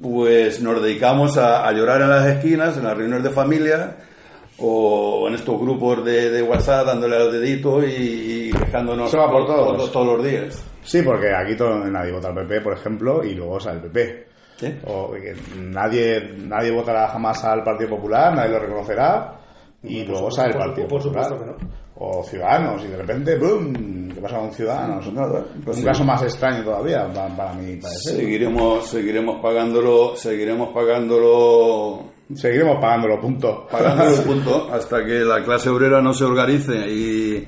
pues 0.01 0.61
nos 0.61 0.81
dedicamos 0.81 1.37
a, 1.37 1.67
a 1.67 1.71
llorar 1.71 2.01
en 2.01 2.09
las 2.09 2.27
esquinas, 2.27 2.77
en 2.77 2.83
las 2.83 2.95
reuniones 2.95 3.23
de 3.23 3.29
familia 3.31 3.97
o 4.59 5.27
en 5.27 5.35
estos 5.35 5.59
grupos 5.59 6.03
de, 6.05 6.29
de 6.31 6.41
WhatsApp 6.43 6.85
dándole 6.87 7.15
al 7.15 7.31
dedito 7.31 7.83
y, 7.83 8.49
y 8.49 8.51
quejándonos 8.51 9.11
por 9.11 9.45
todos, 9.47 9.77
todos. 9.77 9.91
todos 9.91 10.17
los 10.17 10.25
días. 10.25 10.63
Sí, 10.83 11.01
porque 11.01 11.31
aquí 11.33 11.55
todo, 11.55 11.77
nadie 11.85 12.11
vota 12.11 12.29
al 12.29 12.35
PP, 12.35 12.61
por 12.61 12.73
ejemplo, 12.73 13.23
y 13.23 13.33
luego 13.33 13.59
sale 13.59 13.77
el 13.77 13.89
PP. 13.89 14.27
O 14.85 15.11
que 15.11 15.35
nadie, 15.57 16.33
nadie 16.37 16.71
votará 16.71 17.07
jamás 17.09 17.43
al 17.43 17.63
Partido 17.63 17.91
Popular, 17.91 18.33
nadie 18.35 18.51
lo 18.51 18.59
reconocerá, 18.59 19.33
y 19.83 19.99
Por 20.01 20.09
luego 20.09 20.31
supuesto- 20.31 20.41
sale 20.41 20.53
el 20.53 20.57
Partido 20.59 20.87
por 20.87 21.01
Popular. 21.03 21.25
supuesto 21.29 21.57
que 21.57 21.65
O 21.99 22.23
Ciudadanos, 22.23 22.83
y 22.83 22.87
de 22.87 22.97
repente, 22.97 23.35
¡boom! 23.37 24.11
¿Qué 24.13 24.21
pasa 24.21 24.37
con 24.39 24.51
Ciudadanos? 24.51 25.05
Pues 25.63 25.77
Un 25.77 25.81
sí. 25.81 25.85
caso 25.87 26.03
más 26.03 26.21
extraño 26.23 26.63
todavía, 26.63 27.07
para, 27.13 27.27
para 27.35 27.53
mi 27.53 27.75
parecer. 27.77 28.15
Seguiremos, 28.17 28.87
seguiremos 28.87 29.41
pagándolo, 29.41 30.15
seguiremos 30.15 30.69
pagándolo 30.73 32.03
Seguiremos 32.35 32.79
pagándolo, 32.81 33.19
punto. 33.21 33.67
pagando 33.71 34.03
el 34.05 34.21
punto 34.27 34.67
hasta 34.71 35.03
que 35.05 35.19
la 35.19 35.43
clase 35.43 35.69
obrera 35.69 36.01
no 36.01 36.13
se 36.13 36.25
organice 36.25 36.75
y, 36.89 37.47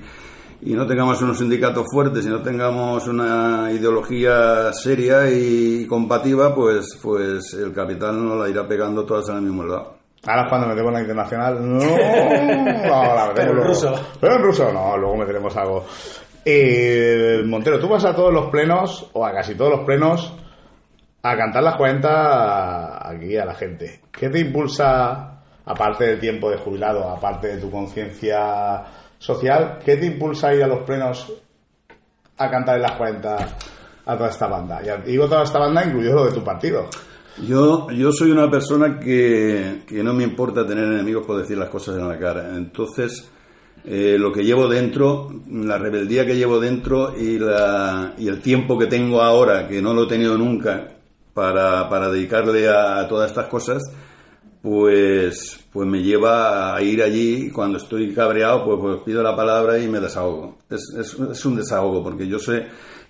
y 0.61 0.73
no 0.73 0.85
tengamos 0.85 1.21
unos 1.21 1.37
sindicatos 1.37 1.85
fuertes 1.91 2.25
y 2.25 2.29
no 2.29 2.41
tengamos 2.41 3.07
una 3.07 3.71
ideología 3.71 4.71
seria 4.73 5.29
y 5.29 5.85
combativa, 5.87 6.53
pues, 6.53 6.97
pues 7.01 7.53
el 7.53 7.71
capital 7.73 8.23
nos 8.23 8.37
la 8.41 8.49
irá 8.49 8.67
pegando 8.67 9.05
todas 9.05 9.29
en 9.29 9.35
el 9.35 9.41
mismo 9.43 9.63
lado. 9.63 9.97
Ahora 10.27 10.43
es 10.43 10.49
cuando 10.49 10.67
metemos 10.67 10.91
la 10.93 10.99
internacional. 11.01 11.57
No, 11.69 11.77
no 13.05 13.15
la 13.15 13.27
metemos 13.27 13.33
Pero 13.35 13.49
en 13.51 13.55
luego. 13.55 13.69
ruso. 13.69 13.95
Pero 14.19 14.35
en 14.35 14.41
ruso 14.43 14.71
no, 14.73 14.97
luego 14.97 15.15
meteremos 15.17 15.55
algo. 15.55 15.85
Eh, 16.43 17.41
Montero, 17.45 17.79
tú 17.79 17.87
vas 17.87 18.03
a 18.05 18.15
todos 18.15 18.33
los 18.33 18.47
plenos, 18.49 19.09
o 19.13 19.25
a 19.25 19.31
casi 19.31 19.55
todos 19.55 19.71
los 19.71 19.81
plenos, 19.85 20.33
a 21.23 21.37
cantar 21.37 21.63
las 21.63 21.75
40 21.75 23.09
aquí 23.09 23.37
a 23.37 23.45
la 23.45 23.53
gente. 23.55 24.01
¿Qué 24.11 24.29
te 24.29 24.39
impulsa, 24.39 25.41
aparte 25.65 26.05
del 26.05 26.19
tiempo 26.19 26.49
de 26.49 26.57
jubilado, 26.57 27.09
aparte 27.09 27.47
de 27.47 27.57
tu 27.57 27.69
conciencia 27.71 28.83
social, 29.19 29.77
qué 29.85 29.97
te 29.97 30.07
impulsa 30.07 30.47
a 30.47 30.55
ir 30.55 30.63
a 30.63 30.67
los 30.67 30.79
plenos 30.79 31.31
a 32.37 32.49
cantar 32.49 32.77
en 32.77 32.81
las 32.81 32.93
40 32.93 33.37
a 34.05 34.17
toda 34.17 34.29
esta 34.29 34.47
banda? 34.47 34.81
Y 34.81 35.11
digo 35.11 35.27
toda 35.27 35.43
esta 35.43 35.59
banda, 35.59 35.85
incluido 35.85 36.15
lo 36.15 36.25
de 36.25 36.31
tu 36.31 36.43
partido. 36.43 36.87
Yo, 37.45 37.89
yo 37.91 38.11
soy 38.11 38.31
una 38.31 38.49
persona 38.49 38.99
que, 38.99 39.83
que 39.85 40.03
no 40.03 40.13
me 40.13 40.23
importa 40.23 40.65
tener 40.65 40.85
enemigos 40.85 41.25
por 41.25 41.37
decir 41.37 41.57
las 41.57 41.69
cosas 41.69 41.97
en 41.97 42.07
la 42.07 42.17
cara. 42.17 42.55
Entonces, 42.55 43.29
eh, 43.85 44.17
lo 44.19 44.31
que 44.31 44.43
llevo 44.43 44.67
dentro, 44.67 45.29
la 45.49 45.77
rebeldía 45.77 46.25
que 46.25 46.35
llevo 46.35 46.59
dentro 46.59 47.15
y, 47.17 47.39
la, 47.39 48.13
y 48.17 48.27
el 48.27 48.41
tiempo 48.41 48.77
que 48.77 48.87
tengo 48.87 49.21
ahora, 49.21 49.67
que 49.67 49.81
no 49.81 49.93
lo 49.93 50.03
he 50.03 50.07
tenido 50.07 50.37
nunca, 50.37 50.95
para, 51.33 51.87
para 51.87 52.09
dedicarle 52.09 52.67
a, 52.67 52.99
a 52.99 53.07
todas 53.07 53.29
estas 53.29 53.47
cosas, 53.47 53.83
pues, 54.61 55.59
pues 55.71 55.87
me 55.87 56.01
lleva 56.01 56.75
a 56.75 56.81
ir 56.81 57.01
allí 57.01 57.47
y 57.47 57.51
cuando 57.51 57.77
estoy 57.77 58.13
cabreado, 58.13 58.65
pues, 58.65 58.79
pues 58.79 58.97
pido 59.05 59.23
la 59.23 59.35
palabra 59.35 59.79
y 59.79 59.87
me 59.87 59.99
desahogo. 59.99 60.57
Es, 60.69 60.93
es, 60.97 61.17
es 61.19 61.45
un 61.45 61.55
desahogo, 61.55 62.03
porque 62.03 62.27
yo 62.27 62.39
sé 62.39 62.67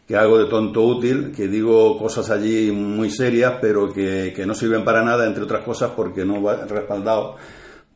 que 0.08 0.16
hago 0.16 0.40
de 0.40 0.46
tonto 0.46 0.82
útil, 0.82 1.32
que 1.36 1.48
digo 1.48 1.96
cosas 1.98 2.32
allí 2.32 2.72
muy 2.72 3.12
serias, 3.12 3.56
pero 3.62 3.94
que, 3.94 4.34
que 4.36 4.44
no 4.46 4.56
sirven 4.56 4.84
para 4.84 5.04
nada, 5.04 5.28
entre 5.28 5.44
otras 5.44 5.64
cosas, 5.64 5.92
porque 5.96 6.26
no 6.26 6.42
va 6.42 6.66
respaldado 6.66 7.36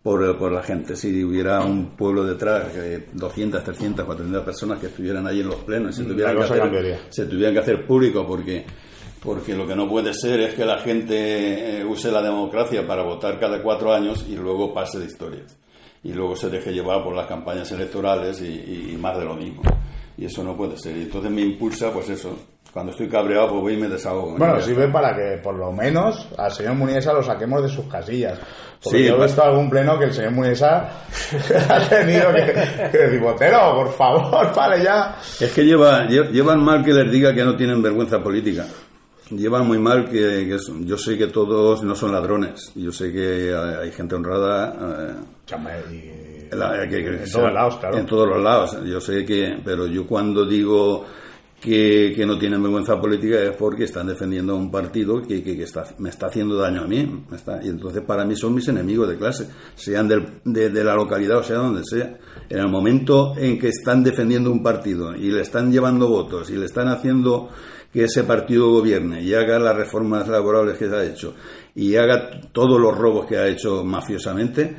por, 0.03 0.37
por 0.37 0.51
la 0.51 0.61
gente. 0.61 0.95
Si 0.95 1.23
hubiera 1.23 1.61
un 1.61 1.95
pueblo 1.95 2.23
detrás, 2.23 2.71
que 2.71 3.07
200, 3.13 3.63
300, 3.63 4.05
400 4.05 4.43
personas 4.43 4.79
que 4.79 4.87
estuvieran 4.87 5.25
allí 5.25 5.41
en 5.41 5.47
los 5.47 5.63
plenos, 5.63 5.95
y 5.95 5.97
se 5.97 6.03
Mm, 6.03 6.11
tuvieran, 6.11 6.37
que 6.37 6.43
hacer, 6.43 6.99
se 7.09 7.25
tuvieran 7.25 7.53
que 7.53 7.59
hacer 7.61 7.87
público, 7.87 8.27
porque, 8.27 8.63
porque 9.23 9.55
lo 9.55 9.65
que 9.65 9.75
no 9.75 9.87
puede 9.87 10.13
ser 10.13 10.39
es 10.41 10.53
que 10.53 10.65
la 10.65 10.79
gente 10.79 11.79
eh, 11.79 11.85
use 11.85 12.11
la 12.11 12.21
democracia 12.21 12.85
para 12.85 13.03
votar 13.03 13.39
cada 13.39 13.61
cuatro 13.61 13.93
años 13.93 14.25
y 14.27 14.35
luego 14.35 14.73
pase 14.73 14.99
de 14.99 15.05
historia. 15.05 15.41
Y 16.03 16.11
luego 16.11 16.35
se 16.35 16.49
deje 16.49 16.73
llevar 16.73 17.01
por 17.03 17.15
las 17.15 17.27
campañas 17.27 17.71
electorales 17.71 18.41
y, 18.41 18.91
y- 18.93 18.97
más 18.99 19.17
de 19.17 19.23
lo 19.23 19.35
mismo. 19.35 19.61
Y 20.17 20.25
eso 20.25 20.43
no 20.43 20.55
puede 20.57 20.77
ser. 20.77 20.97
Y 20.97 21.03
entonces 21.03 21.31
me 21.31 21.41
impulsa, 21.41 21.91
pues 21.93 22.09
eso. 22.09 22.37
Cuando 22.73 22.91
estoy 22.91 23.07
cabreado, 23.07 23.49
pues 23.49 23.61
voy 23.61 23.73
y 23.75 23.77
me 23.77 23.87
desahogo. 23.87 24.35
Bueno, 24.37 24.59
sirve 24.59 24.87
para 24.89 25.15
que 25.15 25.37
por 25.43 25.55
lo 25.55 25.71
menos 25.71 26.27
al 26.37 26.51
señor 26.51 26.73
Muniesa 26.73 27.13
lo 27.13 27.21
saquemos 27.23 27.61
de 27.63 27.69
sus 27.69 27.85
casillas. 27.85 28.37
Porque 28.83 28.97
Sí, 28.99 29.05
yo 29.05 29.13
he 29.13 29.17
pues- 29.17 29.27
visto 29.31 29.43
algún 29.43 29.69
pleno 29.69 29.97
que 29.97 30.05
el 30.05 30.13
señor 30.13 30.31
Muniesa 30.31 30.89
ha 31.69 31.79
tenido 31.87 32.33
que, 32.33 32.45
que 32.91 32.97
decir, 32.97 33.19
Botero, 33.21 33.75
por 33.75 33.93
favor, 33.93 34.53
vale 34.55 34.83
ya. 34.83 35.15
Es 35.39 35.53
que 35.53 35.63
lleva, 35.63 36.05
lle- 36.07 36.29
llevan 36.31 36.63
mal 36.63 36.83
que 36.83 36.91
les 36.93 37.09
diga 37.11 37.33
que 37.33 37.43
no 37.45 37.55
tienen 37.55 37.81
vergüenza 37.81 38.21
política. 38.21 38.65
Llevan 39.29 39.65
muy 39.67 39.79
mal 39.79 40.09
que, 40.09 40.45
que 40.47 40.59
son- 40.59 40.85
yo 40.85 40.97
sé 40.97 41.17
que 41.17 41.27
todos 41.27 41.83
no 41.83 41.95
son 41.95 42.11
ladrones. 42.11 42.71
Yo 42.75 42.91
sé 42.91 43.11
que 43.11 43.53
hay, 43.55 43.85
hay 43.85 43.91
gente 43.91 44.15
honrada. 44.15 44.75
eh, 45.11 45.13
y- 45.91 46.55
la- 46.55 46.87
que- 46.87 47.03
que- 47.03 47.23
en 47.23 47.31
todos 47.31 47.53
lados, 47.53 47.77
claro. 47.77 47.97
En 47.97 48.05
todos 48.05 48.27
los 48.27 48.43
lados. 48.43 48.77
Yo 48.85 48.99
sé 49.01 49.25
que, 49.25 49.59
pero 49.63 49.87
yo 49.87 50.05
cuando 50.05 50.45
digo 50.45 51.03
que, 51.59 52.11
que 52.15 52.25
no 52.25 52.37
tienen 52.37 52.61
vergüenza 52.61 52.99
política 52.99 53.39
es 53.41 53.55
porque 53.55 53.85
están 53.85 54.07
defendiendo 54.07 54.51
a 54.53 54.57
un 54.57 54.69
partido 54.69 55.21
que, 55.21 55.41
que- 55.41 55.55
que 55.55 55.63
está, 55.63 55.85
me 55.99 56.09
está 56.09 56.27
haciendo 56.27 56.57
daño 56.57 56.81
a 56.83 56.87
mí. 56.87 57.23
está- 57.33 57.61
y 57.63 57.69
entonces 57.69 58.03
para 58.03 58.25
mí 58.25 58.35
son 58.35 58.53
mis 58.53 58.67
enemigos 58.67 59.07
de 59.09 59.17
clase, 59.17 59.47
sean 59.75 60.07
del- 60.09 60.41
de, 60.43 60.69
de 60.69 60.83
la 60.83 60.93
localidad 60.95 61.37
o 61.37 61.43
sea 61.43 61.57
donde 61.57 61.83
sea. 61.85 62.17
En 62.49 62.59
el 62.59 62.67
momento 62.67 63.33
en 63.37 63.57
que 63.57 63.69
están 63.69 64.03
defendiendo 64.03 64.51
un 64.51 64.61
partido 64.61 65.15
y 65.15 65.31
le 65.31 65.41
están 65.41 65.71
llevando 65.71 66.09
votos 66.09 66.49
y 66.49 66.57
le 66.57 66.65
están 66.65 66.89
haciendo 66.89 67.49
que 67.93 68.05
ese 68.05 68.23
partido 68.23 68.71
gobierne 68.71 69.21
y 69.21 69.33
haga 69.35 69.59
las 69.59 69.75
reformas 69.75 70.27
laborables 70.27 70.77
que 70.77 70.89
se 70.89 70.95
ha 70.95 71.05
hecho 71.05 71.35
y 71.75 71.95
haga 71.95 72.41
todos 72.51 72.79
los 72.79 72.97
robos 72.97 73.27
que 73.27 73.37
ha 73.37 73.47
hecho 73.47 73.83
mafiosamente, 73.83 74.75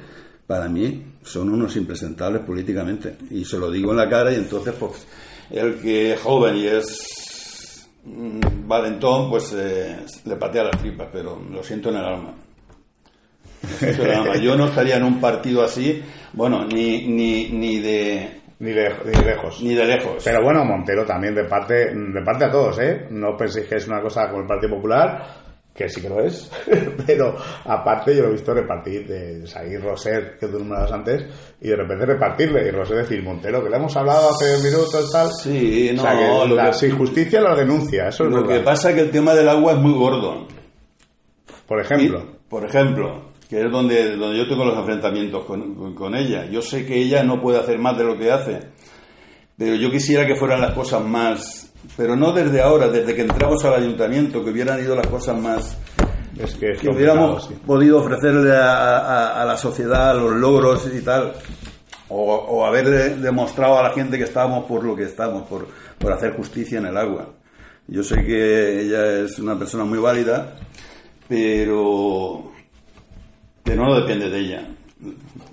para 0.46 0.68
mí 0.68 1.14
son 1.22 1.50
unos 1.50 1.74
impresentables 1.76 2.42
políticamente. 2.42 3.16
Y 3.30 3.44
se 3.44 3.58
lo 3.58 3.70
digo 3.70 3.90
en 3.92 3.96
la 3.96 4.08
cara 4.08 4.32
y 4.32 4.36
entonces, 4.36 4.74
pues, 4.78 5.06
el 5.50 5.76
que 5.80 6.12
es 6.12 6.20
joven 6.20 6.56
y 6.56 6.66
es 6.66 7.88
mm, 8.04 8.68
valentón, 8.68 9.30
pues 9.30 9.54
eh, 9.56 9.96
le 10.24 10.36
patea 10.36 10.64
las 10.64 10.80
tripas, 10.80 11.08
pero. 11.12 11.40
Lo 11.50 11.62
siento 11.62 11.90
en 11.90 11.96
el 11.96 12.04
alma. 12.04 12.34
Yo 14.42 14.56
no 14.56 14.66
estaría 14.66 14.96
en 14.96 15.04
un 15.04 15.20
partido 15.20 15.62
así, 15.62 16.02
bueno, 16.34 16.66
ni, 16.66 17.06
ni, 17.06 17.48
ni 17.48 17.78
de 17.78 18.42
Ni, 18.60 18.72
de, 18.72 18.88
ni 19.04 19.24
lejos. 19.24 19.60
ni 19.62 19.74
de 19.74 19.84
lejos. 19.84 20.22
Pero 20.24 20.42
bueno, 20.42 20.64
Montero 20.64 21.04
también 21.04 21.34
de 21.34 21.44
parte, 21.44 21.92
de 21.94 22.22
parte 22.24 22.44
a 22.44 22.50
todos, 22.50 22.78
¿eh? 22.78 23.06
No 23.10 23.36
penséis 23.36 23.66
que 23.66 23.76
es 23.76 23.88
una 23.88 24.00
cosa 24.00 24.30
con 24.30 24.42
el 24.42 24.46
Partido 24.46 24.76
Popular, 24.76 25.22
que 25.74 25.88
sí 25.88 26.00
que 26.00 26.08
lo 26.08 26.20
es, 26.20 26.48
pero 27.06 27.36
aparte 27.64 28.14
yo 28.14 28.22
lo 28.22 28.28
he 28.28 28.32
visto 28.32 28.54
repartir, 28.54 29.08
de 29.08 29.44
salir 29.44 29.82
Roser, 29.82 30.36
que 30.38 30.46
tú 30.46 30.60
nombrabas 30.60 30.92
antes, 30.92 31.24
y 31.60 31.68
de 31.68 31.74
repente 31.76 32.06
repartirle, 32.06 32.68
y 32.68 32.70
Roser 32.70 32.98
decir, 32.98 33.22
Montero, 33.24 33.62
que 33.62 33.70
le 33.70 33.76
hemos 33.76 33.96
hablado 33.96 34.30
hace 34.30 34.56
minutos, 34.62 35.10
tal. 35.10 35.32
Sí, 35.32 35.90
no, 35.96 36.02
o 36.02 36.04
sea, 36.06 36.16
que 36.16 36.48
lo 36.48 36.54
la 36.54 36.70
que- 36.70 36.86
injusticia 36.86 37.40
lo 37.40 37.56
denuncia, 37.56 38.06
eso 38.08 38.24
es 38.24 38.30
Lo 38.30 38.46
que 38.46 38.60
pasa 38.60 38.90
es 38.90 38.94
que 38.94 39.00
el 39.02 39.10
tema 39.10 39.34
del 39.34 39.48
agua 39.48 39.72
es 39.72 39.78
muy 39.78 39.92
gordo. 39.94 40.46
Por 41.66 41.80
ejemplo, 41.80 42.18
Y, 42.20 42.48
por 42.48 42.64
ejemplo, 42.64 43.23
que 43.48 43.60
es 43.64 43.70
donde, 43.70 44.16
donde 44.16 44.38
yo 44.38 44.48
tengo 44.48 44.64
los 44.64 44.76
enfrentamientos 44.78 45.44
con, 45.44 45.74
con- 45.74 45.94
con 45.94 46.14
ella. 46.14 46.46
Yo 46.46 46.62
sé 46.62 46.84
que 46.86 46.96
ella 46.96 47.22
no 47.22 47.40
puede 47.40 47.58
hacer 47.58 47.78
más 47.78 47.96
de 47.98 48.04
lo 48.04 48.16
que 48.18 48.30
hace, 48.30 48.60
pero 49.56 49.74
yo 49.76 49.90
quisiera 49.90 50.26
que 50.26 50.34
fueran 50.36 50.60
las 50.60 50.72
cosas 50.72 51.04
más, 51.04 51.70
pero 51.96 52.16
no 52.16 52.32
desde 52.32 52.60
ahora, 52.62 52.88
desde 52.88 53.14
que 53.14 53.22
entramos 53.22 53.64
al 53.64 53.74
ayuntamiento, 53.74 54.42
que 54.44 54.50
hubieran 54.50 54.80
ido 54.80 54.96
las 54.96 55.06
cosas 55.06 55.36
más, 55.40 55.76
es 56.38 56.54
que 56.54 56.70
es 56.72 56.80
que 56.80 56.88
hubiéramos 56.88 57.46
sí. 57.46 57.54
podido 57.66 57.98
ofrecerle 58.00 58.56
a, 58.56 58.98
a- 58.98 59.42
a 59.42 59.44
la 59.44 59.56
sociedad 59.56 60.16
los 60.16 60.32
logros 60.32 60.88
y 60.92 61.00
tal. 61.02 61.32
o, 62.08 62.34
o 62.34 62.64
haber 62.66 62.88
de- 62.90 63.16
demostrado 63.16 63.78
a 63.78 63.82
la 63.82 63.90
gente 63.90 64.18
que 64.18 64.24
estamos 64.24 64.64
por 64.66 64.84
lo 64.84 64.94
que 64.96 65.04
estamos, 65.04 65.46
por, 65.48 65.66
por 65.98 66.12
hacer 66.12 66.34
justicia 66.36 66.78
en 66.78 66.86
el 66.86 66.96
agua. 66.96 67.28
Yo 67.86 68.02
sé 68.02 68.16
que 68.24 68.80
ella 68.82 69.20
es 69.24 69.38
una 69.38 69.58
persona 69.58 69.84
muy 69.84 69.98
válida, 69.98 70.56
pero, 71.28 72.52
pero 73.64 73.84
no 73.84 73.94
depende 74.00 74.28
de 74.30 74.38
ella. 74.38 74.68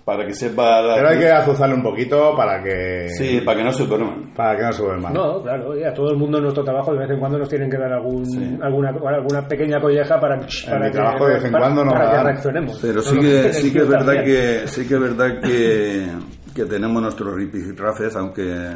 Para 0.05 0.25
que 0.25 0.33
sepa 0.33 0.81
la... 0.81 0.95
Pero 0.95 1.09
hay 1.09 1.19
que 1.19 1.29
azuzarle 1.29 1.75
un 1.75 1.83
poquito 1.83 2.33
para 2.37 2.63
que... 2.63 3.09
Sí, 3.09 3.41
para 3.43 3.57
que 3.57 3.63
no 3.65 3.73
se 3.73 3.85
duerman. 3.85 4.31
Para 4.35 4.55
que 4.57 4.63
no 4.63 4.71
se 4.73 4.81
duerman. 4.83 5.13
No, 5.13 5.41
claro, 5.41 5.77
y 5.77 5.83
a 5.83 5.93
todo 5.93 6.11
el 6.11 6.17
mundo 6.17 6.37
en 6.37 6.43
nuestro 6.43 6.63
trabajo 6.63 6.93
de 6.93 6.99
vez 6.99 7.09
en 7.09 7.19
cuando 7.19 7.37
nos 7.37 7.49
tienen 7.49 7.69
que 7.69 7.77
dar 7.77 7.91
algún, 7.91 8.59
alguna, 8.63 8.89
alguna 8.89 9.47
pequeña 9.47 9.81
colleja 9.81 10.19
para, 10.19 10.39
para 10.65 10.85
mi 10.85 10.91
trabajo 10.91 11.27
de 11.27 11.33
vez 11.33 11.43
en 11.45 11.51
para- 11.51 11.63
cuando 11.65 11.83
nos 11.85 11.93
para 11.93 12.11
que 12.11 12.23
reaccionemos. 12.23 12.79
Pero 12.81 13.01
sí 13.01 13.19
que, 13.19 13.53
sí 13.53 13.73
que 13.73 13.79
es 13.79 13.87
verdad 13.89 14.23
que 14.23 14.67
sí 14.67 14.87
que 14.87 14.93
es 14.93 14.99
verdad 15.01 15.41
que, 15.41 16.07
que 16.55 16.65
tenemos 16.65 17.01
nuestros 17.01 17.35
rifirrafes, 17.35 18.15
aunque 18.15 18.73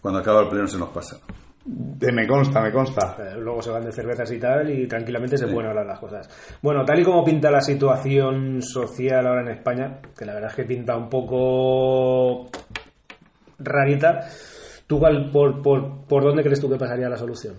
cuando 0.00 0.20
acaba 0.20 0.42
el 0.42 0.48
pleno 0.48 0.66
se 0.68 0.78
nos 0.78 0.90
pasa. 0.90 1.16
De- 1.70 2.12
me 2.12 2.26
consta, 2.26 2.62
me 2.62 2.72
consta. 2.72 3.16
Eh, 3.18 3.36
Luego 3.38 3.60
se 3.60 3.70
van 3.70 3.84
de 3.84 3.92
cervezas 3.92 4.30
y 4.32 4.38
tal 4.38 4.70
y 4.70 4.86
tranquilamente 4.88 5.36
se 5.36 5.48
pueden 5.48 5.68
hablar 5.68 5.84
las 5.86 5.98
cosas. 5.98 6.28
Bueno, 6.62 6.82
tal 6.84 6.98
y 7.00 7.04
como 7.04 7.22
pinta 7.24 7.50
la 7.50 7.60
situación 7.60 8.62
social 8.62 9.26
ahora 9.26 9.42
en 9.42 9.48
España, 9.48 9.98
que 10.16 10.24
la 10.24 10.32
verdad 10.34 10.50
es 10.50 10.56
que 10.56 10.64
pinta 10.64 10.96
un 10.96 11.08
poco 11.10 12.48
rarita, 13.58 14.28
¿tú 14.86 14.98
cuál- 14.98 15.30
por, 15.30 15.60
por, 15.62 16.06
por 16.06 16.22
dónde 16.22 16.42
crees 16.42 16.60
tú 16.60 16.70
que 16.70 16.76
pasaría 16.76 17.08
la 17.08 17.16
solución? 17.18 17.56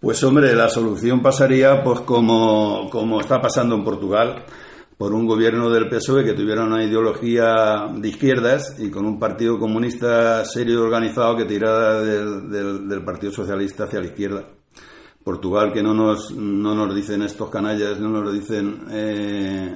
Pues 0.00 0.22
hombre, 0.24 0.54
la 0.54 0.68
solución 0.68 1.20
pasaría 1.20 1.82
pues 1.82 2.00
como, 2.00 2.88
como 2.90 3.20
está 3.20 3.40
pasando 3.40 3.74
en 3.74 3.84
Portugal, 3.84 4.44
por 5.00 5.14
un 5.14 5.24
gobierno 5.26 5.70
del 5.70 5.88
PSOE 5.88 6.24
que 6.24 6.34
tuviera 6.34 6.62
una 6.62 6.84
ideología 6.84 7.86
de 7.90 8.06
izquierdas 8.06 8.76
y 8.78 8.90
con 8.90 9.06
un 9.06 9.18
partido 9.18 9.58
comunista 9.58 10.44
serio 10.44 10.74
y 10.74 10.82
organizado 10.82 11.38
que 11.38 11.46
tirara 11.46 12.02
del, 12.02 12.50
del- 12.50 12.86
del 12.86 13.02
Partido 13.02 13.32
Socialista 13.32 13.84
hacia 13.84 14.00
la 14.00 14.06
izquierda. 14.08 14.44
Portugal 15.24 15.72
que 15.72 15.82
no 15.82 15.94
nos, 15.94 16.32
no 16.32 16.74
nos 16.74 16.94
dicen 16.94 17.22
estos 17.22 17.48
canallas, 17.48 17.98
no 17.98 18.10
nos 18.10 18.30
dicen 18.30 18.82
eh, 18.90 19.74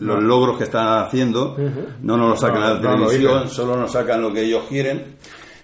los 0.00 0.22
logros 0.22 0.58
que 0.58 0.64
están 0.64 1.02
haciendo, 1.02 1.56
no 2.02 2.18
nos 2.18 2.28
lo 2.28 2.36
sacan 2.36 2.62
a 2.62 2.74
la 2.74 2.80
televisión, 2.82 3.48
solo 3.48 3.74
nos 3.74 3.90
sacan 3.92 4.20
lo 4.20 4.34
que 4.34 4.42
ellos 4.42 4.64
quieren. 4.68 5.16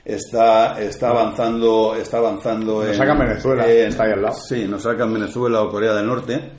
Está, 0.03 0.81
está 0.81 1.11
avanzando, 1.11 1.95
está 1.95 2.19
avanzando 2.19 2.81
Nos 2.81 2.89
en- 2.89 2.95
sacan 2.97 3.19
Venezuela, 3.19 3.71
en- 3.71 3.89
está 3.89 4.05
ahí 4.05 4.13
al 4.13 4.23
lado. 4.23 4.37
Sí, 4.49 4.67
nos 4.67 4.83
sacan 4.83 5.13
Venezuela 5.13 5.61
o 5.63 5.69
Corea 5.71 5.93
del 5.93 6.07
Norte. 6.07 6.53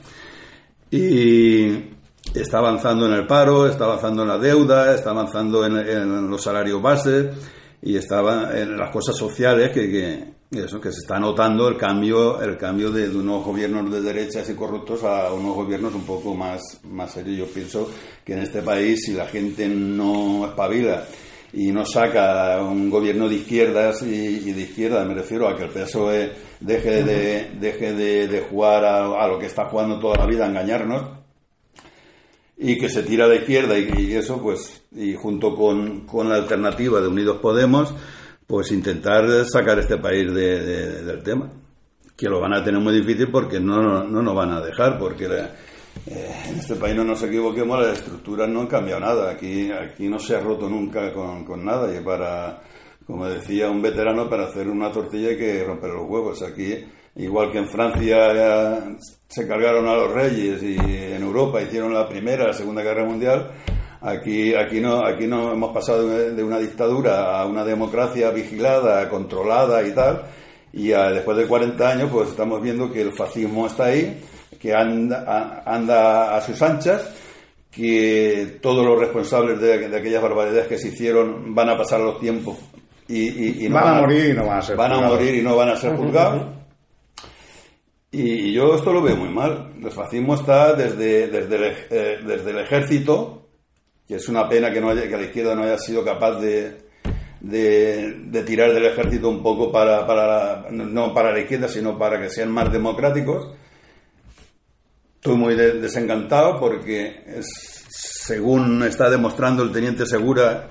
Y 0.90 1.95
está 2.40 2.58
avanzando 2.58 3.06
en 3.06 3.12
el 3.12 3.26
paro, 3.26 3.66
está 3.66 3.84
avanzando 3.84 4.22
en 4.22 4.28
la 4.28 4.38
deuda, 4.38 4.94
está 4.94 5.10
avanzando 5.10 5.64
en, 5.64 6.30
los 6.30 6.42
salarios 6.42 6.80
base 6.82 7.30
y 7.82 7.96
estaba 7.96 8.58
en 8.58 8.76
las 8.76 8.90
cosas 8.90 9.16
sociales 9.16 9.70
que, 9.70 9.90
que- 9.90 10.36
eso 10.52 10.80
que 10.80 10.92
se 10.92 11.00
está 11.00 11.18
notando 11.18 11.66
el 11.66 11.76
cambio 11.76 12.40
el 12.40 12.56
cambio 12.56 12.92
de, 12.92 13.08
unos 13.08 13.44
gobiernos 13.44 13.90
de 13.90 14.00
derechas 14.00 14.48
y 14.48 14.54
corruptos 14.54 15.02
a 15.02 15.32
unos 15.32 15.56
gobiernos 15.56 15.92
un 15.94 16.04
poco 16.06 16.34
más 16.34 16.80
más 16.84 17.10
serios. 17.12 17.48
Yo 17.48 17.52
pienso 17.52 17.90
que 18.24 18.34
en 18.34 18.38
este 18.40 18.62
país 18.62 19.04
si 19.04 19.12
la 19.14 19.26
gente 19.26 19.68
no 19.68 20.46
espabila 20.46 21.04
y 21.52 21.72
no 21.72 21.84
saca 21.84 22.62
un 22.62 22.88
gobierno 22.90 23.28
de 23.28 23.36
izquierdas 23.36 24.02
y, 24.02 24.52
de 24.52 24.60
izquierda, 24.62 25.04
me 25.04 25.14
refiero 25.14 25.48
a 25.48 25.56
que 25.56 25.64
el 25.64 25.70
PSOE 25.70 26.32
deje 26.60 27.02
de, 27.02 27.50
deje 27.58 27.92
de, 27.92 28.46
jugar 28.48 28.84
a, 28.84 29.24
a 29.24 29.26
lo 29.28 29.38
que 29.38 29.46
está 29.46 29.66
jugando 29.66 29.98
toda 29.98 30.16
la 30.18 30.26
vida, 30.26 30.46
engañarnos, 30.46 31.15
y 32.58 32.78
que 32.78 32.88
se 32.88 33.02
tira 33.02 33.28
de 33.28 33.36
izquierda 33.36 33.78
y, 33.78 33.88
y 33.98 34.14
eso, 34.14 34.40
pues, 34.40 34.82
y 34.92 35.14
junto 35.14 35.54
con, 35.54 36.00
con 36.06 36.28
la 36.28 36.36
alternativa 36.36 37.00
de 37.00 37.08
Unidos 37.08 37.38
Podemos, 37.42 37.92
pues 38.46 38.70
intentar 38.72 39.44
sacar 39.44 39.78
este 39.78 39.98
país 39.98 40.32
de- 40.32 40.64
de- 40.64 41.02
del 41.04 41.22
tema. 41.22 41.50
Que 42.16 42.28
lo 42.30 42.40
van 42.40 42.54
a 42.54 42.64
tener 42.64 42.80
muy 42.80 42.94
difícil 42.94 43.28
porque 43.30 43.60
no, 43.60 43.82
no, 43.82 44.04
no 44.04 44.22
nos 44.22 44.34
van 44.34 44.50
a 44.52 44.60
dejar, 44.62 44.98
porque 44.98 45.26
eh, 45.26 46.32
en 46.48 46.58
este 46.58 46.76
país 46.76 46.96
no 46.96 47.04
nos 47.04 47.22
equivoquemos, 47.22 47.78
las 47.78 47.98
estructuras 47.98 48.48
no 48.48 48.60
han 48.62 48.66
cambiado 48.68 49.00
nada. 49.00 49.30
Aquí, 49.32 49.70
aquí 49.70 50.08
no 50.08 50.18
se 50.18 50.34
ha 50.36 50.40
roto 50.40 50.66
nunca 50.68 51.12
con, 51.12 51.44
con 51.44 51.62
nada. 51.64 51.94
Y 51.94 52.02
para, 52.02 52.62
como 53.06 53.26
decía 53.26 53.68
un 53.70 53.82
veterano, 53.82 54.30
para 54.30 54.46
hacer 54.46 54.68
una 54.68 54.90
tortilla 54.90 55.28
hay 55.28 55.36
que 55.36 55.62
romper 55.64 55.90
los 55.90 56.08
huevos. 56.08 56.42
Aquí, 56.42 56.86
igual 57.16 57.50
que 57.52 57.58
en 57.58 57.68
Francia 57.68 58.84
se 59.28 59.46
cargaron 59.48 59.86
a 59.88 59.94
los 59.94 60.12
reyes 60.12 60.62
y 60.62 60.76
en 60.76 61.22
Europa 61.22 61.60
hicieron 61.62 61.92
la 61.94 62.08
primera, 62.08 62.46
la 62.46 62.52
segunda 62.52 62.82
guerra 62.82 63.04
mundial, 63.04 63.50
aquí, 64.00 64.54
aquí, 64.54 64.80
no, 64.80 65.04
aquí 65.04 65.26
no 65.26 65.52
hemos 65.52 65.72
pasado 65.72 66.06
de 66.08 66.44
una 66.44 66.58
dictadura 66.58 67.40
a 67.40 67.46
una 67.46 67.64
democracia 67.64 68.30
vigilada, 68.30 69.08
controlada 69.08 69.86
y 69.86 69.92
tal. 69.92 70.22
Y 70.72 70.88
después 70.88 71.36
de 71.38 71.46
40 71.46 71.88
años, 71.88 72.10
pues 72.12 72.28
estamos 72.28 72.60
viendo 72.60 72.92
que 72.92 73.00
el 73.00 73.12
fascismo 73.14 73.66
está 73.66 73.86
ahí, 73.86 74.20
que 74.60 74.74
anda, 74.74 75.24
a- 75.26 75.74
anda 75.74 76.36
a 76.36 76.40
sus 76.42 76.60
anchas, 76.60 77.08
que 77.70 78.58
todos 78.60 78.84
los 78.84 78.98
responsables 78.98 79.60
de, 79.60 79.88
de 79.88 79.96
aquellas 79.98 80.22
barbaridades 80.22 80.66
que 80.66 80.78
se 80.78 80.88
hicieron 80.88 81.54
van 81.54 81.68
a 81.70 81.76
pasar 81.76 82.00
los 82.00 82.18
tiempos 82.20 82.56
y, 83.08 83.22
y- 83.28 83.64
y 83.66 83.68
no 83.68 83.74
Van 83.76 83.88
a 83.96 84.00
morir 84.00 84.30
y 84.30 84.32
no 84.34 84.46
van 84.46 84.58
a 84.58 84.62
ser 84.62 84.76
van 84.76 84.92
a 84.92 85.00
morir 85.00 85.34
y 85.34 85.42
no 85.42 85.56
van 85.56 85.68
a 85.70 85.76
ser 85.76 85.96
juzgados. 85.96 86.42
Y 88.10 88.52
yo 88.52 88.74
esto 88.74 88.92
lo 88.92 89.02
veo 89.02 89.16
muy 89.16 89.28
mal. 89.28 89.72
El 89.82 89.90
fascismo 89.90 90.34
está 90.36 90.72
desde, 90.74 91.28
desde, 91.28 91.56
el, 91.56 91.64
eh, 91.90 92.18
desde 92.26 92.50
el 92.50 92.58
ejército, 92.58 93.48
que 94.06 94.14
es 94.14 94.28
una 94.28 94.48
pena 94.48 94.72
que, 94.72 94.80
no 94.80 94.90
haya, 94.90 95.08
que 95.08 95.16
la 95.16 95.24
izquierda 95.24 95.54
no 95.54 95.64
haya 95.64 95.78
sido 95.78 96.04
capaz 96.04 96.38
de, 96.40 96.86
de, 97.40 98.42
tirar 98.46 98.72
del 98.72 98.86
ejército 98.86 99.28
un 99.28 99.42
poco 99.42 99.70
para, 99.72 100.06
para, 100.06 100.66
no 100.70 101.12
para 101.12 101.32
la 101.32 101.40
izquierda, 101.40 101.68
sino 101.68 101.98
para 101.98 102.20
que 102.20 102.30
sean 102.30 102.50
más 102.52 102.72
democráticos. 102.72 103.52
Estoy 105.16 105.36
muy 105.36 105.54
de- 105.56 105.80
desencantado 105.80 106.60
porque, 106.60 107.24
según 107.90 108.82
está 108.84 109.10
demostrando 109.10 109.64
el 109.64 109.72
teniente 109.72 110.06
Segura, 110.06 110.68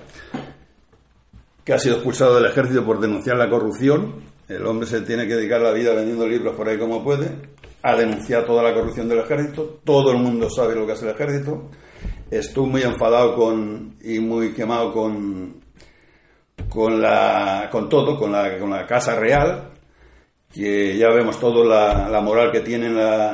que 1.63 1.73
ha 1.73 1.79
sido 1.79 1.95
expulsado 1.95 2.35
del 2.35 2.45
ejército 2.45 2.85
por 2.85 2.99
denunciar 2.99 3.37
la 3.37 3.49
corrupción. 3.49 4.33
El 4.47 4.65
hombre 4.65 4.87
se 4.87 5.01
tiene 5.01 5.27
que 5.27 5.35
dedicar 5.35 5.61
la 5.61 5.71
vida 5.71 5.93
vendiendo 5.93 6.27
libros 6.27 6.55
por 6.55 6.67
ahí 6.69 6.77
como 6.77 7.03
puede. 7.03 7.29
Ha 7.81 7.95
denunciado 7.95 8.45
toda 8.45 8.63
la 8.63 8.73
corrupción 8.73 9.07
del 9.09 9.19
ejército. 9.19 9.79
Todo 9.83 10.11
el 10.11 10.17
mundo 10.17 10.49
sabe 10.49 10.75
lo 10.75 10.85
que 10.85 10.93
hace 10.93 11.05
el 11.05 11.15
ejército. 11.15 11.69
Estoy 12.31 12.65
muy 12.67 12.81
enfadado 12.83 13.35
con 13.35 13.95
y 14.03 14.19
muy 14.19 14.53
quemado 14.53 14.91
con 14.91 15.63
con 16.69 17.01
la 17.01 17.69
con 17.71 17.89
todo, 17.89 18.17
con 18.17 18.31
la, 18.31 18.57
con 18.57 18.69
la 18.69 18.85
casa 18.87 19.15
real, 19.19 19.71
que 20.53 20.97
ya 20.97 21.09
vemos 21.09 21.39
todo 21.39 21.63
la, 21.65 22.09
la 22.09 22.21
moral 22.21 22.51
que 22.51 22.61
tienen 22.61 22.95
la- 22.95 23.31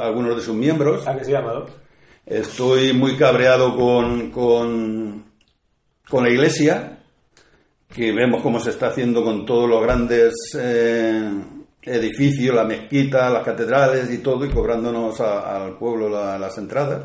algunos 0.00 0.36
de 0.36 0.42
sus 0.42 0.54
miembros. 0.54 1.06
¿A 1.06 1.16
qué 1.16 1.24
se 1.24 1.32
llama? 1.32 1.64
Estoy 2.24 2.92
muy 2.92 3.16
cabreado 3.16 3.74
con, 3.76 4.30
con, 4.30 5.24
con 6.08 6.24
la 6.24 6.30
iglesia, 6.30 6.97
que 7.98 8.12
vemos 8.12 8.40
cómo 8.42 8.60
se 8.60 8.70
está 8.70 8.86
haciendo 8.88 9.24
con 9.24 9.44
todos 9.44 9.68
los 9.68 9.82
grandes 9.82 10.32
eh, 10.56 11.28
edificios, 11.82 12.54
la 12.54 12.62
mezquita, 12.64 13.28
las 13.28 13.42
catedrales 13.42 14.08
y 14.12 14.18
todo, 14.18 14.44
y 14.44 14.50
cobrándonos 14.50 15.20
al 15.20 15.76
pueblo 15.78 16.08
la- 16.08 16.38
las 16.38 16.56
entradas. 16.58 17.04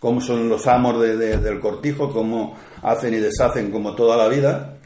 Cómo 0.00 0.22
son 0.22 0.48
los 0.48 0.66
amos 0.66 1.00
de- 1.02 1.16
de- 1.18 1.36
del 1.36 1.60
cortijo, 1.60 2.10
cómo 2.10 2.56
hacen 2.82 3.12
y 3.12 3.18
deshacen 3.18 3.70
como 3.70 3.94
toda 3.94 4.16
la 4.16 4.28
vida. 4.28 4.78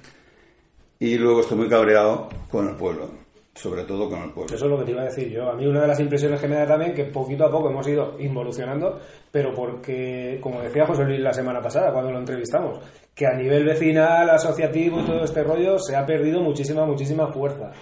Y 0.98 1.16
luego 1.16 1.40
estoy 1.43 1.59
muy 1.59 1.68
cabreado 1.68 2.28
con 2.51 2.68
el 2.68 2.74
pueblo, 2.74 3.09
sobre 3.55 3.85
todo 3.85 4.09
con 4.10 4.23
el 4.24 4.31
pueblo. 4.32 4.55
Eso 4.56 4.64
es 4.64 4.70
lo 4.70 4.78
que 4.78 4.85
te 4.86 4.90
iba 4.93 5.02
a 5.02 5.06
decir 5.06 5.31
yo. 5.31 5.48
A 5.48 5.55
mí 5.55 5.64
una 5.66 5.82
de 5.82 5.86
las 5.89 6.01
impresiones 6.01 6.40
que 6.40 6.48
me 6.48 6.56
da 6.56 6.66
también 6.66 6.93
que 6.93 7.05
poquito 7.05 7.44
a 7.44 7.51
poco 7.51 7.70
hemos 7.70 7.86
ido 7.86 8.16
involucionando, 8.18 8.98
pero 9.31 9.55
porque, 9.55 10.39
como 10.43 10.60
decía 10.60 10.86
José 10.86 11.05
Luis 11.05 11.20
la 11.20 11.32
semana 11.32 11.60
pasada 11.62 11.93
cuando 11.93 12.10
lo 12.10 12.18
entrevistamos, 12.18 12.81
que 13.16 13.26
a 13.26 13.32
nivel 13.32 13.64
vecinal, 13.64 14.28
asociativo 14.28 15.01
y 15.01 15.06
todo 15.06 15.24
este 15.24 15.43
rollo 15.43 15.78
se 15.78 15.97
ha 15.97 16.05
perdido 16.05 16.43
muchísima, 16.43 16.84
muchísima 16.84 17.32
fuerza. 17.32 17.72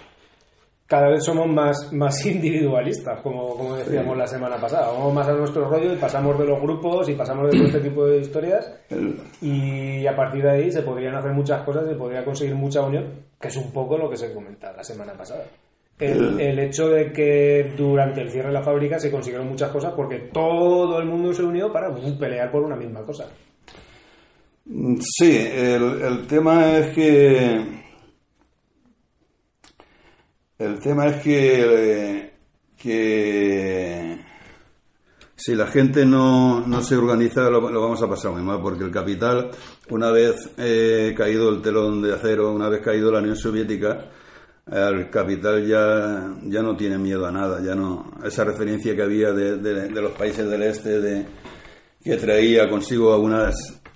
Cada 0.87 1.09
vez 1.09 1.25
somos 1.25 1.45
más, 1.47 1.91
más 1.91 2.25
individualistas, 2.25 3.19
como, 3.19 3.49
como 3.57 3.75
decíamos 3.75 4.15
la 4.15 4.27
semana 4.27 4.55
pasada. 4.55 4.87
Vamos 4.87 5.13
más 5.13 5.27
a 5.27 5.33
nuestro 5.33 5.67
rollo 5.67 5.91
y 5.91 5.97
pasamos 5.97 6.39
de 6.39 6.45
los 6.45 6.61
grupos 6.61 7.09
y 7.09 7.15
pasamos 7.15 7.51
de 7.51 7.57
todo 7.57 7.67
este 7.67 7.81
tipo 7.81 8.05
de 8.05 8.19
historias 8.19 8.71
y 9.41 10.07
a 10.07 10.15
partir 10.15 10.41
de 10.41 10.51
ahí 10.51 10.71
se 10.71 10.83
podrían 10.83 11.15
hacer 11.15 11.33
muchas 11.33 11.63
cosas, 11.63 11.85
se 11.85 11.95
podría 11.95 12.23
conseguir 12.23 12.55
mucha 12.55 12.81
unión, 12.81 13.25
que 13.37 13.49
es 13.49 13.57
un 13.57 13.73
poco 13.73 13.97
lo 13.97 14.09
que 14.09 14.15
se 14.15 14.33
comentaba 14.33 14.77
la 14.77 14.83
semana 14.85 15.13
pasada. 15.17 15.43
El, 15.99 16.39
el 16.39 16.59
hecho 16.59 16.87
de 16.87 17.11
que 17.11 17.73
durante 17.75 18.21
el 18.21 18.29
cierre 18.29 18.47
de 18.47 18.53
la 18.53 18.63
fábrica 18.63 18.99
se 18.99 19.11
consiguieron 19.11 19.49
muchas 19.49 19.69
cosas 19.69 19.93
porque 19.93 20.29
todo 20.31 20.97
el 20.99 21.05
mundo 21.05 21.33
se 21.33 21.43
unió 21.43 21.73
para 21.73 21.93
pelear 22.17 22.49
por 22.51 22.63
una 22.63 22.77
misma 22.77 23.03
cosa. 23.03 23.27
Sí, 24.65 25.37
el, 25.37 26.01
el 26.01 26.27
tema 26.27 26.77
es 26.77 26.95
que. 26.95 27.83
El 30.57 30.79
tema 30.79 31.07
es 31.07 31.21
que. 31.21 32.33
que 32.77 34.19
si 35.37 35.53
la 35.53 35.67
gente 35.67 36.05
no, 36.05 36.65
no 36.65 36.81
se 36.81 36.95
organiza, 36.95 37.49
lo, 37.49 37.69
lo 37.69 37.81
vamos 37.81 38.01
a 38.01 38.09
pasar 38.09 38.31
muy 38.31 38.41
mal, 38.41 38.59
porque 38.61 38.83
el 38.83 38.89
capital, 38.91 39.51
una 39.89 40.09
vez 40.09 40.49
eh, 40.57 41.13
caído 41.15 41.49
el 41.49 41.61
telón 41.61 42.01
de 42.01 42.13
acero, 42.15 42.51
una 42.51 42.69
vez 42.69 42.81
caído 42.81 43.11
la 43.11 43.19
Unión 43.19 43.35
Soviética, 43.35 44.09
el 44.71 45.09
capital 45.11 45.63
ya, 45.67 46.33
ya 46.45 46.63
no 46.63 46.75
tiene 46.75 46.97
miedo 46.97 47.27
a 47.27 47.31
nada, 47.31 47.61
ya 47.63 47.75
no. 47.75 48.11
Esa 48.23 48.45
referencia 48.45 48.95
que 48.95 49.03
había 49.03 49.31
de, 49.33 49.57
de- 49.57 49.89
de 49.89 50.01
los 50.01 50.13
países 50.13 50.49
del 50.49 50.63
este, 50.63 50.99
de, 50.99 51.25
que 52.03 52.15
traía 52.17 52.67
consigo 52.67 53.13
algunas 53.13 53.53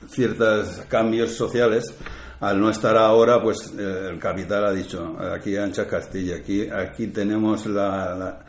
ciertos 0.08 0.82
cambios 0.88 1.34
sociales, 1.34 1.94
al 2.40 2.60
no 2.60 2.70
estar 2.70 2.96
ahora, 2.98 3.42
pues 3.44 3.74
eh, 3.78 4.10
el 4.12 4.20
capital 4.20 4.66
ha 4.66 4.72
dicho, 4.72 5.18
aquí 5.34 5.58
ancha 5.58 5.86
Castilla, 5.88 6.38
aquí, 6.38 6.70
aquí 6.70 7.08
tenemos 7.08 7.66
la, 7.66 8.16
la- 8.16 8.46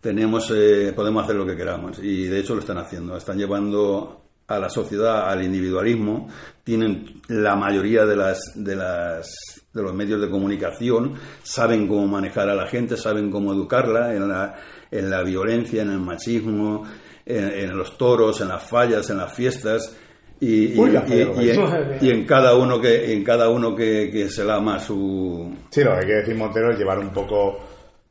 tenemos, 0.00 0.50
eh, 0.54 0.92
podemos 0.94 1.24
hacer 1.24 1.36
lo 1.36 1.44
que 1.46 1.56
queramos. 1.56 1.98
Y 2.00 2.26
de 2.28 2.38
hecho 2.38 2.54
lo 2.54 2.60
están 2.60 2.78
haciendo. 2.78 3.16
Están 3.16 3.38
llevando 3.38 4.22
a 4.46 4.58
la 4.60 4.70
sociedad 4.70 5.28
al 5.28 5.42
individualismo. 5.42 6.28
Tienen 6.62 7.20
la 7.28 7.56
mayoría 7.56 8.06
de 8.06 8.14
las, 8.14 8.38
de 8.54 8.76
las, 8.76 9.26
de 9.72 9.82
los 9.82 9.92
medios 9.94 10.20
de 10.20 10.30
comunicación. 10.30 11.14
Saben 11.42 11.88
cómo 11.88 12.06
manejar 12.06 12.48
a 12.48 12.54
la 12.54 12.68
gente, 12.68 12.96
saben 12.96 13.30
cómo 13.32 13.52
educarla 13.52 14.14
en 14.14 14.28
la, 14.28 14.54
en 14.92 15.10
la 15.10 15.22
violencia, 15.24 15.82
en 15.82 15.90
el 15.90 15.98
machismo, 16.00 16.84
en, 17.24 17.44
en 17.50 17.76
los 17.76 17.98
toros, 17.98 18.40
en 18.40 18.48
las 18.48 18.62
fallas, 18.62 19.10
en 19.10 19.16
las 19.18 19.32
fiestas. 19.34 19.92
Y, 20.40 20.74
y- 20.74 20.78
Uy, 20.78 20.90
la 20.90 21.00
y- 21.06 21.08
falla, 21.08 21.42
y- 21.42 21.52
lo 21.54 21.96
y 22.06 22.10
en 22.10 22.24
cada 22.26 22.54
uno 22.56 22.80
que, 22.80 23.12
en 23.14 23.24
cada 23.24 23.48
uno 23.48 23.74
que, 23.74 24.10
que 24.12 24.28
se 24.28 24.44
lama 24.44 24.78
su, 24.78 25.50
Sí, 25.70 25.82
lo 25.82 25.94
que 25.94 26.04
quiere 26.04 26.20
decir 26.20 26.34
Montero 26.36 26.72
es 26.72 26.78
llevar 26.78 26.98
un 26.98 27.10
poco 27.10 27.58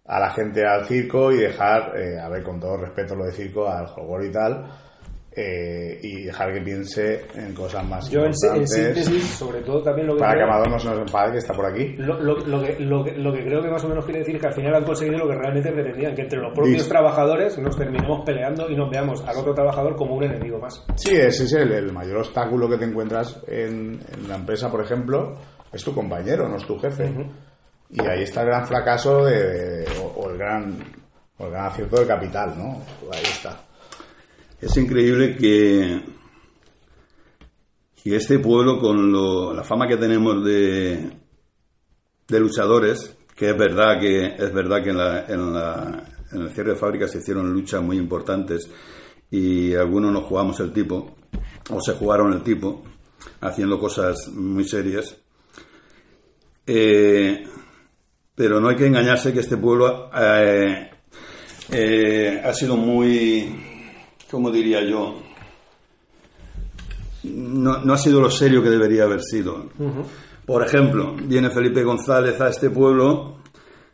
a 0.08 0.20
la 0.20 0.32
gente 0.32 0.66
al 0.66 0.86
circo 0.86 1.32
y 1.32 1.38
dejar, 1.38 1.94
eh, 1.98 2.20
a 2.20 2.28
ver, 2.30 2.44
con 2.44 2.60
todo 2.60 2.78
respeto 2.78 3.16
lo 3.16 3.26
de 3.26 3.32
circo, 3.32 3.68
al 3.68 3.88
jogor 3.88 4.24
y 4.26 4.32
tal, 4.32 4.66
eh, 5.36 6.00
y 6.02 6.24
dejar 6.24 6.54
que 6.54 6.62
piense 6.62 7.26
en 7.36 7.54
cosas 7.54 7.84
más 7.86 8.10
Yo 8.10 8.24
en, 8.26 8.34
sí- 8.34 8.48
en 8.48 8.56
importantes. 8.62 9.06
síntesis, 9.06 9.24
sobre 9.38 9.62
todo 9.62 9.84
también 9.84 10.08
lo 10.08 10.14
que 10.16 10.20
para 10.22 10.36
que 10.36 10.44
Amador 10.44 10.70
no 10.70 10.80
se 10.80 10.88
nos 10.90 11.00
enfade, 11.00 11.32
que 11.34 11.38
está 11.40 11.54
por 11.54 11.66
aquí. 11.66 11.94
Lo, 11.98 12.20
lo- 12.22 12.38
lo 12.46 12.62
que, 12.64 12.80
lo, 12.80 13.04
que, 13.04 13.12
lo 13.18 13.34
que 13.34 13.44
creo 13.44 13.62
que 13.62 13.70
más 13.70 13.84
o 13.84 13.90
menos 13.90 14.06
quiere 14.06 14.20
decir 14.20 14.36
es 14.36 14.42
que 14.42 14.48
al 14.48 14.54
final 14.54 14.76
han 14.76 14.84
conseguido 14.86 15.18
lo 15.20 15.28
que 15.30 15.36
realmente 15.36 15.72
pretendían, 15.72 16.16
que 16.16 16.22
entre 16.22 16.40
los 16.40 16.54
propios 16.54 16.86
Dis- 16.86 16.88
trabajadores 16.90 17.58
nos 17.58 17.78
terminemos 17.78 18.24
peleando 18.26 18.70
y 18.70 18.76
nos 18.76 18.90
veamos 18.90 19.22
al 19.28 19.36
otro 19.38 19.54
trabajador 19.54 19.96
como 19.98 20.16
un 20.16 20.24
enemigo 20.24 20.58
más. 20.60 20.86
Sí, 20.96 21.16
ese 21.16 21.44
es 21.44 21.54
el, 21.54 21.72
el 21.74 21.92
mayor 21.92 22.18
obstáculo 22.20 22.70
que 22.70 22.78
te 22.78 22.86
encuentras 22.86 23.42
en, 23.48 24.00
en 24.14 24.28
la 24.30 24.36
empresa, 24.36 24.72
por 24.72 24.82
ejemplo, 24.84 25.36
es 25.74 25.84
tu 25.84 25.94
compañero, 25.94 26.48
no 26.48 26.56
es 26.58 26.66
tu 26.66 26.80
jefe. 26.80 27.12
Y 27.90 28.02
ahí 28.08 28.24
está 28.24 28.42
el 28.42 28.48
gran 28.48 28.66
fracaso 28.66 29.26
de, 29.26 29.44
de- 29.44 29.86
o, 30.00 30.06
o 30.22 30.30
el 30.32 30.38
gran 30.38 30.78
o 31.38 31.46
el 31.46 31.52
gran 31.52 31.66
acierto 31.66 31.98
del 31.98 32.08
capital, 32.08 32.54
¿no? 32.58 32.82
Ahí 33.12 33.22
está. 33.24 33.60
Es 34.62 34.76
increíble 34.78 35.36
que, 35.36 36.02
este 38.06 38.40
pueblo, 38.40 38.80
con 38.80 39.12
lo- 39.12 39.54
la 39.54 39.64
fama 39.64 39.88
que 39.88 39.98
tenemos 39.98 40.44
de, 40.44 41.12
de 42.28 42.40
luchadores, 42.40 43.16
que 43.36 43.50
es 43.50 43.58
verdad 43.58 44.00
que 44.00 44.26
es 44.38 44.54
verdad 44.54 44.84
que 44.84 44.92
en 44.92 46.42
el 46.42 46.50
cierre 46.52 46.72
de 46.72 46.76
fábricas 46.78 47.12
se 47.12 47.18
hicieron 47.20 47.52
luchas 47.52 47.82
muy 47.82 47.98
importantes 47.98 48.70
y 49.32 49.74
algunos 49.74 50.12
nos 50.14 50.24
jugamos 50.26 50.60
el 50.60 50.72
tipo, 50.72 51.16
o 51.72 51.82
se 51.82 51.94
jugaron 51.94 52.32
el 52.34 52.44
tipo, 52.44 52.84
haciendo 53.42 53.80
cosas 53.80 54.28
muy 54.30 54.64
serias. 54.68 55.18
Eh, 56.68 57.44
pero 58.36 58.60
no 58.60 58.70
hay 58.70 58.76
que 58.76 58.88
engañarse 58.88 59.34
que 59.34 59.40
este 59.42 59.58
pueblo 59.58 60.10
eh, 60.16 60.90
eh, 61.72 62.42
ha 62.44 62.54
sido 62.54 62.76
muy, 62.78 63.75
¿cómo 64.30 64.52
diría 64.52 64.84
yo? 64.84 65.16
No, 67.24 67.80
no 67.80 67.94
ha 67.94 67.98
sido 67.98 68.22
lo 68.22 68.30
serio 68.30 68.62
que 68.62 68.70
debería 68.70 69.04
haber 69.04 69.22
sido. 69.22 69.70
Por 70.46 70.64
ejemplo, 70.64 71.16
viene 71.16 71.50
Felipe 71.50 71.84
González 71.84 72.40
a 72.40 72.50
este 72.50 72.70
pueblo, 72.70 73.38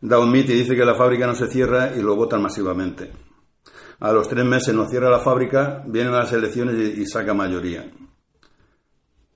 da 0.02 0.20
un 0.20 0.32
mit 0.32 0.50
y 0.50 0.54
dice 0.54 0.76
que 0.76 0.84
la 0.84 0.96
fábrica 0.96 1.28
no 1.28 1.36
se 1.36 1.48
cierra 1.48 1.94
y 1.96 2.02
lo 2.02 2.16
votan 2.16 2.42
masivamente. 2.42 3.12
A 4.00 4.12
los 4.12 4.28
tres 4.28 4.44
meses 4.44 4.74
no 4.74 4.90
cierra 4.90 5.10
la 5.10 5.20
fábrica, 5.20 5.84
vienen 5.86 6.12
las 6.12 6.34
elecciones 6.34 6.76
y, 6.76 7.02
y 7.02 7.06
saca 7.06 7.34
mayoría. 7.34 7.86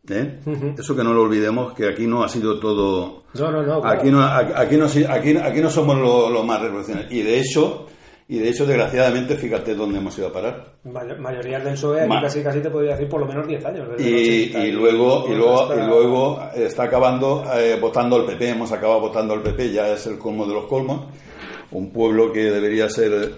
¿Eh? 0.07 0.39
Eso 0.77 0.95
que 0.95 1.03
no 1.03 1.13
lo 1.13 1.23
olvidemos, 1.23 1.73
que 1.73 1.88
aquí 1.88 2.05
no 2.05 2.23
ha 2.23 2.30
sido 2.30 2.59
todo... 2.59 3.23
No, 3.34 3.51
no, 3.51 3.63
no. 3.63 3.81
claro. 3.81 3.99
Aquí 3.99 4.11
no, 4.11 4.23
aquí 4.23 4.77
no, 4.77 4.85
aquí, 4.85 5.38
aquí 5.38 5.61
no 5.61 5.69
somos 5.69 5.97
los 5.97 6.31
lo 6.31 6.43
más 6.43 6.61
revolucionarios. 6.61 7.11
Y 7.11 7.23
de 7.23 7.39
hecho, 7.39 7.88
y 8.27 8.39
de 8.39 8.49
hecho, 8.49 8.65
desgraciadamente, 8.65 9.35
fíjate 9.35 9.76
dónde 9.76 9.99
hemos 9.99 10.18
ido 10.18 10.27
a 10.27 10.34
parar. 10.34 10.73
May- 10.84 11.18
mayorías 11.19 11.64
del 11.64 11.73
PSOE, 11.73 12.07
Ma- 12.07 12.22
casi, 12.22 12.41
casi 12.41 12.60
te 12.60 12.69
podría 12.72 12.93
decir 12.93 13.07
por 13.07 13.19
lo 13.19 13.27
menos 13.27 13.47
10 13.47 13.64
años. 13.65 13.88
desde 13.89 14.10
Y, 14.10 14.43
80 14.49 14.68
y 14.68 14.72
luego, 14.72 15.26
y, 15.30 15.35
luego, 15.35 15.61
hasta- 15.61 15.76
y 15.84 15.88
luego 15.88 16.39
está 16.56 16.84
acabando 16.84 17.43
eh, 17.56 17.77
votando 17.80 18.15
al 18.15 18.26
PP, 18.26 18.49
hemos 18.49 18.72
acabado 18.72 18.99
votando 19.02 19.34
al 19.35 19.41
PP, 19.43 19.72
ya 19.72 19.89
es 19.91 20.07
el 20.07 20.18
colmo 20.18 20.45
de 20.47 20.53
los 20.56 20.65
colmos. 20.65 21.06
Un 21.72 21.91
pueblo 21.91 22.31
que 22.31 22.43
debería 22.52 22.89
ser, 22.89 23.34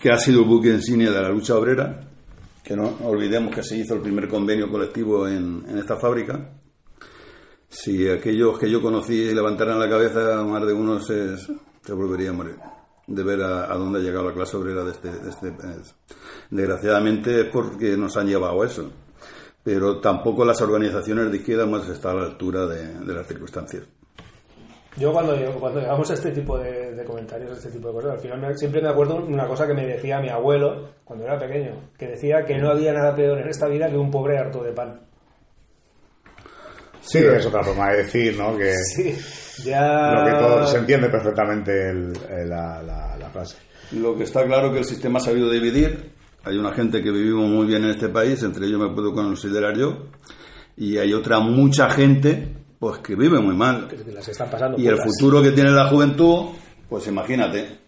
que 0.00 0.10
ha 0.10 0.18
sido 0.18 0.40
el 0.42 0.46
buque 0.48 0.68
insignia 0.68 1.10
de 1.10 1.20
la 1.22 1.28
lucha 1.28 1.56
obrera, 1.56 2.00
que 2.64 2.76
no 2.76 2.94
olvidemos 3.04 3.54
que 3.54 3.62
se 3.62 3.76
hizo 3.76 3.94
el 3.94 4.00
primer 4.00 4.28
convenio 4.28 4.70
colectivo 4.70 5.26
en, 5.28 5.64
en 5.68 5.78
esta 5.78 5.96
fábrica. 5.96 6.38
Si 7.68 8.08
aquellos 8.08 8.58
que 8.58 8.70
yo 8.70 8.80
conocí 8.82 9.32
levantaran 9.32 9.78
la 9.78 9.88
cabeza, 9.88 10.42
más 10.44 10.66
de 10.66 10.72
uno 10.72 11.00
se, 11.00 11.36
se 11.36 11.92
volvería 11.92 12.30
a 12.30 12.32
morir 12.32 12.56
de 13.10 13.22
ver 13.24 13.42
a, 13.42 13.66
dónde 13.76 13.98
ha 13.98 14.02
llegado 14.02 14.28
la 14.28 14.32
clase 14.34 14.56
obrera 14.56 14.84
de 14.84 14.92
este, 14.92 15.10
de 15.10 15.28
este 15.30 15.50
país. 15.52 15.94
Desgraciadamente 16.50 17.40
es 17.40 17.46
porque 17.46 17.96
nos 17.96 18.16
han 18.16 18.26
llevado 18.28 18.64
eso. 18.64 18.90
Pero 19.62 19.98
tampoco 20.00 20.44
las 20.44 20.60
organizaciones 20.62 21.30
de 21.30 21.36
izquierda 21.38 21.64
hemos 21.64 21.86
estado 21.88 22.18
a 22.18 22.20
la 22.22 22.26
altura 22.28 22.66
de, 22.66 23.12
las 23.14 23.26
circunstancias. 23.26 23.82
Yo 24.96 25.12
cuando, 25.12 25.36
cuando 25.60 25.80
llegamos 25.80 26.10
a 26.10 26.14
este 26.14 26.30
tipo 26.32 26.58
de, 26.58 26.94
de 26.94 27.04
comentarios, 27.04 27.50
a 27.50 27.54
este 27.54 27.70
tipo 27.70 27.88
de 27.88 27.94
cosas, 27.94 28.12
al 28.12 28.18
final 28.20 28.40
me- 28.40 28.56
siempre 28.56 28.80
me 28.82 28.88
acuerdo 28.88 29.16
una 29.16 29.46
cosa 29.46 29.66
que 29.66 29.74
me 29.74 29.86
decía 29.86 30.20
mi 30.20 30.28
abuelo 30.28 30.88
cuando 31.04 31.24
era 31.26 31.38
pequeño, 31.38 31.72
que 31.98 32.08
decía 32.08 32.44
que 32.44 32.58
no 32.58 32.70
había 32.70 32.92
nada 32.92 33.14
peor 33.14 33.38
en 33.38 33.48
esta 33.48 33.68
vida 33.68 33.88
que 33.90 33.96
un 33.98 34.10
pobre 34.10 34.38
harto 34.38 34.62
de 34.62 34.72
pan. 34.72 35.00
Sí, 37.02 37.18
es 37.18 37.46
otra 37.46 37.62
forma 37.64 37.90
de 37.90 37.98
decir, 38.04 38.36
¿no? 38.36 38.56
Que 38.56 38.74
Sí, 38.94 39.16
ya... 39.64 40.12
lo 40.12 40.24
que 40.24 40.32
todo 40.32 40.66
se 40.66 40.78
entiende 40.78 41.08
perfectamente 41.08 41.90
el- 41.90 42.12
el- 42.30 42.48
la, 42.48 42.82
la- 42.82 43.16
la 43.16 43.30
frase. 43.30 43.56
Lo 43.92 44.16
que 44.16 44.24
está 44.24 44.44
claro 44.44 44.68
es 44.68 44.72
que 44.72 44.78
el 44.80 44.84
sistema 44.84 45.18
ha 45.18 45.22
sabido 45.22 45.50
dividir. 45.50 46.12
Hay 46.44 46.56
una 46.56 46.72
gente 46.72 47.02
que 47.02 47.10
vivimos 47.10 47.48
muy 47.48 47.66
bien 47.66 47.84
en 47.84 47.90
este 47.90 48.08
país, 48.08 48.42
entre 48.42 48.66
ellos 48.66 48.80
me 48.80 48.94
puedo 48.94 49.12
considerar 49.12 49.76
yo, 49.76 50.06
y 50.76 50.96
hay 50.96 51.12
otra 51.12 51.40
mucha 51.40 51.90
gente 51.90 52.56
pues 52.78 52.98
que 53.00 53.14
vive 53.14 53.38
muy 53.40 53.54
mal. 53.54 53.88
que 53.88 54.10
las 54.10 54.26
están 54.28 54.48
pasando 54.48 54.78
Y 54.78 54.86
el 54.86 54.94
putas. 54.94 55.06
futuro 55.18 55.42
que 55.42 55.50
tiene 55.52 55.70
la 55.70 55.86
juventud, 55.88 56.46
pues 56.88 57.06
imagínate. 57.08 57.78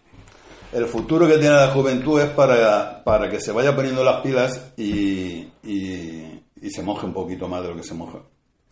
El 0.73 0.85
futuro 0.87 1.27
que 1.27 1.39
tiene 1.39 1.55
la 1.55 1.69
juventud 1.69 2.21
es 2.21 2.29
para, 2.31 3.03
para 3.05 3.31
que 3.31 3.41
se 3.41 3.53
vaya 3.53 3.75
poniendo 3.75 4.03
las 4.05 4.21
pilas 4.21 4.73
y, 4.77 5.49
y, 5.63 6.43
y 6.61 6.71
se 6.71 6.83
moje 6.83 7.07
un 7.07 7.15
poquito 7.15 7.49
más 7.49 7.63
de 7.63 7.69
lo 7.69 7.77
que 7.77 7.83
se 7.85 7.95
moja. 7.95 8.19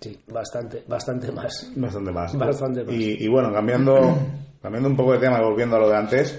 Sí, 0.00 0.18
bastante, 0.28 0.82
bastante 0.88 1.30
más. 1.30 1.70
Bastante 1.76 2.10
más. 2.10 2.36
Bastante 2.36 2.84
más. 2.84 2.94
Y, 2.94 3.24
y 3.24 3.28
bueno, 3.28 3.52
cambiando, 3.52 4.16
cambiando 4.62 4.88
un 4.88 4.96
poco 4.96 5.12
de 5.12 5.18
tema 5.18 5.38
y 5.38 5.44
volviendo 5.44 5.76
a 5.76 5.80
lo 5.80 5.88
de 5.90 5.96
antes, 5.96 6.38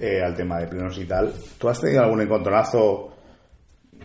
eh, 0.00 0.22
al 0.22 0.34
tema 0.34 0.58
de 0.60 0.66
plenos 0.66 0.96
y 0.98 1.04
tal, 1.04 1.32
¿tú 1.58 1.68
has 1.68 1.78
tenido 1.80 2.02
algún 2.02 2.22
encontronazo, 2.22 3.12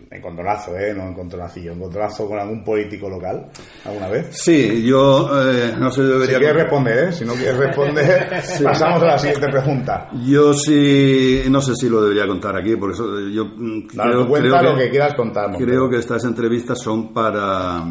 encontronazo, 0.10 0.78
eh, 0.78 0.94
no 0.94 1.08
encontronacillo, 1.08 1.72
encontronazo 1.72 2.28
con 2.28 2.38
algún 2.40 2.64
político 2.66 3.10
local 3.10 3.48
alguna 3.86 4.10
vez? 4.10 4.28
Sí, 4.32 4.84
yo 4.86 5.30
eh, 5.42 5.74
no 5.78 5.90
sé, 5.90 6.02
Si 6.02 6.08
debería... 6.08 6.38
quieres 6.38 6.56
responder, 6.58 6.98
¿eh? 7.10 7.12
Si 7.14 7.24
no 7.24 7.34
quieres 7.34 7.58
responder, 7.58 8.30
pasamos 8.64 9.04
a 9.04 9.06
la 9.06 9.20
siguiente 9.20 9.48
pregunta. 9.50 10.10
Yo 10.26 10.54
sí, 10.54 11.44
no 11.50 11.62
sé 11.62 11.76
si 11.76 11.88
lo 11.88 12.02
debería 12.02 12.28
contar 12.28 12.58
aquí, 12.58 12.76
por 12.76 12.92
eso 12.92 13.20
yo 13.30 13.46
mm, 13.46 13.88
Dale, 13.94 14.12
creo, 14.12 14.24
tú 14.24 14.30
cuenta 14.30 14.60
creo 14.60 14.72
lo 14.74 14.78
que 14.78 14.90
quieras 14.90 15.14
contar. 15.16 15.58
Creo 15.58 15.90
que 15.90 15.98
estas 15.98 16.26
entrevistas 16.26 16.78
son 16.80 17.14
para 17.14 17.84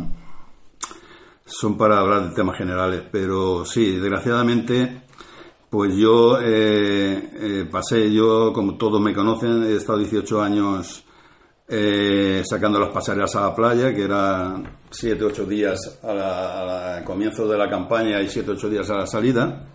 son 1.52 1.76
para 1.76 1.98
hablar 1.98 2.28
de 2.30 2.34
temas 2.34 2.56
generales, 2.56 3.02
pero 3.10 3.64
sí, 3.64 3.96
desgraciadamente, 3.98 5.02
pues 5.68 5.96
yo 5.96 6.38
eh, 6.40 7.30
eh, 7.34 7.68
pasé, 7.70 8.12
yo 8.12 8.52
como 8.52 8.76
todos 8.76 9.00
me 9.00 9.12
conocen, 9.14 9.64
he 9.64 9.74
estado 9.76 9.98
18 9.98 10.40
años 10.42 11.04
eh, 11.68 12.42
sacando 12.44 12.78
las 12.80 12.90
pasarelas 12.90 13.34
a 13.36 13.42
la 13.42 13.54
playa, 13.54 13.94
que 13.94 14.02
era 14.02 14.60
7, 14.90 15.24
8 15.24 15.44
días 15.44 16.00
a 16.02 16.12
la- 16.14 16.94
a 16.94 16.96
al 16.98 17.04
comienzo 17.04 17.46
de 17.46 17.56
la 17.58 17.68
campaña 17.70 18.20
y 18.20 18.28
7, 18.28 18.50
8 18.52 18.68
días 18.68 18.90
a 18.90 18.96
la 18.96 19.06
salida. 19.06 19.66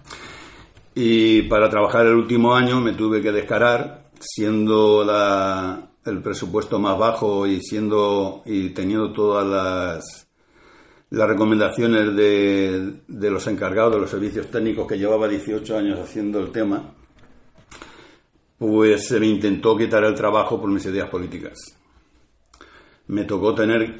Y 0.94 1.44
para 1.44 1.70
trabajar 1.70 2.06
el 2.06 2.16
último 2.16 2.54
año 2.56 2.80
me 2.82 2.94
tuve 2.94 3.22
que 3.22 3.32
descarar, 3.32 4.10
siendo 4.20 5.04
la- 5.04 5.90
el 6.06 6.22
presupuesto 6.22 6.80
más 6.80 6.98
bajo 6.98 7.48
y 7.48 7.62
siendo 7.62 8.44
y 8.46 8.70
teniendo 8.70 9.12
todas 9.12 9.46
las 9.48 10.25
las 11.12 11.28
recomendaciones 11.28 12.16
de, 12.16 12.94
de 13.08 13.32
los 13.32 13.46
encargados 13.48 13.94
de 13.94 14.02
los 14.02 14.10
servicios 14.10 14.50
técnicos 14.50 14.88
que 14.88 14.98
llevaba 14.98 15.28
18 15.28 15.78
años 15.78 16.00
haciendo 16.00 16.40
el 16.40 16.52
tema, 16.52 16.94
pues 18.58 19.08
se 19.08 19.20
me 19.20 19.28
intentó 19.28 19.78
quitar 19.78 20.04
el 20.04 20.16
trabajo 20.16 20.60
por 20.60 20.70
mis 20.70 20.86
ideas 20.86 21.10
políticas. 21.10 21.78
Me 23.08 23.26
tocó 23.26 23.54
tener 23.54 23.98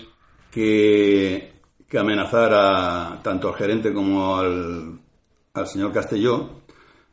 que, 0.52 1.54
amenazar 1.98 2.52
a, 2.54 3.22
tanto 3.24 3.50
al 3.50 3.56
gerente 3.56 3.94
como 3.94 4.36
al, 4.36 5.00
al 5.54 5.68
señor 5.68 5.94
Castelló, 5.94 6.62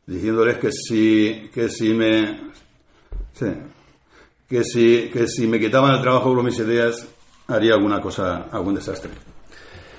diciéndoles 0.06 0.58
que 0.58 0.72
si, 0.72 1.50
que 1.52 1.68
si 1.68 1.94
me... 1.94 2.50
sí, 3.32 3.46
que 4.48 4.64
si, 4.64 5.10
que 5.12 5.26
si 5.28 5.46
me 5.46 5.58
quitaban 5.58 5.94
el 5.94 6.02
trabajo 6.02 6.34
por 6.34 6.42
mis 6.42 6.58
ideas, 6.58 7.08
haría 7.48 7.74
alguna 7.74 8.00
cosa, 8.00 8.48
algún 8.50 8.74
desastre. 8.74 9.31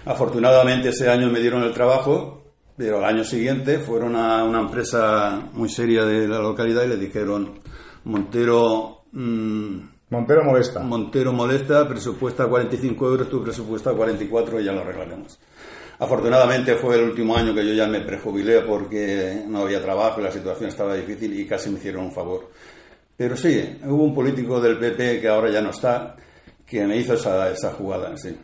Afortunadamente 0.05 0.89
ese 0.89 1.09
año 1.09 1.29
me 1.29 1.39
dieron 1.39 1.63
el 1.63 1.73
trabajo, 1.73 2.43
pero 2.75 2.97
al 2.97 3.05
año 3.05 3.23
siguiente 3.23 3.79
fueron 3.79 4.15
a 4.15 4.43
una 4.43 4.59
empresa 4.59 5.49
muy 5.53 5.69
seria 5.69 6.05
de 6.05 6.27
la 6.27 6.39
localidad 6.39 6.83
y 6.83 6.89
le 6.89 6.97
dijeron, 6.97 7.59
Montero... 8.03 9.03
mm, 9.11 9.77
Montero 10.09 10.43
molesta. 10.43 10.79
Montero 10.81 11.33
molesta, 11.33 11.87
presupuesta 11.87 12.45
45 12.47 13.07
euros, 13.07 13.29
tu 13.29 13.41
presupuesta 13.41 13.93
44 13.93 14.59
y 14.59 14.65
ya 14.65 14.71
lo 14.71 14.81
arreglaremos. 14.81 15.39
Afortunadamente 15.99 16.75
fue 16.75 16.97
el 16.97 17.05
último 17.05 17.35
año 17.35 17.53
que 17.53 17.65
yo 17.65 17.73
ya 17.73 17.87
me 17.87 18.01
prejubilé 18.01 18.61
porque 18.61 19.43
no 19.47 19.61
había 19.61 19.81
trabajo 19.81 20.19
y 20.19 20.23
la 20.23 20.31
situación 20.31 20.69
estaba 20.69 20.95
difícil 20.95 21.39
y 21.39 21.47
casi 21.47 21.69
me 21.69 21.79
hicieron 21.79 22.05
un 22.05 22.11
favor. 22.11 22.51
Pero 23.15 23.37
sí, 23.37 23.79
hubo 23.85 24.03
un 24.03 24.13
político 24.13 24.59
del 24.59 24.77
PP 24.77 25.21
que 25.21 25.27
ahora 25.27 25.49
ya 25.49 25.61
no 25.61 25.69
está, 25.69 26.15
que 26.65 26.85
me 26.85 26.97
hizo 26.97 27.13
esa, 27.13 27.49
esa 27.49 27.71
jugada, 27.71 28.17
sí. 28.17 28.35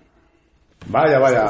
Vaya, 0.87 1.19
vaya. 1.19 1.45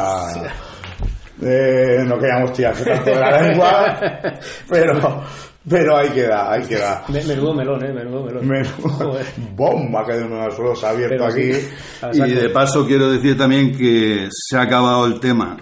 Eh, 1.42 2.04
no 2.06 2.18
queríamos 2.20 2.52
tirarse 2.54 2.84
tanto 2.84 3.10
de 3.12 3.16
la 3.16 3.42
lengua, 3.42 3.98
pero, 4.70 5.24
pero 5.70 5.96
ahí 5.98 6.10
queda, 6.10 6.52
ahí 6.52 6.64
queda. 6.68 7.06
Me- 7.08 7.24
Menudo 7.24 7.54
melón, 7.54 7.86
¿eh? 7.86 7.94
Menudo 7.94 8.24
melón. 8.26 8.46
Menudo-. 8.48 9.18
Bomba 9.56 10.06
que 10.06 10.20
suelo 10.54 10.76
se 10.76 10.86
ha 10.86 10.90
abierto 10.90 11.16
Pero 11.18 11.26
aquí. 11.28 11.54
sí. 11.54 12.22
Y 12.26 12.32
de 12.34 12.50
paso 12.50 12.86
quiero 12.86 13.10
decir 13.10 13.38
también 13.38 13.78
que 13.78 14.28
se 14.32 14.58
ha 14.58 14.64
acabado 14.64 15.06
el 15.06 15.20
tema 15.22 15.56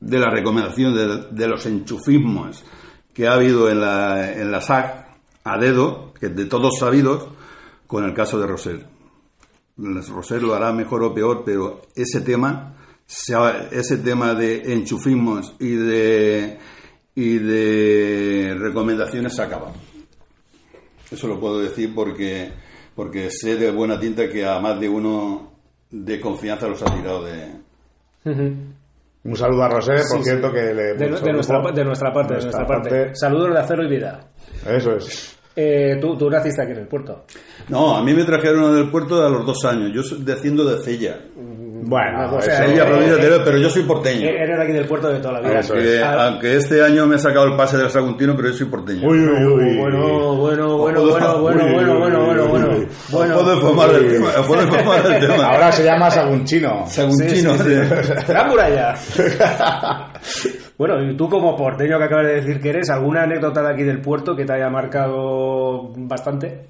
de 0.00 0.18
la 0.18 0.30
recomendación 0.30 0.94
de, 0.94 1.26
de 1.30 1.46
los 1.48 1.66
enchufismos 1.66 2.64
que 3.12 3.28
ha 3.28 3.34
habido 3.34 3.68
en 3.70 3.80
la, 3.82 4.32
en 4.32 4.50
la 4.50 4.62
SAC 4.62 5.04
a 5.44 5.58
dedo, 5.58 6.14
que 6.18 6.28
de 6.30 6.46
todos 6.46 6.78
sabidos, 6.78 7.26
con 7.86 8.04
el 8.04 8.14
caso 8.14 8.40
de 8.40 8.46
Rosell. 8.46 8.86
Rosell 10.08 10.42
lo 10.42 10.54
hará 10.54 10.72
mejor 10.72 11.02
o 11.04 11.14
peor, 11.14 11.42
pero 11.44 11.80
ese 11.94 12.20
tema, 12.20 12.76
ese 13.70 13.96
tema 13.98 14.34
de 14.34 14.72
enchufismos 14.74 15.54
y 15.58 15.74
de, 15.74 16.58
y 17.14 17.38
de 17.38 18.56
recomendaciones 18.58 19.34
se 19.34 19.42
ha 19.42 19.46
acabado. 19.46 19.72
Eso 21.10 21.26
lo 21.26 21.40
puedo 21.40 21.60
decir 21.60 21.92
porque, 21.94 22.52
porque 22.94 23.30
sé 23.30 23.56
de 23.56 23.70
buena 23.70 23.98
tinta 23.98 24.28
que 24.28 24.46
a 24.46 24.60
más 24.60 24.78
de 24.78 24.88
uno 24.88 25.52
de 25.90 26.20
confianza 26.20 26.68
los 26.68 26.82
ha 26.82 26.94
tirado 26.94 27.24
de... 27.24 27.60
Un 29.22 29.36
saludo 29.36 29.64
a 29.64 29.68
Rosé, 29.68 29.92
por 29.92 30.18
Sí, 30.18 30.24
cierto, 30.24 30.48
sí. 30.48 30.54
que 30.54 30.62
le. 30.74 30.82
De, 30.94 30.94
de 30.94 31.08
nuestra, 31.08 31.28
de 31.72 31.84
nuestra 31.84 32.12
parte, 32.12 32.34
de 32.34 32.40
nuestra 32.42 32.66
parte. 32.66 33.14
Saludos 33.14 33.52
de 33.52 33.58
acero 33.58 33.84
y 33.84 33.88
vida. 33.90 34.30
Eso 34.66 34.96
es. 34.96 35.38
Eh, 35.56 35.98
tú, 36.00 36.16
tú 36.16 36.30
naciste 36.30 36.62
aquí 36.62 36.72
en 36.72 36.78
el 36.78 36.86
puerto. 36.86 37.24
No, 37.68 37.96
a 37.96 38.02
mí 38.02 38.14
me 38.14 38.24
trajeron 38.24 38.74
del 38.74 38.88
puerto 38.90 39.24
a 39.24 39.28
los 39.28 39.44
dos 39.44 39.64
años. 39.64 39.90
Yo 39.92 40.02
soy 40.02 40.22
de 40.22 40.32
haciendo 40.32 40.64
de 40.64 40.82
Cella. 40.82 41.18
Bueno, 41.82 42.36
o 42.36 42.40
sea, 42.40 42.58
Cella, 42.66 42.84
eh, 42.84 42.86
provincia 42.86 43.16
de 43.16 43.36
eh, 43.36 43.40
pero 43.44 43.58
yo 43.58 43.68
soy 43.68 43.82
porteño. 43.82 44.28
Eres 44.28 44.56
de 44.56 44.62
aquí 44.62 44.72
del 44.72 44.86
puerto 44.86 45.08
de 45.08 45.18
toda 45.18 45.34
la 45.34 45.40
vida. 45.40 45.60
Aunque, 45.68 46.02
Ah, 46.02 46.26
aunque 46.28 46.56
este 46.56 46.82
año 46.82 47.06
me 47.06 47.16
he 47.16 47.18
sacado 47.18 47.46
el 47.46 47.56
pase 47.56 47.76
del 47.78 47.90
Saguntino, 47.90 48.34
pero 48.36 48.48
yo 48.48 48.54
soy 48.54 48.66
porteño. 48.68 49.08
Uy, 49.08 49.18
uy, 49.18 49.44
uy. 49.44 49.76
Bueno, 49.78 50.36
bueno, 50.36 50.76
bueno, 50.78 51.02
bueno, 51.02 51.40
bueno, 51.40 51.68
bueno, 51.72 51.98
bueno, 51.98 52.24
bueno, 52.26 52.46
bueno. 52.48 52.86
Bueno, 53.10 53.34
puedo 53.34 53.54
informar 53.54 53.92
del 53.92 54.12
tema. 54.12 54.30
puedo 54.46 54.62
informar 54.62 55.02
del 55.02 55.20
tema. 55.20 55.46
Ahora 55.46 55.72
se 55.72 55.84
llama 55.84 56.10
Sagunchino. 56.10 56.84
Saguntino. 56.86 57.56
Sí, 57.58 57.64
sí, 57.64 58.12
sí. 58.26 58.32
¡La 58.32 58.44
muralla! 58.44 58.94
bueno, 60.80 61.02
y 61.02 61.14
tú 61.14 61.28
como 61.28 61.54
porteño 61.56 61.98
que 61.98 62.04
acabas 62.04 62.26
de 62.26 62.34
decir 62.40 62.60
que 62.60 62.70
eres, 62.70 62.88
¿alguna 62.88 63.24
anécdota 63.24 63.62
de 63.62 63.72
aquí 63.74 63.82
del 63.82 64.00
puerto 64.00 64.34
que 64.34 64.46
te 64.46 64.52
haya 64.54 64.70
marcado 64.70 65.92
bastante? 65.94 66.68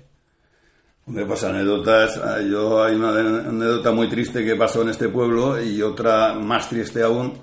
Me 1.06 1.24
pasan 1.24 1.54
anécdotas. 1.54 2.18
Ah, 2.18 2.40
Yo 2.40 2.82
hay 2.82 2.96
una 2.96 3.10
anécdota 3.10 3.92
muy 3.92 4.08
triste 4.08 4.44
que 4.44 4.56
pasó 4.56 4.82
en 4.82 4.88
este 4.90 5.08
pueblo 5.08 5.60
y 5.62 5.80
otra 5.82 6.34
más 6.34 6.68
triste 6.68 7.02
aún 7.02 7.34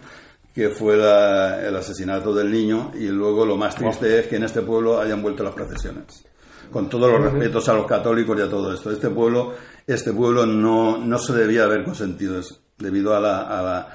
que 0.53 0.69
fue 0.69 0.97
la- 0.97 1.65
el 1.65 1.75
asesinato 1.75 2.33
del 2.33 2.51
niño 2.51 2.91
y 2.95 3.07
luego 3.07 3.45
lo 3.45 3.55
más 3.57 3.75
triste 3.75 4.19
es 4.19 4.27
que 4.27 4.35
en 4.37 4.43
este 4.43 4.61
pueblo 4.61 4.99
hayan 4.99 5.21
vuelto 5.21 5.43
las 5.43 5.53
procesiones. 5.53 6.25
Con 6.71 6.89
todos 6.89 7.09
los 7.09 7.21
respetos 7.31 7.69
a 7.69 7.73
los 7.75 7.85
católicos 7.85 8.37
y 8.37 8.41
a 8.41 8.49
todo 8.49 8.73
esto. 8.73 8.91
Este 8.91 9.09
pueblo, 9.09 9.53
este 9.85 10.11
pueblo 10.11 10.45
no, 10.45 10.97
no 10.97 11.17
se 11.17 11.33
debía 11.33 11.63
haber 11.63 11.83
consentido 11.85 12.39
eso, 12.39 12.57
debido 12.77 13.15
a 13.15 13.19
la, 13.21 13.41
a 13.43 13.61
la, 13.61 13.87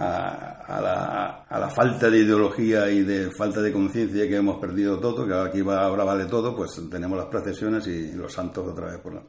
a, 0.00 0.62
a 0.66 0.80
la, 0.80 1.26
a 1.48 1.58
la 1.58 1.68
falta 1.70 2.08
de 2.08 2.18
ideología 2.18 2.88
y 2.90 3.02
de 3.02 3.30
falta 3.30 3.60
de 3.60 3.72
conciencia 3.72 4.28
que 4.28 4.36
hemos 4.36 4.58
perdido 4.60 4.98
todo, 5.00 5.26
que 5.26 5.34
aquí 5.34 5.60
va, 5.62 5.82
ahora 5.84 6.04
vale 6.04 6.26
todo, 6.26 6.54
pues 6.54 6.80
tenemos 6.90 7.18
las 7.18 7.26
procesiones 7.26 7.86
y 7.88 8.12
los 8.12 8.32
santos 8.32 8.66
otra 8.68 8.86
vez 8.92 8.98
por 8.98 9.14
la... 9.14 9.22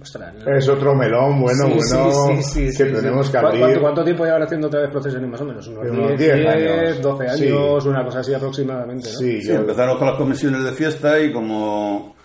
Ostras, 0.00 0.34
Es 0.46 0.66
otro 0.68 0.94
melón, 0.94 1.42
bueno, 1.42 1.66
Sí, 1.66 1.72
bueno, 1.90 2.36
sí, 2.38 2.42
sí, 2.42 2.72
sí, 2.72 2.78
que 2.78 2.88
sí, 2.88 2.94
tenemos 2.94 3.26
sí. 3.26 3.32
que 3.32 3.38
¿Cu- 3.38 3.46
abrir. 3.46 3.60
¿Cuánto, 3.60 3.80
cuánto 3.82 4.04
tiempo 4.04 4.24
llevan 4.24 4.42
haciendo 4.42 4.66
otra 4.68 4.80
vez 4.80 4.90
procesiones 4.90 5.28
más 5.30 5.40
o 5.42 5.44
menos? 5.44 5.66
Unos 5.68 5.90
Unos 5.90 6.08
10, 6.08 6.18
10 6.18 6.34
10, 6.34 6.48
años. 6.48 7.02
12 7.02 7.28
Sí. 7.36 7.44
años, 7.48 7.84
una 7.84 8.04
cosa 8.04 8.20
así 8.20 8.32
aproximadamente, 8.34 9.08
¿no? 9.12 9.18
Sí, 9.18 9.42
Sí, 9.42 9.48
yo- 9.48 9.56
empezaron 9.56 9.98
con 9.98 10.06
las 10.06 10.16
comisiones 10.16 10.64
de 10.64 10.72
fiesta 10.72 11.20
y 11.20 11.30
como 11.34 12.16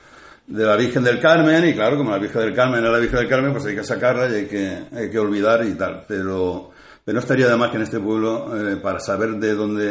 de 0.50 0.66
la 0.66 0.76
Virgen 0.76 1.04
del 1.04 1.20
Carmen, 1.20 1.68
y 1.68 1.74
claro, 1.74 1.96
como 1.98 2.10
la 2.10 2.18
Virgen 2.18 2.42
del 2.42 2.56
Carmen 2.56 2.80
era 2.80 2.92
la 2.92 2.98
Virgen 2.98 3.20
del 3.20 3.30
Carmen, 3.30 3.52
pues 3.52 3.66
hay 3.68 3.76
que 3.76 3.84
sacarla 3.84 4.28
y 4.30 4.34
hay 4.34 4.46
que, 4.48 4.80
hay 4.92 5.10
que 5.10 5.20
olvidar 5.20 5.64
y 5.64 5.76
tal. 5.76 6.04
Pero, 6.08 6.72
pero 7.06 7.14
no 7.14 7.20
estaría 7.20 7.48
de 7.48 7.56
más 7.56 7.70
que 7.70 7.78
en 7.78 7.84
este 7.84 8.00
pueblo, 8.00 8.58
eh, 8.58 8.78
para 8.78 9.00
saber 9.00 9.36
de 9.36 9.54
dónde, 9.54 9.86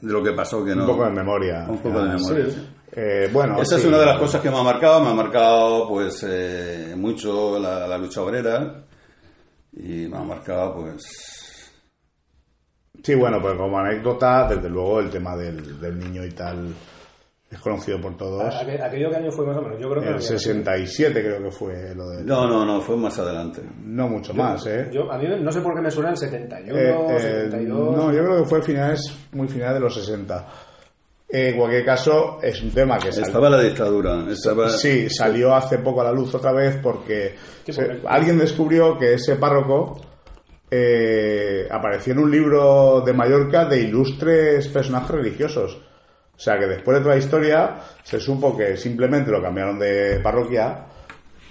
de 0.00 0.12
lo 0.12 0.22
que 0.22 0.32
pasó, 0.32 0.64
que 0.64 0.74
no. 0.74 0.82
un 0.82 0.90
poco 0.90 1.04
de 1.04 1.10
memoria. 1.10 1.66
Un 1.68 1.78
poco 1.78 2.00
de 2.00 2.10
memoria, 2.10 2.44
sí. 2.46 2.52
sí. 2.52 2.68
Eh, 2.96 3.28
bueno, 3.32 3.60
Esa 3.60 3.76
es 3.76 3.84
una 3.84 3.98
de 3.98 4.06
las 4.06 4.18
cosas 4.18 4.40
que 4.40 4.50
me 4.50 4.56
ha 4.56 4.62
marcado. 4.62 5.02
Me 5.02 5.10
ha 5.10 5.14
marcado, 5.14 5.88
pues, 5.88 6.24
eh, 6.28 6.94
mucho 6.96 7.58
la, 7.58 7.88
la 7.88 7.98
lucha 7.98 8.22
obrera 8.22 8.84
y 9.72 10.06
me 10.06 10.16
ha 10.16 10.22
marcado, 10.22 10.76
pues, 10.76 11.02
Sí, 13.02 13.14
bueno, 13.16 13.38
pues 13.42 13.54
como 13.56 13.78
anécdota, 13.78 14.46
desde 14.48 14.70
luego 14.70 15.00
el 15.00 15.10
tema 15.10 15.36
del, 15.36 15.78
del 15.78 15.98
niño 15.98 16.24
y 16.24 16.30
tal 16.30 16.72
es 17.54 17.60
conocido 17.60 18.00
por 18.00 18.16
todos. 18.16 18.42
Aqu- 18.54 18.82
¿Aquello 18.82 19.10
qué 19.10 19.16
año 19.16 19.30
fue 19.32 19.46
más 19.46 19.56
o 19.56 19.62
menos? 19.62 19.80
Yo 19.80 19.88
creo 19.90 20.02
que... 20.02 20.08
El 20.10 20.20
67 20.22 21.20
creo 21.22 21.42
que 21.42 21.50
fue 21.50 21.94
lo 21.94 22.08
de... 22.10 22.24
no, 22.24 22.46
no, 22.46 22.64
no, 22.64 22.80
fue 22.80 22.96
más 22.96 23.18
adelante. 23.18 23.62
No 23.84 24.08
mucho 24.08 24.34
más, 24.34 24.66
¿eh? 24.66 24.88
Yo, 24.92 25.10
a 25.10 25.18
mí 25.18 25.26
no 25.40 25.50
sé 25.52 25.60
por 25.60 25.74
qué 25.74 25.80
me 25.80 25.90
suena 25.90 26.10
el 26.10 26.16
71, 26.16 26.78
Eh, 26.78 26.90
eh, 27.16 27.20
72... 27.20 27.96
no, 27.96 28.12
yo 28.12 28.24
creo 28.24 28.42
que 28.42 28.48
fue 28.48 28.62
finales, 28.62 29.00
muy 29.32 29.48
finales 29.48 29.74
de 29.74 29.80
los 29.80 29.94
60. 29.94 30.46
Eh, 31.28 31.48
en 31.50 31.56
cualquier 31.56 31.84
caso, 31.84 32.38
es 32.42 32.62
un 32.62 32.70
tema 32.70 32.98
que 32.98 33.10
salió- 33.10 33.26
Estaba 33.26 33.50
la 33.50 33.60
dictadura. 33.62 34.24
Estaba... 34.30 34.68
Sí, 34.70 35.08
salió 35.10 35.54
hace 35.54 35.78
poco 35.78 36.00
a 36.02 36.04
la 36.04 36.12
luz 36.12 36.34
otra 36.34 36.52
vez 36.52 36.76
porque 36.82 37.34
alguien 38.06 38.38
descubrió 38.38 38.96
que 38.98 39.14
ese 39.14 39.36
párroco 39.36 40.00
eh, 40.70 41.66
apareció 41.70 42.12
en 42.14 42.18
un 42.20 42.30
libro 42.30 43.00
de 43.04 43.12
Mallorca 43.12 43.64
de 43.66 43.80
ilustres 43.82 44.68
personajes 44.68 45.10
religiosos. 45.10 45.78
O 46.36 46.40
sea 46.40 46.58
que 46.58 46.66
después 46.66 46.96
de 46.98 47.02
toda 47.02 47.14
la 47.14 47.20
historia 47.20 47.76
se 48.02 48.18
supo 48.20 48.56
que 48.56 48.76
simplemente 48.76 49.30
lo 49.30 49.40
cambiaron 49.40 49.78
de 49.78 50.20
parroquia 50.22 50.86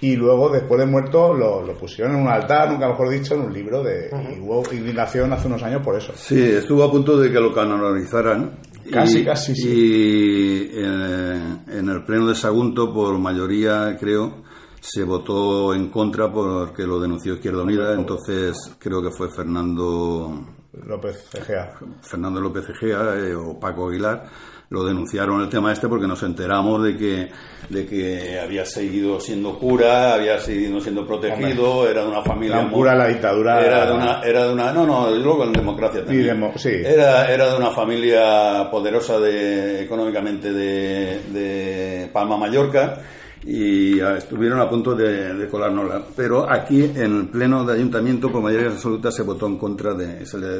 y 0.00 0.16
luego 0.16 0.50
después 0.50 0.78
de 0.80 0.86
muerto 0.86 1.32
lo, 1.32 1.62
lo 1.62 1.72
pusieron 1.74 2.14
en 2.16 2.22
un 2.22 2.28
altar, 2.28 2.70
nunca 2.70 2.88
mejor 2.88 3.08
dicho, 3.08 3.34
en 3.34 3.40
un 3.42 3.52
libro 3.52 3.82
de 3.82 4.10
y 4.36 4.40
hubo 4.40 4.62
indignación 4.72 5.32
hace 5.32 5.46
unos 5.46 5.62
años 5.62 5.82
por 5.82 5.96
eso. 5.96 6.12
Sí, 6.14 6.38
estuvo 6.42 6.84
a 6.84 6.90
punto 6.90 7.16
de 7.18 7.32
que 7.32 7.40
lo 7.40 7.54
canonizaran. 7.54 8.58
Casi, 8.92 9.20
Y- 9.20 9.24
casi, 9.24 9.54
sí. 9.56 9.68
Y 9.70 10.70
eh, 10.74 11.40
en 11.68 11.88
el 11.88 12.04
pleno 12.04 12.26
de 12.26 12.34
Sagunto, 12.34 12.92
por 12.92 13.18
mayoría, 13.18 13.96
creo, 13.98 14.42
se 14.80 15.04
votó 15.04 15.72
en 15.74 15.88
contra 15.88 16.30
porque 16.30 16.82
lo 16.82 17.00
denunció 17.00 17.34
Izquierda 17.34 17.62
Unida. 17.62 17.94
Entonces, 17.94 18.54
creo 18.78 19.00
que 19.02 19.10
fue 19.10 19.30
Fernando, 19.30 20.44
López 20.86 21.30
Egea. 21.34 21.72
Fernando 22.02 22.42
López 22.42 22.66
Egea 22.68 23.16
eh, 23.16 23.34
o 23.34 23.58
Paco 23.58 23.88
Aguilar. 23.88 24.26
Lo 24.74 24.84
denunciaron 24.84 25.40
el 25.40 25.48
tema 25.48 25.72
este 25.72 25.86
porque 25.88 26.06
nos 26.08 26.22
enteramos 26.24 26.82
de 26.82 26.96
que, 26.96 27.28
de 27.68 27.86
que 27.86 28.40
había 28.40 28.66
seguido 28.66 29.20
siendo 29.20 29.56
cura, 29.58 30.14
había 30.14 30.38
seguido 30.40 30.80
siendo 30.80 31.06
protegido, 31.06 31.88
era 31.88 32.02
de 32.02 32.08
una 32.08 32.22
familia. 32.22 32.62
Muy- 32.62 32.72
cura, 32.72 32.94
la 32.96 33.06
dictadura. 33.06 33.64
Era 33.64 33.86
de 33.86 33.92
una, 33.92 34.20
era 34.22 34.46
de 34.46 34.52
una, 34.52 34.72
no, 34.72 34.84
no, 34.84 35.10
luego 35.12 35.44
en 35.44 35.52
democracia 35.52 36.04
también. 36.04 36.26
demo- 36.26 36.52
sí. 36.56 36.70
Era, 36.70 37.32
era 37.32 37.52
de 37.52 37.56
una 37.56 37.70
familia 37.70 38.68
poderosa 38.70 39.20
de, 39.20 39.82
económicamente 39.82 40.52
de, 40.52 41.20
de 41.32 42.10
Palma, 42.12 42.36
Mallorca, 42.36 42.98
y 43.46 44.00
estuvieron 44.00 44.58
a 44.60 44.68
punto 44.68 44.94
de, 44.94 45.34
de 45.34 45.48
colárnosla. 45.48 46.02
Pero 46.16 46.50
aquí, 46.50 46.82
en 46.82 46.96
el 47.20 47.28
pleno 47.28 47.64
de 47.64 47.74
ayuntamiento, 47.74 48.32
por 48.32 48.42
mayoría 48.42 48.68
absoluta, 48.70 49.12
se 49.12 49.22
votó 49.22 49.46
en 49.46 49.56
contra 49.58 49.94
de, 49.94 50.24
se 50.26 50.38
le, 50.38 50.58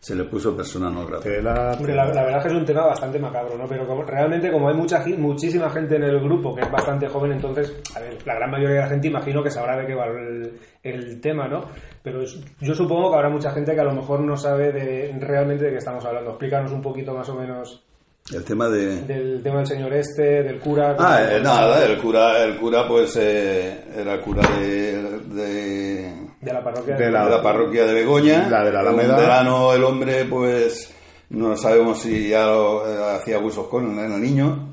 se 0.00 0.14
le 0.14 0.24
puso 0.24 0.56
persona 0.56 0.88
no 0.90 1.06
grata. 1.06 1.28
Hombre, 1.76 1.94
la, 1.94 2.06
la 2.06 2.22
verdad 2.24 2.38
es 2.38 2.42
que 2.44 2.48
es 2.48 2.54
un 2.58 2.64
tema 2.64 2.86
bastante 2.86 3.18
macabro, 3.18 3.58
¿no? 3.58 3.66
Pero 3.68 3.86
como- 3.86 4.02
realmente 4.02 4.50
como 4.50 4.68
hay 4.70 4.74
mucha 4.74 5.04
muchísima 5.18 5.68
gente 5.68 5.96
en 5.96 6.04
el 6.04 6.18
grupo 6.20 6.54
que 6.54 6.62
es 6.62 6.70
bastante 6.70 7.06
joven, 7.06 7.32
entonces, 7.32 7.70
a 7.94 8.00
ver, 8.00 8.16
la 8.26 8.34
gran 8.36 8.50
mayoría 8.50 8.76
de 8.76 8.80
la 8.82 8.88
gente 8.88 9.08
imagino 9.08 9.42
que 9.42 9.50
sabrá 9.50 9.76
de 9.76 9.86
qué 9.86 9.94
va 9.94 10.06
el, 10.06 10.52
el 10.82 11.20
tema, 11.20 11.46
¿no? 11.48 11.66
Pero 12.02 12.22
es- 12.22 12.40
yo 12.60 12.74
supongo 12.74 13.10
que 13.10 13.16
habrá 13.16 13.28
mucha 13.28 13.50
gente 13.52 13.74
que 13.74 13.80
a 13.80 13.84
lo 13.84 13.92
mejor 13.94 14.20
no 14.20 14.36
sabe 14.38 14.72
de, 14.72 15.14
realmente 15.20 15.66
de 15.66 15.72
qué 15.72 15.76
estamos 15.76 16.02
hablando. 16.06 16.30
Explícanos 16.30 16.72
un 16.72 16.80
poquito 16.80 17.12
más 17.12 17.28
o 17.28 17.34
menos 17.34 17.84
El 18.32 18.42
tema 18.42 18.68
de... 18.70 19.02
del 19.02 19.42
tema 19.42 19.58
del 19.58 19.66
señor 19.66 19.92
este, 19.92 20.42
del 20.42 20.60
cura... 20.60 20.96
Ah, 20.98 21.20
eh, 21.30 21.40
nada, 21.42 21.84
el 21.84 21.98
cura, 21.98 22.42
el 22.44 22.56
cura 22.56 22.88
pues 22.88 23.16
eh, 23.20 23.84
era 23.94 24.18
cura 24.22 24.40
de, 24.58 25.02
de, 25.34 26.12
de 26.40 26.52
la 26.52 26.62
parroquia 26.64 26.96
de 26.96 27.10
la, 27.10 27.42
parroquia 27.42 27.84
de 27.86 27.94
Begoña. 27.94 28.48
La 28.48 28.64
de 28.64 28.72
la 28.72 28.80
Alameda. 28.80 29.14
Un 29.14 29.20
verano 29.20 29.72
el 29.74 29.84
hombre 29.84 30.24
pues 30.24 30.94
no 31.30 31.56
sabemos 31.56 32.00
si 32.00 32.28
ya 32.28 32.46
lo- 32.46 32.86
eh, 32.88 33.16
hacía 33.16 33.36
abusos 33.36 33.68
con 33.68 33.98
el, 33.98 34.20
niño. 34.20 34.68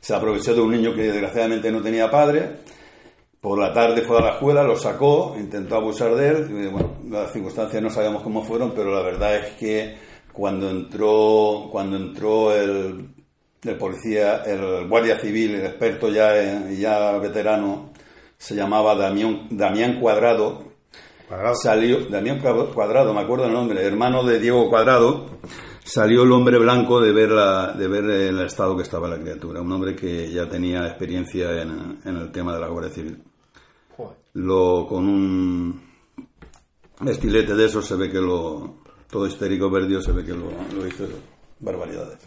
Se 0.00 0.14
aprovechó 0.14 0.54
de 0.54 0.60
un 0.60 0.70
niño 0.72 0.94
que 0.94 1.02
desgraciadamente 1.10 1.70
no 1.72 1.80
tenía 1.80 2.10
padre. 2.10 2.56
Por 3.40 3.58
la 3.58 3.72
tarde 3.72 4.02
fue 4.02 4.18
a 4.18 4.22
la 4.22 4.30
escuela, 4.32 4.62
lo 4.62 4.76
sacó, 4.76 5.34
intentó 5.38 5.76
abusar 5.76 6.14
de 6.14 6.28
él. 6.28 6.46
y, 6.50 6.66
bueno, 6.68 6.94
las 7.10 7.32
circunstancias 7.32 7.82
no 7.82 7.90
sabemos 7.90 8.22
cómo 8.22 8.42
fueron, 8.42 8.72
pero 8.72 8.94
la 8.94 9.02
verdad 9.02 9.36
es 9.36 9.52
que 9.54 9.96
cuando 10.32 10.68
entró, 10.70 11.68
cuando 11.70 11.96
entró 11.96 12.54
el, 12.54 13.08
el 13.62 13.76
policía, 13.76 14.42
el 14.46 14.86
guardia 14.88 15.18
civil, 15.18 15.54
el 15.56 15.66
experto 15.66 16.08
ya, 16.10 16.36
en- 16.42 16.76
ya 16.76 17.12
veterano, 17.18 17.90
se 18.36 18.54
llamaba 18.54 18.94
Damián, 18.94 19.46
Damián 19.50 19.98
Cuadrado. 20.00 20.73
Salió, 21.54 22.06
Damián 22.06 22.40
Cuadrado, 22.40 23.14
me 23.14 23.20
acuerdo 23.20 23.46
el 23.46 23.52
nombre, 23.52 23.82
hermano 23.82 24.22
de 24.24 24.38
Diego 24.38 24.68
Cuadrado, 24.68 25.26
salió 25.82 26.22
el 26.22 26.32
hombre 26.32 26.58
blanco 26.58 27.00
de 27.00 27.12
ver, 27.12 27.30
la, 27.30 27.72
de 27.72 27.88
ver 27.88 28.04
el 28.04 28.40
estado 28.40 28.76
que 28.76 28.82
estaba 28.82 29.08
la 29.08 29.18
criatura. 29.18 29.60
Un 29.60 29.72
hombre 29.72 29.96
que 29.96 30.30
ya 30.30 30.48
tenía 30.48 30.86
experiencia 30.86 31.62
en, 31.62 31.98
en 32.04 32.16
el 32.16 32.30
tema 32.30 32.54
de 32.54 32.60
la 32.60 32.68
Guardia 32.68 32.90
Civil. 32.90 33.22
Lo, 34.34 34.86
con 34.86 35.08
un 35.08 35.80
estilete 37.06 37.54
de 37.54 37.66
esos 37.66 37.86
se 37.86 37.94
ve 37.96 38.10
que 38.10 38.20
lo, 38.20 38.78
todo 39.08 39.26
histérico 39.26 39.70
perdió, 39.70 40.00
se 40.00 40.12
ve 40.12 40.24
que 40.24 40.32
lo, 40.32 40.50
lo 40.74 40.86
hizo 40.86 41.04
barbaridades. 41.60 42.18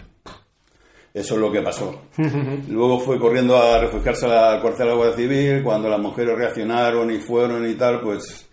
Eso 1.14 1.34
es 1.36 1.42
lo 1.42 1.52
que 1.52 1.62
pasó. 1.62 2.04
Luego 2.70 3.00
fue 3.00 3.20
corriendo 3.20 3.58
a 3.58 3.80
refugiarse 3.80 4.26
al 4.28 4.62
cuartel 4.62 4.86
de 4.86 4.92
la 4.92 4.98
Guardia 4.98 5.18
Civil, 5.18 5.64
cuando 5.64 5.90
las 5.90 6.00
mujeres 6.00 6.38
reaccionaron 6.38 7.12
y 7.12 7.20
fueron 7.20 7.70
y 7.70 7.76
tal, 7.76 8.02
pues... 8.02 8.47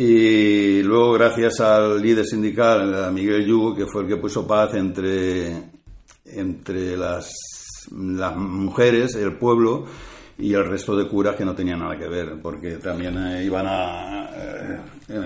Y 0.00 0.80
luego, 0.84 1.14
gracias 1.14 1.58
al 1.58 2.00
líder 2.00 2.24
sindical, 2.24 3.06
a 3.06 3.10
Miguel 3.10 3.44
Yugo, 3.44 3.74
que 3.74 3.84
fue 3.84 4.02
el 4.02 4.08
que 4.08 4.16
puso 4.16 4.46
paz 4.46 4.74
entre, 4.74 5.52
entre 6.24 6.96
las, 6.96 7.32
las 7.90 8.36
mujeres, 8.36 9.16
el 9.16 9.36
pueblo 9.36 9.86
y 10.38 10.54
el 10.54 10.66
resto 10.66 10.94
de 10.96 11.08
curas 11.08 11.34
que 11.34 11.44
no 11.44 11.52
tenían 11.52 11.80
nada 11.80 11.98
que 11.98 12.06
ver, 12.06 12.40
porque 12.40 12.76
también 12.76 13.18
eh, 13.18 13.44
iban 13.44 13.66
a... 13.66 14.30
eh, 14.36 14.80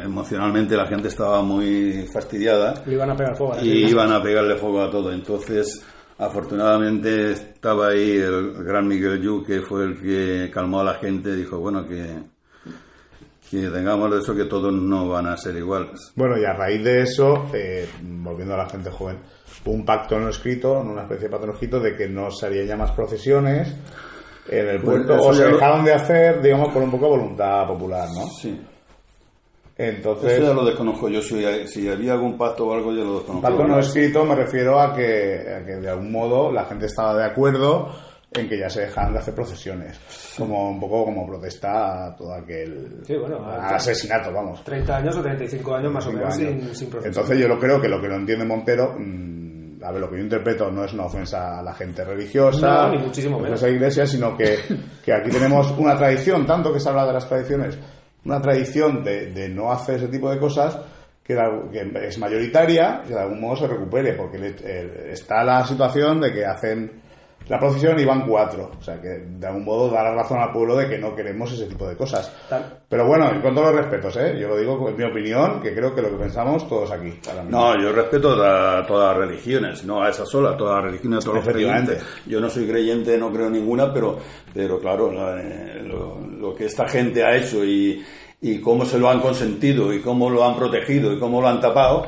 emocionalmente 0.04 0.74
la 0.74 0.86
gente 0.86 1.08
estaba 1.08 1.42
muy 1.42 2.08
fastidiada 2.10 2.82
Le 2.86 2.94
iban 2.94 3.10
a 3.10 3.14
pegar 3.14 3.36
fuego. 3.36 3.52
a 3.52 3.56
la 3.56 3.62
y 3.62 3.90
iban 3.90 4.10
a 4.10 4.22
pegarle 4.22 4.56
fuego 4.56 4.80
a 4.80 4.90
todo. 4.90 5.12
Entonces, 5.12 5.84
afortunadamente 6.16 7.32
estaba 7.32 7.88
ahí 7.88 8.12
el 8.12 8.54
gran 8.64 8.88
Miguel 8.88 9.20
Yu, 9.20 9.44
que 9.44 9.60
fue 9.60 9.84
el 9.84 10.00
que 10.00 10.50
calmó 10.50 10.80
a 10.80 10.84
la 10.84 10.94
gente, 10.94 11.36
dijo, 11.36 11.58
bueno, 11.58 11.86
que, 11.86 12.06
que 13.60 13.68
tengamos 13.68 14.12
eso, 14.14 14.34
que 14.34 14.44
todos 14.44 14.72
no 14.72 15.08
van 15.08 15.26
a 15.26 15.36
ser 15.36 15.56
iguales. 15.56 16.12
Bueno, 16.16 16.38
y 16.38 16.44
a 16.44 16.52
raíz 16.54 16.82
de 16.82 17.02
eso, 17.02 17.46
eh, 17.52 17.88
volviendo 18.02 18.54
a 18.54 18.58
la 18.58 18.68
gente 18.68 18.90
joven, 18.90 19.18
un 19.66 19.84
pacto 19.84 20.18
no 20.18 20.28
escrito, 20.28 20.80
una 20.80 21.02
especie 21.02 21.24
de 21.24 21.30
pacto 21.30 21.46
no 21.46 21.52
escrito 21.52 21.78
de 21.80 21.94
que 21.96 22.08
no 22.08 22.30
se 22.30 22.46
harían 22.46 22.66
ya 22.66 22.76
más 22.76 22.90
procesiones 22.92 23.74
en 24.48 24.68
el 24.68 24.80
Pues 24.82 25.04
puerto, 25.04 25.22
o 25.22 25.32
se 25.34 25.44
lo- 25.44 25.54
dejaron 25.54 25.84
de 25.84 25.92
hacer, 25.94 26.40
digamos, 26.42 26.72
por 26.72 26.82
un 26.82 26.90
poco 26.90 27.08
voluntad 27.10 27.66
popular, 27.66 28.08
¿no? 28.14 28.26
Sí. 28.40 28.60
Entonces, 29.76 30.32
Eso 30.34 30.42
ya 30.48 30.52
lo 30.54 30.64
desconozco 30.64 31.08
yo, 31.08 31.22
si, 31.22 31.42
si 31.66 31.88
había 31.88 32.12
algún 32.12 32.36
pacto 32.36 32.66
o 32.66 32.74
algo, 32.74 32.92
yo 32.92 33.04
lo 33.04 33.14
desconozco. 33.18 33.40
pacto 33.40 33.66
no 33.66 33.78
escrito 33.78 34.24
me 34.24 34.34
refiero 34.34 34.78
a 34.78 34.94
que, 34.94 35.40
a 35.60 35.64
que 35.64 35.76
de 35.76 35.88
algún 35.88 36.12
modo 36.12 36.52
la 36.52 36.66
gente 36.66 36.86
estaba 36.86 37.14
de 37.16 37.24
acuerdo 37.24 37.88
en 38.34 38.48
que 38.48 38.58
ya 38.58 38.68
se 38.70 38.82
dejaran 38.82 39.12
de 39.12 39.18
hacer 39.18 39.34
procesiones, 39.34 39.98
como 40.38 40.70
un 40.70 40.80
poco 40.80 41.04
como 41.04 41.26
protesta 41.26 42.06
a 42.06 42.16
todo 42.16 42.32
aquel 42.34 43.00
Sí, 43.06 43.14
bueno, 43.16 43.44
al 43.50 43.74
asesinato, 43.74 44.32
vamos. 44.32 44.62
30 44.64 44.96
años 44.96 45.16
o 45.16 45.22
35 45.22 45.74
años 45.74 45.92
más 45.92 46.06
o 46.06 46.12
menos 46.12 46.34
años. 46.34 46.50
sin, 46.66 46.74
sin 46.74 46.90
proceso. 46.90 47.08
Entonces 47.08 47.38
yo 47.38 47.48
lo 47.48 47.58
creo 47.58 47.80
que 47.80 47.88
lo 47.88 48.00
que 48.00 48.08
no 48.08 48.16
entiende 48.16 48.44
Montero, 48.44 48.94
mm, 48.98 49.82
a 49.84 49.90
ver, 49.90 50.00
lo 50.00 50.08
que 50.10 50.16
yo 50.16 50.22
interpreto 50.22 50.70
no 50.70 50.84
es 50.84 50.92
una 50.92 51.04
ofensa 51.06 51.58
a 51.58 51.62
la 51.62 51.74
gente 51.74 52.04
religiosa, 52.04 52.86
No, 52.88 52.90
ni 52.92 52.98
muchísimo 52.98 53.36
no 53.38 53.42
menos. 53.44 53.62
a 53.62 53.66
la 53.66 53.72
iglesia, 53.72 54.06
sino 54.06 54.36
que, 54.36 54.58
que 55.04 55.12
aquí 55.12 55.30
tenemos 55.30 55.70
una 55.76 55.96
tradición, 55.96 56.46
tanto 56.46 56.72
que 56.72 56.80
se 56.80 56.88
habla 56.88 57.06
de 57.06 57.12
las 57.14 57.28
tradiciones, 57.28 57.78
una 58.24 58.40
tradición 58.40 59.02
de, 59.02 59.32
de 59.32 59.48
no 59.48 59.72
hacer 59.72 59.96
ese 59.96 60.08
tipo 60.08 60.30
de 60.30 60.38
cosas 60.38 60.78
que, 61.24 61.36
es 62.06 62.18
mayoritaria 62.18 63.02
que 63.06 63.14
de 63.14 63.20
algún 63.20 63.40
modo 63.40 63.56
se 63.56 63.66
recupere, 63.66 64.14
porque 64.14 64.38
eh, 64.64 65.10
está 65.12 65.42
la 65.44 65.64
situación 65.66 66.20
de 66.20 66.32
que 66.32 66.44
hacen 66.46 67.01
la 67.48 67.58
procesión 67.58 67.98
y 67.98 68.04
van 68.04 68.26
cuatro, 68.26 68.70
o 68.78 68.82
sea 68.82 69.00
que 69.00 69.08
de 69.08 69.46
algún 69.46 69.64
modo 69.64 69.90
da 69.90 70.02
la 70.04 70.14
razón 70.14 70.38
al 70.40 70.52
pueblo 70.52 70.76
de 70.76 70.88
que 70.88 70.98
no 70.98 71.14
queremos 71.14 71.52
ese 71.52 71.66
tipo 71.66 71.86
de 71.88 71.96
cosas. 71.96 72.32
Tal- 72.48 72.80
Pero 72.88 73.06
bueno, 73.06 73.30
y 73.36 73.40
con 73.40 73.54
todos 73.54 73.68
los 73.72 73.76
respetos, 73.76 74.16
¿eh? 74.16 74.36
yo 74.40 74.48
lo 74.48 74.56
digo 74.56 74.88
en 74.88 74.96
mi 74.96 75.04
opinión, 75.04 75.60
que 75.60 75.74
creo 75.74 75.94
que 75.94 76.02
lo 76.02 76.10
que 76.10 76.16
pensamos 76.16 76.68
todos 76.68 76.90
aquí. 76.90 77.18
No, 77.50 77.80
yo 77.80 77.92
respeto 77.92 78.32
a 78.42 78.86
todas 78.86 79.16
las 79.16 79.26
religiones, 79.28 79.84
no 79.84 80.02
a 80.02 80.10
esa 80.10 80.24
sola, 80.24 80.50
a 80.50 80.56
todas 80.56 80.76
las 80.76 80.84
religiones, 80.84 81.18
a 81.18 81.20
todos 81.24 81.36
los 81.36 81.44
creyentes. 81.54 82.02
Yo 82.26 82.40
no 82.40 82.48
soy 82.50 82.66
creyente, 82.66 83.18
no 83.18 83.32
creo 83.32 83.46
en 83.46 83.52
ninguna, 83.54 83.92
pero, 83.92 84.18
pero 84.54 84.78
claro, 84.78 85.10
la- 85.12 85.40
eh, 85.42 85.82
lo, 85.84 86.20
lo 86.20 86.54
que 86.54 86.66
esta 86.66 86.86
gente 86.88 87.24
ha 87.24 87.34
hecho 87.36 87.64
y, 87.64 88.02
y 88.40 88.60
cómo 88.60 88.84
se 88.84 88.98
lo 88.98 89.08
han 89.10 89.20
consentido 89.20 89.92
y 89.92 90.00
cómo 90.00 90.30
lo 90.30 90.44
han 90.44 90.56
protegido 90.56 91.12
y 91.12 91.18
cómo 91.18 91.40
lo 91.40 91.48
han 91.48 91.60
tapado, 91.60 92.06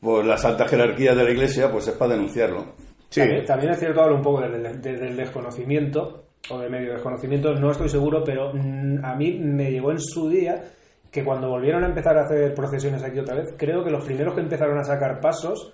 pues 0.00 0.26
las 0.26 0.44
altas 0.44 0.68
jerarquías 0.70 1.16
de 1.16 1.24
la 1.24 1.30
iglesia, 1.30 1.70
pues 1.70 1.86
es 1.88 1.94
para 1.94 2.12
denunciarlo. 2.14 2.74
También, 3.20 3.44
también 3.46 3.72
es 3.72 3.78
cierto 3.78 4.02
hablo 4.02 4.16
un 4.16 4.22
poco 4.22 4.40
del, 4.40 4.62
del- 4.80 4.98
del 5.00 5.16
desconocimiento 5.16 6.24
o 6.50 6.58
de 6.58 6.68
medio 6.68 6.92
desconocimiento, 6.94 7.54
no 7.54 7.70
estoy 7.70 7.88
seguro, 7.88 8.24
pero 8.24 8.52
mm, 8.52 9.04
a 9.04 9.14
mí 9.14 9.38
me 9.38 9.70
llegó 9.70 9.92
en 9.92 10.00
su 10.00 10.28
día 10.28 10.62
que 11.10 11.22
cuando 11.22 11.48
volvieron 11.48 11.84
a 11.84 11.88
empezar 11.88 12.16
a 12.18 12.22
hacer 12.24 12.54
procesiones 12.54 13.02
aquí 13.04 13.18
otra 13.18 13.36
vez, 13.36 13.54
creo 13.56 13.84
que 13.84 13.90
los 13.90 14.04
primeros 14.04 14.34
que 14.34 14.40
empezaron 14.40 14.78
a 14.78 14.82
sacar 14.84 15.20
pasos, 15.20 15.72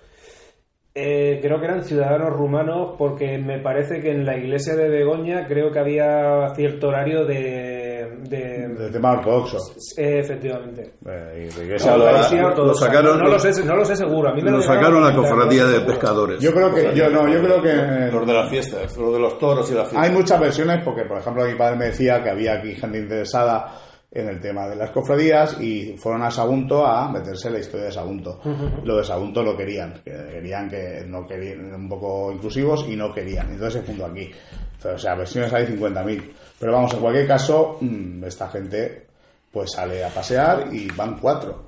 eh, 0.93 1.39
creo 1.41 1.59
que 1.59 1.65
eran 1.65 1.83
ciudadanos 1.83 2.33
rumanos, 2.33 2.95
porque 2.97 3.37
me 3.37 3.59
parece 3.59 4.01
que 4.01 4.11
en 4.11 4.25
la 4.25 4.37
iglesia 4.37 4.75
de 4.75 4.89
Begoña 4.89 5.47
creo 5.47 5.71
que 5.71 5.79
había 5.79 6.49
cierto 6.55 6.89
horario 6.89 7.25
de... 7.25 7.88
de- 8.23 8.67
Del 8.67 8.91
tema 8.91 9.11
ortodoxo. 9.13 9.57
eh, 9.97 10.19
efectivamente. 10.19 10.93
Eh, 11.05 11.49
y 11.51 11.59
de 11.67 11.77
No, 11.79 11.97
lo- 11.97 12.05
lo 12.11 12.47
ortodoxa. 12.47 12.85
sacaron- 12.85 13.19
no, 13.19 13.27
lo 13.27 13.39
sé, 13.39 13.63
no 13.63 13.75
lo 13.75 13.85
sé 13.85 13.95
seguro. 13.95 14.29
A 14.29 14.33
mí 14.33 14.41
me 14.41 14.51
Lo 14.51 14.57
lo 14.57 14.63
sacaron 14.63 15.03
la 15.03 15.15
cofradía 15.15 15.65
de 15.65 15.79
pescadores. 15.81 16.39
Yo 16.39 16.51
creo 16.53 16.73
que, 16.73 16.93
yo 16.95 17.09
no, 17.09 17.27
yo 17.27 17.41
creo 17.41 17.61
que 17.61 18.11
Los 18.11 18.25
de 18.27 18.33
las 18.33 18.49
fiestas, 18.49 18.97
los 18.97 19.13
de 19.13 19.19
los 19.19 19.37
toros 19.39 19.69
y 19.71 19.73
las 19.73 19.89
fiestas. 19.89 20.09
hay 20.09 20.15
muchas 20.15 20.39
versiones, 20.39 20.83
porque 20.83 21.03
por 21.03 21.17
ejemplo 21.19 21.45
mi 21.45 21.55
padre 21.55 21.75
me 21.77 21.85
decía 21.85 22.21
que 22.23 22.29
había 22.29 22.53
aquí 22.55 22.75
gente 22.75 22.97
interesada 22.99 23.75
en 24.11 24.27
el 24.27 24.39
tema 24.39 24.67
de 24.67 24.75
las 24.75 24.89
cofradías 24.89 25.61
y 25.61 25.95
fueron 25.97 26.23
a 26.23 26.31
Sagunto 26.31 26.83
a 26.83 27.11
meterse 27.11 27.47
en 27.47 27.53
la 27.53 27.59
historia 27.59 27.85
de 27.85 27.91
Sagunto. 27.91 28.39
Lo 28.83 28.97
de 28.97 29.03
Sagunto 29.03 29.43
lo 29.43 29.55
querían, 29.55 30.01
que 30.03 30.11
querían 30.11 30.67
que 30.67 31.03
no 31.07 31.27
querían, 31.27 31.73
un 31.75 31.87
poco 31.87 32.31
inclusivos 32.31 32.85
y 32.89 32.95
no 32.95 33.13
querían. 33.13 33.51
Entonces 33.51 33.81
se 33.81 33.85
fundó 33.85 34.05
aquí. 34.07 34.31
O 34.83 34.97
sea, 34.97 35.13
versiones 35.13 35.53
hay 35.53 35.67
50.000. 35.67 36.23
Pero 36.59 36.73
vamos, 36.73 36.93
en 36.93 36.99
cualquier 36.99 37.27
caso, 37.27 37.77
mm, 37.81 38.23
esta 38.25 38.49
gente 38.49 39.07
pues 39.51 39.71
sale 39.71 40.03
a 40.03 40.09
pasear 40.09 40.67
y 40.71 40.87
van 40.91 41.17
cuatro. 41.19 41.63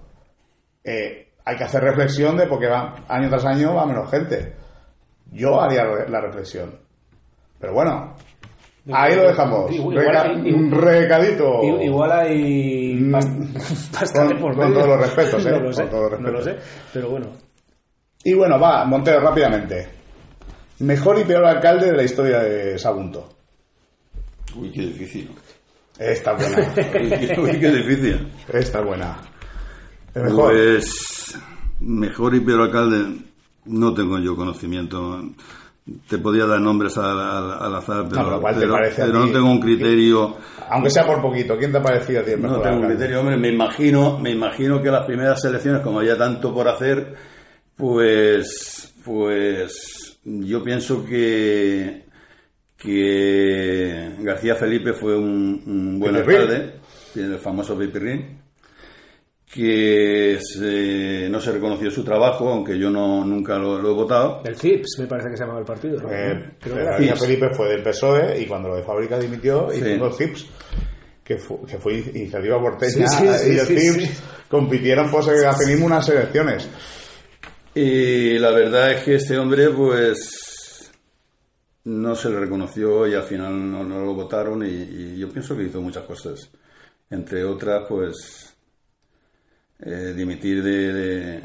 Eh, 0.84 1.30
hay 1.46 1.56
que 1.58 1.64
hacer 1.64 1.82
reflexión 1.82 2.38
de 2.38 2.46
porque 2.48 2.68
va, 2.68 2.96
año 3.08 3.30
tras 3.30 3.46
año 3.46 3.74
va 3.74 3.86
menos 3.86 4.10
gente. 4.12 4.54
Yo 5.32 5.60
haría 5.62 5.84
la 6.08 6.22
reflexión. 6.22 6.78
Pero 7.60 7.74
bueno, 7.74 8.16
ahí 8.92 9.16
lo 9.16 9.24
dejamos. 9.28 9.72
Igual- 9.72 9.96
Reca- 9.98 10.34
igual- 10.48 10.72
recadito. 10.82 11.64
Igual 11.64 12.12
hay 12.12 12.96
Mm, 12.96 13.14
bast- 13.16 13.54
bastante 14.00 14.34
con- 14.34 14.42
por 14.42 14.56
con 14.56 14.74
todos 14.74 14.88
los 14.88 15.00
respetos, 15.00 15.46
¿eh? 15.48 15.52
No 15.52 15.60
lo 15.60 15.74
sé, 15.74 15.84
los 15.86 16.20
no 16.20 16.32
lo 16.32 16.42
sé, 16.44 16.52
respetos. 16.54 16.90
pero 16.94 17.10
bueno. 17.10 17.28
Y 18.24 18.34
bueno, 18.34 18.60
va, 18.60 18.84
Montero, 18.86 19.20
rápidamente. 19.22 19.88
Mejor 20.80 21.18
y 21.20 21.24
peor 21.24 21.46
alcalde 21.46 21.88
de 21.88 21.98
la 21.98 22.04
historia 22.04 22.40
de 22.40 22.78
Sagunto. 22.78 23.30
Uy, 24.56 24.72
qué 24.72 24.82
difícil. 24.82 25.30
Esta 25.98 26.34
buena. 26.34 26.58
Uy, 27.38 27.60
qué, 27.60 27.72
difícil. 27.72 28.28
Esta 28.52 28.82
buena. 28.82 29.18
Mejor. 30.16 30.52
Pues 30.52 31.38
mejor 31.80 32.36
y 32.36 32.40
peor 32.40 32.62
alcalde 32.62 33.18
no 33.66 33.94
tengo 33.94 34.20
yo 34.20 34.36
conocimiento. 34.36 35.22
te 36.10 36.18
podía 36.18 36.46
dar 36.46 36.60
nombres 36.60 36.98
al, 36.98 37.76
azar, 37.76 38.08
pero, 38.10 38.42
no 39.14 39.32
tengo 39.32 39.52
un 39.52 39.60
criterio. 39.60 40.38
Aunque 40.70 40.90
sea 40.90 41.06
por 41.06 41.22
poquito, 41.22 41.58
¿quién 41.58 41.72
te 41.72 41.78
ha 41.78 41.84
parecido 41.84 42.22
a 42.22 42.24
ti 42.24 42.32
el 42.32 42.40
mejor 42.40 42.58
No 42.58 42.64
tengo 42.64 42.78
un 42.78 42.88
criterio, 42.88 43.20
hombre. 43.20 43.38
Me 43.38 43.50
imagino, 43.50 44.18
me 44.18 44.32
imagino 44.32 44.82
que 44.82 44.90
las 44.90 45.06
primeras 45.06 45.44
elecciones, 45.46 45.82
como 45.82 46.00
había 46.00 46.18
tanto 46.18 46.54
por 46.54 46.68
hacer, 46.68 47.16
pues, 47.76 48.94
pues, 49.04 50.20
yo 50.24 50.64
pienso 50.64 51.06
que 51.06 52.11
que 52.82 54.12
García 54.20 54.56
Felipe 54.56 54.94
fue 54.94 55.16
un, 55.18 55.62
un 55.66 56.00
buen 56.00 56.16
alcalde, 56.16 56.74
el 57.16 57.38
famoso 57.40 57.78
Pipirrín, 57.78 58.40
que 59.54 60.40
se- 60.42 61.28
no 61.30 61.40
se 61.42 61.52
reconoció 61.52 61.92
su 61.92 62.04
trabajo, 62.04 62.50
aunque 62.50 62.80
yo 62.80 62.90
no 62.90 63.26
nunca 63.26 63.58
lo, 63.58 63.82
lo 63.82 63.92
he 63.92 63.94
votado. 63.94 64.42
El 64.46 64.56
CIPS 64.56 65.00
me 65.00 65.08
parece 65.08 65.30
que 65.30 65.38
se 65.38 65.44
llamaba 65.44 65.60
el 65.60 65.66
partido. 65.66 66.02
¿no? 66.02 66.10
Eh, 66.12 66.54
Creo 66.60 66.76
que 66.76 66.82
era 66.82 66.92
García 66.92 67.16
Cips. 67.16 67.26
Felipe 67.26 67.50
fue 67.54 67.70
del 67.70 67.84
PSOE 67.84 68.42
y 68.42 68.46
cuando 68.46 68.70
lo 68.70 68.76
de 68.78 68.84
fábrica 68.84 69.20
dimitió 69.20 69.68
y 69.74 69.78
Sí. 69.80 69.84
fundó 69.84 70.12
CIPS, 70.14 70.46
que, 71.24 71.38
fu- 71.38 71.66
que 71.66 71.78
fue 71.78 71.96
iniciativa 72.00 72.60
porteña 72.62 73.08
Sí, 73.08 73.28
sí, 73.28 73.34
sí, 73.40 73.54
y 73.54 73.60
el 73.60 73.66
sí, 73.68 73.78
CIPS 73.80 74.04
sí. 74.08 74.24
compitieron 74.50 75.12
por 75.12 75.24
segregacionismo 75.24 75.86
unas 75.86 76.08
elecciones. 76.10 76.70
Y 77.76 78.40
la 78.40 78.52
verdad 78.52 78.92
es 78.94 79.04
que 79.04 79.16
este 79.16 79.38
hombre, 79.38 79.70
pues, 79.70 80.51
no 81.84 82.16
se 82.16 82.30
le 82.30 82.40
reconoció 82.40 83.08
y 83.08 83.14
al 83.16 83.24
final 83.24 83.72
no, 83.72 83.84
no 83.84 84.04
lo 84.04 84.14
votaron 84.14 84.64
y, 84.64 84.70
y 84.70 85.18
yo 85.18 85.30
pienso 85.30 85.56
que 85.56 85.64
hizo 85.64 85.82
muchas 85.82 86.04
cosas. 86.04 86.52
Entre 87.10 87.44
otras, 87.44 87.86
pues, 87.90 88.56
eh, 89.80 90.14
dimitir 90.16 90.64
de, 90.64 90.94
de 90.94 91.42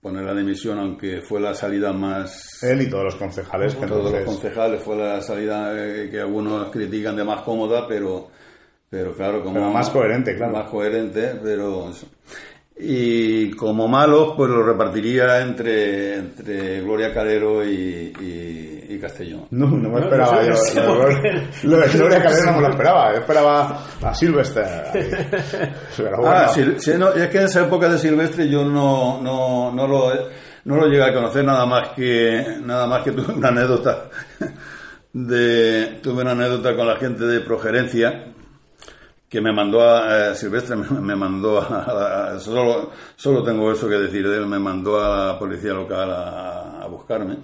poner 0.00 0.22
la 0.24 0.34
dimisión, 0.34 0.78
aunque 0.78 1.22
fue 1.22 1.40
la 1.40 1.54
salida 1.54 1.92
más... 1.92 2.62
Él 2.62 2.82
y 2.82 2.88
todos 2.88 3.04
los 3.04 3.16
concejales 3.16 3.74
que 3.74 3.86
Todos 3.86 4.12
los 4.12 4.24
concejales 4.24 4.82
fue 4.82 4.96
la 4.96 5.20
salida 5.20 5.72
eh, 5.74 6.08
que 6.10 6.20
algunos 6.20 6.70
critican 6.70 7.16
de 7.16 7.24
más 7.24 7.42
cómoda, 7.42 7.88
pero, 7.88 8.28
pero 8.88 9.14
claro, 9.14 9.42
como 9.42 9.54
Pero 9.54 9.70
más 9.70 9.90
coherente, 9.90 10.36
claro. 10.36 10.52
Más 10.52 10.70
coherente, 10.70 11.40
pero. 11.42 11.90
Y 12.78 13.50
como 13.52 13.88
malos, 13.88 14.34
pues 14.36 14.50
lo 14.50 14.62
repartiría 14.62 15.40
entre, 15.40 16.14
entre 16.16 16.82
Gloria 16.82 17.12
Calero 17.12 17.64
y, 17.64 18.12
y, 18.20 18.86
y 18.94 18.98
Castellón. 19.00 19.46
No, 19.50 19.66
no 19.68 19.88
me 19.88 20.00
esperaba 20.00 20.42
no 20.42 20.42
sé, 20.42 20.46
yo. 20.46 20.50
no 20.50 20.56
sé 20.58 20.80
lo, 20.82 20.98
por 20.98 21.14
de- 21.14 21.22
qué. 21.22 21.66
lo 21.66 21.76
de 21.78 21.88
Gloria 21.88 22.22
Calero 22.22 22.44
no 22.46 22.52
me 22.52 22.60
lo 22.60 22.68
esperaba. 22.70 23.12
Yo 23.14 23.18
esperaba 23.20 23.82
a 24.02 24.14
Silvestre. 24.14 24.62
ahí. 24.64 24.92
Pero 25.96 26.16
bueno, 26.18 26.30
Ah, 26.36 26.48
sí, 26.48 26.74
sí, 26.78 26.92
no, 26.98 27.12
es 27.12 27.28
que 27.28 27.38
en 27.38 27.44
esa 27.44 27.62
época 27.62 27.88
de 27.88 27.98
Silvestre 27.98 28.48
yo 28.48 28.64
no, 28.64 29.20
no, 29.22 29.72
no 29.72 29.86
lo 29.86 30.12
no 30.64 30.76
lo 30.76 30.86
llegué 30.88 31.04
a 31.04 31.14
conocer 31.14 31.44
nada 31.44 31.64
más 31.64 31.90
que 31.90 32.44
nada 32.62 32.86
más 32.86 33.02
que 33.04 33.12
tuve 33.12 33.32
una 33.34 33.48
anécdota 33.48 34.04
de 35.12 35.98
tuve 36.02 36.22
una 36.22 36.32
anécdota 36.32 36.76
con 36.76 36.86
la 36.86 36.96
gente 36.96 37.24
de 37.24 37.40
Progerencia 37.40 38.24
que 39.28 39.40
me 39.40 39.52
mandó 39.52 39.82
a 39.82 40.30
eh, 40.30 40.34
Silvestre 40.34 40.76
me, 40.76 40.88
me 41.00 41.16
mandó 41.16 41.60
a, 41.60 42.32
a- 42.34 42.38
solo 42.40 42.90
solo 43.16 43.42
tengo 43.42 43.70
eso 43.72 43.88
que 43.88 43.96
decir 43.96 44.28
de 44.28 44.36
él 44.38 44.46
me 44.46 44.58
mandó 44.58 45.00
a 45.02 45.32
la 45.32 45.38
policía 45.38 45.72
local 45.72 46.10
a, 46.10 46.82
a 46.82 46.86
buscarme 46.86 47.36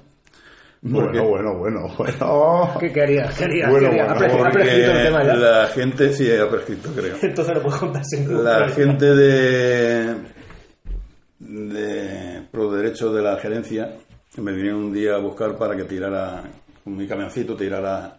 porque- 0.83 1.21
bueno, 1.21 1.29
bueno, 1.29 1.55
bueno, 1.59 1.89
bueno. 1.97 2.75
¿Qué 2.81 2.93
quería? 2.93 3.29
¿Qué 3.39 3.45
haría? 3.45 3.69
Bueno, 3.71 3.91
¿Qué 3.91 4.01
haría? 4.01 4.15
bueno, 4.15 4.15
Ha 4.15 4.19
pre- 4.19 4.33
ha 4.33 4.39
porque 4.39 4.53
prescrito 4.59 4.91
el 4.93 5.03
tema 5.05 5.23
ya. 5.25 5.35
la 5.35 5.67
gente 5.69 6.13
sí 6.13 6.29
ha 6.33 6.49
prescrito 6.51 6.91
creo 6.93 7.17
Entonces 7.23 7.55
lo 7.55 7.63
puedo 7.63 7.79
contar 7.79 8.05
sin 8.05 8.21
ningún 8.29 8.45
la 8.45 8.51
problema. 8.59 8.75
gente 8.75 9.07
de 9.15 10.17
de 11.39 12.43
pro 12.51 12.71
derecho 12.73 13.13
de 13.13 13.23
la 13.23 13.37
gerencia 13.37 13.93
me 14.37 14.53
vinieron 14.53 14.81
un 14.85 14.93
día 14.93 15.15
a 15.17 15.19
buscar 15.19 15.57
para 15.57 15.77
que 15.77 15.85
tirara 15.85 16.43
con 16.85 16.97
mi 16.97 17.07
camioncito 17.07 17.55
tirara 17.57 18.19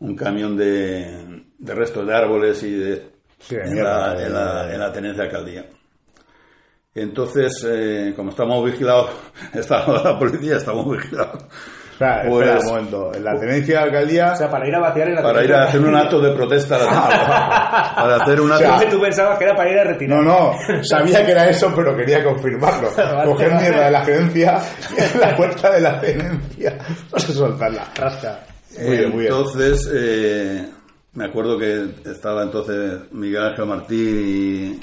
un 0.00 0.14
camión 0.16 0.56
de, 0.56 1.42
de 1.58 1.74
restos 1.74 2.06
de 2.06 2.14
árboles 2.14 2.62
y 2.62 2.72
de 2.74 3.10
Sí, 3.38 3.54
en, 3.54 3.82
la, 3.84 4.14
de- 4.14 4.26
en, 4.26 4.32
la, 4.32 4.72
en 4.74 4.80
la 4.80 4.92
tenencia 4.92 5.22
de 5.24 5.28
alcaldía 5.28 5.64
entonces 6.94 7.52
eh, 7.68 8.12
como 8.16 8.30
estamos 8.30 8.64
vigilados 8.64 9.10
está 9.54 9.86
la 9.86 10.18
policía 10.18 10.56
estamos 10.56 10.90
vigilados 10.96 11.44
Espera, 11.96 12.24
Pues- 12.28 12.46
espera 12.46 12.60
un 12.60 12.66
momento. 12.66 13.14
En 13.14 13.24
la 13.24 13.40
tenencia 13.40 13.78
de 13.78 13.84
alcaldía. 13.84 14.32
O 14.34 14.36
sea, 14.36 14.50
para 14.50 14.68
ir 14.68 14.74
a 14.74 14.80
vaciar 14.80 15.08
en 15.08 15.14
la 15.14 15.22
para 15.22 15.42
ir 15.42 15.54
a 15.54 15.64
hacer 15.64 15.80
un 15.80 15.96
acto 15.96 16.20
de 16.20 16.30
protesta 16.32 16.76
a 16.76 16.78
la- 16.78 17.94
para 17.96 18.16
hacer 18.16 18.38
un 18.38 18.50
O 18.50 18.54
acto 18.54 18.78
sea, 18.80 18.90
Tú 18.90 19.00
pensabas 19.00 19.38
que 19.38 19.44
era 19.44 19.56
para 19.56 19.70
ir 19.72 19.78
a 19.78 19.84
retirar. 19.84 20.22
No, 20.22 20.22
no, 20.22 20.52
sabía 20.84 21.24
que 21.24 21.32
era 21.32 21.48
eso, 21.48 21.72
pero 21.74 21.96
quería 21.96 22.22
confirmarlo. 22.22 22.90
Coger 23.24 23.50
mierda 23.54 23.86
de 23.86 23.90
la 23.90 24.04
gerencia 24.04 24.58
en 24.94 25.20
la 25.22 25.34
puerta 25.34 25.70
de 25.70 25.80
la 25.80 25.98
tenencia. 25.98 26.76
No 27.10 27.18
sé 27.18 27.32
soltarla. 27.32 27.86
Rasca. 27.94 28.40
Muy 28.84 28.96
bien, 28.96 29.10
muy 29.10 29.20
bien. 29.20 29.32
Entonces, 29.32 29.90
eh, 29.92 30.68
me 31.14 31.24
acuerdo 31.24 31.58
que 31.58 31.86
estaba 32.04 32.42
entonces 32.42 33.00
Miguel 33.12 33.42
Ángel 33.44 33.66
Martín 33.66 34.80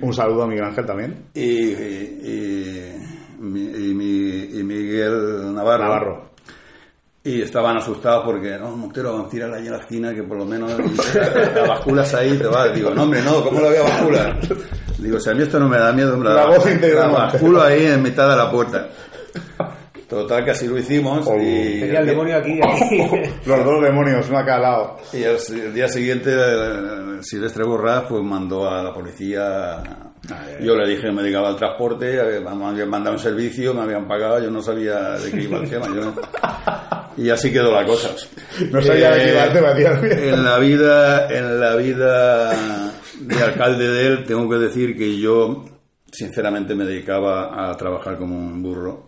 Un 0.00 0.12
saludo 0.12 0.42
a 0.42 0.46
Miguel 0.46 0.64
Ángel 0.64 0.84
también. 0.86 1.16
y, 1.34 1.40
y, 1.42 2.20
y- 2.24 2.92
y 3.38 3.94
mi- 3.94 4.58
y 4.58 4.62
Miguel 4.64 5.54
Navarro. 5.54 5.84
Navarro. 5.84 6.30
Y 7.22 7.42
estaban 7.42 7.76
asustados 7.76 8.24
porque, 8.24 8.56
no, 8.58 8.76
Montero, 8.76 9.12
vamos 9.12 9.26
a 9.26 9.30
tirar 9.30 9.52
ahí 9.52 9.66
en 9.66 9.72
la 9.72 9.78
esquina 9.78 10.14
que 10.14 10.22
por 10.22 10.38
lo 10.38 10.44
menos 10.44 10.70
la, 11.14 11.50
la 11.54 11.68
basculas 11.68 12.14
ahí 12.14 12.38
te 12.38 12.46
va. 12.46 12.68
Digo, 12.68 12.90
no, 12.90 13.02
hombre, 13.02 13.20
no, 13.22 13.42
¿cómo 13.42 13.60
lo 13.60 13.66
voy 13.66 13.76
a 13.76 13.82
bascular? 13.82 14.40
Digo, 14.98 15.18
si 15.20 15.30
a 15.30 15.34
mí 15.34 15.42
esto 15.42 15.58
no 15.60 15.68
me 15.68 15.76
da 15.78 15.92
miedo, 15.92 16.14
hombre, 16.14 16.30
La 16.32 16.46
voz 16.46 16.64
la 16.64 16.70
Montero. 16.70 17.12
basculo 17.12 17.62
ahí 17.62 17.84
en 17.86 18.02
mitad 18.02 18.30
de 18.30 18.36
la 18.36 18.50
puerta. 18.50 18.88
Total, 20.08 20.44
que 20.44 20.52
así 20.52 20.68
lo 20.68 20.78
hicimos. 20.78 21.26
Oh. 21.26 21.36
y, 21.36 21.80
Tenía 21.80 22.00
el 22.00 22.06
demonio 22.06 22.36
aquí. 22.36 22.60
aquí. 22.62 22.98
Los 23.46 23.64
dos 23.64 23.82
demonios, 23.82 24.28
uno 24.28 24.38
a 24.38 24.44
cada 24.44 24.58
lado. 24.60 24.96
Y 25.12 25.22
el, 25.24 25.36
el 25.62 25.74
día 25.74 25.88
siguiente, 25.88 26.30
eh, 26.32 27.18
Silvestre 27.22 27.64
Borrás 27.64 28.04
pues 28.08 28.22
mandó 28.22 28.68
a 28.70 28.82
la 28.84 28.92
policía. 28.94 29.82
Yo 30.60 30.74
le 30.76 30.88
dije 30.88 31.02
que 31.02 31.12
me 31.12 31.22
dedicaba 31.22 31.48
al 31.48 31.56
transporte, 31.56 32.14
eh, 32.36 32.40
me 32.40 32.64
habían 32.66 32.88
mandado 32.88 33.16
un 33.16 33.22
servicio, 33.22 33.74
me 33.74 33.82
habían 33.82 34.06
pagado, 34.08 34.40
yo 34.42 34.50
no 34.50 34.60
sabía 34.60 35.10
de 35.12 35.30
qué 35.30 35.42
iba 35.42 35.58
el 35.58 35.68
tema. 35.70 35.86
yo 35.86 36.04
no- 36.04 36.14
Y 37.16 37.30
así 37.30 37.52
quedó 37.52 37.72
la 37.72 37.84
cosa. 37.86 38.10
No 38.70 38.80
sabía 38.82 39.10
de 39.12 39.24
qué 39.24 39.30
iba 39.32 39.44
el 39.44 39.52
tema, 39.52 39.74
tío. 39.74 39.88
En 40.04 40.44
la 40.44 40.58
vida, 40.58 41.28
en 41.32 41.60
la 41.60 41.76
vida 41.76 42.50
de 43.20 43.42
alcalde 43.42 43.88
de 43.88 44.06
él, 44.06 44.24
tengo 44.24 44.48
que 44.48 44.56
decir 44.56 44.96
que 44.96 45.16
yo, 45.18 45.64
sinceramente, 46.12 46.74
me 46.74 46.84
dedicaba 46.84 47.70
a 47.70 47.76
trabajar 47.76 48.16
como 48.18 48.36
un 48.36 48.62
burro 48.62 49.06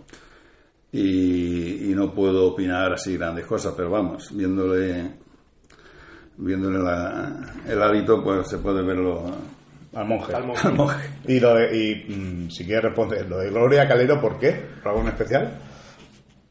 y, 0.93 1.90
y 1.90 1.94
no 1.94 2.12
puedo 2.15 2.47
opinar 2.47 2.93
así 2.93 3.16
grandes 3.16 3.47
cosas, 3.47 3.74
pero 3.77 3.90
vamos, 3.90 4.31
viéndole, 4.35 5.12
viéndole 6.36 6.78
la- 6.78 7.55
el 7.66 7.82
hábito, 7.82 8.23
pues 8.23 8.48
se 8.48 8.59
puede 8.59 8.82
verlo 8.82 9.24
Al 9.94 10.06
monje. 10.06 10.35
Al 10.35 10.47
monje. 10.47 10.62
al 10.69 10.74
monje. 10.74 11.09
Y, 11.27 11.40
lo 11.40 11.55
de, 11.55 11.77
y 11.77 12.15
mm, 12.15 12.51
si 12.51 12.65
quieres 12.65 12.85
responder, 12.85 13.28
lo 13.28 13.39
de 13.39 13.51
Gloria 13.51 13.86
Calero, 13.89 14.20
¿por 14.20 14.39
qué? 14.39 14.52
¿Por 14.82 14.89
algo 14.93 15.02
en 15.02 15.09
especial? 15.09 15.59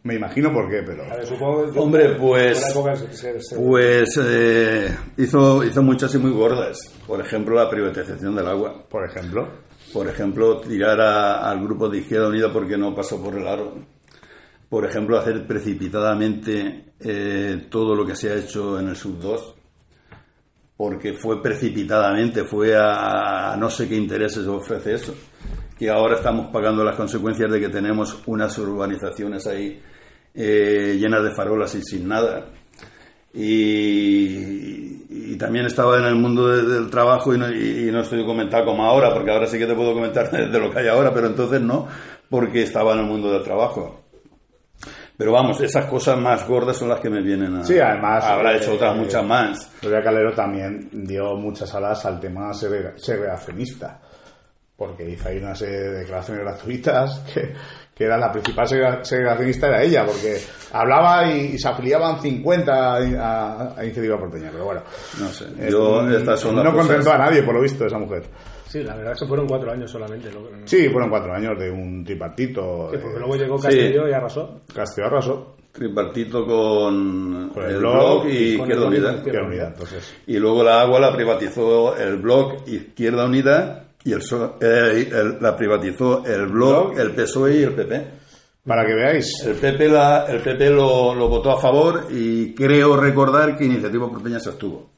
Me 0.04 0.16
imagino 0.16 0.54
por 0.54 0.70
qué, 0.70 0.84
pero... 0.86 1.04
A 1.04 1.18
ver, 1.18 1.26
supongo 1.26 1.70
que- 1.72 1.80
Hombre, 1.80 2.10
pues- 2.16 2.74
se- 3.12 3.42
se- 3.42 3.56
Pues 3.58 4.18
eh, 4.24 4.96
hizo, 5.18 5.64
hizo 5.66 5.84
muchas 5.84 6.14
y 6.16 6.18
muy 6.18 6.32
gordas. 6.32 6.78
Por 7.06 7.20
ejemplo, 7.20 7.56
la 7.56 7.70
privatización 7.70 8.36
del 8.36 8.48
agua. 8.48 8.86
Por 8.90 9.06
ejemplo. 9.10 9.48
Por 9.92 10.08
ejemplo, 10.08 10.60
tirar 10.62 11.00
a- 11.02 11.50
al 11.50 11.62
grupo 11.62 11.90
de 11.90 11.98
Izquierda 12.00 12.30
Unida 12.30 12.54
porque 12.54 12.78
no 12.78 12.96
pasó 12.96 13.22
por 13.22 13.36
el 13.36 13.48
aro. 13.48 13.74
Por 14.70 14.86
ejemplo, 14.86 15.18
hacer 15.18 15.46
precipitadamente 15.48 16.92
eh, 17.00 17.68
todo 17.70 17.96
lo 17.96 18.06
que 18.06 18.16
se 18.16 18.32
ha 18.32 18.36
hecho 18.36 18.80
en 18.80 18.90
el 18.90 18.96
Sub 18.96 19.20
2. 19.20 19.56
Porque 20.76 21.14
fue 21.14 21.42
precipitadamente, 21.42 22.44
fue 22.44 22.76
a, 22.78 23.56
no 23.58 23.70
sé 23.70 23.88
qué 23.88 23.96
intereses 23.96 24.46
ofrece 24.46 24.94
eso. 24.96 25.16
Que 25.78 25.90
ahora 25.90 26.16
estamos 26.18 26.48
pagando 26.52 26.84
las 26.84 26.96
consecuencias 26.96 27.52
de 27.52 27.60
que 27.60 27.70
tenemos 27.70 28.22
unas 28.28 28.56
urbanizaciones 28.58 29.48
ahí 29.48 29.80
eh, 30.34 30.98
llenas 31.00 31.24
de 31.24 31.32
farolas 31.32 31.74
y 31.76 31.82
sin 31.82 32.08
nada. 32.08 32.46
Y, 33.34 35.36
también 35.38 35.68
estaba 35.68 36.00
en 36.00 36.06
el 36.06 36.16
mundo 36.16 36.48
de- 36.48 36.64
del 36.74 36.90
trabajo 36.90 37.34
y 37.34 37.38
no, 37.38 37.50
y- 37.52 37.92
no 37.92 38.02
estoy 38.02 38.26
comentado 38.26 38.66
como 38.66 38.84
ahora, 38.84 39.14
porque 39.14 39.30
ahora 39.32 39.46
sí 39.46 39.60
que 39.60 39.68
te 39.68 39.76
puedo 39.76 39.94
comentar 39.94 40.32
de 40.52 40.60
lo 40.60 40.72
que 40.72 40.80
hay 40.80 40.88
ahora, 40.88 41.14
pero 41.14 41.28
entonces 41.28 41.62
no, 41.62 41.88
porque 42.30 42.64
estaba 42.64 42.94
en 42.94 43.00
el 43.00 43.06
mundo 43.06 43.32
del 43.32 43.44
trabajo. 43.44 44.04
Pero 45.18 45.32
vamos, 45.32 45.60
esas 45.62 45.86
cosas 45.86 46.18
más 46.20 46.48
gordas 46.48 46.78
son 46.78 46.90
las 46.90 47.00
que 47.00 47.10
me 47.10 47.22
vienen 47.24 47.56
a... 47.56 47.64
Sí, 47.64 47.80
además, 47.80 48.24
Habrá 48.24 48.54
eh, 48.54 48.58
hecho 48.58 48.74
otras 48.74 48.96
eh, 48.96 49.00
muchas 49.00 49.24
más. 49.26 49.72
Gloria 49.82 50.04
Calero 50.04 50.32
también 50.34 50.90
dio 50.92 51.36
muchas 51.36 51.74
alas 51.74 52.06
al 52.06 52.20
tema 52.20 52.52
segrega- 52.54 52.96
segregacionista, 52.98 54.00
porque 54.76 55.10
hizo 55.10 55.28
ahí 55.28 55.38
una 55.40 55.56
serie 55.56 55.76
de 55.80 55.92
declaraciones 56.02 56.44
gratuitas 56.44 57.20
que, 57.34 57.52
que 57.96 58.04
era 58.04 58.16
la 58.16 58.32
principal 58.32 58.68
segregacionista 58.68 59.68
era 59.70 59.82
ella, 59.82 60.06
porque 60.06 60.40
hablaba 60.72 61.26
y, 61.32 61.54
y 61.56 61.58
se 61.58 61.68
afiliaban 61.68 62.22
50 62.22 62.72
a, 62.72 62.96
a, 62.98 63.74
a 63.80 63.84
Iniciativa 63.84 64.20
Porteña, 64.20 64.50
pero 64.52 64.66
bueno. 64.66 64.82
No 65.20 65.28
sé. 65.30 65.46
Eh, 65.58 65.70
Yo, 65.72 66.04
mm, 66.04 66.14
estas 66.14 66.40
son 66.40 66.56
las 66.58 66.64
no 66.64 66.72
cosas- 66.74 66.88
contentó 66.88 67.12
a 67.14 67.18
nadie, 67.18 67.42
por 67.42 67.56
lo 67.56 67.62
visto, 67.62 67.88
esa 67.88 67.98
mujer. 67.98 68.22
Sí, 68.70 68.84
la 68.84 68.96
verdad 68.96 69.14
es 69.14 69.20
que 69.22 69.28
fueron 69.28 69.48
cuatro 69.48 69.72
años 69.72 69.90
solamente. 69.90 70.32
lo- 70.32 70.50
Sí, 70.66 70.90
fueron 70.90 71.10
cuatro 71.10 71.34
años 71.34 71.58
de 71.58 71.72
un 71.72 72.04
tripartito. 72.04 72.90
Sí, 72.92 72.98
de 72.98 73.04
porque 73.04 73.20
luego 73.20 73.36
llegó 73.36 73.58
Sí. 73.60 73.68
Castillo 73.68 74.08
y 74.10 74.14
arrasó. 74.14 74.62
Castillo 74.74 75.08
arrasó. 75.08 75.54
tripartito 75.72 76.44
con, 76.44 77.52
Con 77.54 77.64
el 77.64 77.70
el 77.72 77.78
blog 77.78 78.24
blog 78.24 78.28
y 78.34 78.38
Izquierda 78.56 78.82
el 78.82 78.88
Unida. 78.88 79.14
Izquierda 79.14 79.44
Unida, 79.48 79.68
entonces. 79.68 80.14
Y 80.26 80.38
luego 80.40 80.64
la 80.64 80.82
agua 80.82 81.00
la 81.00 81.16
privatizó 81.16 81.96
el 81.96 82.16
blog 82.18 82.68
Izquierda 82.68 83.26
Unida 83.26 83.86
y 84.04 84.12
el, 84.12 84.24
so- 84.24 84.56
eh, 84.60 85.08
el- 85.12 85.38
la 85.40 85.56
privatizó 85.56 86.26
el 86.26 86.48
blog, 86.48 87.00
el 87.00 87.12
PSOE 87.12 87.58
y 87.60 87.64
el 87.64 87.74
PP. 87.74 88.08
Para 88.66 88.86
que 88.88 88.94
veáis. 88.96 89.32
El 89.46 89.54
PP, 89.54 89.88
la- 89.88 90.26
el 90.28 90.42
PP 90.42 90.70
lo, 90.72 91.14
lo 91.14 91.30
votó 91.30 91.52
a 91.52 91.62
favor 91.62 92.08
y 92.10 92.56
creo 92.56 92.98
recordar 93.00 93.56
que 93.56 93.66
Iniciativa 93.66 94.10
Porteña 94.10 94.40
se 94.40 94.50
abstuvo. 94.50 94.90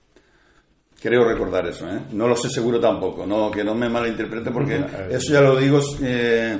Creo 1.01 1.23
recordar 1.23 1.65
eso, 1.67 1.88
¿eh? 1.89 1.99
No 2.11 2.27
lo 2.27 2.35
sé 2.35 2.49
seguro 2.49 2.80
tampoco, 2.80 3.26
no, 3.26 3.49
que 3.49 3.63
no 3.63 3.73
me 3.73 3.88
malinterprete 3.89 4.51
porque 4.51 4.84
eso 5.09 5.31
ya 5.34 5.39
lo 5.41 5.55
digo, 5.55 5.80
eh, 6.03 6.57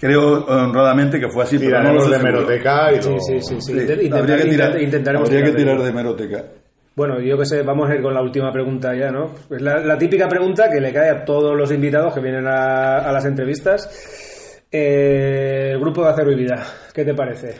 creo 0.00 0.46
honradamente 0.46 1.20
que 1.20 1.28
fue 1.28 1.44
así, 1.44 1.58
pero 1.58 1.82
no 1.82 1.92
lo 1.92 2.04
Tiraremos 2.04 2.04
sé 2.10 2.16
de 2.16 2.22
meroteca 2.22 2.92
y 2.92 3.02
Sí, 3.02 3.10
lo- 3.10 3.20
sí, 3.20 3.40
sí. 3.40 3.56
sí. 3.60 3.60
Sí, 3.60 3.72
Intent- 3.72 4.14
habría 4.18 4.36
que 4.38 4.44
tirar, 4.44 4.72
intent- 4.76 4.82
intentaremos 4.82 5.28
habría 5.28 5.44
que 5.44 5.52
tirar 5.52 5.82
de 5.82 5.92
meroteca. 5.92 6.44
Bueno, 6.96 7.20
yo 7.20 7.36
que 7.36 7.44
sé, 7.44 7.62
vamos 7.62 7.90
a 7.90 7.94
ir 7.96 8.00
con 8.02 8.14
la 8.14 8.22
última 8.22 8.50
pregunta 8.52 8.94
ya, 8.94 9.10
¿no? 9.10 9.32
Es 9.50 9.60
la, 9.60 9.78
la 9.80 9.98
típica 9.98 10.28
pregunta 10.28 10.70
que 10.70 10.80
le 10.80 10.92
cae 10.92 11.10
a 11.10 11.24
todos 11.24 11.54
los 11.56 11.70
invitados 11.72 12.14
que 12.14 12.20
vienen 12.20 12.46
a, 12.46 12.98
a 12.98 13.12
las 13.12 13.24
entrevistas. 13.26 14.62
Eh, 14.70 15.70
el 15.72 15.80
grupo 15.80 16.02
de 16.04 16.10
Acero 16.10 16.32
y 16.32 16.36
Vida, 16.36 16.64
¿qué 16.94 17.04
te 17.04 17.12
parece? 17.14 17.56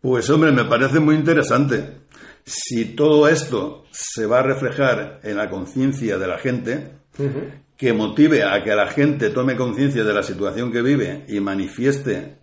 Pues 0.00 0.28
hombre, 0.30 0.52
me 0.52 0.64
parece 0.64 1.00
muy 1.00 1.14
interesante. 1.14 2.01
Si 2.44 2.96
todo 2.96 3.28
esto 3.28 3.84
se 3.90 4.26
va 4.26 4.40
a 4.40 4.42
reflejar 4.42 5.20
en 5.22 5.36
la 5.36 5.48
conciencia 5.48 6.18
de 6.18 6.26
la 6.26 6.38
gente, 6.38 6.88
que 7.76 7.92
motive 7.92 8.42
a 8.44 8.62
que 8.62 8.74
la 8.74 8.88
gente 8.88 9.30
tome 9.30 9.56
conciencia 9.56 10.02
de 10.04 10.12
la 10.14 10.22
situación 10.22 10.72
que 10.72 10.82
vive 10.82 11.24
y 11.28 11.40
manifieste 11.40 12.38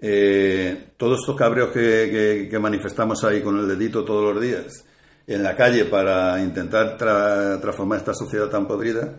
eh, 0.00 0.90
todos 0.96 1.20
estos 1.20 1.36
cabreos 1.36 1.70
que, 1.70 1.80
que- 1.80 2.48
que 2.50 2.58
manifestamos 2.58 3.24
ahí 3.24 3.42
con 3.42 3.58
el 3.58 3.66
dedito 3.68 4.04
todos 4.04 4.32
los 4.34 4.42
días 4.42 4.84
en 5.26 5.42
la 5.42 5.54
calle 5.56 5.84
para 5.86 6.40
intentar 6.42 6.96
tra- 6.96 7.60
transformar 7.60 7.98
esta 7.98 8.14
sociedad 8.14 8.48
tan 8.48 8.66
podrida, 8.66 9.14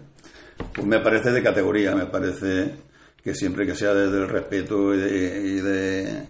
pues 0.74 0.88
me 0.88 1.00
parece 1.02 1.32
de 1.32 1.44
categoría, 1.44 1.96
me 1.96 2.06
parece 2.08 2.76
que 3.24 3.36
siempre 3.36 3.66
que 3.66 3.76
sea 3.76 3.94
desde 3.94 4.18
el 4.18 4.28
respeto 4.30 4.94
y 4.96 4.98
de, 4.98 5.42
y 5.48 5.56
de, 5.62 6.30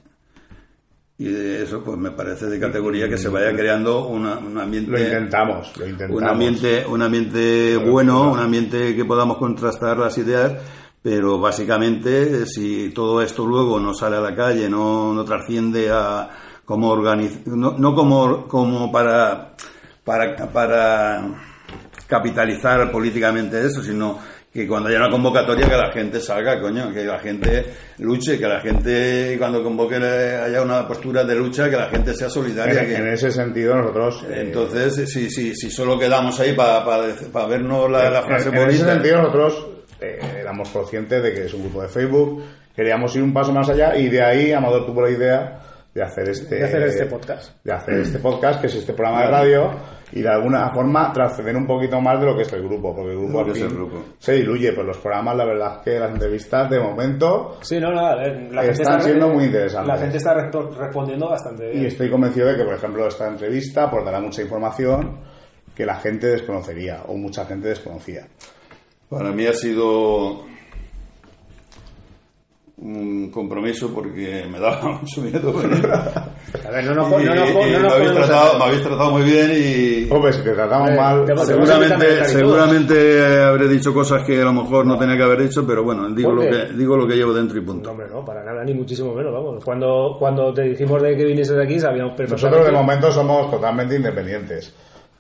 y 1.19 1.25
de 1.25 1.63
eso, 1.63 1.83
pues 1.83 1.97
me 1.97 2.11
parece 2.11 2.45
de 2.47 2.59
categoría 2.59 3.07
que 3.09 3.17
se 3.17 3.27
vaya 3.29 3.53
creando 3.53 4.07
una- 4.07 4.37
un 4.39 4.57
ambiente 4.57 4.91
Lo 4.91 4.97
intentamos, 4.99 5.75
lo 5.77 5.85
intentamos. 5.85 6.21
un 6.21 6.27
ambiente, 6.27 6.85
un 6.89 7.01
ambiente 7.01 7.75
bueno, 7.77 8.31
un 8.31 8.39
ambiente 8.39 8.95
que 8.95 9.03
podamos 9.05 9.37
contrastar 9.37 9.97
las 9.97 10.17
ideas, 10.17 10.53
pero 11.01 11.37
básicamente 11.39 12.45
si 12.45 12.89
todo 12.95 13.21
esto 13.21 13.45
luego 13.45 13.79
no 13.81 13.93
sale 13.93 14.15
a 14.15 14.21
la 14.21 14.33
calle, 14.33 14.69
no, 14.69 15.13
no 15.13 15.23
trasciende 15.25 15.89
a 15.91 16.29
como 16.65 16.89
organiz 16.89 17.45
no, 17.47 17.75
no 17.77 17.93
como, 17.95 18.47
como 18.47 18.89
para, 18.91 19.55
para, 20.05 20.35
para 20.53 21.21
capitalizar 22.07 22.91
políticamente 22.91 23.65
eso, 23.65 23.81
sino 23.83 24.19
que 24.61 24.67
cuando 24.67 24.89
haya 24.89 24.97
una 24.99 25.09
convocatoria 25.09 25.67
que 25.67 25.75
la 25.77 25.91
gente 25.91 26.19
salga, 26.19 26.59
coño, 26.59 26.91
que 26.93 27.03
la 27.05 27.19
gente 27.19 27.65
luche, 27.99 28.37
que 28.37 28.45
la 28.47 28.59
gente 28.59 29.35
cuando 29.37 29.63
convoque 29.63 29.95
haya 29.95 30.61
una 30.61 30.87
postura 30.87 31.23
de 31.23 31.35
lucha, 31.35 31.69
que 31.69 31.77
la 31.77 31.87
gente 31.89 32.13
sea 32.13 32.29
solidaria. 32.29 32.81
En, 32.81 32.87
que- 32.87 32.95
en 32.95 33.07
ese 33.07 33.31
sentido, 33.31 33.75
nosotros. 33.75 34.25
eh, 34.29 34.41
entonces, 34.41 35.09
si, 35.09 35.29
si, 35.29 35.55
si 35.55 35.69
solo 35.71 35.97
quedamos 35.97 36.39
ahí 36.39 36.53
para 36.53 37.47
vernos 37.47 37.89
la, 37.89 38.09
la 38.09 38.21
frase 38.23 38.49
en, 38.49 38.55
en 38.55 38.69
ese 38.69 38.85
sentido, 38.85 39.17
nosotros 39.17 39.67
eh, 40.01 40.19
éramos 40.41 40.69
conscientes 40.69 41.23
de 41.23 41.33
que 41.33 41.45
es 41.45 41.53
un 41.53 41.61
grupo 41.63 41.81
de 41.81 41.87
Facebook. 41.89 42.43
Queríamos 42.75 43.15
ir 43.15 43.23
un 43.23 43.33
paso 43.33 43.51
más 43.51 43.69
allá 43.69 43.95
y 43.97 44.07
de 44.09 44.21
ahí 44.21 44.51
Amador 44.53 44.85
tuvo 44.85 45.01
la 45.01 45.09
idea 45.11 45.59
de 45.93 46.03
hacer 46.03 46.29
este, 46.29 46.55
De 46.55 46.63
hacer 46.65 46.83
este 46.83 47.05
podcast. 47.07 47.55
de 47.63 47.73
hacer 47.73 47.95
este 47.95 48.19
podcast, 48.19 48.61
que 48.61 48.67
es 48.67 48.75
este 48.75 48.93
programa 48.93 49.23
de 49.23 49.31
radio, 49.31 49.71
y 50.11 50.21
de 50.21 50.29
alguna 50.29 50.69
forma 50.71 51.11
trascender 51.13 51.55
un 51.55 51.67
poquito 51.67 51.99
más 52.01 52.19
de 52.19 52.25
lo 52.25 52.35
que 52.35 52.41
es 52.43 52.53
el 52.53 52.63
grupo, 52.63 52.95
porque 52.95 53.11
el 53.11 53.17
grupo, 53.19 53.39
al 53.41 53.49
es 53.51 53.61
el 53.61 53.67
fin 53.69 53.77
grupo. 53.77 54.03
se 54.17 54.33
diluye, 54.33 54.73
pues 54.73 54.87
los 54.87 54.97
programas, 54.97 55.35
la 55.37 55.45
verdad 55.45 55.75
es 55.77 55.83
que 55.83 55.99
las 55.99 56.11
entrevistas 56.11 56.69
de 56.69 56.79
momento 56.79 57.57
Sí, 57.61 57.79
no, 57.79 57.91
no, 57.91 58.01
la 58.15 58.23
gente 58.23 58.71
Están 58.71 58.97
está, 58.97 58.99
siendo 59.01 59.29
muy 59.29 59.45
interesantes. 59.45 59.87
La 59.93 59.99
gente 60.01 60.17
está 60.17 60.33
respo- 60.35 60.75
respondiendo 60.75 61.29
bastante 61.29 61.69
Y 61.69 61.73
bien. 61.73 61.85
estoy 61.85 62.09
convencido 62.09 62.47
de 62.47 62.57
que, 62.57 62.63
por 62.63 62.73
ejemplo, 62.73 63.07
esta 63.07 63.27
entrevista 63.27 63.83
aportará 63.83 64.19
mucha 64.19 64.41
información 64.41 65.19
que 65.75 65.85
la 65.85 65.95
gente 65.95 66.27
desconocería 66.27 67.03
o 67.07 67.15
mucha 67.15 67.45
gente 67.45 67.69
desconocía. 67.69 68.27
Para 69.09 69.31
mí 69.31 69.45
ha 69.45 69.53
sido 69.53 70.43
un 72.81 73.29
compromiso 73.29 73.93
porque 73.93 74.45
me 74.49 74.59
daba 74.59 74.99
mucho 75.01 75.21
miedo. 75.21 75.53
A 76.65 76.71
ver, 76.71 76.85
no 76.85 76.95
nos, 76.95 77.09
no 77.09 77.17
no 77.19 77.23
me, 77.35 77.41
habéis 77.41 78.13
tratado, 78.13 78.47
hacer- 78.47 78.57
me 78.57 78.63
habéis 78.65 78.81
tratado 78.83 79.11
muy 79.11 79.23
bien 79.23 79.51
y 79.53 80.11
Hombre, 80.11 80.33
si 80.33 80.41
te 80.43 80.51
tratamos 80.51 80.89
Eh, 80.89 80.95
mal, 80.95 81.25
te- 81.25 81.33
te- 81.33 81.45
seguramente, 81.45 82.25
Seguramente- 82.25 82.25
seguramente 82.25 83.41
habré 83.43 83.67
dicho 83.67 83.93
cosas 83.93 84.23
que 84.25 84.41
a 84.41 84.45
lo 84.45 84.53
mejor 84.53 84.85
no 84.85 84.97
tenía 84.97 85.17
que 85.17 85.23
haber 85.23 85.41
dicho, 85.43 85.65
pero 85.67 85.83
bueno, 85.83 86.09
digo 86.09 86.29
¿Por 86.33 86.43
lo 86.45 86.49
que 86.49 86.73
digo 86.73 86.97
lo 86.97 87.07
que 87.07 87.15
llevo 87.15 87.33
dentro 87.33 87.57
y 87.57 87.61
No, 87.61 87.67
punto. 87.67 87.91
hombre, 87.91 88.07
no, 88.09 88.23
para 88.25 88.43
nada, 88.43 88.63
ni 88.63 88.73
muchísimo 88.73 89.13
menos, 89.13 89.33
vamos. 89.33 89.63
Cuando, 89.63 90.15
cuando 90.17 90.53
te 90.53 90.63
dijimos 90.63 91.01
de 91.01 91.15
que 91.17 91.25
vinieses 91.25 91.55
de 91.55 91.63
aquí, 91.63 91.79
sabíamos 91.79 92.13
perfectamente... 92.15 92.57
nosotros 92.57 92.65
de 92.65 92.71
momento 92.71 93.11
somos 93.11 93.51
totalmente 93.51 93.95
independientes. 93.95 94.73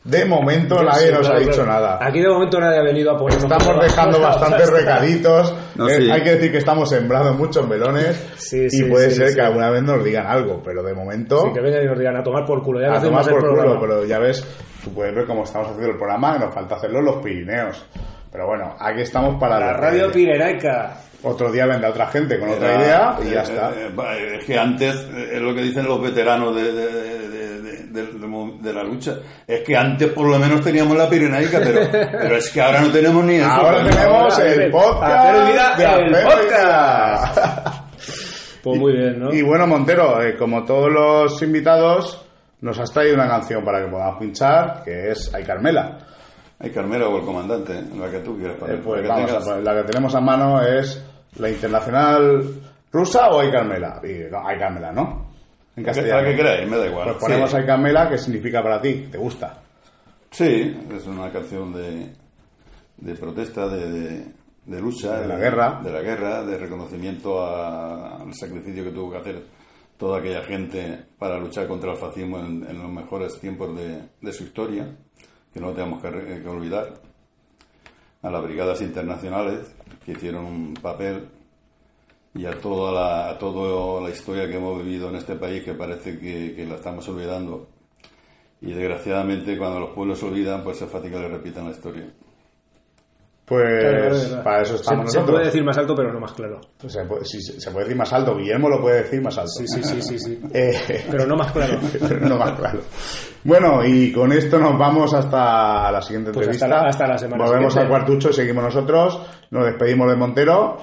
De 0.03 0.23
momento 0.25 0.81
nadie 0.81 1.07
Sí, 1.07 1.11
nos 1.11 1.19
claro, 1.21 1.35
ha 1.35 1.39
dicho 1.39 1.51
claro. 1.63 1.71
nada. 1.71 1.99
Aquí 2.01 2.19
de 2.21 2.29
momento 2.29 2.59
nadie 2.59 2.79
ha 2.79 2.83
venido 2.83 3.11
a 3.11 3.17
ponernos... 3.17 3.43
Estamos 3.51 3.83
dejando 3.83 4.19
bastantes 4.21 4.69
recaditos. 4.71 5.55
No, 5.75 5.89
Eh, 5.89 5.97
sí. 5.97 6.09
Hay 6.11 6.23
que 6.23 6.31
decir 6.35 6.51
que 6.51 6.57
estamos 6.59 6.89
sembrando 6.89 7.33
muchos 7.33 7.67
melones 7.67 8.15
Sí, 8.37 8.65
y 8.65 8.69
sí, 8.69 8.83
puede 8.85 9.09
sí, 9.09 9.17
ser 9.17 9.29
sí. 9.29 9.35
que 9.35 9.41
alguna 9.41 9.69
vez 9.69 9.83
nos 9.83 10.03
digan 10.03 10.25
algo, 10.25 10.61
pero 10.63 10.81
de 10.83 10.93
momento 10.93 11.41
Sí, 11.47 11.53
que 11.53 11.59
vengan 11.61 11.83
y 11.83 11.87
nos 11.87 11.99
digan 11.99 12.15
a 12.15 12.23
tomar 12.23 12.45
por 12.45 12.63
culo, 12.63 12.79
ya 12.81 12.95
a 12.97 13.01
tomar 13.01 13.23
el 13.27 13.29
por 13.35 13.49
culo, 13.49 13.77
pero 13.79 14.05
ya 14.05 14.19
ves, 14.19 14.41
tú 14.83 14.93
puedes 14.93 15.13
ver 15.13 15.25
cómo 15.25 15.43
estamos 15.43 15.67
haciendo 15.67 15.91
el 15.91 15.97
programa, 15.97 16.33
que 16.33 16.45
nos 16.45 16.53
falta 16.53 16.75
hacerlo 16.75 16.99
en 16.99 17.05
los 17.05 17.15
Pirineos. 17.17 17.85
Pero 18.31 18.45
bueno, 18.47 18.75
aquí 18.79 19.01
estamos 19.01 19.39
para 19.39 19.59
La 19.59 19.73
radio 19.73 20.09
pirenaica. 20.11 20.93
Otro 21.23 21.51
día 21.51 21.65
vendrá 21.65 21.89
otra 21.89 22.07
gente 22.07 22.39
con 22.39 22.47
otra 22.47 22.75
Era- 22.75 22.81
idea 22.81 23.17
y 23.21 23.27
eh, 23.27 23.31
ya 23.33 23.41
está. 23.41 23.71
eh, 23.71 23.89
eh, 23.91 24.37
es 24.39 24.45
que 24.45 24.57
antes, 24.57 24.95
eh, 25.13 25.31
es 25.33 25.41
lo 25.41 25.53
que 25.53 25.61
dicen 25.63 25.85
los 25.85 26.01
veteranos 26.01 26.55
de, 26.55 26.71
de- 26.71 26.91
de- 26.93 27.18
de- 27.91 28.03
de- 28.05 28.19
de- 28.19 28.57
de 28.61 28.73
la 28.73 28.83
lucha, 28.83 29.15
es 29.47 29.61
que 29.61 29.75
antes 29.75 30.11
por 30.13 30.27
lo 30.27 30.37
menos 30.39 30.61
teníamos 30.61 30.95
la 30.97 31.09
pirenaica, 31.09 31.59
pero, 31.63 31.81
pero 31.91 32.35
es 32.37 32.49
que 32.49 32.61
ahora 32.61 32.81
no 32.81 32.91
tenemos 32.91 33.23
ni 33.25 33.35
eso. 33.35 33.47
Ahora 33.49 33.83
tenemos 33.83 34.33
ahora, 34.39 34.53
el 34.53 34.71
podcast 34.71 35.03
Hacer 35.03 35.51
vida, 35.53 35.75
de 35.77 36.05
el 36.05 36.23
podcast. 36.25 37.37
Pues 38.63 38.79
muy 38.79 38.91
bien, 38.93 39.19
¿no? 39.19 39.33
Y 39.33 39.41
bueno, 39.41 39.65
Montero, 39.67 40.21
eh, 40.21 40.35
como 40.37 40.63
todos 40.65 40.91
los 40.91 41.41
invitados, 41.41 42.25
nos 42.61 42.77
has 42.77 42.91
traído 42.91 43.15
una 43.15 43.27
canción 43.27 43.63
para 43.63 43.83
que 43.83 43.89
podamos 43.89 44.19
pinchar, 44.19 44.83
que 44.83 45.11
es 45.11 45.33
Ay 45.33 45.43
Carmela. 45.43 45.97
Hay 46.59 46.71
Carmela 46.71 47.07
o 47.07 47.17
el 47.19 47.23
comandante, 47.25 47.73
la 47.97 48.11
que 48.11 48.19
tú 48.19 48.37
quieras 48.37 48.57
Eh, 48.57 48.59
poner. 48.59 48.81
pues 48.81 49.01
que 49.01 49.07
tengas. 49.07 49.47
a 49.47 49.57
la 49.61 49.75
que 49.75 49.83
tenemos 49.83 50.13
a 50.13 50.19
mano 50.19 50.61
es 50.61 51.01
la 51.37 51.49
internacional 51.49 52.43
rusa 52.91 53.29
o 53.29 53.39
Ay 53.39 53.49
Carmela. 53.49 54.01
Y, 54.03 54.29
no, 54.29 54.45
Ay 54.45 54.57
Carmela, 54.59 54.91
¿no? 54.91 55.28
En 55.75 55.83
castellano. 55.83 56.21
la 56.21 56.29
que 56.29 56.35
queráis, 56.35 56.69
me 56.69 56.77
da 56.77 56.87
igual. 56.87 57.05
Pues 57.09 57.17
ponemos 57.17 57.51
Sí. 57.51 57.57
Ay 57.57 57.65
Carmela, 57.65 58.09
que 58.09 58.17
significa 58.17 58.61
para 58.61 58.81
ti, 58.81 59.07
¿te 59.11 59.17
gusta? 59.17 59.61
Sí, 60.31 60.77
es 60.95 61.07
una 61.07 61.31
canción 61.31 61.73
de, 61.73 62.09
de 62.97 63.15
protesta, 63.15 63.67
de, 63.67 63.89
de- 63.91 64.25
de 64.65 64.81
lucha. 64.81 65.21
De 65.21 65.27
la 65.27 65.37
guerra. 65.37 65.79
De 65.83 65.91
la 65.91 66.01
guerra, 66.01 66.43
de 66.43 66.57
reconocimiento 66.57 67.41
a- 67.43 68.17
al 68.21 68.33
sacrificio 68.33 68.83
que 68.83 68.91
tuvo 68.91 69.11
que 69.11 69.17
hacer 69.17 69.41
toda 69.97 70.19
aquella 70.19 70.43
gente 70.43 71.05
para 71.17 71.39
luchar 71.39 71.67
contra 71.67 71.91
el 71.91 71.97
fascismo 71.97 72.39
en, 72.39 72.65
en 72.69 72.77
los 72.77 72.91
mejores 72.91 73.39
tiempos 73.39 73.75
de, 73.75 74.01
su 74.33 74.43
historia, 74.43 74.87
que 75.53 75.59
no 75.59 75.71
tenemos 75.71 76.01
que, 76.01 76.09
que 76.41 76.47
olvidar. 76.47 76.93
A 78.21 78.29
las 78.29 78.43
brigadas 78.43 78.81
internacionales, 78.81 79.73
que 80.05 80.11
hicieron 80.11 80.45
un 80.45 80.73
papel 80.73 81.29
y 82.35 82.45
a 82.45 82.51
toda 82.59 82.91
la, 82.91 83.29
a 83.31 83.37
toda 83.39 84.01
la 84.01 84.09
historia 84.09 84.47
que 84.47 84.57
hemos 84.57 84.83
vivido 84.83 85.09
en 85.09 85.15
este 85.15 85.35
país 85.35 85.63
que 85.63 85.73
parece 85.73 86.19
que, 86.19 86.53
que 86.55 86.65
la 86.65 86.75
estamos 86.75 87.07
olvidando. 87.09 87.67
Y 88.61 88.73
desgraciadamente 88.73 89.57
cuando 89.57 89.79
los 89.79 89.89
pueblos 89.91 90.19
se 90.19 90.25
olvidan, 90.25 90.63
pues 90.63 90.81
es 90.81 90.89
fácil 90.89 91.11
que 91.11 91.19
le 91.19 91.27
repitan 91.29 91.65
la 91.65 91.71
historia. 91.71 92.05
Pues 93.45 93.79
Claro, 94.27 94.43
para 94.43 94.61
eso 94.61 94.75
estamos 94.75 95.05
se, 95.07 95.11
se 95.13 95.17
nosotros. 95.17 95.29
puede 95.31 95.45
decir 95.45 95.63
más 95.63 95.77
alto, 95.79 95.95
pero 95.95 96.13
no 96.13 96.19
más 96.19 96.33
claro. 96.33 96.61
Pues 96.79 96.93
se, 96.93 97.03
puede, 97.05 97.25
sí, 97.25 97.41
se 97.41 97.71
puede 97.71 97.85
decir 97.85 97.97
más 97.97 98.13
alto, 98.13 98.37
Guillermo 98.37 98.69
lo 98.69 98.79
puede 98.79 99.01
decir 99.01 99.21
más 99.23 99.35
alto. 99.39 99.49
Sí, 99.49 99.67
sí, 99.67 99.81
sí, 99.83 100.01
sí, 100.03 100.19
sí. 100.19 100.39
Eh, 100.53 101.05
Pero 101.09 101.25
no 101.25 101.35
más 101.35 101.51
claro. 101.51 101.79
no 102.21 102.37
más 102.37 102.51
claro. 102.59 102.79
Bueno, 103.43 103.83
y 103.83 104.11
con 104.11 104.31
esto 104.33 104.59
nos 104.59 104.77
vamos 104.77 105.15
hasta 105.15 105.91
la 105.91 106.01
siguiente 106.01 106.31
Pues 106.31 106.45
entrevista. 106.45 106.65
hasta 106.67 106.77
la- 106.83 106.89
hasta 106.89 107.07
la 107.07 107.17
semana 107.17 107.43
Volvemos 107.45 107.73
siguiente. 107.73 107.95
al 107.95 107.99
cuartucho 108.03 108.29
y 108.29 108.33
seguimos 108.33 108.63
nosotros. 108.65 109.19
Nos 109.49 109.65
despedimos 109.65 110.11
de 110.11 110.15
Montero 110.15 110.77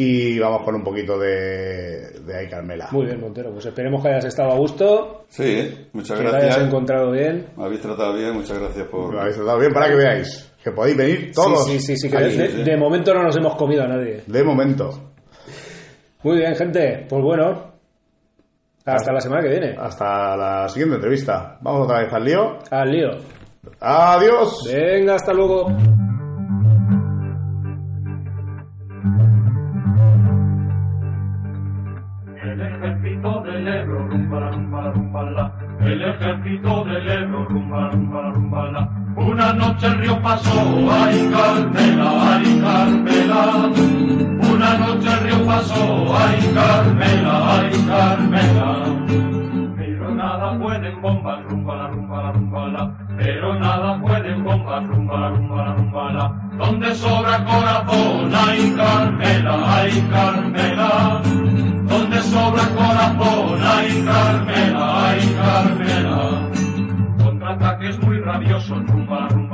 y 0.00 0.38
vamos 0.38 0.62
con 0.62 0.76
un 0.76 0.84
poquito 0.84 1.18
de, 1.18 2.20
de 2.24 2.36
Ay 2.38 2.48
Carmela. 2.48 2.88
Muy 2.92 3.04
bien, 3.06 3.20
Montero. 3.20 3.50
Pues 3.52 3.66
esperemos 3.66 4.00
que 4.00 4.08
hayas 4.10 4.26
estado 4.26 4.52
a 4.52 4.56
gusto, 4.56 5.24
Sí, 5.28 5.88
muchas 5.92 6.16
que 6.18 6.22
te 6.24 6.28
hayas 6.30 6.42
gracias. 6.44 6.66
encontrado 6.68 7.10
bien. 7.10 7.46
Me 7.56 7.64
habéis 7.64 7.80
tratado 7.82 8.14
bien, 8.14 8.32
muchas 8.34 8.58
gracias 8.60 8.86
por... 8.86 9.12
Lo 9.12 9.20
habéis 9.20 9.34
tratado 9.36 9.58
bien 9.58 9.72
para 9.72 9.88
que 9.88 9.94
veáis 9.96 10.52
que 10.62 10.70
podéis 10.70 10.96
venir 10.96 11.32
todos. 11.34 11.66
Sí, 11.66 11.80
sí, 11.80 11.96
sí, 11.96 11.96
sí, 11.96 12.10
que 12.10 12.16
aquí. 12.16 12.36
de, 12.36 12.48
de 12.64 12.76
momento 12.76 13.12
no 13.12 13.24
nos 13.24 13.36
hemos 13.36 13.56
comido 13.56 13.82
a 13.82 13.88
nadie. 13.88 14.22
De 14.26 14.44
momento. 14.44 14.90
Muy 16.22 16.36
bien, 16.38 16.54
gente. 16.54 17.04
Pues 17.08 17.22
bueno, 17.22 17.72
Hasta 18.84 19.12
la 19.12 19.20
semana 19.20 19.42
que 19.42 19.48
viene. 19.50 19.74
Hasta 19.78 20.36
la 20.36 20.68
siguiente 20.68 20.94
entrevista. 20.96 21.58
Vamos 21.60 21.86
otra 21.86 22.00
vez 22.02 22.12
al 22.12 22.24
lío. 22.24 22.58
Al 22.70 22.90
lío. 22.90 23.10
Adiós. 23.80 24.64
Venga, 24.72 25.14
hasta 25.16 25.32
luego. 25.32 25.66
Pasó, 40.28 40.60
ay 40.92 41.30
Carmela, 41.32 42.10
ay 42.32 42.60
Carmela. 42.60 43.42
Una 44.52 44.70
noche 44.74 45.08
el 45.10 45.20
río 45.24 45.46
pasó, 45.46 45.84
ay 46.18 46.38
Carmela, 46.54 47.34
ay 47.54 47.70
Carmela. 47.88 48.66
Pero 49.76 50.14
nada 50.14 50.58
pueden 50.58 51.00
bombas, 51.00 51.44
rumba, 51.44 51.76
la, 51.76 51.88
rumba, 51.88 52.22
la, 52.22 52.32
rumba, 52.32 52.68
la. 52.68 52.94
Pero 53.16 53.54
nada 53.54 53.98
pueden 54.00 54.44
bombas, 54.44 54.86
rumba, 54.86 55.16
la, 55.18 55.28
rumba, 55.30 55.64
la, 55.64 55.74
rumba, 55.74 56.12
la. 56.12 56.24
Donde 56.58 56.94
sobra 56.94 57.44
corazón, 57.44 58.30
ay 58.34 58.74
Carmela, 58.76 59.54
ay 59.76 60.08
Carmela. 60.10 61.22
Donde 61.88 62.20
sobra 62.20 62.64
corazón, 62.76 63.60
ay 63.64 64.04
Carmela, 64.04 65.08
ay 65.08 65.36
Carmela. 65.40 66.18
Contraataques 67.24 67.98
muy 68.02 68.20
rabiosos, 68.20 68.86
rumba, 68.88 69.20
la, 69.20 69.28
rumba, 69.28 69.47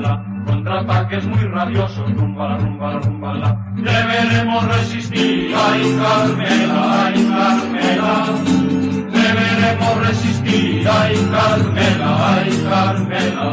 la, 0.00 0.16
rumba, 0.16 0.24
la. 0.24 0.38
Contraataques 0.44 1.26
muy 1.26 1.38
rabiosos, 1.38 2.12
rumba, 2.14 2.48
la, 2.48 2.58
rumba, 2.58 2.92
la, 2.92 3.00
rumba, 3.00 3.34
la. 3.34 3.72
Deberemos 3.76 4.66
resistir, 4.68 5.54
ay 5.54 5.96
Carmela, 5.98 7.06
ay 7.06 7.28
Carmela. 7.28 8.24
Deberemos 9.12 10.08
resistir, 10.08 10.88
ay 10.88 11.14
Carmela, 11.30 12.34
ay 12.34 12.64
Carmela. 12.68 13.52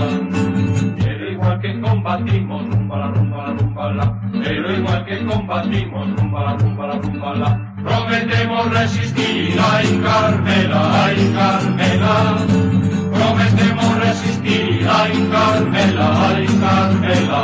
Pero 0.97 1.31
igual 1.31 1.61
que 1.61 1.81
combatimos, 1.81 2.69
rumba, 2.69 2.97
la, 2.97 3.07
rumba, 3.07 3.37
la, 3.37 3.53
rumba, 3.53 3.91
la. 3.93 4.21
Pero 4.43 4.73
igual 4.73 5.05
que 5.05 5.25
combatimos, 5.25 6.15
rumba, 6.15 6.43
la, 6.43 6.57
rumba, 6.57 6.87
la, 6.87 6.93
rumba, 6.99 7.35
la. 7.35 7.71
Prometemos 7.83 8.69
resistir, 8.71 9.59
ay 9.59 10.01
Carmela, 10.03 11.05
ay 11.05 11.33
Carmela. 11.35 12.84
Prometemos 13.15 13.99
resistir, 13.99 14.87
ay 14.89 15.29
Carmela, 15.31 16.07
ay 16.27 16.45
Carmela. 16.61 17.41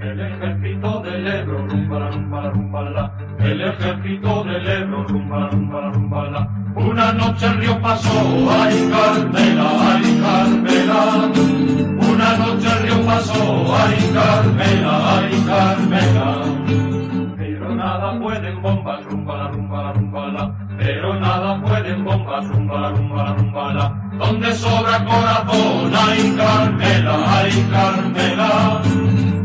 El 0.00 0.20
ejército 0.20 1.00
del 1.02 1.26
Ebro, 1.26 1.66
rumba, 1.66 2.50
rumba. 2.50 3.12
El 3.38 3.60
ejército 3.62 4.44
del 4.44 4.68
Ebro, 4.68 5.04
rumba, 5.04 5.50
rumba, 5.50 6.30
la. 6.30 6.48
Una 6.76 7.12
noche 7.12 7.46
el 7.46 7.58
río 7.58 7.80
pasó, 7.80 8.50
ay 8.50 8.90
Carmela, 8.90 9.68
ay 9.92 10.20
Carmela. 10.22 11.35
Pasó, 13.06 13.76
ay 13.78 14.10
Carmela, 14.12 15.18
ay 15.18 15.44
Carmela. 15.46 16.42
Pero 17.38 17.74
nada 17.74 18.18
pueden 18.18 18.60
bombas, 18.60 19.04
rumba, 19.04 19.36
la, 19.36 19.48
rumba, 19.48 19.82
la, 19.82 19.92
rumba, 19.92 20.26
la. 20.28 20.54
Pero 20.76 21.14
nada 21.20 21.60
pueden 21.62 22.04
bombas, 22.04 22.48
rumba, 22.48 22.80
la, 22.80 22.90
rumba, 22.90 23.22
la, 23.22 23.34
rumba, 23.34 23.72
la. 23.74 23.86
Donde 24.18 24.52
sobra 24.54 25.04
corazón, 25.04 25.92
ay 25.94 26.34
Carmela, 26.36 27.14
ay 27.38 27.68
Carmela. 27.70 28.82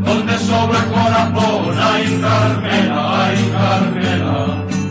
Donde 0.06 0.38
sobra 0.38 0.80
corazón, 0.96 1.74
ay 1.80 2.20
Carmela, 2.20 3.26
ay 3.26 3.52
Carmela. 3.56 4.81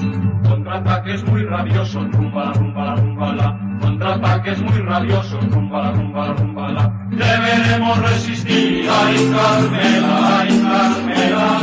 Contraataques 0.71 1.25
muy 1.25 1.43
rabiosos, 1.43 2.09
rumba, 2.13 2.45
la, 2.45 2.53
rumba, 2.53 2.85
la, 2.85 2.95
rumba, 2.95 3.33
la. 3.33 3.59
Contraataques 3.81 4.61
muy 4.61 4.77
rabiosos, 4.79 5.51
rumba, 5.51 5.81
la, 5.81 5.91
rumba, 5.91 6.27
la, 6.27 6.33
rumba, 6.33 6.71
la. 6.71 7.07
Deberemos 7.09 7.97
resistir, 7.99 8.89
ay 8.89 9.15
Carmela, 9.33 10.39
ay 10.39 10.61
Carmela. 10.63 11.59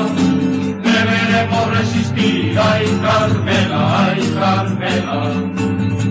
Deberemos 0.85 1.79
resistir, 1.79 2.59
ay 2.59 2.85
Carmela, 3.03 4.05
ay 4.05 4.35
Carmela. 4.39 5.23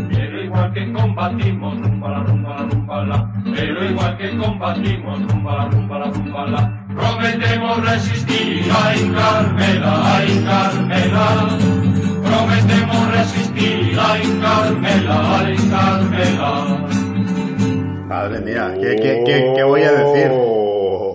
Pero 0.09 0.43
igual 0.43 0.73
que 0.73 0.91
combatimos, 0.91 1.79
rumba, 1.79 2.09
la, 2.09 2.23
rumba, 2.23 2.49
la, 2.49 2.63
rumba, 2.63 3.03
la. 3.05 3.31
Pero 3.43 3.85
igual 3.91 4.17
que 4.17 4.37
combatimos, 4.37 5.31
rumba, 5.31 5.55
la, 5.55 5.65
rumba, 5.69 5.99
la, 5.99 6.05
rumba, 6.05 6.47
la. 6.47 6.85
Prometemos 6.95 7.77
resistir, 7.91 8.65
ay 8.73 9.13
Carmela, 9.15 10.15
ay 10.17 10.43
Carmela. 10.43 12.16
Prometemos 12.37 13.11
resistir, 13.13 13.97
ay 13.99 14.39
Carmela, 14.41 15.39
ay 15.39 15.55
Carmela. 15.71 16.87
Madre 18.07 18.39
mía, 18.41 18.73
¿qué, 18.79 18.95
qué, 18.95 19.23
qué, 19.25 19.53
qué 19.55 19.63
voy 19.63 19.81
a 19.81 19.91
decir? 19.91 20.31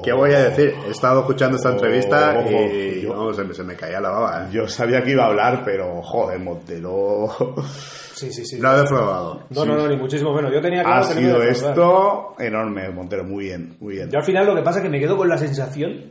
¿Qué 0.03 0.12
voy 0.12 0.32
a 0.32 0.49
decir? 0.49 0.74
He 0.89 0.90
estado 0.90 1.20
escuchando 1.20 1.57
esta 1.57 1.70
entrevista 1.70 2.35
Oh, 2.44 2.51
y 2.51 3.03
yo- 3.03 3.11
vamos, 3.11 3.36
se, 3.36 3.44
me, 3.44 3.55
se 3.55 3.62
me 3.62 3.77
caía 3.77 4.01
la 4.01 4.11
baba. 4.11 4.43
¿eh? 4.44 4.49
Yo 4.53 4.66
sabía 4.66 5.03
que 5.05 5.12
iba 5.12 5.23
a 5.23 5.27
hablar, 5.28 5.62
pero 5.65 6.03
joder, 6.03 6.40
Montero. 6.40 7.28
Sí, 8.15 8.32
sí, 8.32 8.44
sí. 8.44 8.59
Lo 8.61 8.69
ha 8.70 8.81
defraudado. 8.82 9.44
No, 9.51 9.65
no, 9.65 9.77
no, 9.77 9.86
ni 9.86 9.97
muchísimo 9.97 10.35
menos. 10.35 10.53
Yo 10.53 10.61
tenía 10.61 10.82
claro 10.82 11.05
ha 11.05 11.09
que 11.09 11.15
no 11.15 11.20
me 11.20 11.27
sido 11.28 11.40
a 11.40 11.47
esto 11.47 12.35
enorme, 12.40 12.90
Montero. 12.90 13.23
Muy 13.23 13.44
bien, 13.44 13.77
muy 13.81 13.94
bien. 13.94 14.11
Yo 14.11 14.19
al 14.19 14.24
final 14.24 14.44
lo 14.47 14.57
que 14.57 14.62
pasa 14.62 14.78
es 14.81 14.82
que 14.85 14.90
me 14.90 14.99
quedo 14.99 15.16
con 15.16 15.28
la 15.28 15.39
sensación 15.39 16.11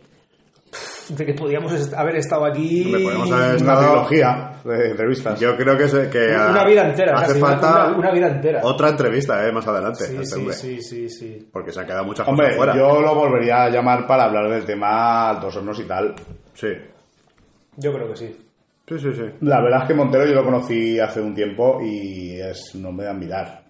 de 1.10 1.26
que 1.26 1.34
podíamos 1.34 1.74
haber 1.94 2.16
estado 2.16 2.46
aquí 2.46 2.86
Hombre, 2.86 3.04
podemos 3.04 3.32
haber 3.34 3.48
Una 3.50 3.56
estado- 3.58 3.82
trilogía 4.08 4.51
de 4.64 4.92
entrevistas. 4.92 5.40
Yo 5.40 5.56
creo 5.58 5.78
que, 5.78 5.88
se- 5.88 6.10
que 6.10 6.28
una 6.36 6.64
vida 6.66 6.88
entera. 6.90 7.14
hace 7.18 7.28
casi, 7.30 7.40
falta 7.40 7.86
una, 7.88 7.98
una 7.98 8.12
vida 8.12 8.28
entera. 8.28 8.62
otra 8.64 8.90
entrevista 8.90 9.48
eh, 9.48 9.52
más 9.52 9.68
adelante. 9.68 10.06
Sí, 10.06 10.26
sí, 10.26 10.52
sí, 10.54 10.82
sí, 10.82 11.10
sí. 11.10 11.50
Porque 11.52 11.72
se 11.72 11.80
han 11.80 11.86
quedado 11.88 12.06
muchas 12.06 12.28
Hombre, 12.28 12.48
cosas 12.56 12.58
fuera. 12.58 12.76
yo 12.76 13.02
lo 13.02 13.16
volvería 13.16 13.64
a 13.64 13.70
llamar 13.70 14.06
para 14.08 14.26
hablar 14.26 14.50
del 14.50 14.66
tema 14.66 15.30
altos 15.30 15.56
hornos 15.56 15.80
y 15.80 15.84
tal. 15.84 16.14
Sí, 16.54 16.68
Yo 17.78 17.94
creo 17.94 18.10
que 18.10 18.16
sí. 18.18 18.36
sí, 18.88 19.00
sí. 19.00 19.14
sí. 19.14 19.24
La 19.42 19.62
verdad 19.62 19.82
es 19.84 19.88
que 19.88 19.94
Montero 19.94 20.26
yo 20.26 20.34
lo 20.34 20.44
conocí 20.44 21.00
hace 21.00 21.22
un 21.22 21.34
tiempo 21.34 21.80
y 21.82 22.40
es 22.40 22.76
un 22.76 22.86
hombre 22.86 23.06
de 23.06 23.12
admirar. 23.12 23.62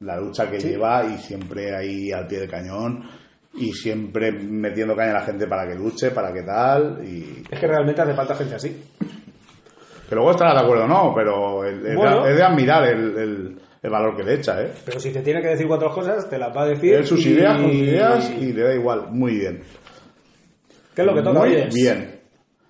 La 0.00 0.16
lucha 0.18 0.50
que 0.50 0.58
lleva 0.58 1.04
y 1.06 1.18
siempre 1.18 1.74
ahí 1.74 2.12
al 2.12 2.26
pie 2.26 2.40
del 2.40 2.50
cañón 2.50 3.04
y 3.54 3.72
siempre 3.72 4.32
metiendo 4.32 4.96
caña 4.96 5.12
a 5.12 5.20
la 5.20 5.22
gente 5.22 5.46
para 5.46 5.66
que 5.66 5.76
luche, 5.76 6.10
para 6.10 6.32
que 6.32 6.42
tal 6.42 7.00
y 7.06 7.44
Es 7.48 7.58
que 7.60 7.66
realmente 7.66 8.02
hace 8.02 8.12
falta 8.14 8.34
gente 8.34 8.54
así. 8.56 8.82
Que 10.08 10.14
luego 10.14 10.30
estará 10.30 10.54
de 10.54 10.60
acuerdo 10.60 10.84
o 10.84 10.88
no, 10.88 11.12
pero 11.14 11.64
es, 11.64 11.84
es 11.84 11.96
Bueno. 11.96 12.24
de, 12.24 12.30
es 12.30 12.36
de 12.36 12.42
admirar 12.42 12.84
el, 12.88 13.18
el- 13.18 13.60
el 13.82 13.90
valor 13.90 14.16
que 14.16 14.22
le 14.22 14.34
echa, 14.34 14.62
¿eh? 14.62 14.72
Pero 14.86 14.98
si 14.98 15.10
te 15.12 15.20
tiene 15.20 15.42
que 15.42 15.48
decir 15.48 15.66
cuatro 15.68 15.90
cosas, 15.90 16.26
te 16.30 16.38
las 16.38 16.56
va 16.56 16.62
a 16.62 16.66
decir. 16.68 16.94
Él 16.94 17.06
sus 17.06 17.24
y- 17.26 17.30
ideas, 17.34 17.58
sus 17.60 17.70
ideas 17.72 18.30
y 18.40 18.52
le 18.54 18.62
da 18.62 18.74
igual. 18.74 19.08
Muy 19.10 19.34
bien. 19.34 19.62
¿Qué 20.94 21.02
es 21.02 21.06
lo 21.06 21.14
que 21.14 21.20
toca? 21.22 21.40
Muy 21.40 21.48
oye? 21.50 21.68
bien. 21.72 22.20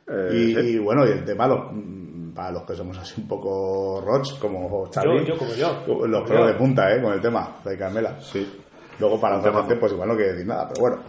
Eh, 0.08 0.28
y, 0.32 0.54
sí. 0.54 0.60
y 0.60 0.78
bueno, 0.78 1.06
y 1.06 1.10
el 1.12 1.24
tema, 1.24 1.46
los, 1.46 1.60
para 2.34 2.50
los 2.50 2.64
que 2.64 2.74
somos 2.74 2.98
así 2.98 3.20
un 3.20 3.28
poco 3.28 4.00
roch, 4.04 4.38
como 4.40 4.90
Xavi, 4.92 5.24
yo 5.24 5.38
como 5.38 5.54
yo. 5.54 5.84
los 6.06 6.22
pelos 6.28 6.42
yo. 6.42 6.46
de 6.48 6.54
punta, 6.54 6.92
¿eh? 6.92 7.00
Con 7.00 7.12
el 7.12 7.20
tema 7.20 7.58
de 7.64 7.78
Carmela. 7.78 8.20
Sí. 8.20 8.60
Luego 8.98 9.20
para 9.20 9.38
otra 9.38 9.52
gente, 9.52 9.76
pues 9.76 9.92
igual 9.92 10.08
no 10.08 10.16
quiere 10.16 10.32
decir 10.32 10.46
nada, 10.48 10.68
pero 10.68 10.80
bueno. 10.80 11.02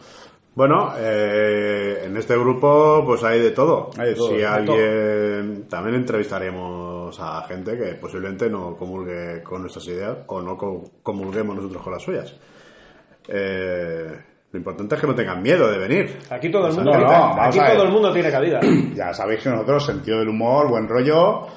Bueno, 0.55 0.93
eh, 0.97 2.03
en 2.05 2.15
este 2.15 2.37
grupo 2.37 3.03
pues 3.05 3.23
hay 3.23 3.41
de 3.41 3.51
todo. 3.51 3.89
Hay 3.97 4.09
de 4.09 4.15
todo, 4.15 4.29
si 4.29 4.37
de 4.37 4.45
alguien 4.45 5.67
también 5.69 5.95
entrevistaremos 5.95 7.19
a 7.19 7.41
gente 7.47 7.77
que 7.77 7.93
posiblemente 7.95 8.49
no 8.49 8.75
comulgue 8.77 9.43
con 9.43 9.61
nuestras 9.61 9.85
ideas 9.87 10.17
o 10.27 10.41
no 10.41 10.55
co- 10.57 10.83
comulguemos 11.03 11.57
nosotros 11.57 11.83
con 11.83 11.93
las 11.93 12.01
suyas. 12.01 12.33
Eh, 13.27 14.07
lo 14.51 14.57
importante 14.57 14.95
es 14.95 15.01
que 15.01 15.07
no 15.07 15.15
tengan 15.15 15.41
miedo 15.41 15.69
de 15.69 15.77
venir. 15.77 16.17
Aquí 16.29 16.49
todo 16.49 16.67
el 16.67 16.73
mundo, 16.73 16.91
No, 17.35 17.41
aquí 17.41 17.59
todo 17.73 17.83
el 17.83 17.91
mundo 17.91 18.13
tiene 18.13 18.31
cabida. 18.31 18.59
Ya 18.95 19.13
sabéis 19.13 19.41
que 19.43 19.49
nosotros, 19.49 19.85
sentido 19.85 20.19
del 20.19 20.29
humor, 20.29 20.69
buen 20.69 20.87
rollo. 20.87 21.47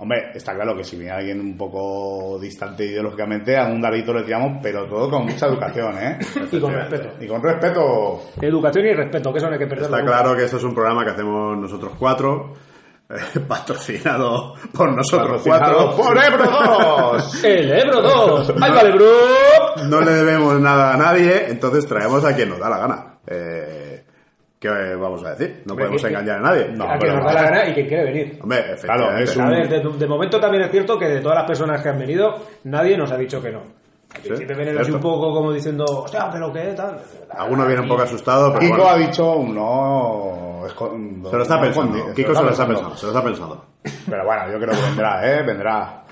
Hombre, 0.00 0.30
está 0.32 0.54
claro 0.54 0.76
que 0.76 0.84
si 0.84 0.96
viene 0.96 1.10
alguien 1.12 1.40
un 1.40 1.56
poco 1.56 2.38
distante 2.40 2.84
ideológicamente, 2.84 3.56
a 3.56 3.64
un 3.66 3.80
dadito 3.80 4.14
le 4.14 4.22
tiramos, 4.22 4.58
pero 4.62 4.86
todo 4.86 5.10
con 5.10 5.24
mucha 5.24 5.46
educación, 5.46 5.98
¿eh? 5.98 6.18
Y 6.52 6.60
con 6.60 6.72
respeto. 6.72 7.08
Y 7.20 7.26
con 7.26 7.42
respeto. 7.42 8.22
Educación 8.40 8.86
y 8.86 8.92
respeto, 8.94 9.32
que 9.32 9.38
eso 9.38 9.46
no 9.48 9.54
hay 9.54 9.58
que 9.58 9.66
perderlo. 9.66 9.96
Está 9.96 10.08
claro 10.08 10.36
que 10.36 10.44
esto 10.44 10.56
es 10.58 10.62
un 10.62 10.72
programa 10.74 11.04
que 11.04 11.10
hacemos 11.10 11.58
nosotros 11.58 11.94
cuatro, 11.98 12.54
eh, 13.10 13.40
patrocinado 13.48 14.54
por 14.72 14.92
nosotros 14.94 15.42
Patrocinado 15.42 15.96
cuatro. 15.96 16.04
por 16.04 16.24
Ebro 16.24 16.44
2. 17.14 17.44
El 17.44 17.72
Ebro 17.72 18.02
2. 18.02 18.54
¡Ay, 18.60 18.70
vale, 18.72 18.92
bro! 18.92 19.06
no 19.88 20.00
le 20.00 20.12
debemos 20.12 20.60
nada 20.60 20.94
a 20.94 20.96
nadie, 20.96 21.48
entonces 21.48 21.86
traemos 21.88 22.24
a 22.24 22.36
quien 22.36 22.50
nos 22.50 22.60
da 22.60 22.70
la 22.70 22.78
gana. 22.78 23.18
Eh, 23.26 24.04
¿Qué 24.60 24.68
vamos 24.68 25.24
a 25.24 25.34
decir? 25.34 25.62
No 25.66 25.74
podemos 25.76 26.02
que- 26.02 26.08
engañar 26.08 26.38
a 26.38 26.40
nadie. 26.40 26.68
No, 26.74 26.84
a 26.90 26.98
quien 26.98 27.14
nos 27.14 27.24
da 27.24 27.32
la 27.32 27.42
gana 27.42 27.68
y 27.68 27.74
quien 27.74 27.86
quiere 27.86 28.04
venir. 28.04 28.38
Hombre, 28.42 28.64
Claro, 28.82 29.16
es 29.18 29.36
un- 29.36 29.42
A 29.44 29.50
ver, 29.50 29.68
de, 29.68 29.80
de 29.80 30.06
momento 30.08 30.40
también 30.40 30.64
es 30.64 30.70
cierto 30.72 30.98
que 30.98 31.06
de 31.08 31.20
todas 31.20 31.38
las 31.38 31.46
personas 31.46 31.80
que 31.80 31.88
han 31.88 31.98
venido, 31.98 32.34
nadie 32.64 32.96
nos 32.96 33.10
ha 33.12 33.16
dicho 33.16 33.40
que 33.40 33.52
no. 33.52 33.60
Sí, 34.22 34.28
principio 34.28 34.56
vienen 34.56 34.78
así 34.78 34.90
un 34.90 35.00
poco 35.00 35.32
como 35.34 35.52
diciendo, 35.52 35.84
hostia, 35.84 36.28
pero 36.32 36.50
qué 36.52 36.72
tal. 36.74 36.98
Alguno 37.30 37.66
viene 37.66 37.82
un 37.82 37.88
poco 37.88 38.02
asustado, 38.02 38.48
pero 38.48 38.60
Kiko 38.60 38.76
bueno, 38.78 38.90
ha 38.90 38.96
dicho 38.96 39.32
un 39.36 39.54
no. 39.54 40.62
esco- 40.66 41.30
se 41.30 41.36
lo 41.36 41.42
está 41.42 41.56
no 41.56 41.60
pensando. 41.62 42.14
Kiko 42.14 42.34
se 42.34 42.42
lo 42.42 42.50
está 42.50 42.66
pensando, 42.66 42.96
se 42.96 43.06
lo 43.06 43.12
está 43.12 43.22
pensando. 43.24 43.64
Pero 44.10 44.24
bueno, 44.24 44.50
yo 44.50 44.58
creo 44.58 44.70
que 44.74 44.82
vendrá, 44.86 45.30
¿eh? 45.38 45.42
Vendrá. 45.44 46.02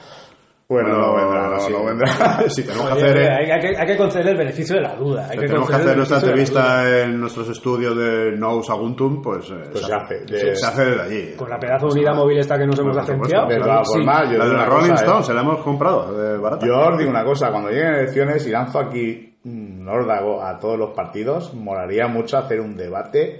Bueno, 0.69 0.89
no 0.99 1.15
vendrá, 1.15 1.49
no, 1.49 1.61
sí. 1.61 1.73
no 1.73 1.85
vendrá. 1.85 2.09
Si 2.49 2.63
tenemos 2.65 2.87
que 2.89 2.93
hacer... 2.95 3.17
eh, 3.19 3.29
hay, 3.31 3.51
hay 3.53 3.61
que, 3.61 3.77
hay 3.79 3.87
que 3.87 3.97
conceder 3.97 4.29
el 4.31 4.37
beneficio 4.37 4.75
de 4.77 4.83
la 4.83 4.97
duda. 4.97 5.29
Hay 5.31 5.39
que 5.39 5.47
tenemos 5.47 5.69
que 5.71 5.77
hacer 5.77 5.97
nuestra 5.97 6.17
entrevista 6.19 7.03
en 7.03 7.21
nuestros 7.21 7.49
estudios 7.51 7.97
de 7.97 8.33
Nous 8.37 8.69
Aguntum, 8.69 9.23
pues, 9.23 9.49
eh, 9.51 9.55
Pues 9.71 9.85
se, 9.87 9.95
hace, 9.95 10.15
de- 10.25 10.39
se- 10.41 10.57
se 10.57 10.67
hace 10.67 10.85
desde 10.87 11.03
allí. 11.03 11.35
Con 11.37 11.49
la 11.51 11.59
pedazo 11.59 11.87
de 11.87 11.93
unidad 11.93 12.15
móvil 12.17 12.39
esta 12.39 12.59
que 12.59 12.67
nos 12.67 12.79
hemos 12.81 12.97
agenciado. 12.97 13.47
De 13.49 13.59
todas 13.61 13.87
sí. 13.87 13.93
formas, 13.95 14.31
yo 14.33 14.39
La 14.39 14.47
de 14.47 14.53
la 14.55 14.65
Rolling 14.67 14.91
cosa, 14.91 15.05
¿eh? 15.05 15.07
Stone, 15.07 15.23
se 15.23 15.35
la 15.35 15.41
hemos 15.43 15.61
comprado, 15.63 16.13
de 16.19 16.39
barata. 16.39 16.67
Yo 16.67 16.77
os 16.79 16.99
digo 16.99 17.11
una 17.11 17.25
cosa, 17.25 17.51
cuando 17.53 17.71
lleguen 17.71 17.95
elecciones 17.95 18.45
y 18.47 18.51
lanzo 18.51 18.81
aquí 18.81 19.39
un 19.45 19.87
órdago 19.89 20.43
a 20.43 20.59
todos 20.59 20.77
los 20.77 20.91
partidos, 20.91 21.55
molaría 21.55 22.09
mucho 22.09 22.39
hacer 22.39 22.61
un 22.61 22.77
debate. 22.77 23.39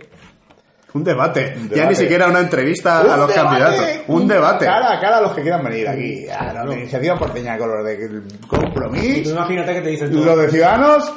Un 0.97 1.05
debate. 1.05 1.55
Un 1.57 1.69
Ya 1.69 1.87
ni 1.89 1.95
siquiera 1.95 2.27
una 2.29 2.41
entrevista 2.41 3.03
¡Un 3.05 3.11
a 3.11 3.17
los 3.19 3.29
debate! 3.29 3.49
candidatos. 3.49 3.87
Un 4.09 4.27
debate. 4.29 4.65
Cara 4.65 4.93
a 4.95 5.01
cara 5.01 5.19
a 5.19 5.21
los 5.21 5.33
que 5.35 5.43
quieran 5.43 5.63
venir 5.65 5.89
aquí. 5.89 6.27
A 6.29 6.53
la 6.65 6.75
iniciativa 6.75 7.19
porteña 7.19 7.59
con 7.59 7.69
los 7.71 7.85
de 7.85 8.09
Tú 8.09 8.49
compromiso. 8.49 9.31
imagínate 9.31 9.75
que 9.75 9.81
te 9.83 9.89
dicen 9.91 10.11
todo. 10.13 10.25
Los 10.25 10.39
de 10.39 10.51
Ciudadanos. 10.51 11.13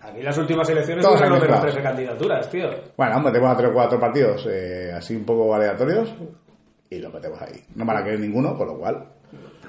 Aquí 0.00 0.22
las 0.22 0.36
últimas 0.38 0.68
elecciones 0.68 1.02
Todos 1.04 1.14
pusieron 1.20 1.38
menos 1.38 1.48
mezclados. 1.50 1.74
13 1.74 1.88
candidaturas, 1.88 2.50
tío. 2.50 2.68
Bueno, 2.96 3.20
metemos 3.20 3.50
a 3.50 3.56
tres 3.56 3.70
o 3.70 3.72
cuatro 3.74 4.00
partidos 4.00 4.46
eh, 4.50 4.92
así 4.94 5.14
un 5.16 5.24
poco 5.24 5.54
aleatorios 5.54 6.12
y 6.90 6.98
lo 6.98 7.10
metemos 7.10 7.40
ahí. 7.40 7.62
No 7.74 7.84
van 7.86 7.96
a 7.98 8.04
querer 8.04 8.20
ninguno, 8.20 8.56
con 8.56 8.66
lo 8.68 8.76
cual, 8.78 9.04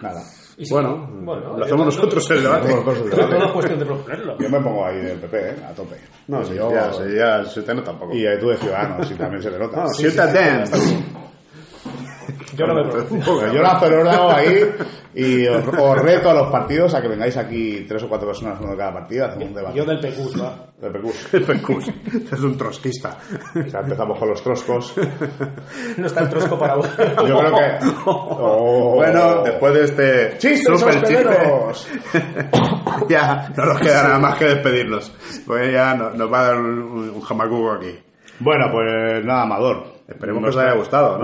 nada. 0.02 0.22
Y 0.58 0.66
si- 0.66 0.74
Bueno, 0.74 1.08
bueno, 1.12 1.58
lo 1.58 1.66
hacemos 1.66 1.86
nosotros 1.86 2.30
el 2.32 2.44
debate. 2.44 2.74
Todo 2.74 3.46
es 3.46 3.52
cuestión 3.52 3.80
de 3.80 3.86
proponerlo. 3.86 4.38
Yo 4.38 4.50
me 4.50 4.60
pongo 4.60 4.86
ahí 4.86 4.98
del 5.02 5.18
PP, 5.20 5.38
eh, 5.50 5.56
a 5.68 5.74
tope. 5.74 5.96
No, 6.28 6.44
sí, 6.46 6.54
yo, 6.56 6.72
ya, 6.72 6.94
sí, 6.94 7.04
ya 7.16 7.44
se 7.46 7.62
te 7.64 7.74
nota 7.74 7.92
un 7.92 8.00
poco. 8.00 8.14
Y 8.16 8.24
tú 8.40 8.50
de 8.50 8.58
Ciudadanos, 8.58 9.10
y 9.12 9.14
también 9.16 9.42
se 9.42 9.52
le 9.52 9.60
nota. 9.60 9.78
No, 9.84 9.88
Ciudadanos. 9.90 10.70
Yo 12.56 12.68
no 12.68 12.74
me 12.76 12.84
preocupo. 12.92 13.26
poco, 13.26 13.48
Yo 13.54 13.62
lanzo 13.62 13.88
el 13.88 14.08
ahí 14.08 14.72
y 15.16 15.48
os, 15.48 15.64
os 15.68 15.98
reto 16.00 16.30
a 16.30 16.34
los 16.34 16.52
partidos 16.52 16.94
a 16.96 17.02
que 17.02 17.08
vengáis 17.08 17.38
aquí 17.38 17.86
tres 17.88 18.04
o 18.04 18.10
cuatro 18.10 18.28
personas, 18.28 18.60
uno 18.62 18.72
de 18.72 18.78
cada 18.78 18.94
partido, 18.94 19.26
hacemos 19.26 19.48
un 19.50 19.54
debate. 19.56 19.78
Yo 19.78 19.86
del 19.86 20.00
PQ, 20.00 20.42
va. 20.42 20.56
Del 20.82 20.92
PQ. 20.92 21.34
El 21.34 21.44
Pecus. 21.44 21.86
Es 22.34 22.40
un 22.40 22.58
trotskista. 22.58 23.18
Ya 23.72 23.80
empezamos 23.80 24.18
con 24.20 24.30
los 24.30 24.42
troscos. 24.44 24.94
No 25.98 26.08
está 26.08 26.22
el 26.22 26.30
trosco 26.30 26.58
para 26.60 26.76
vos. 26.76 26.90
Yo 26.98 27.38
creo 27.38 27.52
que... 27.56 27.86
Oh. 28.06 28.94
Bueno, 28.96 29.44
después 29.44 29.74
de 29.74 29.84
este 29.86 30.38
¡Chistes 30.40 30.80
super 30.80 30.98
hosteleros! 30.98 31.88
ya 33.10 33.52
no 33.56 33.66
nos 33.66 33.80
queda 33.80 34.04
nada 34.04 34.20
más 34.20 34.38
que 34.38 34.46
despedirnos. 34.46 35.12
Pues 35.46 35.72
ya 35.72 35.94
no- 35.96 36.10
nos 36.12 36.32
va 36.32 36.40
a 36.40 36.44
dar 36.46 36.58
un, 36.58 36.70
un 37.16 37.22
jamacuco 37.22 37.72
aquí. 37.74 38.00
Bueno, 38.40 38.66
pues 38.72 39.24
nada, 39.26 39.44
Amador. 39.44 39.94
Esperemos 40.08 40.42
No 40.42 40.50
que 40.50 40.58
os 40.58 40.62
haya 40.64 40.74
gustado, 40.74 41.18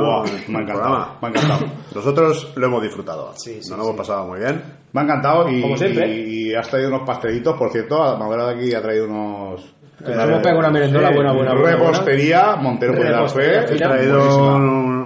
me 0.47 0.57
ha 0.59 0.61
encantado. 0.61 1.07
Me 1.21 1.27
ha 1.27 1.31
encantado. 1.31 1.59
Nosotros 1.95 2.53
lo 2.55 2.65
hemos 2.65 2.81
disfrutado. 2.81 3.33
Sí, 3.35 3.61
sí, 3.61 3.69
Nos 3.69 3.77
lo 3.79 3.83
hemos 3.85 3.97
pasado 3.97 4.25
muy 4.27 4.39
bien. 4.39 4.61
Me 4.93 5.01
ha 5.01 5.03
encantado 5.03 5.49
y, 5.49 5.61
Como 5.61 5.75
siempre. 5.77 6.07
y, 6.07 6.49
y 6.51 6.55
has 6.55 6.67
traído 6.69 6.89
unos 6.89 7.01
pastelitos, 7.05 7.57
por 7.57 7.71
cierto. 7.71 8.01
Amador 8.01 8.45
de 8.45 8.53
aquí 8.53 8.73
ha 8.73 8.81
traído 8.81 9.05
unos... 9.05 9.75
Nos 9.99 10.09
hemos 10.11 10.39
pegado 10.39 10.59
una 10.59 10.69
merendola 10.69 11.11
buena, 11.11 11.33
buena, 11.33 11.53
buena, 11.53 11.61
buena. 11.61 11.77
Repostería, 11.77 12.55
Montero 12.55 12.93
puede 12.95 13.11
dar 13.11 13.29
fe. 13.29 13.57
He 13.73 13.77
traído 13.77 14.55
un- 14.55 14.98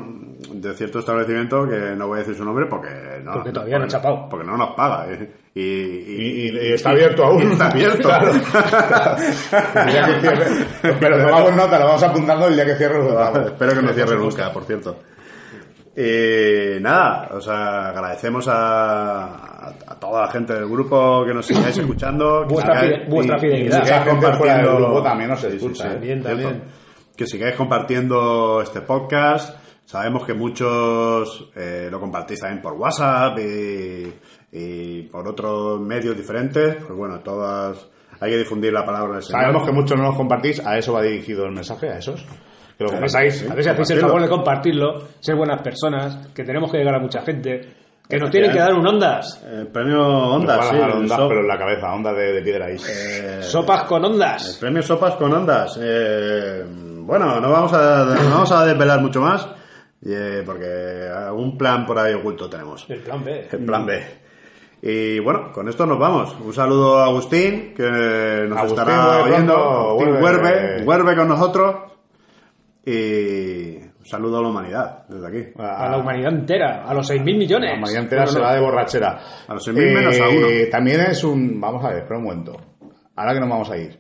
de 0.64 0.74
cierto 0.74 1.00
establecimiento 1.00 1.68
que 1.68 1.96
no 1.96 2.08
voy 2.08 2.18
a 2.18 2.20
decir 2.22 2.36
su 2.36 2.44
nombre 2.46 2.66
porque 2.68 2.90
no, 3.24 3.34
Porque 3.34 3.52
todavía 3.52 3.78
no 3.78 3.86
ha 3.86 3.88
chapado. 3.88 4.28
Porque 4.30 4.46
no 4.48 4.58
nos 4.58 4.76
paga. 4.76 5.12
¿eh? 5.12 5.30
Y, 5.56 5.62
y- 5.62 5.66
Y, 5.66 6.50
y- 6.50 6.70
y 6.70 6.74
está 6.74 6.90
abierto 6.92 7.24
aún. 7.26 7.44
y 7.44 7.52
está 7.52 7.68
abierto. 7.70 8.10
Claro. 8.10 8.32
Que. 10.82 10.94
Pero 11.00 11.18
tomamos 11.18 11.56
nota, 11.56 11.80
lo 11.80 11.86
vamos 11.86 12.04
apuntando 12.04 12.48
el 12.48 12.56
día 12.56 12.66
que 12.66 12.76
cierre 12.76 13.00
lo 13.04 13.14
damos. 13.14 13.46
Espero 13.48 13.72
que 13.74 13.82
no 13.82 13.94
cierre 13.94 14.16
nunca, 14.18 14.52
por 14.52 14.64
cierto. 14.64 14.98
Y 15.96 16.82
nada, 16.82 17.30
os 17.36 17.48
agradecemos 17.48 18.48
a, 18.48 19.68
a- 19.88 20.00
toda 20.00 20.22
la 20.26 20.32
gente 20.32 20.54
del 20.54 20.68
grupo 20.68 21.24
que 21.26 21.34
nos 21.34 21.46
sigáis 21.46 21.78
escuchando. 21.78 22.46
que 22.48 22.54
Vuestra 22.56 22.82
sigáis- 22.82 22.96
fide- 23.06 23.10
vuestra 23.10 23.38
y- 23.38 23.40
fidelidad. 23.42 23.82
y 23.82 23.86
sigáis 23.86 24.04
fuera 24.04 24.04
del 24.58 24.66
compartiendo- 24.66 24.76
grupo 24.86 25.04
también 25.04 25.30
nos 25.30 25.40
Sí, 25.42 25.48
sí, 25.52 25.56
escucha, 25.58 25.84
sí, 25.84 25.90
¿eh? 25.90 25.92
También, 25.94 26.24
también. 26.24 26.64
Que 27.16 27.28
sigáis 27.28 27.56
compartiendo 27.56 28.62
este 28.64 28.82
podcast. 28.82 29.56
Sabemos 29.94 30.26
que 30.26 30.34
muchos 30.34 31.50
eh, 31.56 31.88
lo 31.92 32.00
compartís 32.00 32.40
también 32.40 32.64
por 32.64 32.74
WhatsApp 32.74 33.38
y, 33.38 34.12
y 34.52 35.02
por 35.04 35.28
otros 35.28 35.80
medios 35.82 36.18
diferentes. 36.18 36.78
Pues 36.78 36.98
bueno, 36.98 37.20
todas 37.20 37.78
hay 38.20 38.32
que 38.32 38.38
difundir 38.40 38.74
la 38.74 38.84
palabra 38.84 39.14
del 39.14 39.22
Señor. 39.24 39.42
Sabemos 39.42 39.68
que 39.68 39.72
muchos 39.72 39.96
no 39.96 40.06
los 40.06 40.16
compartís, 40.16 40.66
a 40.66 40.80
eso 40.80 40.94
va 40.94 41.04
dirigido 41.04 41.46
el 41.46 41.52
mensaje, 41.52 41.90
a 41.92 42.00
esos. 42.00 42.26
Que 42.76 42.86
lo 42.86 42.90
A 42.90 42.94
ver, 42.94 43.02
compartáis. 43.02 43.48
a 43.48 43.54
ver 43.54 43.64
si 43.64 43.70
hacéis 43.70 43.90
el 43.92 44.00
favor 44.00 44.20
de 44.24 44.30
compartirlo, 44.30 45.04
ser 45.20 45.36
buenas 45.36 45.62
personas, 45.62 46.28
que 46.34 46.44
tenemos 46.44 46.72
que 46.72 46.80
llegar 46.80 46.96
a 46.96 47.00
mucha 47.00 47.22
gente, 47.22 47.76
que 48.10 48.18
nos 48.18 48.32
tienen 48.32 48.52
que 48.52 48.58
dar 48.58 48.74
un 48.74 48.88
ondas. 48.88 49.44
El 49.48 49.68
premio 49.68 50.02
Ondas, 50.08 50.70
sí. 50.70 50.76
el 50.76 50.90
ondas, 50.90 51.20
pero 51.28 51.42
en 51.42 51.48
la 51.48 51.58
cabeza, 51.60 51.94
ondas 51.94 52.16
de, 52.18 52.34
de 52.34 52.42
piedra 52.42 52.66
ahí. 52.66 52.80
Sopas 53.44 53.84
con 53.84 54.04
El 54.04 54.14
ondas. 54.14 54.58
premio 54.60 54.82
Sopas 54.82 55.14
con 55.18 55.32
Ondas. 55.32 55.78
Eh, 55.80 56.64
bueno, 57.02 57.40
no 57.40 57.52
vamos 57.52 57.72
a, 57.74 58.06
no 58.06 58.30
vamos 58.32 58.52
a 58.52 58.66
desvelar 58.66 59.00
mucho 59.02 59.22
más, 59.22 59.48
eh, 60.06 60.44
porque 60.46 61.08
algún 61.10 61.58
plan 61.58 61.86
por 61.86 61.98
ahí 62.00 62.14
oculto 62.14 62.50
tenemos. 62.50 62.86
El 62.90 63.00
plan 63.00 63.24
B. 63.24 63.48
El 63.52 63.66
plan 63.66 63.86
B. 63.86 64.04
Y 64.82 65.20
bueno, 65.20 65.52
con 65.54 65.70
esto 65.70 65.86
nos 65.86 65.98
vamos. 65.98 66.36
Un 66.44 66.54
saludo 66.54 67.00
a 67.00 67.06
Agustín, 67.06 67.74
que 67.74 67.84
nos 68.50 68.58
Agustín, 68.58 68.80
estará 68.80 69.18
vuelve 69.18 69.32
oyendo. 69.32 69.56
Agustín 69.56 70.20
vuelve. 70.20 70.42
vuelve, 70.42 70.84
vuelve 70.84 71.16
con 71.16 71.28
nosotros. 71.30 71.76
Y 72.86 73.78
un 73.78 74.06
saludo 74.06 74.40
a 74.40 74.42
la 74.42 74.50
humanidad 74.50 75.06
desde 75.08 75.28
aquí. 75.28 75.54
A 75.58 75.90
la 75.90 75.98
humanidad 75.98 76.34
entera, 76.34 76.84
a 76.84 76.94
los 76.94 77.10
6.000 77.10 77.24
millones. 77.38 77.72
La 77.76 77.80
mañana 77.80 78.00
entera 78.02 78.24
Bueno, 78.24 78.38
se 78.38 78.44
va 78.44 78.54
de 78.54 78.60
borrachera. 78.60 79.20
A 79.48 79.54
los 79.54 79.66
6.000 79.66 79.94
menos 79.94 80.20
a 80.20 80.28
uno. 80.28 80.48
También 80.70 81.00
es 81.00 81.24
un... 81.24 81.62
Vamos 81.62 81.86
a 81.86 81.88
ver, 81.88 82.00
espera 82.00 82.18
un 82.18 82.26
momento. 82.26 82.58
Ahora 83.16 83.34
que 83.34 83.40
nos 83.40 83.50
vamos 83.50 83.72
a 83.72 83.78
ir. 83.78 83.98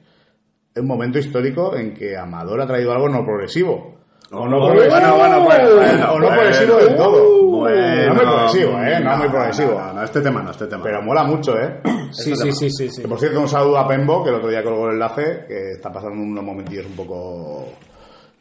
Es 0.75 0.81
un 0.81 0.87
momento 0.87 1.17
histórico 1.17 1.77
en 1.77 1.93
que 1.93 2.17
Amador 2.17 2.59
ha 2.59 2.67
traído 2.67 2.91
algo 2.91 3.07
no 3.07 3.23
progresivo. 3.23 4.02
O 4.33 4.47
no 4.47 4.57
Oh, 4.57 4.67
progresivo. 4.67 4.99
bueno, 4.99 5.15
bueno, 5.17 5.41
bueno, 5.43 5.75
bueno, 5.75 6.11
o 6.13 6.19
no 6.19 6.25
bueno. 6.25 6.27
progresivo 6.41 6.77
del 6.77 6.95
todo. 6.95 7.43
Bueno, 7.53 8.07
no 8.07 8.13
muy 8.15 8.25
progresivo, 8.25 8.79
¿eh? 8.81 8.99
No, 8.99 9.17
muy 9.17 9.29
progresivo. 9.29 9.79
No, 9.79 9.93
no, 9.93 10.03
este 10.03 10.21
tema 10.21 10.41
no, 10.41 10.51
este 10.51 10.67
tema. 10.67 10.83
Pero 10.83 11.01
mola 11.03 11.23
mucho, 11.23 11.57
¿eh? 11.59 11.79
Sí, 12.11 12.35
sí, 12.35 12.51
sí, 12.51 12.69
sí, 12.69 12.89
sí. 12.89 13.01
Que, 13.01 13.07
por 13.07 13.19
cierto, 13.19 13.39
un 13.39 13.47
saludo 13.47 13.77
a 13.77 13.87
Pembo, 13.87 14.23
que 14.23 14.29
el 14.29 14.35
otro 14.35 14.49
día 14.49 14.63
colgó 14.63 14.87
el 14.87 14.93
enlace, 14.93 15.45
que 15.47 15.71
está 15.71 15.91
pasando 15.91 16.21
unos 16.21 16.43
momentillos 16.43 16.85
un 16.87 16.95
poco 16.95 17.65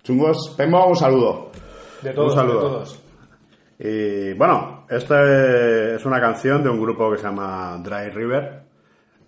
chungos. 0.02 0.54
Pembo, 0.56 0.86
un 0.86 0.96
saludo. 0.96 1.50
De 2.02 2.10
todos, 2.12 2.32
Un 2.32 2.38
saludo. 2.38 2.54
de 2.54 2.60
todos. 2.68 2.98
Y 3.78 4.32
bueno, 4.34 4.86
esta 4.88 5.94
es 5.94 6.04
una 6.04 6.20
canción 6.20 6.62
de 6.62 6.70
un 6.70 6.80
grupo 6.80 7.10
que 7.10 7.18
se 7.18 7.24
llama 7.24 7.78
Dry 7.82 8.10
River. 8.10 8.61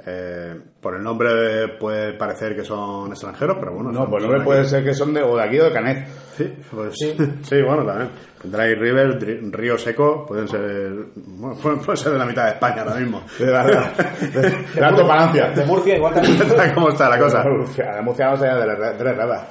Eh, 0.07 0.55
por 0.83 0.97
el 0.97 1.03
nombre 1.03 1.69
puede 1.81 2.13
parecer 2.13 2.55
que 2.55 2.63
son 2.63 3.09
extranjeros, 3.11 3.57
pero 3.59 3.73
bueno. 3.73 3.91
No, 3.91 4.01
son- 4.01 4.11
pues 4.11 4.23
no 4.23 4.29
son 4.29 4.33
me 4.35 4.39
de 4.41 4.45
puede 4.45 4.61
aquí. 4.61 4.69
ser 4.69 4.85
que 4.85 4.95
son 4.95 5.15
de, 5.15 5.23
o 5.23 5.37
de 5.37 5.43
aquí 5.43 5.59
o 5.59 5.65
de 5.65 5.73
Canet. 5.73 6.07
Sí, 6.37 6.53
pues, 6.71 6.95
sí. 6.99 7.63
bueno, 7.67 7.85
también. 7.87 8.11
Dry 8.45 8.75
River, 8.75 9.19
Río 9.51 9.79
Seco, 9.79 10.27
pueden 10.27 10.47
ser. 10.47 10.93
Bueno, 11.17 11.57
pueden, 11.83 11.97
ser 11.97 12.13
de 12.13 12.19
la 12.19 12.27
mitad 12.27 12.45
de 12.45 12.51
España 12.51 12.83
ahora 12.83 12.97
mismo. 12.97 13.23
De 13.39 13.47
la, 13.47 13.65
de 13.67 13.73
la, 13.73 13.93
de, 14.21 14.51
de 14.75 14.81
la 14.81 14.91
Palancia. 15.09 15.51
De 15.53 15.65
Murcia, 15.65 15.97
igual 15.97 16.13
también. 16.13 16.39
¿Cómo 16.75 16.91
está 16.91 17.09
la 17.09 17.19
cosa? 17.19 17.43
De 17.43 17.49
Murcia, 17.51 17.95
de 17.95 18.03
Murcia 18.03 18.31
no 18.31 18.37
sería 18.37 18.57
de 18.57 18.67
la 18.67 18.93
de 18.93 19.05
la 19.05 19.13
Raba. 19.15 19.47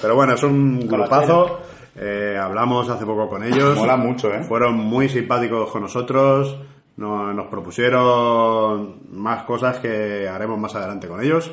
Pero 0.00 0.14
bueno, 0.14 0.34
es 0.34 0.42
un 0.42 0.80
grupazo. 0.88 1.60
Eh, 1.94 2.38
hablamos 2.40 2.88
hace 2.88 3.04
poco 3.04 3.28
con 3.28 3.42
ellos. 3.44 3.76
Mola 3.76 3.96
mucho, 3.96 4.32
¿eh? 4.32 4.42
Fueron 4.44 4.74
muy 4.76 5.08
simpáticos 5.10 5.70
con 5.70 5.82
nosotros. 5.82 6.58
No- 6.96 7.32
nos 7.32 7.46
propusieron 7.48 9.00
más 9.10 9.44
cosas 9.44 9.78
que 9.78 10.28
haremos 10.28 10.58
más 10.58 10.74
adelante 10.74 11.08
con 11.08 11.22
ellos. 11.22 11.50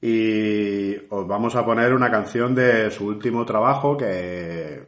Y 0.00 0.94
os 1.10 1.26
vamos 1.26 1.56
a 1.56 1.64
poner 1.64 1.92
una 1.94 2.10
canción 2.10 2.54
de 2.54 2.90
su 2.90 3.06
último 3.06 3.44
trabajo 3.46 3.96
que, 3.96 4.86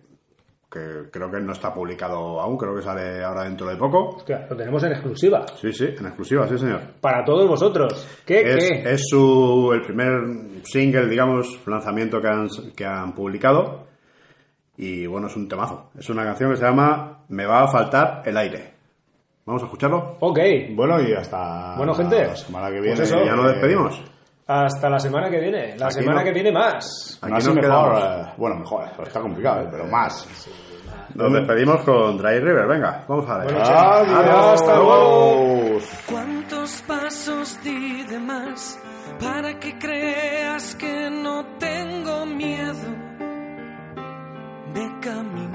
que 0.71 1.09
creo 1.11 1.31
que 1.31 1.41
no 1.41 1.53
está 1.53 1.73
publicado 1.73 2.41
aún, 2.41 2.59
creo 2.59 2.77
que 2.77 2.83
sale 2.83 3.25
ahora 3.25 3.45
dentro 3.45 3.67
de 3.69 3.77
poco. 3.77 4.17
Hostia, 4.17 4.47
lo 4.49 4.55
tenemos 4.57 4.83
en 4.85 4.93
exclusiva. 4.93 5.47
Sí, 5.61 5.73
sí, 5.73 5.87
en 5.99 6.07
exclusiva, 6.07 6.47
sí 6.47 6.59
señor. 6.59 6.81
Para 7.01 7.25
todos 7.25 7.49
vosotros. 7.49 8.07
¿Qué? 8.27 8.41
Es, 8.43 8.69
¿Qué? 8.69 8.93
es 8.93 9.03
su, 9.09 9.71
el 9.73 9.81
primer 9.83 10.63
single, 10.65 11.09
digamos, 11.09 11.59
lanzamiento 11.67 12.21
que 12.21 12.29
han, 12.29 12.49
que 12.77 12.85
han 12.85 13.15
publicado. 13.15 13.87
Y 14.77 15.07
bueno, 15.07 15.27
es 15.27 15.35
un 15.37 15.49
temazo. 15.49 15.91
Es 15.99 16.09
una 16.11 16.23
canción 16.23 16.51
que 16.51 16.59
se 16.59 16.65
llama 16.65 17.25
Me 17.31 17.47
va 17.47 17.65
a 17.65 17.69
faltar 17.69 18.23
el 18.27 18.37
aire. 18.37 18.68
¿Vamos 19.49 19.63
a 19.63 19.65
escucharlo? 19.65 20.17
Ok. 20.21 20.39
Bueno, 20.75 21.01
y 21.01 21.15
hasta 21.15 21.75
Bueno, 21.79 21.95
gente, 21.95 22.23
la 22.27 22.37
semana 22.37 22.69
que 22.69 22.81
viene. 22.83 22.97
pues 22.97 23.11
eso. 23.11 23.25
ya 23.25 23.35
nos 23.35 23.47
despedimos. 23.47 24.03
Hasta 24.47 24.91
la 24.91 24.99
semana 24.99 25.31
que 25.31 25.41
viene. 25.41 25.75
La 25.79 25.87
Aquí 25.87 25.95
semana 25.95 26.19
no- 26.21 26.25
que 26.27 26.33
viene 26.33 26.53
más. 26.53 27.19
Aquí 27.23 27.33
Más 27.33 27.47
nos 27.47 27.55
mejor. 27.55 27.95
quedamos. 27.95 28.37
bueno, 28.37 28.57
mejor. 28.57 28.85
Está 29.07 29.21
complicado, 29.23 29.63
eh, 29.63 29.69
pero 29.71 29.87
más. 29.87 30.29
Nos 31.15 31.33
despedimos 31.33 31.81
con 31.83 32.19
Dry 32.19 32.41
River. 32.41 32.67
Venga, 32.67 33.07
vamos 33.09 33.27
a 33.31 33.39
ver. 33.39 33.45
Bueno, 33.47 33.63
chao. 33.65 34.53
Hasta 34.53 34.75
luego. 34.77 35.43
Adiós. 35.65 36.83
pasos 36.87 37.59
di 37.65 38.03
de 38.05 38.19
más 38.19 38.79
para 39.19 39.59
que 39.59 39.79
creas 39.79 40.75
que 40.75 41.09
no 41.11 41.47
tengo 41.59 42.27
miedo 42.27 42.85
de 44.75 45.01
caminar. 45.01 45.48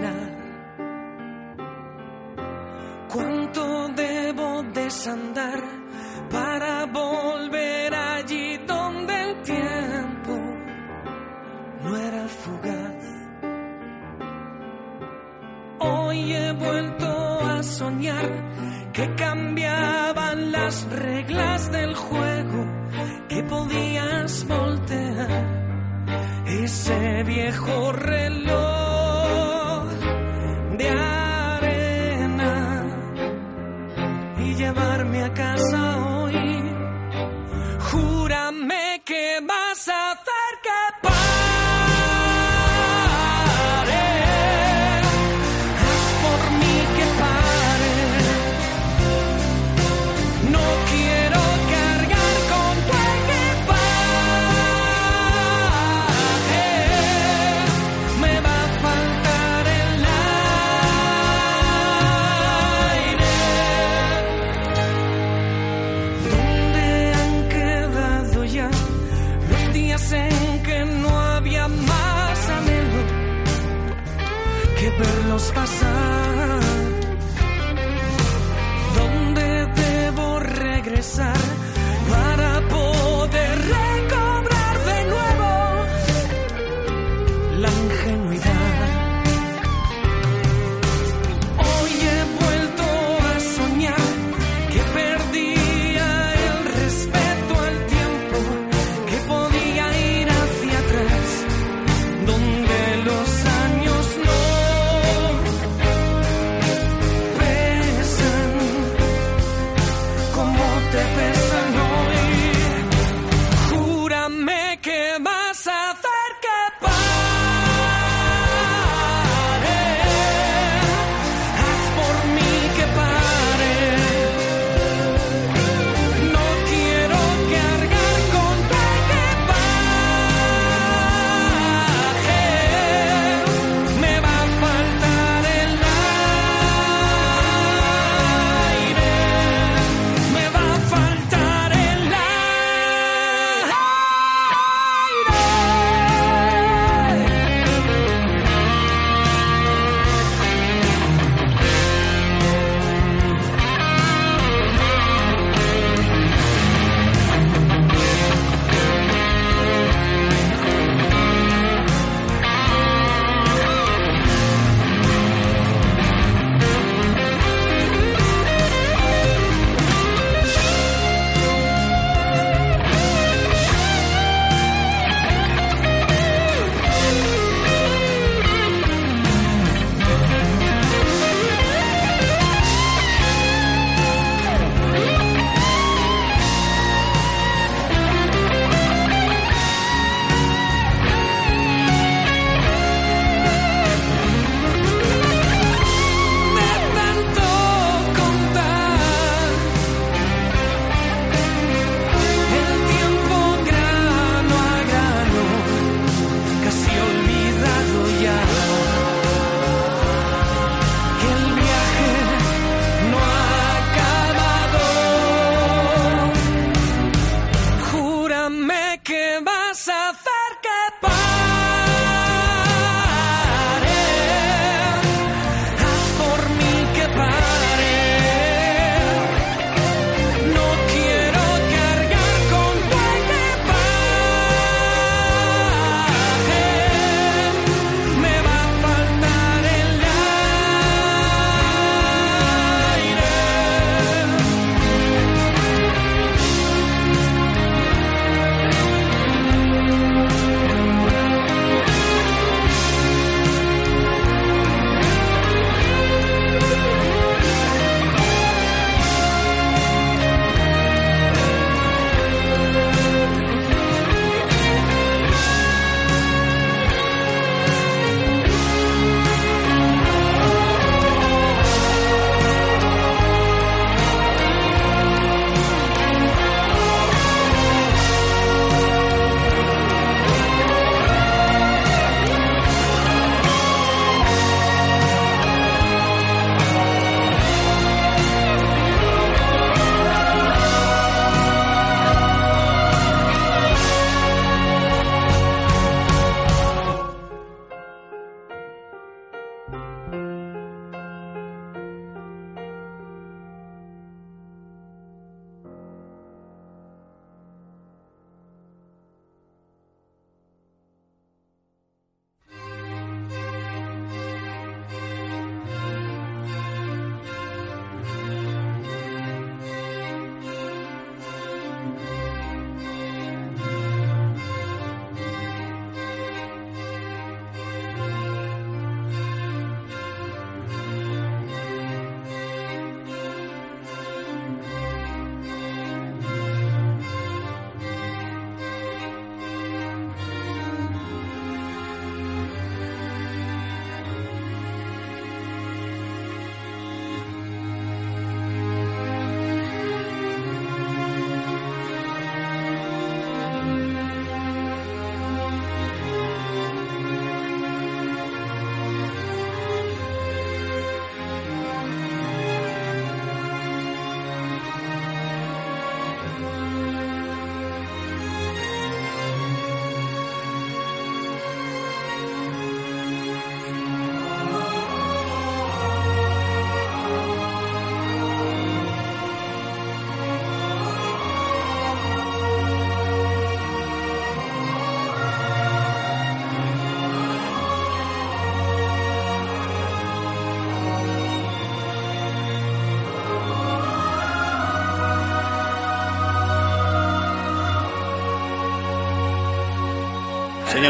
¿Cuánto 3.14 3.90
debo 3.90 4.64
desandar 4.74 5.62
para 6.32 6.86
volver 6.88 7.94
allí 7.94 8.58
donde 8.66 9.14
el 9.22 9.42
tiempo 9.44 10.32
no 11.84 11.96
era 11.96 12.28
fugaz? 12.28 13.06
Hoy 15.78 16.34
he 16.34 16.52
vuelto 16.54 17.40
a 17.52 17.62
soñar 17.62 18.32
que 18.94 19.14
cambiaban 19.14 20.52
las 20.52 20.84
reglas 20.90 21.72
del 21.72 21.94
juego, 21.94 22.66
que 23.30 23.44
podías 23.44 24.48
voltear 24.48 25.46
ese 26.48 27.24
viejo 27.26 27.92
reloj 27.92 29.84
de 30.80 30.90
llevarme 34.56 35.24
a 35.24 35.34
casa 35.34 35.98
hoy. 35.98 36.36
Júrame 37.92 39.02
que 39.06 39.40
vas 39.48 39.88
a 39.88 40.33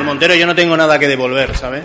Montero, 0.04 0.36
yo 0.36 0.46
no 0.46 0.56
tengo 0.56 0.76
nada 0.76 1.00
que 1.00 1.08
devolver, 1.08 1.56
¿sabe? 1.56 1.84